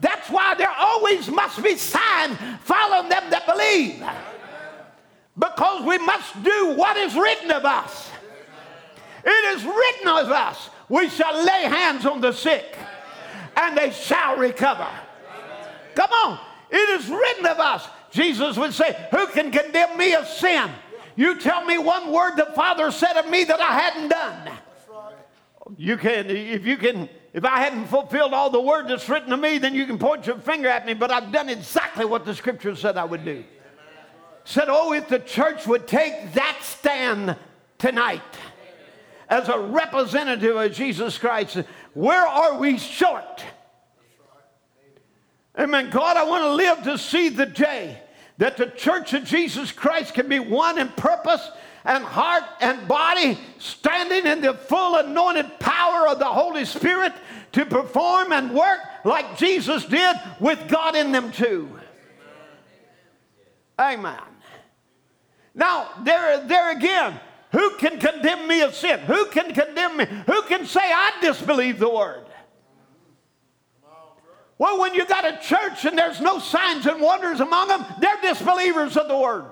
That's 0.00 0.28
why 0.30 0.54
there 0.54 0.72
always 0.76 1.28
must 1.28 1.62
be 1.62 1.76
signs 1.76 2.36
following 2.62 3.08
them 3.08 3.30
that 3.30 3.46
believe. 3.46 4.04
Because 5.38 5.84
we 5.84 5.98
must 5.98 6.42
do 6.42 6.74
what 6.74 6.96
is 6.96 7.14
written 7.14 7.50
of 7.52 7.64
us. 7.64 8.10
It 9.24 9.56
is 9.56 9.64
written 9.64 10.08
of 10.08 10.30
us 10.30 10.70
we 10.88 11.08
shall 11.08 11.44
lay 11.44 11.62
hands 11.62 12.06
on 12.06 12.20
the 12.20 12.32
sick 12.32 12.76
and 13.56 13.76
they 13.76 13.90
shall 13.90 14.36
recover. 14.36 14.88
Come 15.94 16.10
on. 16.10 16.38
It 16.70 17.00
is 17.00 17.08
written 17.08 17.46
of 17.46 17.58
us. 17.58 17.86
Jesus 18.10 18.56
would 18.56 18.72
say, 18.72 18.96
Who 19.10 19.26
can 19.28 19.50
condemn 19.50 19.96
me 19.96 20.14
of 20.14 20.26
sin? 20.26 20.70
You 21.16 21.38
tell 21.38 21.64
me 21.64 21.78
one 21.78 22.12
word 22.12 22.36
the 22.36 22.46
Father 22.54 22.90
said 22.90 23.16
of 23.16 23.28
me 23.28 23.44
that 23.44 23.60
I 23.60 23.72
hadn't 23.72 24.08
done. 24.08 24.50
You 25.76 25.96
can, 25.96 26.30
if 26.30 26.64
you 26.64 26.76
can, 26.76 27.08
if 27.34 27.44
I 27.44 27.58
hadn't 27.58 27.86
fulfilled 27.86 28.32
all 28.32 28.48
the 28.48 28.60
word 28.60 28.88
that's 28.88 29.08
written 29.08 29.30
to 29.30 29.36
me, 29.36 29.58
then 29.58 29.74
you 29.74 29.84
can 29.84 29.98
point 29.98 30.26
your 30.26 30.38
finger 30.38 30.68
at 30.68 30.86
me, 30.86 30.94
but 30.94 31.10
I've 31.10 31.32
done 31.32 31.48
exactly 31.48 32.04
what 32.04 32.24
the 32.24 32.34
scripture 32.34 32.74
said 32.74 32.96
I 32.96 33.04
would 33.04 33.24
do. 33.24 33.44
Said, 34.44 34.66
Oh, 34.68 34.92
if 34.92 35.08
the 35.08 35.18
church 35.18 35.66
would 35.66 35.86
take 35.86 36.32
that 36.34 36.58
stand 36.62 37.36
tonight 37.76 38.22
as 39.28 39.48
a 39.48 39.58
representative 39.58 40.56
of 40.56 40.72
Jesus 40.72 41.18
Christ. 41.18 41.58
Where 41.94 42.26
are 42.26 42.58
we 42.58 42.78
short? 42.78 43.44
Amen. 45.58 45.90
God, 45.90 46.16
I 46.16 46.24
want 46.24 46.44
to 46.44 46.52
live 46.52 46.82
to 46.84 46.98
see 46.98 47.28
the 47.28 47.46
day 47.46 48.00
that 48.38 48.56
the 48.56 48.66
church 48.66 49.12
of 49.14 49.24
Jesus 49.24 49.72
Christ 49.72 50.14
can 50.14 50.28
be 50.28 50.38
one 50.38 50.78
in 50.78 50.88
purpose 50.88 51.50
and 51.84 52.04
heart 52.04 52.44
and 52.60 52.86
body, 52.86 53.38
standing 53.58 54.30
in 54.30 54.40
the 54.40 54.54
full 54.54 54.96
anointed 54.96 55.58
power 55.58 56.08
of 56.08 56.18
the 56.18 56.24
Holy 56.24 56.64
Spirit 56.64 57.12
to 57.52 57.64
perform 57.66 58.32
and 58.32 58.54
work 58.54 58.78
like 59.04 59.38
Jesus 59.38 59.84
did 59.86 60.16
with 60.38 60.68
God 60.68 60.94
in 60.94 61.12
them 61.12 61.32
too. 61.32 61.68
Amen. 63.80 64.18
Now, 65.54 65.88
there, 66.04 66.44
there 66.44 66.76
again, 66.76 67.18
who 67.52 67.76
can 67.76 67.98
condemn 67.98 68.46
me 68.46 68.60
of 68.62 68.74
sin? 68.74 69.00
Who 69.00 69.26
can 69.26 69.54
condemn 69.54 69.96
me? 69.96 70.06
Who 70.26 70.42
can 70.42 70.66
say 70.66 70.80
I 70.82 71.12
disbelieve 71.20 71.78
the 71.78 71.88
word? 71.88 72.26
Well, 74.58 74.80
when 74.80 74.92
you 74.92 75.06
got 75.06 75.24
a 75.24 75.38
church 75.38 75.84
and 75.84 75.96
there's 75.96 76.20
no 76.20 76.40
signs 76.40 76.86
and 76.86 77.00
wonders 77.00 77.40
among 77.40 77.68
them, 77.68 77.86
they're 78.00 78.20
disbelievers 78.20 78.96
of 78.96 79.08
the 79.08 79.16
word. 79.16 79.44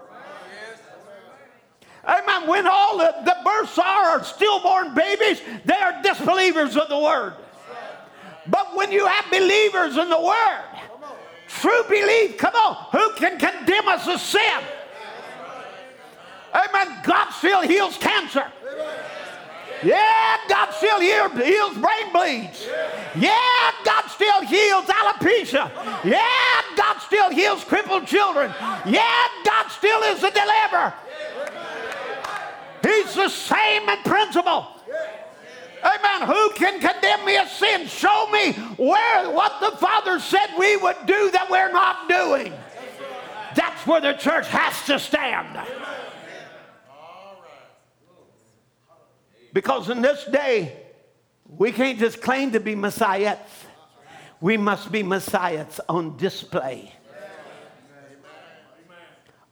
Amen. 2.06 2.48
When 2.48 2.66
all 2.66 2.98
the, 2.98 3.14
the 3.24 3.36
births 3.44 3.78
are, 3.78 4.04
are 4.10 4.24
stillborn 4.24 4.94
babies, 4.94 5.40
they 5.64 5.74
are 5.74 6.02
disbelievers 6.02 6.76
of 6.76 6.88
the 6.88 6.98
word. 6.98 7.34
But 8.48 8.76
when 8.76 8.92
you 8.92 9.06
have 9.06 9.30
believers 9.30 9.96
in 9.96 10.08
the 10.08 10.20
word, 10.20 10.64
true 11.48 11.82
belief, 11.88 12.36
come 12.36 12.54
on, 12.54 12.76
who 12.92 13.12
can 13.14 13.38
condemn 13.38 13.88
us 13.88 14.06
of 14.06 14.20
sin? 14.20 14.62
Amen. 16.56 16.98
God 17.02 17.30
still 17.30 17.60
heals 17.62 17.96
cancer. 17.98 18.44
Yeah, 19.82 20.38
God 20.48 20.70
still 20.70 21.00
heals, 21.00 21.74
brain 21.74 22.12
bleeds. 22.12 22.66
Yeah, 23.14 23.70
God 23.84 24.06
still 24.08 24.40
heals 24.42 24.86
alopecia. 24.86 25.70
Yeah, 26.04 26.62
God 26.76 26.98
still 27.00 27.30
heals 27.30 27.62
crippled 27.62 28.06
children. 28.06 28.52
Yeah, 28.86 29.26
God 29.44 29.68
still 29.68 30.02
is 30.04 30.22
a 30.22 30.30
deliverer. 30.30 30.94
He's 32.82 33.14
the 33.14 33.28
same 33.28 33.88
in 33.88 33.98
principle. 33.98 34.66
Amen. 35.84 36.26
Who 36.26 36.50
can 36.54 36.80
condemn 36.80 37.24
me 37.26 37.36
of 37.36 37.48
sin? 37.48 37.86
Show 37.86 38.28
me 38.30 38.52
where 38.76 39.30
what 39.30 39.60
the 39.60 39.76
Father 39.76 40.18
said 40.18 40.48
we 40.58 40.76
would 40.78 40.96
do 41.06 41.30
that 41.32 41.48
we're 41.50 41.70
not 41.70 42.08
doing. 42.08 42.52
That's 43.54 43.86
where 43.86 44.00
the 44.00 44.14
church 44.14 44.48
has 44.48 44.84
to 44.86 44.98
stand. 44.98 45.58
Because 49.56 49.88
in 49.88 50.02
this 50.02 50.22
day, 50.26 50.76
we 51.48 51.72
can't 51.72 51.98
just 51.98 52.20
claim 52.20 52.52
to 52.52 52.60
be 52.60 52.74
messiahs. 52.74 53.38
We 54.38 54.58
must 54.58 54.92
be 54.92 55.02
messiahs 55.02 55.80
on 55.88 56.18
display. 56.18 56.92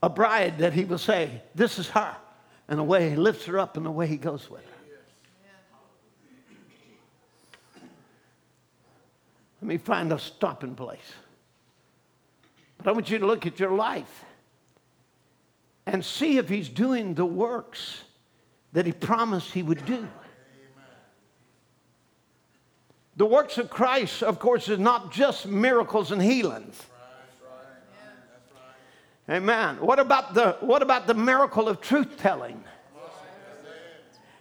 A 0.03 0.09
bride 0.11 0.59
that 0.59 0.73
he 0.73 0.85
will 0.85 0.99
say, 0.99 1.41
This 1.55 1.79
is 1.79 1.89
her. 1.89 2.15
And 2.67 2.77
the 2.77 2.83
way 2.83 3.09
he 3.09 3.15
lifts 3.15 3.45
her 3.45 3.57
up 3.57 3.77
and 3.77 3.85
the 3.87 3.89
way 3.89 4.05
he 4.05 4.17
goes 4.17 4.47
with 4.47 4.61
her. 4.61 4.67
Let 9.59 9.67
me 9.67 9.79
find 9.79 10.13
a 10.13 10.19
stopping 10.19 10.75
place. 10.75 11.15
But 12.77 12.89
I 12.89 12.91
want 12.91 13.09
you 13.09 13.17
to 13.17 13.25
look 13.25 13.47
at 13.47 13.59
your 13.59 13.71
life 13.71 14.23
and 15.87 16.05
see 16.05 16.37
if 16.37 16.47
he's 16.47 16.69
doing 16.69 17.15
the 17.15 17.25
works 17.25 18.03
that 18.75 18.85
he 18.85 18.91
promised 18.91 19.51
he 19.53 19.63
would 19.63 19.85
do. 19.85 20.05
The 23.15 23.25
works 23.25 23.57
of 23.57 23.69
Christ, 23.69 24.21
of 24.21 24.37
course, 24.37 24.67
is 24.67 24.77
not 24.77 25.13
just 25.13 25.47
miracles 25.47 26.11
and 26.11 26.21
healings. 26.21 26.83
Amen. 29.29 29.77
What 29.77 29.99
about 29.99 30.33
the 30.33 30.57
what 30.59 30.81
about 30.81 31.07
the 31.07 31.13
miracle 31.13 31.69
of 31.69 31.79
truth 31.79 32.17
telling? 32.17 32.61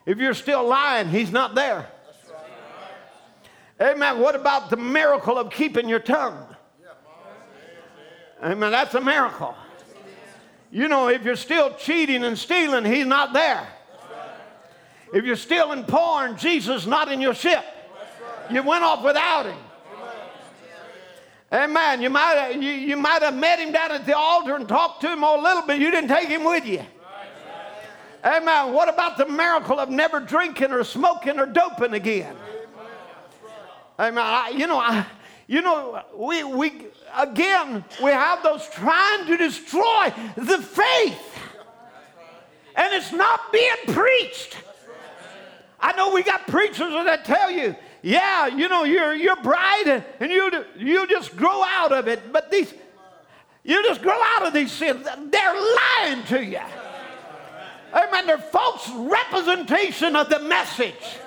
If 0.05 0.19
you're 0.19 0.35
still 0.35 0.67
lying, 0.67 1.09
he's 1.09 1.31
not 1.31 1.55
there. 1.55 1.89
Amen. 3.81 4.19
What 4.19 4.35
about 4.35 4.69
the 4.69 4.77
miracle 4.77 5.39
of 5.39 5.51
keeping 5.51 5.89
your 5.89 6.01
tongue? 6.01 6.45
Amen. 8.43 8.73
That's 8.73 8.95
a 8.95 9.01
miracle. 9.01 9.55
You 10.73 10.89
know, 10.89 11.09
if 11.09 11.23
you're 11.23 11.37
still 11.37 11.73
cheating 11.75 12.25
and 12.25 12.37
stealing, 12.37 12.85
he's 12.85 13.07
not 13.07 13.33
there. 13.33 13.69
If 15.15 15.25
you're 15.25 15.37
still 15.37 15.73
in 15.73 15.85
porn, 15.85 16.37
Jesus 16.37 16.85
not 16.85 17.11
in 17.11 17.21
your 17.21 17.35
ship. 17.35 17.65
You 18.51 18.63
went 18.63 18.85
off 18.85 19.03
without 19.03 19.47
him. 19.47 19.57
Amen. 21.53 22.03
You 22.03 22.11
might, 22.11 22.35
have, 22.35 22.63
you, 22.63 22.71
you 22.71 22.97
might 22.97 23.23
have 23.23 23.35
met 23.35 23.61
him 23.61 23.73
down 23.73 23.93
at 23.93 24.05
the 24.05 24.17
altar 24.17 24.57
and 24.57 24.69
talked 24.69 25.01
to 25.03 25.13
him 25.13 25.23
a 25.23 25.37
little 25.37 25.63
bit. 25.63 25.81
You 25.81 25.91
didn't 25.91 26.09
take 26.09 26.29
him 26.29 26.45
with 26.45 26.67
you. 26.67 26.85
Amen. 28.25 28.73
What 28.73 28.89
about 28.89 29.17
the 29.17 29.27
miracle 29.27 29.79
of 29.79 29.89
never 29.89 30.19
drinking 30.19 30.73
or 30.73 30.83
smoking 30.83 31.39
or 31.39 31.47
doping 31.47 31.95
again? 31.95 32.37
Amen. 33.99 34.25
I, 34.25 34.49
you 34.51 34.67
know, 34.67 34.79
I, 34.79 35.07
You 35.47 35.61
know, 35.61 36.03
we, 36.17 36.43
we 36.43 36.87
again, 37.17 37.85
we 38.03 38.11
have 38.11 38.43
those 38.43 38.67
trying 38.71 39.27
to 39.27 39.37
destroy 39.37 40.13
the 40.37 40.59
faith. 40.59 41.39
And 42.75 42.95
it's 42.95 43.13
not 43.13 43.53
being 43.53 43.77
preached. 43.89 44.57
I 45.85 45.93
know 45.93 46.15
we 46.15 46.23
got 46.23 46.47
preachers 46.47 46.79
that 46.79 47.27
tell 47.27 47.51
you, 47.51 47.77
yeah, 48.01 48.47
you 48.47 48.71
know, 48.71 48.85
you're, 48.85 49.13
you're 49.13 49.37
bright 49.37 50.03
and 50.19 50.33
you, 50.33 50.65
you 50.79 51.07
just 51.07 51.37
grow 51.37 51.63
out 51.63 51.93
of 51.93 52.09
it. 52.09 52.33
But 52.33 52.51
these, 52.51 52.73
you 53.65 53.83
just 53.83 54.01
grow 54.01 54.19
out 54.19 54.47
of 54.47 54.55
these 54.55 54.73
sins. 54.73 55.05
They're 55.05 55.55
lying 56.01 56.25
to 56.25 56.43
you. 56.43 56.63
Amen. 57.93 58.27
They're 58.27 58.39
false 58.39 58.91
representation 58.95 60.17
of 60.17 60.31
the 60.31 60.39
message. 60.39 61.19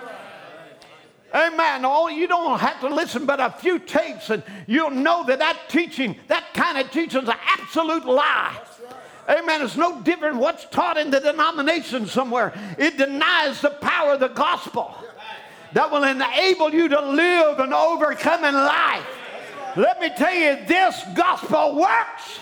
Amen. 1.36 1.86
All 1.86 2.10
you 2.10 2.26
don't 2.26 2.60
have 2.60 2.80
to 2.80 2.90
listen 2.90 3.28
but 3.28 3.40
a 3.40 3.52
few 3.52 3.78
tapes, 3.78 4.32
and 4.32 4.42
you'll 4.66 4.90
know 4.90 5.24
that 5.28 5.38
that 5.38 5.70
teaching, 5.70 6.16
that 6.30 6.56
kind 6.56 6.80
of 6.80 6.90
teaching, 6.90 7.22
is 7.22 7.30
an 7.30 7.36
absolute 7.60 8.06
lie. 8.08 8.60
Amen. 9.30 9.62
It's 9.62 9.76
no 9.76 10.02
different 10.02 10.38
what's 10.38 10.66
taught 10.66 10.98
in 10.98 11.12
the 11.12 11.20
denomination 11.20 12.06
somewhere. 12.08 12.54
It 12.78 12.98
denies 12.98 13.62
the 13.62 13.72
power 13.72 14.14
of 14.14 14.22
the 14.22 14.30
gospel 14.30 14.96
that 15.74 15.92
will 15.92 16.04
enable 16.04 16.74
you 16.74 16.88
to 16.88 17.02
live 17.02 17.60
an 17.60 17.74
overcoming 17.74 18.54
life. 18.54 19.06
Let 19.76 20.00
me 20.00 20.10
tell 20.18 20.34
you, 20.34 20.66
this 20.66 21.04
gospel 21.14 21.76
works. 21.76 22.40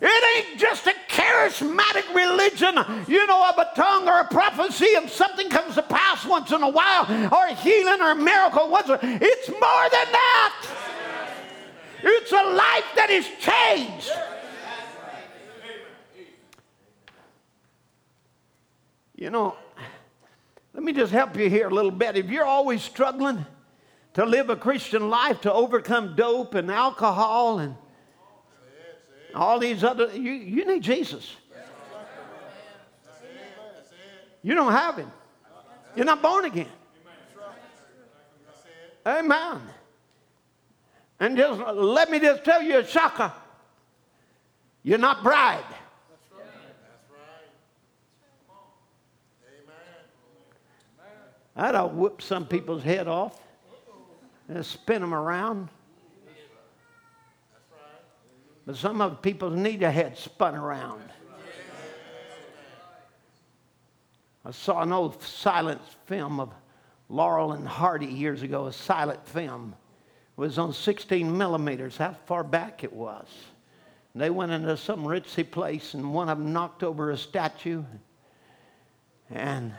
It 0.00 0.46
ain't 0.48 0.58
just 0.58 0.86
a 0.86 0.94
charismatic 1.08 2.14
religion, 2.14 2.74
you 3.06 3.26
know, 3.26 3.48
of 3.48 3.58
a 3.58 3.70
tongue 3.76 4.08
or 4.08 4.20
a 4.20 4.24
prophecy 4.26 4.88
and 4.96 5.08
something 5.08 5.48
comes 5.48 5.76
to 5.76 5.82
pass 5.82 6.26
once 6.26 6.50
in 6.52 6.62
a 6.62 6.68
while 6.68 7.04
or 7.32 7.46
a 7.46 7.54
healing 7.54 8.00
or 8.00 8.10
a 8.10 8.16
miracle. 8.16 8.68
Once 8.68 8.88
it's 8.90 9.48
more 9.48 9.60
than 9.60 10.12
that. 10.12 10.66
It's 12.02 12.32
a 12.32 12.42
life 12.42 12.84
that 12.96 13.10
is 13.10 13.28
changed. 13.38 14.10
You 19.24 19.30
know, 19.30 19.56
let 20.74 20.82
me 20.82 20.92
just 20.92 21.10
help 21.10 21.34
you 21.38 21.48
here 21.48 21.68
a 21.68 21.70
little 21.70 21.90
bit. 21.90 22.14
If 22.14 22.28
you're 22.28 22.44
always 22.44 22.82
struggling 22.82 23.46
to 24.12 24.26
live 24.26 24.50
a 24.50 24.56
Christian 24.56 25.08
life, 25.08 25.40
to 25.40 25.50
overcome 25.50 26.14
dope 26.14 26.54
and 26.54 26.70
alcohol 26.70 27.60
and 27.60 27.74
all 29.34 29.58
these 29.58 29.82
other, 29.82 30.14
you, 30.14 30.30
you 30.30 30.66
need 30.66 30.82
Jesus. 30.82 31.36
You 34.42 34.54
don't 34.54 34.72
have 34.72 34.98
him. 34.98 35.10
You're 35.96 36.04
not 36.04 36.20
born 36.20 36.44
again. 36.44 36.68
Amen. 39.06 39.58
And 41.18 41.34
just 41.34 41.60
let 41.74 42.10
me 42.10 42.18
just 42.18 42.44
tell 42.44 42.60
you 42.60 42.80
a 42.80 42.86
shocker. 42.86 43.32
You're 44.82 44.98
not 44.98 45.22
bride. 45.22 45.73
I'd 51.56 51.74
have 51.74 51.92
whipped 51.92 52.22
some 52.22 52.46
people's 52.46 52.82
head 52.82 53.06
off 53.06 53.38
and 54.48 54.64
spin 54.64 55.00
them 55.00 55.14
around. 55.14 55.68
But 58.66 58.76
some 58.76 59.00
of 59.00 59.10
the 59.12 59.16
people 59.18 59.50
need 59.50 59.82
a 59.82 59.90
head 59.90 60.16
spun 60.16 60.54
around. 60.54 61.02
I 64.44 64.50
saw 64.50 64.82
an 64.82 64.92
old 64.92 65.22
silent 65.22 65.80
film 66.06 66.38
of 66.38 66.50
Laurel 67.08 67.52
and 67.52 67.66
Hardy 67.66 68.06
years 68.06 68.42
ago, 68.42 68.66
a 68.66 68.72
silent 68.72 69.26
film. 69.26 69.74
It 70.36 70.40
was 70.40 70.58
on 70.58 70.72
16 70.72 71.36
millimeters, 71.36 71.96
how 71.96 72.14
far 72.26 72.42
back 72.42 72.84
it 72.84 72.92
was. 72.92 73.26
And 74.12 74.22
they 74.22 74.30
went 74.30 74.52
into 74.52 74.76
some 74.76 75.04
ritzy 75.04 75.50
place, 75.50 75.94
and 75.94 76.12
one 76.12 76.28
of 76.28 76.38
them 76.38 76.52
knocked 76.52 76.82
over 76.82 77.10
a 77.10 77.16
statue. 77.16 77.84
And, 79.30 79.72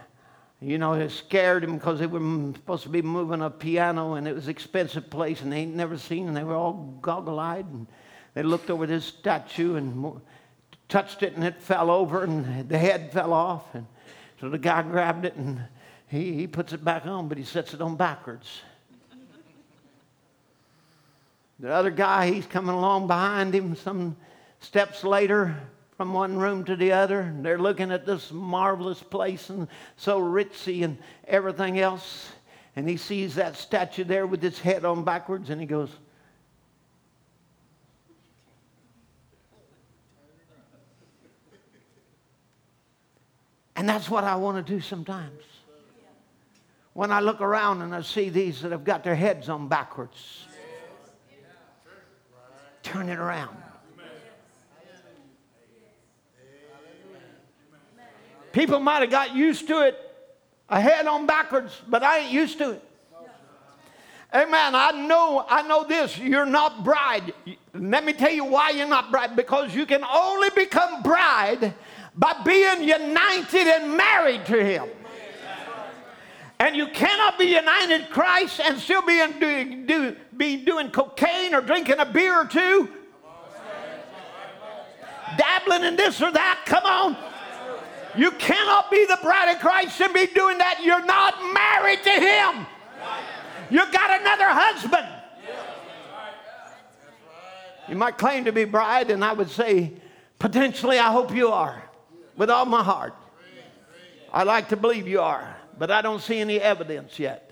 you 0.62 0.78
know, 0.78 0.94
it 0.94 1.10
scared 1.10 1.64
him 1.64 1.78
because 1.78 2.00
they 2.00 2.08
were 2.08 2.54
supposed 2.54 2.84
to 2.84 2.90
be 2.90 3.02
moving 3.02 3.42
a 3.42 3.50
piano, 3.50 4.14
and 4.14 4.28
it 4.28 4.34
was 4.34 4.46
an 4.46 4.52
expensive 4.52 5.10
place, 5.10 5.42
and 5.42 5.52
they 5.52 5.58
ain't 5.58 5.76
never 5.76 5.98
seen, 5.98 6.28
and 6.28 6.36
they 6.36 6.44
were 6.44 6.56
all 6.56 6.98
goggle 7.02 7.40
eyed. 7.40 7.66
And 7.66 7.88
they 8.34 8.44
looked 8.44 8.70
over 8.70 8.88
this 8.88 9.06
statue 9.06 9.76
and 9.76 10.22
touched 10.88 11.24
it, 11.24 11.34
and 11.34 11.44
it 11.44 11.62
fell 11.62 11.92
over, 11.92 12.24
and 12.24 12.70
the 12.70 12.78
head 12.78 13.12
fell 13.12 13.34
off. 13.34 13.76
And 13.76 13.86
so 14.40 14.50
the 14.50 14.58
guy 14.58 14.82
grabbed 14.82 15.26
it, 15.26 15.36
and 15.36 15.62
he, 16.08 16.34
he 16.34 16.48
puts 16.48 16.72
it 16.72 16.84
back 16.84 17.06
on, 17.06 17.28
but 17.28 17.38
he 17.38 17.44
sets 17.44 17.74
it 17.74 17.82
on 17.82 17.96
backwards. 17.96 18.62
The 21.60 21.72
other 21.72 21.92
guy, 21.92 22.32
he's 22.32 22.46
coming 22.46 22.76
along 22.76 23.08
behind 23.08 23.54
him 23.54 23.76
some 23.76 24.16
steps 24.60 25.04
later 25.04 25.56
from 25.98 26.14
one 26.14 26.38
room 26.38 26.64
to 26.66 26.76
the 26.76 26.92
other. 26.92 27.22
And 27.22 27.46
they're 27.46 27.60
looking 27.60 27.92
at 27.92 28.06
this 28.06 28.32
marvelous 28.32 29.02
place 29.02 29.50
and 29.50 29.68
so 29.98 30.20
ritzy 30.20 30.84
and 30.84 30.98
everything 31.28 31.80
else. 31.80 32.32
And 32.76 32.88
he 32.90 32.98
sees 32.98 33.36
that 33.36 33.56
statue 33.56 34.04
there 34.04 34.28
with 34.28 34.44
its 34.44 34.60
head 34.60 34.84
on 34.84 35.04
backwards, 35.06 35.50
and 35.50 35.62
he 35.62 35.68
goes, 35.68 35.90
And 43.78 43.90
that's 43.90 44.10
what 44.10 44.24
I 44.24 44.36
want 44.38 44.66
to 44.66 44.74
do 44.74 44.80
sometimes. 44.80 45.44
When 46.94 47.12
I 47.12 47.20
look 47.20 47.42
around 47.42 47.82
and 47.82 47.94
I 47.94 48.02
see 48.02 48.30
these 48.30 48.62
that 48.62 48.72
have 48.72 48.86
got 48.86 49.04
their 49.04 49.16
heads 49.16 49.50
on 49.50 49.68
backwards, 49.68 50.46
turn 52.84 53.10
it 53.10 53.20
around. 53.20 53.58
People 58.56 58.80
might 58.80 59.02
have 59.02 59.10
got 59.10 59.36
used 59.36 59.68
to 59.68 59.86
it, 59.86 60.00
a 60.70 60.80
head 60.80 61.08
on 61.08 61.28
backwards, 61.28 61.82
but 61.90 62.04
I 62.04 62.20
ain't 62.20 62.32
used 62.32 62.58
to 62.60 62.72
it. 62.72 62.84
Amen. 64.34 64.74
I 64.74 64.92
know, 64.92 65.46
I 65.50 65.68
know 65.68 65.86
this. 65.86 66.18
You're 66.18 66.46
not 66.46 66.86
bride. 66.86 67.34
Let 67.74 68.06
me 68.06 68.14
tell 68.14 68.32
you 68.32 68.46
why 68.46 68.70
you're 68.70 68.88
not 68.88 69.12
bride. 69.12 69.36
Because 69.36 69.76
you 69.76 69.86
can 69.86 70.06
only 70.06 70.50
become 70.52 71.04
bride 71.04 71.74
by 72.16 72.34
being 72.46 72.88
united 72.88 73.68
and 73.68 73.98
married 73.98 74.46
to 74.46 74.64
Him. 74.64 74.88
And 76.58 76.78
you 76.78 76.88
cannot 76.88 77.38
be 77.38 77.48
united 77.48 78.10
Christ 78.10 78.62
and 78.62 78.80
still 78.80 79.02
be, 79.02 79.20
in, 79.20 79.38
do, 79.38 79.86
do, 79.86 80.16
be 80.38 80.64
doing 80.64 80.92
cocaine 80.92 81.54
or 81.54 81.60
drinking 81.60 82.00
a 82.00 82.06
beer 82.06 82.40
or 82.40 82.46
two. 82.46 82.88
Dabbling 85.38 85.84
in 85.84 85.98
this 85.98 86.22
or 86.22 86.32
that. 86.32 86.64
Come 86.66 86.86
on. 86.86 87.35
You 88.18 88.32
cannot 88.32 88.90
be 88.90 89.06
the 89.06 89.18
bride 89.22 89.54
of 89.54 89.60
Christ 89.60 90.00
and 90.02 90.14
be 90.14 90.28
doing 90.28 90.58
that. 90.58 90.82
You're 90.84 91.06
not 91.06 91.36
married 91.54 92.04
to 92.04 92.10
Him. 92.10 92.66
You 93.70 93.92
got 93.92 94.22
another 94.22 94.50
husband. 94.50 95.08
You 97.88 97.96
might 97.96 98.18
claim 98.18 98.46
to 98.46 98.52
be 98.52 98.64
bride, 98.64 99.12
and 99.12 99.24
I 99.24 99.34
would 99.34 99.50
say, 99.50 99.94
potentially, 100.40 100.98
I 100.98 101.12
hope 101.12 101.34
you 101.36 101.50
are 101.50 101.84
with 102.36 102.50
all 102.50 102.66
my 102.66 102.84
heart. 102.84 103.14
I 104.34 104.44
like 104.44 104.70
to 104.70 104.78
believe 104.78 105.08
you 105.08 105.22
are, 105.22 105.56
but 105.78 105.92
I 105.92 106.02
don't 106.02 106.22
see 106.22 106.40
any 106.40 106.60
evidence 106.60 107.20
yet. 107.20 107.52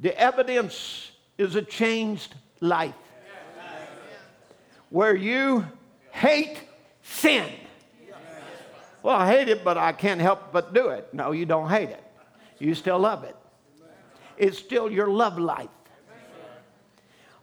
The 0.00 0.18
evidence 0.18 1.10
is 1.36 1.54
a 1.54 1.62
changed 1.62 2.34
life 2.60 2.94
where 4.90 5.14
you 5.14 5.66
hate 6.10 6.60
sin. 7.02 7.50
Well, 9.08 9.16
I 9.16 9.26
hate 9.26 9.48
it, 9.48 9.64
but 9.64 9.78
I 9.78 9.92
can't 9.92 10.20
help 10.20 10.52
but 10.52 10.74
do 10.74 10.88
it. 10.88 11.14
No, 11.14 11.32
you 11.32 11.46
don't 11.46 11.70
hate 11.70 11.88
it. 11.88 12.04
You 12.58 12.74
still 12.74 12.98
love 12.98 13.24
it. 13.24 13.34
It's 14.36 14.58
still 14.58 14.90
your 14.90 15.06
love 15.06 15.38
life. 15.38 15.70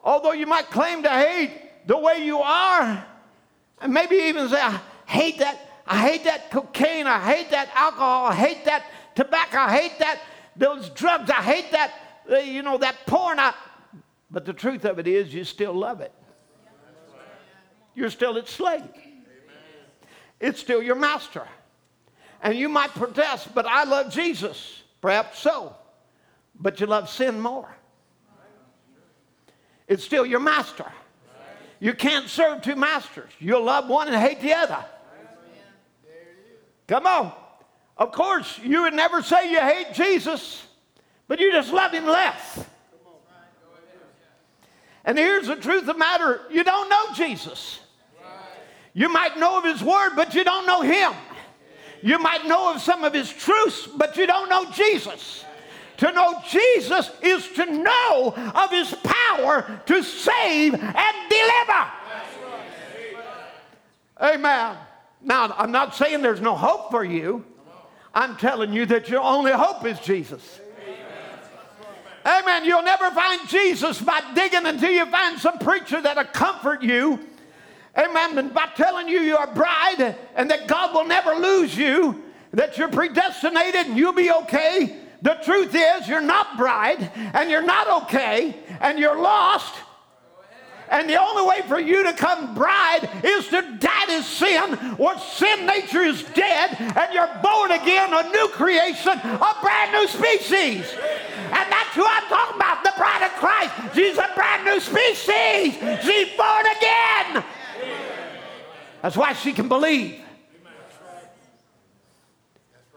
Although 0.04 0.34
you 0.34 0.46
might 0.46 0.70
claim 0.70 1.02
to 1.02 1.10
hate 1.10 1.88
the 1.88 1.98
way 1.98 2.24
you 2.24 2.38
are, 2.38 3.04
and 3.82 3.92
maybe 3.92 4.16
even 4.16 4.48
say, 4.48 4.62
I 4.62 4.80
hate 5.08 5.40
that. 5.40 5.58
I 5.88 6.08
hate 6.08 6.26
that 6.26 6.52
cocaine. 6.52 7.08
I 7.08 7.18
hate 7.18 7.50
that 7.50 7.72
alcohol. 7.74 8.28
I 8.28 8.36
hate 8.36 8.64
that 8.66 8.86
tobacco. 9.16 9.58
I 9.58 9.76
hate 9.76 9.98
that 9.98 10.22
those 10.56 10.92
drugs. 10.92 11.32
I 11.32 11.42
hate 11.42 11.72
that 11.72 11.92
you 12.46 12.62
know 12.62 12.78
that 12.78 13.08
porn. 13.08 13.40
I, 13.40 13.56
but 14.30 14.46
the 14.46 14.54
truth 14.54 14.86
of 14.86 15.00
it 15.00 15.08
is, 15.08 15.34
you 15.34 15.44
still 15.44 15.74
love 15.74 16.00
it. 16.00 16.14
You're 17.96 18.12
still 18.12 18.38
its 18.38 18.52
slave. 18.52 18.84
It's 20.46 20.60
still 20.60 20.84
your 20.84 20.96
master. 20.96 21.42
And 22.44 22.56
you 22.56 22.70
might 22.70 22.92
protest, 22.92 23.56
but 23.56 23.66
I 23.66 23.84
love 23.84 24.14
Jesus. 24.14 24.84
Perhaps 25.02 25.40
so. 25.40 25.76
But 26.60 26.80
you 26.80 26.86
love 26.86 27.10
sin 27.10 27.40
more. 27.40 27.68
It's 29.88 30.04
still 30.04 30.24
your 30.24 30.40
master. 30.40 30.86
You 31.80 31.94
can't 31.94 32.30
serve 32.30 32.62
two 32.62 32.76
masters. 32.76 33.32
You'll 33.40 33.64
love 33.64 33.90
one 33.90 34.08
and 34.08 34.16
hate 34.16 34.40
the 34.40 34.54
other. 34.54 34.86
Come 36.88 37.08
on. 37.08 37.34
Of 37.98 38.12
course, 38.12 38.60
you 38.64 38.84
would 38.84 38.94
never 38.94 39.24
say 39.24 39.52
you 39.52 39.60
hate 39.60 39.94
Jesus, 39.94 40.64
but 41.28 41.40
you 41.40 41.52
just 41.52 41.74
love 41.74 41.92
him 41.92 42.06
less. 42.06 42.64
And 45.06 45.18
here's 45.18 45.48
the 45.48 45.56
truth 45.56 45.82
of 45.82 45.88
the 45.88 45.98
matter 45.98 46.42
you 46.52 46.64
don't 46.64 46.88
know 46.88 47.14
Jesus. 47.16 47.80
You 48.96 49.10
might 49.10 49.38
know 49.38 49.58
of 49.58 49.66
his 49.66 49.84
word, 49.84 50.12
but 50.16 50.34
you 50.34 50.46
don't 50.46 50.66
know 50.66 50.82
him. 50.82 51.12
You 52.02 52.18
might 52.18 52.48
know 52.48 52.74
of 52.74 52.82
some 52.82 53.04
of 53.04 53.14
his 53.14 53.30
truths, 53.30 53.88
but 53.88 54.16
you 54.16 54.26
don't 54.26 54.50
know 54.50 54.72
Jesus. 54.72 55.44
To 55.98 56.12
know 56.14 56.42
Jesus 56.50 57.12
is 57.22 57.48
to 57.50 57.66
know 57.66 58.34
of 58.56 58.72
his 58.72 58.96
power 59.04 59.82
to 59.86 60.02
save 60.02 60.74
and 60.74 61.16
deliver. 61.30 61.92
Amen. 64.22 64.78
Now, 65.22 65.54
I'm 65.58 65.72
not 65.72 65.94
saying 65.94 66.22
there's 66.22 66.42
no 66.42 66.56
hope 66.56 66.90
for 66.90 67.04
you. 67.04 67.44
I'm 68.14 68.38
telling 68.38 68.72
you 68.72 68.86
that 68.86 69.10
your 69.10 69.22
only 69.22 69.52
hope 69.52 69.86
is 69.86 70.00
Jesus. 70.00 70.62
Amen. 72.26 72.64
You'll 72.64 72.82
never 72.82 73.12
find 73.12 73.46
Jesus 73.50 74.02
by 74.02 74.22
digging 74.34 74.66
until 74.66 74.92
you 74.92 75.06
find 75.08 75.38
some 75.38 75.60
preacher 75.60 76.02
that'll 76.02 76.24
comfort 76.24 76.82
you. 76.82 77.20
Amen. 77.98 78.38
And 78.38 78.54
by 78.54 78.68
telling 78.76 79.08
you 79.08 79.20
you're 79.22 79.44
a 79.44 79.54
bride 79.54 80.16
and 80.36 80.50
that 80.52 80.68
God 80.68 80.94
will 80.94 81.06
never 81.06 81.34
lose 81.36 81.76
you, 81.78 82.24
that 82.52 82.78
you're 82.78 82.90
predestinated 82.90 83.88
and 83.88 83.98
you'll 83.98 84.14
be 84.14 84.32
okay. 84.32 84.98
The 85.22 85.36
truth 85.44 85.74
is, 85.74 86.08
you're 86.08 86.22
not 86.22 86.58
bride 86.58 87.10
and 87.34 87.50
you're 87.50 87.64
not 87.64 88.04
okay 88.04 88.56
and 88.82 89.00
you're 89.00 89.20
lost. 89.20 89.74
And 90.90 91.10
the 91.10 91.20
only 91.20 91.48
way 91.48 91.62
for 91.68 91.80
you 91.80 92.04
to 92.04 92.14
come 92.14 92.54
bride 92.54 93.10
is 93.24 93.48
to 93.48 93.62
die 93.80 94.06
to 94.06 94.22
sin, 94.22 94.96
or 95.00 95.18
sin 95.18 95.66
nature 95.66 96.04
is 96.04 96.22
dead, 96.36 96.78
and 96.80 97.12
you're 97.12 97.40
born 97.42 97.72
again, 97.72 98.14
a 98.14 98.30
new 98.30 98.48
creation, 98.50 99.14
a 99.14 99.56
brand 99.62 99.92
new 99.94 100.08
species. 100.08 100.94
And 100.94 101.72
that's 101.72 101.96
who 101.96 102.06
I'm 102.06 102.24
talking 102.30 102.56
about, 102.56 102.84
the 102.84 102.94
bride 102.98 103.24
of 103.26 103.32
Christ. 103.32 103.96
She's 103.96 104.18
a 104.18 104.30
brand 104.36 104.66
new 104.66 104.80
species. 104.80 105.74
She's 106.04 106.38
born 106.38 106.66
again. 106.78 107.44
That's 109.06 109.16
why 109.16 109.34
she 109.34 109.54
can 109.54 109.68
believe. 109.68 110.20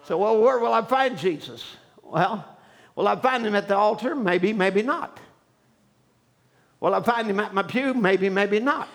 So, 0.04 0.16
well, 0.16 0.40
where 0.40 0.58
will 0.58 0.72
I 0.72 0.80
find 0.80 1.18
Jesus? 1.18 1.62
Well, 2.02 2.56
will 2.96 3.06
I 3.06 3.14
find 3.16 3.46
him 3.46 3.54
at 3.54 3.68
the 3.68 3.76
altar? 3.76 4.14
Maybe, 4.14 4.54
maybe 4.54 4.80
not. 4.80 5.20
Will 6.80 6.94
I 6.94 7.02
find 7.02 7.28
him 7.28 7.38
at 7.40 7.52
my 7.52 7.62
pew? 7.62 7.92
Maybe, 7.92 8.30
maybe 8.30 8.58
not. 8.58 8.88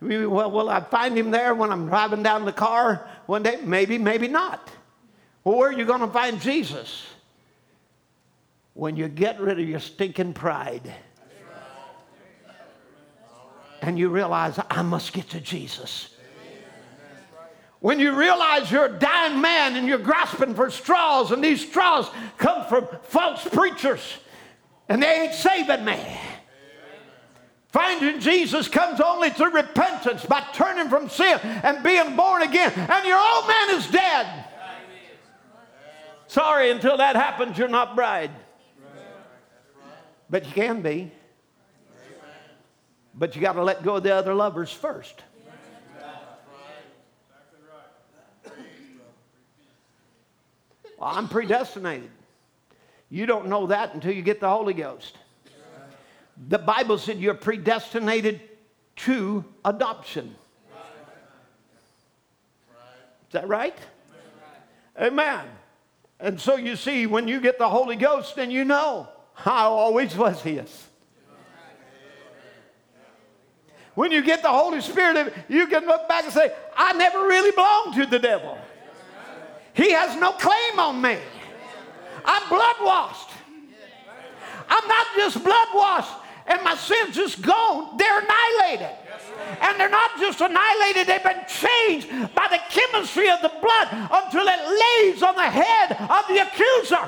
Well, 0.00 0.50
will 0.50 0.70
I 0.70 0.80
find 0.80 1.14
him 1.14 1.30
there 1.30 1.54
when 1.54 1.70
I'm 1.70 1.88
driving 1.88 2.22
down 2.22 2.46
the 2.46 2.54
car 2.54 3.06
one 3.26 3.42
day? 3.42 3.58
Maybe, 3.62 3.98
maybe 3.98 4.28
not. 4.28 4.66
Well, 5.44 5.58
where 5.58 5.68
are 5.68 5.78
you 5.78 5.84
going 5.84 6.00
to 6.00 6.08
find 6.08 6.40
Jesus? 6.40 7.04
When 8.72 8.96
you 8.96 9.08
get 9.08 9.38
rid 9.42 9.60
of 9.60 9.68
your 9.68 9.80
stinking 9.80 10.32
pride 10.32 10.90
and 13.88 13.98
you 13.98 14.10
realize, 14.10 14.60
I 14.68 14.82
must 14.82 15.14
get 15.14 15.30
to 15.30 15.40
Jesus. 15.40 16.10
When 17.80 17.98
you 17.98 18.14
realize 18.14 18.70
you're 18.70 18.84
a 18.84 18.98
dying 18.98 19.40
man 19.40 19.76
and 19.76 19.88
you're 19.88 19.96
grasping 19.96 20.54
for 20.54 20.70
straws, 20.70 21.30
and 21.32 21.42
these 21.42 21.66
straws 21.66 22.10
come 22.36 22.66
from 22.66 22.86
false 23.04 23.48
preachers, 23.48 24.02
and 24.90 25.02
they 25.02 25.22
ain't 25.22 25.32
saving 25.32 25.86
me. 25.86 25.98
Finding 27.68 28.20
Jesus 28.20 28.68
comes 28.68 29.00
only 29.00 29.30
through 29.30 29.52
repentance 29.52 30.22
by 30.26 30.44
turning 30.52 30.90
from 30.90 31.08
sin 31.08 31.38
and 31.42 31.82
being 31.82 32.14
born 32.14 32.42
again, 32.42 32.72
and 32.74 33.06
your 33.06 33.18
old 33.18 33.48
man 33.48 33.70
is 33.70 33.86
dead. 33.86 34.44
Sorry, 36.26 36.70
until 36.70 36.98
that 36.98 37.16
happens, 37.16 37.56
you're 37.56 37.68
not 37.68 37.96
bride. 37.96 38.32
But 40.28 40.44
you 40.44 40.52
can 40.52 40.82
be. 40.82 41.10
But 43.18 43.34
you 43.34 43.42
got 43.42 43.54
to 43.54 43.64
let 43.64 43.82
go 43.82 43.96
of 43.96 44.04
the 44.04 44.14
other 44.14 44.32
lovers 44.32 44.72
first. 44.72 45.22
Well, 50.98 51.10
I'm 51.10 51.28
predestinated. 51.28 52.10
You 53.10 53.26
don't 53.26 53.48
know 53.48 53.68
that 53.68 53.94
until 53.94 54.12
you 54.12 54.22
get 54.22 54.40
the 54.40 54.48
Holy 54.48 54.74
Ghost. 54.74 55.16
The 56.48 56.58
Bible 56.58 56.98
said 56.98 57.18
you're 57.18 57.34
predestinated 57.34 58.40
to 58.96 59.44
adoption. 59.64 60.34
Is 63.28 63.32
that 63.32 63.48
right? 63.48 63.76
Amen. 65.00 65.46
And 66.20 66.40
so 66.40 66.56
you 66.56 66.74
see, 66.74 67.06
when 67.06 67.28
you 67.28 67.40
get 67.40 67.58
the 67.58 67.68
Holy 67.68 67.96
Ghost, 67.96 68.34
then 68.36 68.50
you 68.50 68.64
know 68.64 69.08
I 69.44 69.62
always 69.62 70.16
was 70.16 70.40
His. 70.42 70.87
When 73.98 74.12
you 74.12 74.22
get 74.22 74.42
the 74.42 74.48
Holy 74.48 74.80
Spirit, 74.80 75.34
you 75.48 75.66
can 75.66 75.84
look 75.84 76.08
back 76.08 76.22
and 76.22 76.32
say, 76.32 76.52
I 76.76 76.92
never 76.92 77.18
really 77.18 77.50
belonged 77.50 77.96
to 77.96 78.06
the 78.06 78.20
devil. 78.20 78.56
He 79.74 79.90
has 79.90 80.14
no 80.20 80.30
claim 80.30 80.78
on 80.78 81.02
me. 81.02 81.18
I'm 82.24 82.48
blood 82.48 82.76
washed. 82.80 83.30
I'm 84.68 84.86
not 84.86 85.06
just 85.16 85.42
blood 85.42 85.68
washed 85.74 86.12
and 86.46 86.62
my 86.62 86.76
sins 86.76 87.16
just 87.16 87.42
gone. 87.42 87.96
They're 87.98 88.20
annihilated. 88.20 88.94
And 89.62 89.80
they're 89.80 89.90
not 89.90 90.12
just 90.20 90.40
annihilated, 90.40 91.08
they've 91.08 91.24
been 91.24 91.44
changed 91.48 92.08
by 92.36 92.46
the 92.54 92.60
chemistry 92.70 93.28
of 93.28 93.42
the 93.42 93.50
blood 93.60 93.88
until 93.90 94.46
it 94.46 94.60
lays 94.78 95.24
on 95.24 95.34
the 95.34 95.50
head 95.50 95.90
of 95.90 96.22
the 96.28 96.38
accuser. 96.46 97.02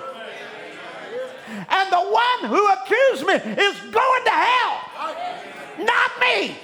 And 1.70 1.92
the 1.92 2.02
one 2.02 2.50
who 2.50 2.66
accused 2.66 3.26
me 3.28 3.34
is 3.62 3.78
going 3.78 4.24
to 4.24 4.30
hell, 4.30 4.80
not 5.78 6.10
me. 6.20 6.56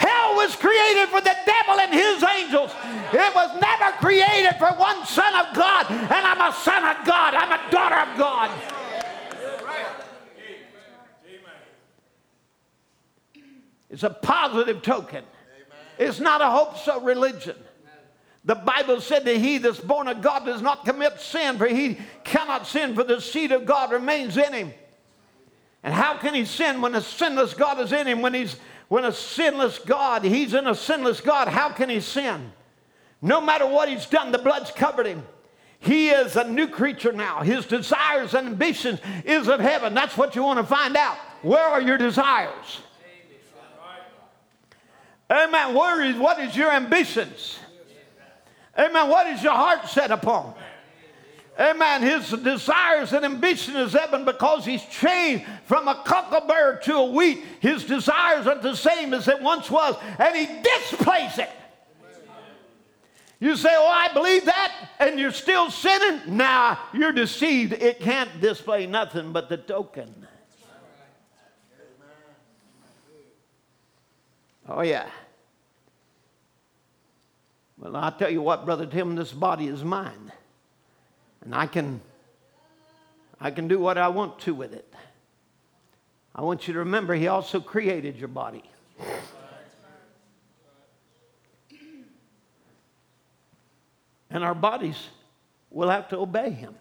Hell 0.00 0.36
was 0.36 0.56
created 0.56 1.10
for 1.10 1.20
the 1.20 1.36
devil 1.44 1.78
and 1.78 1.92
his 1.92 2.24
angels. 2.24 2.72
It 3.12 3.34
was 3.34 3.60
never 3.60 3.92
created 3.98 4.56
for 4.58 4.68
one 4.78 5.04
son 5.04 5.34
of 5.34 5.54
God. 5.54 5.90
And 5.90 6.26
I'm 6.26 6.40
a 6.40 6.54
son 6.56 6.82
of 6.84 7.04
God. 7.04 7.34
I'm 7.34 7.52
a 7.52 7.70
daughter 7.70 8.10
of 8.10 8.18
God. 8.18 8.50
It's 13.90 14.04
a 14.04 14.10
positive 14.10 14.80
token. 14.80 15.22
It's 15.98 16.18
not 16.18 16.40
a 16.40 16.48
hope 16.48 16.78
so 16.78 17.00
religion. 17.02 17.56
The 18.46 18.54
Bible 18.54 19.02
said 19.02 19.26
that 19.26 19.36
he 19.36 19.58
that's 19.58 19.80
born 19.80 20.08
of 20.08 20.22
God 20.22 20.46
does 20.46 20.62
not 20.62 20.86
commit 20.86 21.20
sin, 21.20 21.58
for 21.58 21.66
he 21.66 21.98
cannot 22.24 22.66
sin, 22.66 22.94
for 22.94 23.04
the 23.04 23.20
seed 23.20 23.52
of 23.52 23.66
God 23.66 23.92
remains 23.92 24.38
in 24.38 24.54
him. 24.54 24.72
And 25.82 25.92
how 25.92 26.16
can 26.16 26.32
he 26.34 26.46
sin 26.46 26.80
when 26.80 26.94
a 26.94 27.02
sinless 27.02 27.52
God 27.52 27.80
is 27.80 27.92
in 27.92 28.06
him? 28.06 28.22
When 28.22 28.32
he's 28.32 28.56
when 28.90 29.04
a 29.04 29.12
sinless 29.12 29.78
God, 29.78 30.24
he's 30.24 30.52
in 30.52 30.66
a 30.66 30.74
sinless 30.74 31.20
God, 31.20 31.46
how 31.46 31.68
can 31.70 31.88
he 31.88 32.00
sin? 32.00 32.50
No 33.22 33.40
matter 33.40 33.64
what 33.64 33.88
he's 33.88 34.04
done, 34.04 34.32
the 34.32 34.38
blood's 34.38 34.72
covered 34.72 35.06
him. 35.06 35.22
He 35.78 36.08
is 36.08 36.34
a 36.34 36.42
new 36.42 36.66
creature 36.66 37.12
now. 37.12 37.42
His 37.42 37.66
desires 37.66 38.34
and 38.34 38.48
ambitions 38.48 38.98
is 39.24 39.46
of 39.46 39.60
heaven. 39.60 39.94
That's 39.94 40.16
what 40.16 40.34
you 40.34 40.42
want 40.42 40.58
to 40.58 40.64
find 40.64 40.96
out. 40.96 41.16
Where 41.42 41.62
are 41.62 41.80
your 41.80 41.98
desires? 41.98 42.80
Amen. 45.30 45.72
Where 45.72 46.02
is, 46.02 46.16
what 46.16 46.40
is 46.40 46.56
your 46.56 46.72
ambitions? 46.72 47.60
Amen. 48.76 49.08
What 49.08 49.28
is 49.28 49.40
your 49.40 49.54
heart 49.54 49.88
set 49.88 50.10
upon? 50.10 50.54
Amen. 51.60 52.00
His 52.00 52.30
desires 52.30 53.12
and 53.12 53.22
ambition 53.22 53.76
is 53.76 53.92
heaven 53.92 54.24
because 54.24 54.64
he's 54.64 54.82
changed 54.86 55.44
from 55.66 55.88
a 55.88 55.94
cocklebur 56.06 56.80
to 56.82 56.94
a 56.96 57.04
wheat. 57.04 57.44
His 57.60 57.84
desires 57.84 58.46
aren't 58.46 58.62
the 58.62 58.74
same 58.74 59.12
as 59.12 59.28
it 59.28 59.42
once 59.42 59.70
was, 59.70 59.94
and 60.18 60.34
he 60.34 60.46
displays 60.62 61.36
it. 61.36 61.50
You 63.40 63.56
say, 63.56 63.70
Oh, 63.72 63.86
I 63.86 64.10
believe 64.14 64.46
that, 64.46 64.72
and 64.98 65.20
you're 65.20 65.32
still 65.32 65.70
sinning? 65.70 66.36
Nah, 66.36 66.76
you're 66.94 67.12
deceived. 67.12 67.74
It 67.74 68.00
can't 68.00 68.40
display 68.40 68.86
nothing 68.86 69.32
but 69.32 69.50
the 69.50 69.58
token. 69.58 70.26
Oh, 74.66 74.82
yeah. 74.82 75.08
Well, 77.76 77.96
I'll 77.96 78.12
tell 78.12 78.30
you 78.30 78.40
what, 78.40 78.64
Brother 78.64 78.86
Tim, 78.86 79.14
this 79.14 79.32
body 79.32 79.66
is 79.66 79.84
mine. 79.84 80.32
And 81.44 81.54
I 81.54 81.66
can, 81.66 82.00
I 83.40 83.50
can 83.50 83.68
do 83.68 83.78
what 83.78 83.98
I 83.98 84.08
want 84.08 84.38
to 84.40 84.54
with 84.54 84.72
it. 84.72 84.86
I 86.34 86.42
want 86.42 86.68
you 86.68 86.74
to 86.74 86.80
remember, 86.80 87.14
He 87.14 87.28
also 87.28 87.60
created 87.60 88.16
your 88.16 88.28
body. 88.28 88.62
And 94.30 94.44
our 94.44 94.54
bodies 94.54 94.96
will 95.70 95.88
have 95.90 96.08
to 96.10 96.18
obey 96.18 96.50
Him. 96.50 96.74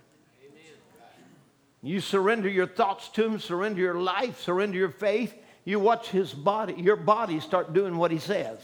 You 1.81 2.01
surrender 2.01 2.49
your 2.49 2.67
thoughts 2.67 3.09
to 3.09 3.25
Him, 3.25 3.39
surrender 3.39 3.79
your 3.79 3.99
life, 3.99 4.41
surrender 4.41 4.77
your 4.77 4.91
faith. 4.91 5.33
You 5.63 5.79
watch 5.79 6.09
His 6.09 6.33
body, 6.33 6.73
your 6.77 6.95
body 6.95 7.39
start 7.39 7.73
doing 7.73 7.97
what 7.97 8.11
He 8.11 8.19
says 8.19 8.59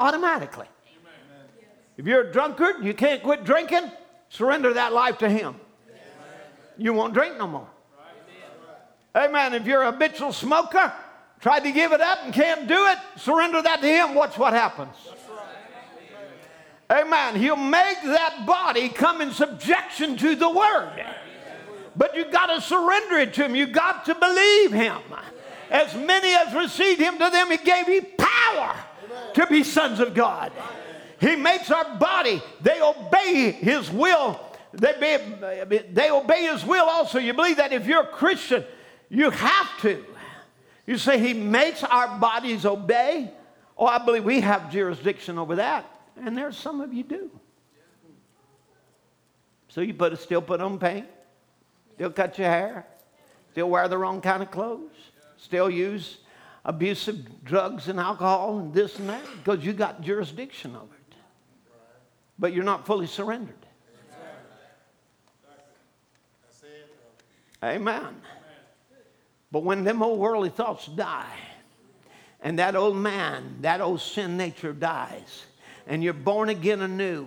automatically. 0.00 0.66
If 1.96 2.06
you're 2.06 2.28
a 2.28 2.32
drunkard 2.32 2.84
you 2.84 2.94
can't 2.94 3.22
quit 3.22 3.44
drinking, 3.44 3.90
surrender 4.28 4.74
that 4.74 4.92
life 4.92 5.18
to 5.18 5.28
Him. 5.28 5.56
You 6.76 6.92
won't 6.92 7.14
drink 7.14 7.36
no 7.38 7.46
more. 7.46 7.68
Amen. 9.16 9.54
If 9.54 9.66
you're 9.66 9.82
a 9.82 9.90
habitual 9.90 10.32
smoker, 10.32 10.92
tried 11.40 11.60
to 11.60 11.72
give 11.72 11.92
it 11.92 12.00
up 12.00 12.18
and 12.24 12.32
can't 12.32 12.68
do 12.68 12.86
it, 12.86 12.98
surrender 13.16 13.60
that 13.62 13.80
to 13.80 13.86
Him. 13.86 14.14
Watch 14.14 14.38
what 14.38 14.52
happens. 14.52 14.94
Amen. 16.90 17.36
He'll 17.36 17.56
make 17.56 18.02
that 18.04 18.44
body 18.46 18.88
come 18.88 19.20
in 19.20 19.32
subjection 19.32 20.16
to 20.18 20.34
the 20.34 20.48
Word. 20.48 21.04
But 21.96 22.16
you 22.16 22.30
got 22.30 22.46
to 22.46 22.60
surrender 22.60 23.18
it 23.18 23.34
to 23.34 23.44
Him. 23.44 23.56
You 23.56 23.66
got 23.66 24.04
to 24.06 24.14
believe 24.14 24.72
Him. 24.72 25.00
As 25.70 25.94
many 25.94 26.34
as 26.34 26.54
received 26.54 27.00
Him, 27.00 27.18
to 27.18 27.28
them 27.30 27.50
He 27.50 27.58
gave 27.58 27.86
He 27.86 28.00
power 28.00 28.76
to 29.34 29.46
be 29.48 29.64
sons 29.64 30.00
of 30.00 30.14
God. 30.14 30.52
He 31.20 31.36
makes 31.36 31.70
our 31.70 31.96
body, 31.96 32.42
they 32.60 32.80
obey 32.80 33.52
His 33.52 33.90
will. 33.90 34.40
They, 34.72 34.92
be, 35.68 35.78
they 35.78 36.10
obey 36.10 36.42
His 36.44 36.64
will 36.64 36.86
also. 36.86 37.18
You 37.18 37.34
believe 37.34 37.56
that 37.56 37.72
if 37.72 37.86
you're 37.86 38.02
a 38.02 38.06
Christian, 38.06 38.64
you 39.08 39.30
have 39.30 39.80
to. 39.80 40.04
You 40.86 40.98
say 40.98 41.18
He 41.18 41.34
makes 41.34 41.82
our 41.82 42.18
bodies 42.18 42.64
obey? 42.64 43.30
Oh, 43.76 43.86
I 43.86 43.98
believe 43.98 44.24
we 44.24 44.40
have 44.40 44.70
jurisdiction 44.70 45.38
over 45.38 45.56
that. 45.56 45.84
And 46.24 46.36
there's 46.36 46.56
some 46.56 46.80
of 46.80 46.92
you 46.92 47.04
do. 47.04 47.30
So 49.68 49.80
you 49.80 49.94
put, 49.94 50.18
still 50.18 50.42
put 50.42 50.60
on 50.60 50.78
paint, 50.78 51.06
still 51.94 52.10
cut 52.10 52.38
your 52.38 52.48
hair, 52.48 52.86
still 53.52 53.70
wear 53.70 53.86
the 53.86 53.98
wrong 53.98 54.20
kind 54.20 54.42
of 54.42 54.50
clothes, 54.50 54.90
still 55.36 55.70
use 55.70 56.18
abusive 56.64 57.44
drugs 57.44 57.88
and 57.88 58.00
alcohol 58.00 58.58
and 58.58 58.74
this 58.74 58.98
and 58.98 59.08
that 59.08 59.22
because 59.36 59.64
you 59.64 59.72
got 59.72 60.00
jurisdiction 60.00 60.74
over 60.74 60.94
it. 60.94 60.97
But 62.38 62.52
you're 62.52 62.64
not 62.64 62.86
fully 62.86 63.06
surrendered. 63.06 63.54
Amen. 67.62 68.14
But 69.50 69.64
when 69.64 69.82
them 69.84 70.02
old 70.02 70.20
worldly 70.20 70.50
thoughts 70.50 70.86
die, 70.86 71.34
and 72.40 72.58
that 72.58 72.76
old 72.76 72.96
man, 72.96 73.56
that 73.62 73.80
old 73.80 74.00
sin 74.00 74.36
nature 74.36 74.72
dies, 74.72 75.44
and 75.86 76.04
you're 76.04 76.12
born 76.12 76.50
again 76.50 76.82
anew, 76.82 77.26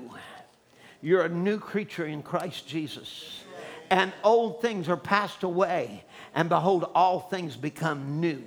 you're 1.02 1.24
a 1.24 1.30
new 1.30 1.60
creature 1.60 2.06
in 2.06 2.22
Christ 2.24 2.68
Jesus. 2.68 3.44
And 3.90 4.14
old 4.24 4.62
things 4.62 4.88
are 4.88 4.96
passed 4.96 5.44
away, 5.44 6.06
and 6.34 6.48
behold, 6.48 6.90
all 6.96 7.20
things 7.20 7.58
become 7.58 8.22
new. 8.22 8.42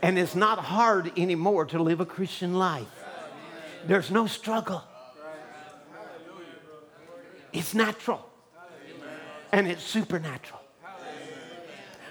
And 0.00 0.18
it's 0.18 0.34
not 0.34 0.58
hard 0.58 1.12
anymore 1.18 1.66
to 1.66 1.82
live 1.82 2.00
a 2.00 2.06
Christian 2.06 2.54
life. 2.54 2.86
There's 3.86 4.10
no 4.10 4.26
struggle. 4.26 4.82
It's 7.52 7.74
natural. 7.74 8.24
And 9.52 9.66
it's 9.66 9.82
supernatural. 9.82 10.60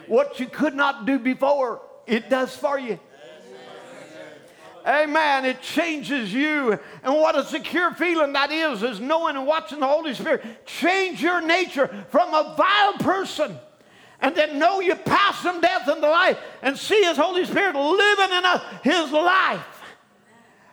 What 0.07 0.39
you 0.39 0.47
could 0.47 0.73
not 0.73 1.05
do 1.05 1.19
before, 1.19 1.81
it 2.05 2.30
does 2.30 2.55
for 2.55 2.80
you. 2.80 2.99
Amen. 4.88 5.43
It 5.43 5.61
changes 5.61 6.34
you. 6.34 6.80
And 7.03 7.14
what 7.14 7.38
a 7.38 7.43
secure 7.43 7.93
feeling 7.93 8.31
that 8.34 8.51
is, 8.51 8.84
is 8.84 9.01
knowing 9.01 9.35
and 9.35 9.45
watching 9.45 9.81
the 9.81 9.88
Holy 9.88 10.14
Spirit 10.14 10.65
change 10.65 11.22
your 11.22 11.41
nature 11.41 12.05
from 12.09 12.34
a 12.34 12.55
vile 12.57 12.93
person 12.93 13.57
and 14.22 14.34
then 14.34 14.57
know 14.57 14.80
you 14.80 14.95
pass 14.95 15.41
from 15.41 15.59
death 15.59 15.89
into 15.89 16.09
life 16.09 16.39
and 16.61 16.77
see 16.77 17.03
His 17.03 17.18
Holy 17.18 17.45
Spirit 17.45 17.76
living 17.76 18.38
in 18.38 18.45
a, 18.45 18.80
His 18.81 19.11
life. 19.11 19.65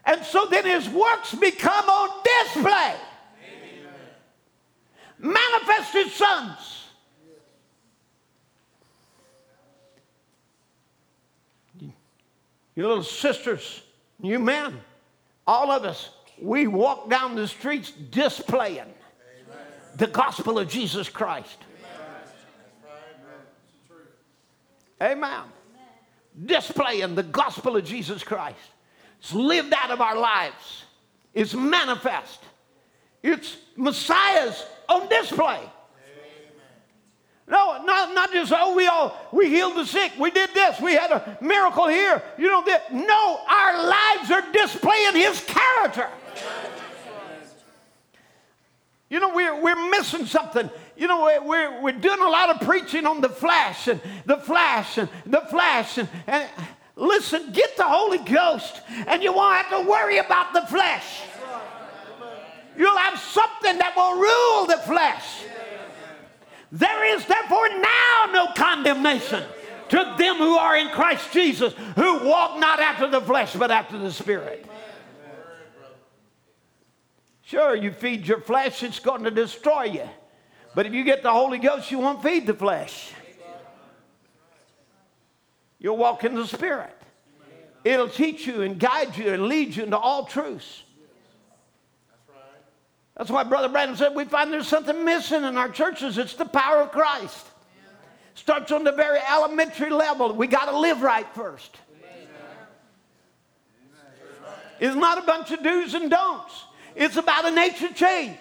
And 0.05 0.25
so 0.25 0.47
then 0.49 0.65
His 0.65 0.89
works 0.89 1.35
become 1.35 1.89
on 1.89 2.23
display. 2.23 2.95
Manifested 5.25 6.13
sons. 6.13 6.85
Your 12.77 12.89
little 12.89 13.03
sisters, 13.03 13.81
you 14.21 14.39
men, 14.39 14.79
all 15.47 15.71
of 15.71 15.85
us, 15.85 16.11
we 16.39 16.67
walk 16.67 17.09
down 17.09 17.37
the 17.37 17.49
streets 17.49 17.91
displaying 17.91 18.81
Amen. 18.81 19.67
the 19.97 20.09
gospel 20.09 20.59
of 20.59 20.69
Jesus 20.69 21.09
Christ. 21.09 21.57
Amen. 25.01 25.23
Amen. 25.23 25.43
Displaying 26.45 27.15
the 27.15 27.23
gospel 27.23 27.79
of 27.79 27.85
Jesus 27.87 28.23
Christ. 28.23 28.59
It's 29.21 29.33
lived 29.33 29.73
out 29.73 29.91
of 29.91 30.03
our 30.03 30.19
lives. 30.19 30.85
It's 31.33 31.55
manifest. 31.55 32.41
It's 33.23 33.57
Messiah's 33.75 34.67
on 34.89 35.09
display. 35.09 35.61
No, 37.47 37.83
not, 37.85 38.15
not 38.15 38.33
just, 38.33 38.53
oh, 38.57 38.75
we 38.75 38.87
all, 38.87 39.17
we 39.31 39.51
healed 39.51 39.77
the 39.77 39.85
sick. 39.85 40.13
We 40.19 40.31
did 40.31 40.55
this. 40.55 40.81
We 40.81 40.95
had 40.95 41.11
a 41.11 41.39
miracle 41.43 41.87
here. 41.89 42.23
You 42.39 42.49
know, 42.49 42.65
that. 42.65 42.93
no, 42.93 43.41
our 43.47 43.87
lives 43.87 44.31
are 44.31 44.51
displaying 44.51 45.15
his 45.15 45.45
character. 45.45 46.09
You 49.11 49.21
know, 49.21 49.35
we're, 49.35 49.61
we're 49.61 49.91
missing 49.91 50.25
something. 50.25 50.71
You 50.97 51.07
know, 51.07 51.41
we're, 51.45 51.83
we're 51.83 51.93
doing 51.93 52.21
a 52.21 52.29
lot 52.29 52.49
of 52.49 52.67
preaching 52.67 53.05
on 53.05 53.21
the 53.21 53.29
flash 53.29 53.89
and 53.89 54.01
the 54.25 54.39
flash 54.39 54.97
and 54.97 55.09
the 55.27 55.43
flash. 55.43 55.99
And, 55.99 56.09
and 56.27 56.49
listen, 56.97 57.53
get 57.53 57.77
the 57.77 57.85
Holy 57.85 58.19
Ghost 58.19 58.81
and 59.07 59.23
you 59.23 59.35
won't 59.35 59.57
have 59.57 59.85
to 59.85 59.89
worry 59.89 60.19
about 60.19 60.55
the 60.55 60.63
flesh. 60.63 61.21
You'll 62.77 62.97
have 62.97 63.19
something 63.19 63.79
that 63.79 63.95
will 63.97 64.15
rule 64.15 64.67
the 64.67 64.83
flesh. 64.83 65.45
There 66.73 67.17
is 67.17 67.25
therefore 67.27 67.69
now 67.69 68.31
no 68.33 68.47
condemnation 68.55 69.45
to 69.91 70.15
them 70.19 70.37
who 70.37 70.57
are 70.57 70.77
in 70.77 70.89
Christ 70.89 71.33
Jesus, 71.33 71.73
who 71.95 72.27
walk 72.27 72.59
not 72.59 72.81
after 72.81 73.07
the 73.07 73.21
flesh, 73.21 73.55
but 73.55 73.71
after 73.71 73.99
the 73.99 74.11
Spirit. 74.11 74.67
Sure, 77.43 77.77
you 77.77 77.93
feed 77.93 78.27
your 78.27 78.41
flesh, 78.41 78.83
it's 78.83 78.99
going 78.99 79.23
to 79.25 79.31
destroy 79.31 79.85
you. 79.85 80.09
But 80.75 80.87
if 80.87 80.95
you 80.95 81.05
get 81.05 81.23
the 81.23 81.31
Holy 81.31 81.59
Ghost, 81.59 81.91
you 81.91 81.99
won't 81.99 82.23
feed 82.23 82.47
the 82.47 82.55
flesh. 82.55 83.13
You'll 85.79 85.99
walk 85.99 86.25
in 86.25 86.35
the 86.35 86.47
Spirit. 86.47 86.97
It'll 87.85 88.09
teach 88.09 88.47
you 88.47 88.63
and 88.63 88.81
guide 88.81 89.17
you 89.19 89.29
and 89.29 89.45
lead 89.45 89.77
you 89.77 89.85
into 89.85 89.99
all 89.99 90.25
truths. 90.25 90.84
That's 93.17 93.31
why 93.31 93.45
Brother 93.45 93.69
Branham 93.69 93.97
said 93.97 94.15
we 94.15 94.25
find 94.25 94.53
there's 94.53 94.67
something 94.67 95.05
missing 95.05 95.45
in 95.45 95.57
our 95.57 95.69
churches. 95.69 96.19
It's 96.19 96.35
the 96.35 96.45
power 96.45 96.83
of 96.83 96.91
Christ. 96.91 97.47
Starts 98.35 98.73
on 98.73 98.83
the 98.83 98.93
very 98.93 99.21
elementary 99.31 99.91
level. 99.91 100.35
We 100.35 100.49
got 100.49 100.65
to 100.67 100.77
live 100.77 101.03
right 101.03 101.27
first. 101.35 101.77
It's 104.81 104.97
not 104.97 105.19
a 105.19 105.23
bunch 105.23 105.53
of 105.53 105.63
do's 105.63 105.95
and 105.95 106.11
don'ts. 106.11 106.65
It's 106.97 107.17
about 107.17 107.45
a 107.45 107.51
nature 107.53 107.93
change. 107.93 108.39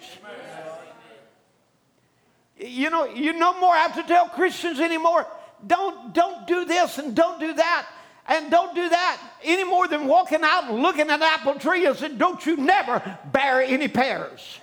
You 2.58 2.90
know, 2.90 3.04
you 3.06 3.32
no 3.32 3.58
more 3.60 3.74
have 3.74 3.94
to 3.94 4.02
tell 4.02 4.28
Christians 4.28 4.80
anymore, 4.80 5.26
don't, 5.66 6.12
don't 6.12 6.46
do 6.46 6.64
this 6.64 6.98
and 6.98 7.14
don't 7.14 7.38
do 7.38 7.52
that 7.54 7.86
and 8.26 8.50
don't 8.50 8.74
do 8.74 8.88
that 8.88 9.20
any 9.42 9.64
more 9.64 9.86
than 9.86 10.06
walking 10.06 10.40
out 10.42 10.70
and 10.70 10.82
looking 10.82 11.10
at 11.10 11.20
an 11.20 11.22
apple 11.22 11.54
tree 11.54 11.86
and 11.86 11.96
saying, 11.96 12.16
don't 12.16 12.44
you 12.46 12.56
never 12.56 13.18
bear 13.32 13.60
any 13.60 13.88
pears. 13.88 14.60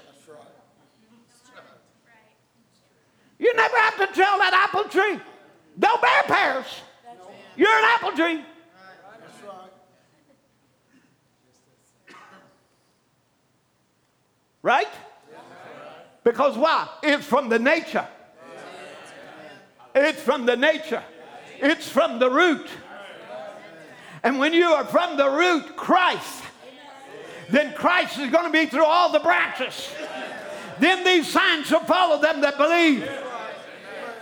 You 3.41 3.55
never 3.55 3.75
have 3.75 3.97
to 3.97 4.05
tell 4.13 4.37
that 4.37 4.53
apple 4.53 4.83
tree, 4.83 5.19
don't 5.79 5.99
bear 5.99 6.23
pears. 6.27 6.67
You're 7.55 7.75
an 7.75 7.85
apple 7.85 8.11
tree. 8.11 8.45
Right? 14.61 14.87
Because 16.23 16.55
why? 16.55 16.87
It's 17.01 17.25
from 17.25 17.49
the 17.49 17.57
nature. 17.57 18.07
It's 19.95 20.21
from 20.21 20.45
the 20.45 20.55
nature. 20.55 21.03
It's 21.59 21.89
from 21.89 22.19
the 22.19 22.29
root. 22.29 22.67
And 24.21 24.37
when 24.37 24.53
you 24.53 24.67
are 24.67 24.85
from 24.85 25.17
the 25.17 25.27
root, 25.27 25.75
Christ, 25.75 26.43
then 27.49 27.73
Christ 27.73 28.19
is 28.19 28.29
going 28.29 28.45
to 28.45 28.51
be 28.51 28.67
through 28.67 28.85
all 28.85 29.11
the 29.11 29.19
branches. 29.19 29.89
Then 30.79 31.03
these 31.03 31.27
signs 31.27 31.65
shall 31.65 31.83
follow 31.83 32.21
them 32.21 32.41
that 32.41 32.57
believe. 32.57 33.09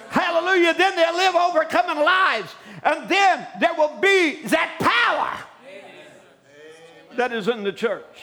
Hallelujah. 0.09 0.73
Then 0.73 0.95
they'll 0.95 1.15
live 1.15 1.35
overcoming 1.35 2.03
lives. 2.03 2.53
And 2.83 3.09
then 3.09 3.47
there 3.59 3.73
will 3.77 3.97
be 3.99 4.41
that 4.47 4.77
power 4.79 5.45
that 7.17 7.33
is 7.33 7.47
in 7.47 7.63
the 7.63 7.73
church. 7.73 8.21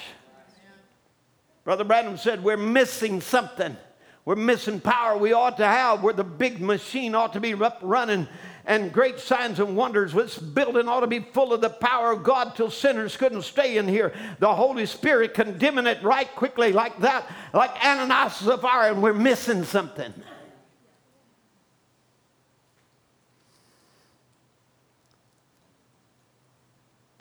Brother 1.64 1.84
Branham 1.84 2.16
said, 2.16 2.42
We're 2.42 2.56
missing 2.56 3.20
something. 3.20 3.76
We're 4.24 4.36
missing 4.36 4.80
power 4.80 5.16
we 5.16 5.32
ought 5.32 5.56
to 5.58 5.66
have, 5.66 6.02
where 6.02 6.14
the 6.14 6.24
big 6.24 6.60
machine 6.60 7.14
ought 7.14 7.32
to 7.34 7.40
be 7.40 7.54
up 7.54 7.78
running 7.82 8.26
and 8.64 8.92
great 8.92 9.20
signs 9.20 9.60
and 9.60 9.76
wonders. 9.76 10.12
This 10.12 10.36
building 10.36 10.88
ought 10.88 11.00
to 11.00 11.06
be 11.06 11.20
full 11.20 11.52
of 11.52 11.60
the 11.60 11.70
power 11.70 12.10
of 12.10 12.24
God 12.24 12.56
till 12.56 12.70
sinners 12.70 13.16
couldn't 13.16 13.42
stay 13.42 13.76
in 13.76 13.86
here. 13.86 14.12
The 14.40 14.52
Holy 14.52 14.86
Spirit 14.86 15.34
condemning 15.34 15.86
it 15.86 16.02
right 16.02 16.28
quickly 16.34 16.72
like 16.72 16.98
that, 17.00 17.30
like 17.54 17.70
Ananias 17.84 18.40
and 18.40 18.50
Sapphira, 18.50 18.92
and 18.92 19.02
we're 19.02 19.12
missing 19.12 19.64
something. 19.64 20.12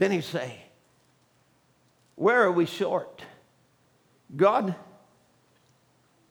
Then 0.05 0.11
he 0.11 0.21
say, 0.21 0.59
Where 2.13 2.43
are 2.43 2.51
we 2.51 2.67
short? 2.67 3.23
God, 4.35 4.75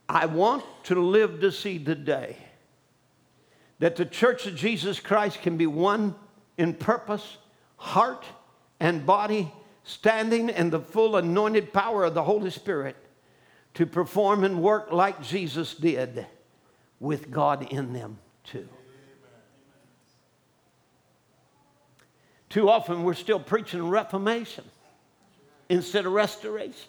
I 0.08 0.26
want 0.26 0.62
to 0.84 0.94
live 0.94 1.40
to 1.40 1.50
see 1.50 1.78
the 1.78 1.96
day 1.96 2.36
that 3.80 3.96
the 3.96 4.04
church 4.04 4.46
of 4.46 4.54
Jesus 4.54 5.00
Christ 5.00 5.42
can 5.42 5.56
be 5.56 5.66
one 5.66 6.14
in 6.56 6.74
purpose, 6.74 7.38
heart, 7.76 8.24
and 8.78 9.04
body, 9.04 9.52
standing 9.82 10.50
in 10.50 10.70
the 10.70 10.78
full 10.78 11.16
anointed 11.16 11.72
power 11.72 12.04
of 12.04 12.14
the 12.14 12.22
Holy 12.22 12.50
Spirit 12.50 12.94
to 13.74 13.86
perform 13.86 14.44
and 14.44 14.62
work 14.62 14.92
like 14.92 15.20
Jesus 15.20 15.74
did 15.74 16.28
with 17.00 17.28
God 17.28 17.72
in 17.72 17.92
them 17.92 18.18
too. 18.44 18.68
Too 22.54 22.70
often 22.70 23.02
we're 23.02 23.14
still 23.14 23.40
preaching 23.40 23.88
reformation 23.88 24.62
instead 25.68 26.06
of 26.06 26.12
restoration. 26.12 26.88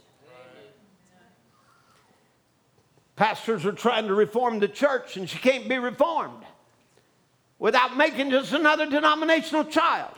Pastors 3.16 3.66
are 3.66 3.72
trying 3.72 4.06
to 4.06 4.14
reform 4.14 4.60
the 4.60 4.68
church, 4.68 5.18
and 5.18 5.28
she 5.28 5.40
can't 5.40 5.68
be 5.68 5.80
reformed 5.80 6.44
without 7.58 7.98
making 7.98 8.30
just 8.30 8.54
another 8.54 8.88
denominational 8.88 9.66
child. 9.66 10.12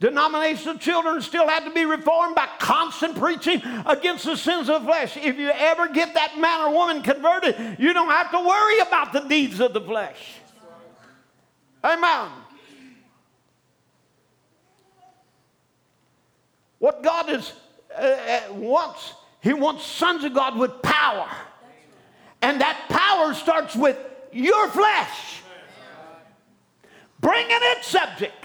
Denominational 0.00 0.78
children 0.78 1.20
still 1.20 1.46
have 1.46 1.66
to 1.66 1.70
be 1.70 1.84
reformed 1.84 2.34
by 2.34 2.48
constant 2.58 3.18
preaching 3.18 3.60
against 3.84 4.24
the 4.24 4.34
sins 4.34 4.70
of 4.70 4.80
the 4.80 4.88
flesh. 4.88 5.18
If 5.18 5.38
you 5.38 5.50
ever 5.50 5.88
get 5.88 6.14
that 6.14 6.38
man 6.38 6.62
or 6.62 6.72
woman 6.72 7.02
converted, 7.02 7.76
you 7.78 7.92
don't 7.92 8.08
have 8.08 8.30
to 8.30 8.38
worry 8.38 8.78
about 8.78 9.12
the 9.12 9.28
deeds 9.28 9.60
of 9.60 9.74
the 9.74 9.82
flesh. 9.82 10.36
Amen. 11.84 12.30
What 16.84 17.02
God 17.02 17.30
is 17.30 17.50
uh, 17.98 18.02
uh 18.02 18.40
wants, 18.52 19.14
He 19.40 19.54
wants 19.54 19.86
sons 19.86 20.22
of 20.22 20.34
God 20.34 20.58
with 20.58 20.82
power. 20.82 21.30
And 22.42 22.60
that 22.60 22.78
power 22.90 23.32
starts 23.32 23.74
with 23.74 23.96
your 24.32 24.68
flesh. 24.68 25.40
Bringing 27.22 27.56
it 27.58 27.84
subject. 27.84 28.44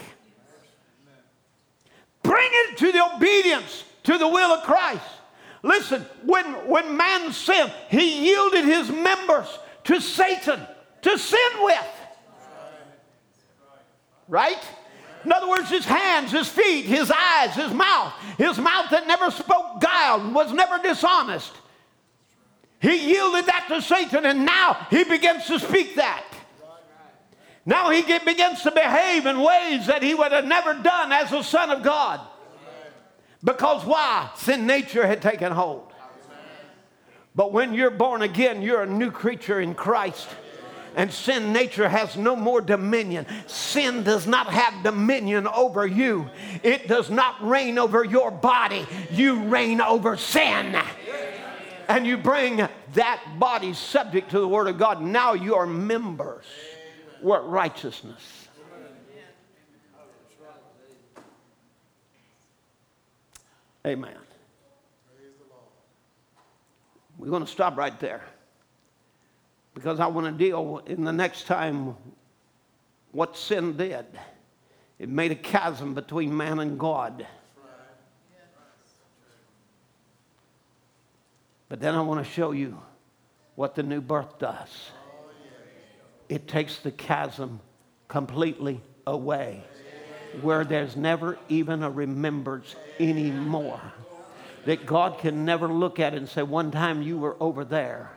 Bring 2.24 2.50
it 2.50 2.78
to 2.78 2.94
the 2.94 3.14
obedience 3.14 3.84
to 4.04 4.18
the 4.18 4.30
will 4.30 4.52
of 4.52 4.64
Christ. 4.64 5.04
Listen, 5.62 6.06
when, 6.24 6.46
when 6.66 6.96
man 6.96 7.34
sinned, 7.34 7.74
he 7.90 8.30
yielded 8.30 8.64
his 8.64 8.90
members 8.90 9.60
to 9.84 10.00
Satan 10.00 10.62
to 11.02 11.18
sin 11.18 11.52
with. 11.60 11.88
Right? 14.30 14.64
In 15.26 15.32
other 15.32 15.50
words, 15.50 15.70
his 15.70 15.86
hands, 15.86 16.32
his 16.32 16.48
feet, 16.48 16.86
his 16.86 17.12
eyes, 17.12 17.54
his 17.54 17.74
mouth, 17.74 18.14
his 18.38 18.58
mouth 18.58 18.90
that 18.92 19.06
never 19.06 19.30
spoke 19.32 19.82
guile, 19.82 20.32
was 20.32 20.54
never 20.54 20.82
dishonest. 20.82 21.52
He 22.82 23.10
yielded 23.10 23.46
that 23.48 23.66
to 23.68 23.82
Satan, 23.82 24.26
and 24.26 24.46
now 24.46 24.88
he 24.90 25.04
begins 25.04 25.46
to 25.48 25.60
speak 25.60 25.96
that. 25.96 26.24
Now 27.66 27.90
he 27.90 28.02
begins 28.02 28.62
to 28.64 28.72
behave 28.72 29.26
in 29.26 29.42
ways 29.42 29.88
that 29.88 30.02
he 30.02 30.16
would 30.16 30.32
have 30.32 30.46
never 30.46 30.74
done 30.74 31.12
as 31.12 31.32
a 31.34 31.44
son 31.44 31.70
of 31.70 31.84
God. 31.84 32.22
Because 33.44 33.86
why? 33.86 34.30
Sin 34.38 34.66
nature 34.66 35.06
had 35.06 35.22
taken 35.22 35.52
hold. 35.52 35.92
But 37.36 37.52
when 37.52 37.74
you're 37.74 37.92
born 37.92 38.22
again, 38.22 38.62
you're 38.62 38.82
a 38.82 38.88
new 38.88 39.12
creature 39.12 39.60
in 39.60 39.76
Christ. 39.76 40.28
And 40.96 41.12
sin 41.12 41.54
nature 41.54 41.88
has 41.88 42.18
no 42.18 42.36
more 42.36 42.62
dominion. 42.62 43.26
Sin 43.48 44.04
does 44.04 44.28
not 44.28 44.48
have 44.48 44.84
dominion 44.84 45.48
over 45.48 45.86
you, 45.86 46.30
it 46.64 46.88
does 46.88 47.10
not 47.10 47.36
reign 47.46 47.78
over 47.78 48.04
your 48.04 48.32
body. 48.32 48.86
You 49.12 49.44
reign 49.44 49.82
over 49.82 50.18
sin. 50.18 50.76
And 51.88 52.06
you 52.06 52.18
bring 52.18 52.68
that 52.94 53.24
body 53.40 53.74
subject 53.74 54.32
to 54.32 54.40
the 54.40 54.48
Word 54.48 54.68
of 54.68 54.78
God. 54.78 55.02
Now 55.02 55.34
you 55.34 55.56
are 55.56 55.66
members 55.66 56.46
work 57.22 57.44
righteousness. 57.46 58.48
Amen. 63.86 64.16
We're 67.18 67.30
going 67.30 67.46
to 67.46 67.52
stop 67.52 67.78
right 67.78 67.98
there 68.00 68.22
because 69.74 70.00
I 70.00 70.08
want 70.08 70.26
to 70.28 70.32
deal 70.32 70.82
in 70.86 71.04
the 71.04 71.14
next 71.14 71.48
time 71.48 71.96
what 73.12 73.38
sin 73.38 73.78
did. 73.78 74.06
It 74.98 75.10
made 75.10 75.32
a 75.32 75.36
chasm 75.36 75.94
between 75.94 76.36
man 76.36 76.60
and 76.60 76.78
God. 76.78 77.26
But 81.70 81.80
then 81.80 81.96
I 81.96 82.02
want 82.02 82.26
to 82.26 82.30
show 82.30 82.52
you 82.52 82.80
what 83.56 83.76
the 83.76 83.84
new 83.84 84.02
birth 84.02 84.40
does 84.40 84.92
it 86.30 86.48
takes 86.48 86.78
the 86.78 86.92
chasm 86.92 87.60
completely 88.08 88.82
away 89.06 89.64
where 90.42 90.64
there's 90.64 90.96
never 90.96 91.40
even 91.50 91.82
a 91.82 91.90
remembrance 91.90 92.76
anymore. 93.00 93.82
That 94.66 94.86
God 94.86 95.18
can 95.18 95.44
never 95.44 95.68
look 95.68 96.00
at 96.00 96.14
it 96.14 96.18
and 96.18 96.30
say, 96.30 96.44
One 96.44 96.70
time 96.70 97.02
you 97.02 97.18
were 97.18 97.36
over 97.40 97.66
there. 97.66 98.12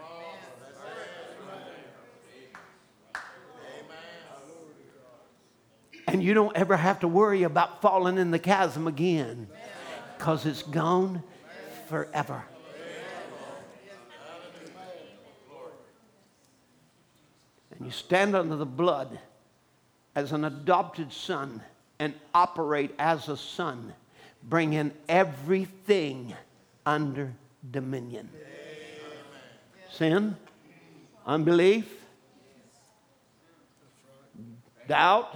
And 6.08 6.22
you 6.22 6.34
don't 6.34 6.56
ever 6.56 6.76
have 6.76 7.00
to 7.00 7.08
worry 7.08 7.44
about 7.44 7.80
falling 7.80 8.18
in 8.18 8.30
the 8.30 8.38
chasm 8.38 8.86
again 8.86 9.48
because 10.18 10.46
it's 10.46 10.62
gone 10.62 11.22
forever. 11.88 12.44
and 17.82 17.88
you 17.88 17.92
stand 17.92 18.36
under 18.36 18.54
the 18.54 18.64
blood 18.64 19.18
as 20.14 20.30
an 20.30 20.44
adopted 20.44 21.12
son 21.12 21.60
and 21.98 22.14
operate 22.32 22.94
as 22.96 23.28
a 23.28 23.36
son, 23.36 23.92
bring 24.44 24.72
in 24.72 24.92
everything 25.08 26.32
under 26.86 27.32
dominion. 27.68 28.28
Sin, 29.90 30.36
unbelief, 31.26 31.92
doubt, 34.86 35.34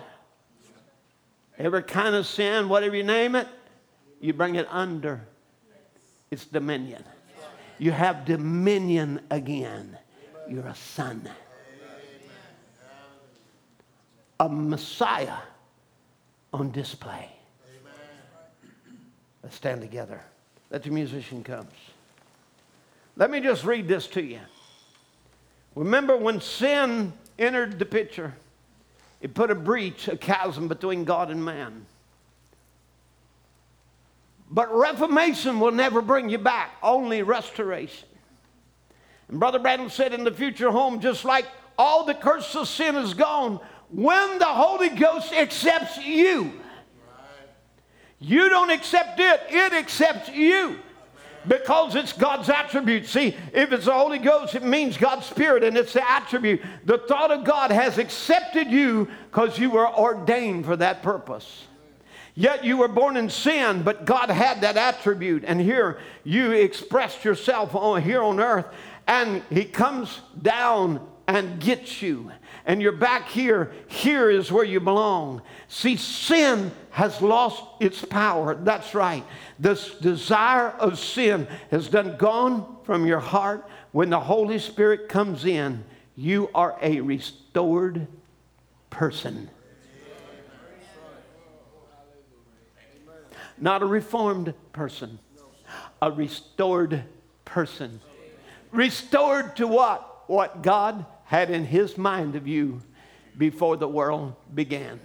every 1.58 1.82
kind 1.82 2.14
of 2.14 2.26
sin, 2.26 2.68
whatever 2.68 2.96
you 2.96 3.04
name 3.04 3.34
it, 3.34 3.48
you 4.20 4.32
bring 4.32 4.54
it 4.56 4.66
under 4.70 5.26
its 6.30 6.44
dominion. 6.44 7.04
You 7.78 7.92
have 7.92 8.24
dominion 8.24 9.20
again. 9.30 9.98
You're 10.48 10.66
a 10.66 10.74
son 10.74 11.28
a 14.40 14.48
Messiah 14.48 15.38
on 16.52 16.70
display. 16.70 17.30
Let's 19.42 19.56
stand 19.56 19.80
together. 19.80 20.20
Let 20.70 20.82
the 20.82 20.90
musician 20.90 21.44
comes. 21.44 21.72
Let 23.16 23.30
me 23.30 23.40
just 23.40 23.64
read 23.64 23.88
this 23.88 24.06
to 24.08 24.22
you. 24.22 24.40
Remember 25.74 26.16
when 26.16 26.40
sin 26.40 27.12
entered 27.38 27.78
the 27.78 27.84
picture, 27.84 28.34
it 29.20 29.34
put 29.34 29.50
a 29.50 29.54
breach, 29.54 30.08
a 30.08 30.16
chasm 30.16 30.68
between 30.68 31.04
God 31.04 31.30
and 31.30 31.44
man. 31.44 31.86
But 34.50 34.72
reformation 34.74 35.58
will 35.58 35.72
never 35.72 36.00
bring 36.00 36.28
you 36.28 36.38
back, 36.38 36.72
only 36.82 37.22
restoration. 37.22 38.08
And 39.28 39.40
Brother 39.40 39.58
Branham 39.58 39.90
said 39.90 40.12
in 40.12 40.24
the 40.24 40.32
future 40.32 40.70
home, 40.70 41.00
just 41.00 41.24
like 41.24 41.46
all 41.76 42.04
the 42.04 42.14
curse 42.14 42.54
of 42.54 42.68
sin 42.68 42.94
is 42.94 43.14
gone, 43.14 43.58
when 43.90 44.38
the 44.38 44.44
Holy 44.44 44.88
Ghost 44.88 45.32
accepts 45.32 45.98
you. 45.98 46.52
You 48.18 48.48
don't 48.48 48.70
accept 48.70 49.18
it, 49.20 49.40
it 49.50 49.72
accepts 49.72 50.28
you 50.30 50.78
because 51.48 51.94
it's 51.94 52.12
God's 52.12 52.48
attribute. 52.48 53.06
See, 53.06 53.36
if 53.52 53.72
it's 53.72 53.86
the 53.86 53.92
Holy 53.92 54.18
Ghost, 54.18 54.54
it 54.54 54.62
means 54.62 54.96
God's 54.96 55.26
Spirit 55.26 55.64
and 55.64 55.76
it's 55.76 55.92
the 55.92 56.08
attribute. 56.08 56.60
The 56.84 56.98
thought 56.98 57.30
of 57.30 57.44
God 57.44 57.70
has 57.70 57.98
accepted 57.98 58.70
you 58.70 59.08
because 59.30 59.58
you 59.58 59.70
were 59.70 59.88
ordained 59.88 60.64
for 60.64 60.76
that 60.76 61.02
purpose. 61.02 61.66
Yet 62.34 62.64
you 62.64 62.76
were 62.76 62.88
born 62.88 63.16
in 63.16 63.30
sin, 63.30 63.82
but 63.82 64.04
God 64.04 64.28
had 64.28 64.60
that 64.60 64.76
attribute. 64.76 65.44
And 65.46 65.60
here 65.60 65.98
you 66.22 66.52
expressed 66.52 67.24
yourself 67.24 67.74
on, 67.74 68.02
here 68.02 68.22
on 68.22 68.40
earth, 68.40 68.66
and 69.06 69.42
He 69.48 69.64
comes 69.64 70.20
down 70.42 71.06
and 71.26 71.58
gets 71.58 72.02
you 72.02 72.30
and 72.66 72.82
you're 72.82 72.92
back 72.92 73.28
here. 73.28 73.72
Here 73.86 74.28
is 74.28 74.50
where 74.52 74.64
you 74.64 74.80
belong. 74.80 75.40
See, 75.68 75.96
sin 75.96 76.72
has 76.96 77.20
lost 77.20 77.62
its 77.78 78.02
power. 78.06 78.54
That's 78.54 78.94
right. 78.94 79.22
This 79.58 79.90
desire 79.96 80.70
of 80.70 80.98
sin 80.98 81.46
has 81.70 81.88
done 81.88 82.16
gone 82.16 82.78
from 82.84 83.04
your 83.04 83.20
heart. 83.20 83.68
When 83.92 84.08
the 84.08 84.18
Holy 84.18 84.58
Spirit 84.58 85.06
comes 85.06 85.44
in, 85.44 85.84
you 86.16 86.48
are 86.54 86.78
a 86.80 87.02
restored 87.02 88.06
person. 88.88 89.50
Not 93.58 93.82
a 93.82 93.86
reformed 93.86 94.54
person, 94.72 95.18
a 96.00 96.10
restored 96.10 97.04
person. 97.44 98.00
Restored 98.72 99.54
to 99.56 99.66
what? 99.66 100.24
What 100.30 100.62
God 100.62 101.04
had 101.24 101.50
in 101.50 101.66
His 101.66 101.98
mind 101.98 102.36
of 102.36 102.48
you 102.48 102.80
before 103.36 103.76
the 103.76 103.86
world 103.86 104.34
began. 104.54 104.98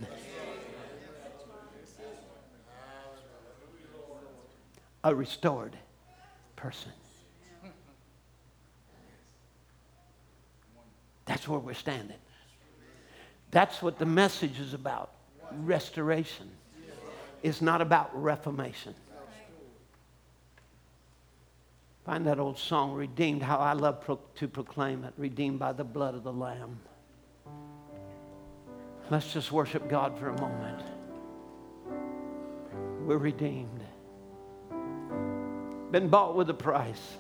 A 5.03 5.13
restored 5.15 5.75
person. 6.55 6.91
That's 11.25 11.47
where 11.47 11.59
we're 11.59 11.73
standing. 11.73 12.17
That's 13.51 13.81
what 13.81 13.99
the 13.99 14.05
message 14.05 14.59
is 14.59 14.73
about 14.73 15.11
restoration. 15.63 16.49
It's 17.43 17.61
not 17.61 17.81
about 17.81 18.09
reformation. 18.13 18.93
Find 22.05 22.25
that 22.25 22.39
old 22.39 22.57
song, 22.57 22.93
Redeemed, 22.93 23.43
how 23.43 23.57
I 23.57 23.73
love 23.73 24.01
pro- 24.01 24.19
to 24.35 24.47
proclaim 24.47 25.03
it, 25.03 25.13
redeemed 25.17 25.59
by 25.59 25.71
the 25.71 25.83
blood 25.83 26.15
of 26.15 26.23
the 26.23 26.33
Lamb. 26.33 26.79
Let's 29.09 29.33
just 29.33 29.51
worship 29.51 29.89
God 29.89 30.17
for 30.17 30.29
a 30.29 30.41
moment. 30.41 30.81
We're 33.05 33.17
redeemed, 33.17 33.81
been 35.91 36.07
bought 36.07 36.35
with 36.35 36.49
a 36.49 36.53
price. 36.53 37.17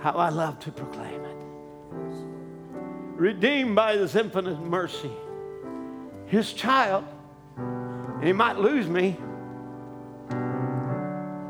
How 0.00 0.12
I 0.12 0.28
love 0.28 0.58
to 0.60 0.72
proclaim 0.72 1.24
it. 1.24 1.36
Redeemed 3.16 3.74
by 3.74 3.96
His 3.96 4.14
infinite 4.14 4.60
mercy. 4.60 5.12
His 6.26 6.52
child. 6.52 7.04
He 8.22 8.32
might 8.32 8.58
lose 8.58 8.88
me. 8.88 9.16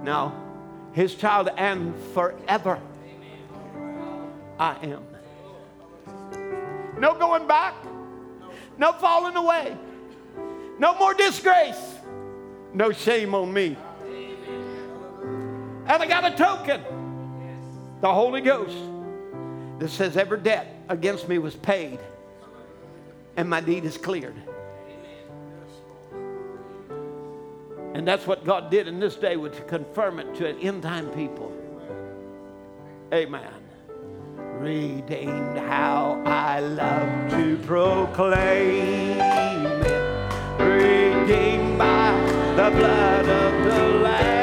No 0.02 0.32
his 0.96 1.14
child, 1.14 1.50
and 1.58 1.94
forever 2.14 2.80
I 4.58 4.78
am. 4.82 5.04
No 6.98 7.14
going 7.18 7.46
back, 7.46 7.74
no 8.78 8.92
falling 8.92 9.36
away, 9.36 9.76
no 10.78 10.98
more 10.98 11.12
disgrace, 11.12 11.96
no 12.72 12.92
shame 12.92 13.34
on 13.34 13.52
me. 13.52 13.76
And 15.88 16.02
I 16.02 16.06
got 16.06 16.32
a 16.32 16.36
token, 16.36 16.82
the 18.00 18.12
Holy 18.12 18.40
Ghost, 18.40 18.76
that 19.78 19.88
says 19.88 20.16
every 20.16 20.40
debt 20.40 20.74
against 20.88 21.28
me 21.28 21.38
was 21.38 21.54
paid 21.54 22.00
and 23.36 23.48
my 23.48 23.60
deed 23.60 23.84
is 23.84 23.96
cleared. 23.96 24.34
And 27.94 28.06
that's 28.06 28.26
what 28.26 28.44
God 28.44 28.70
did 28.70 28.88
in 28.88 29.00
this 29.00 29.14
day 29.16 29.36
to 29.36 29.50
confirm 29.68 30.18
it 30.18 30.34
to 30.36 30.48
an 30.48 30.58
end 30.58 30.82
time 30.82 31.08
people. 31.10 31.52
Amen. 33.12 33.52
Redeemed, 34.58 35.58
how 35.58 36.22
I 36.26 36.60
love 36.60 37.30
to 37.30 37.56
proclaim 37.64 39.18
it. 39.18 40.60
Redeemed 40.60 41.78
by 41.78 42.12
the 42.56 42.76
blood 42.76 43.28
of 43.28 43.64
the 43.64 43.98
Lamb. 44.00 44.35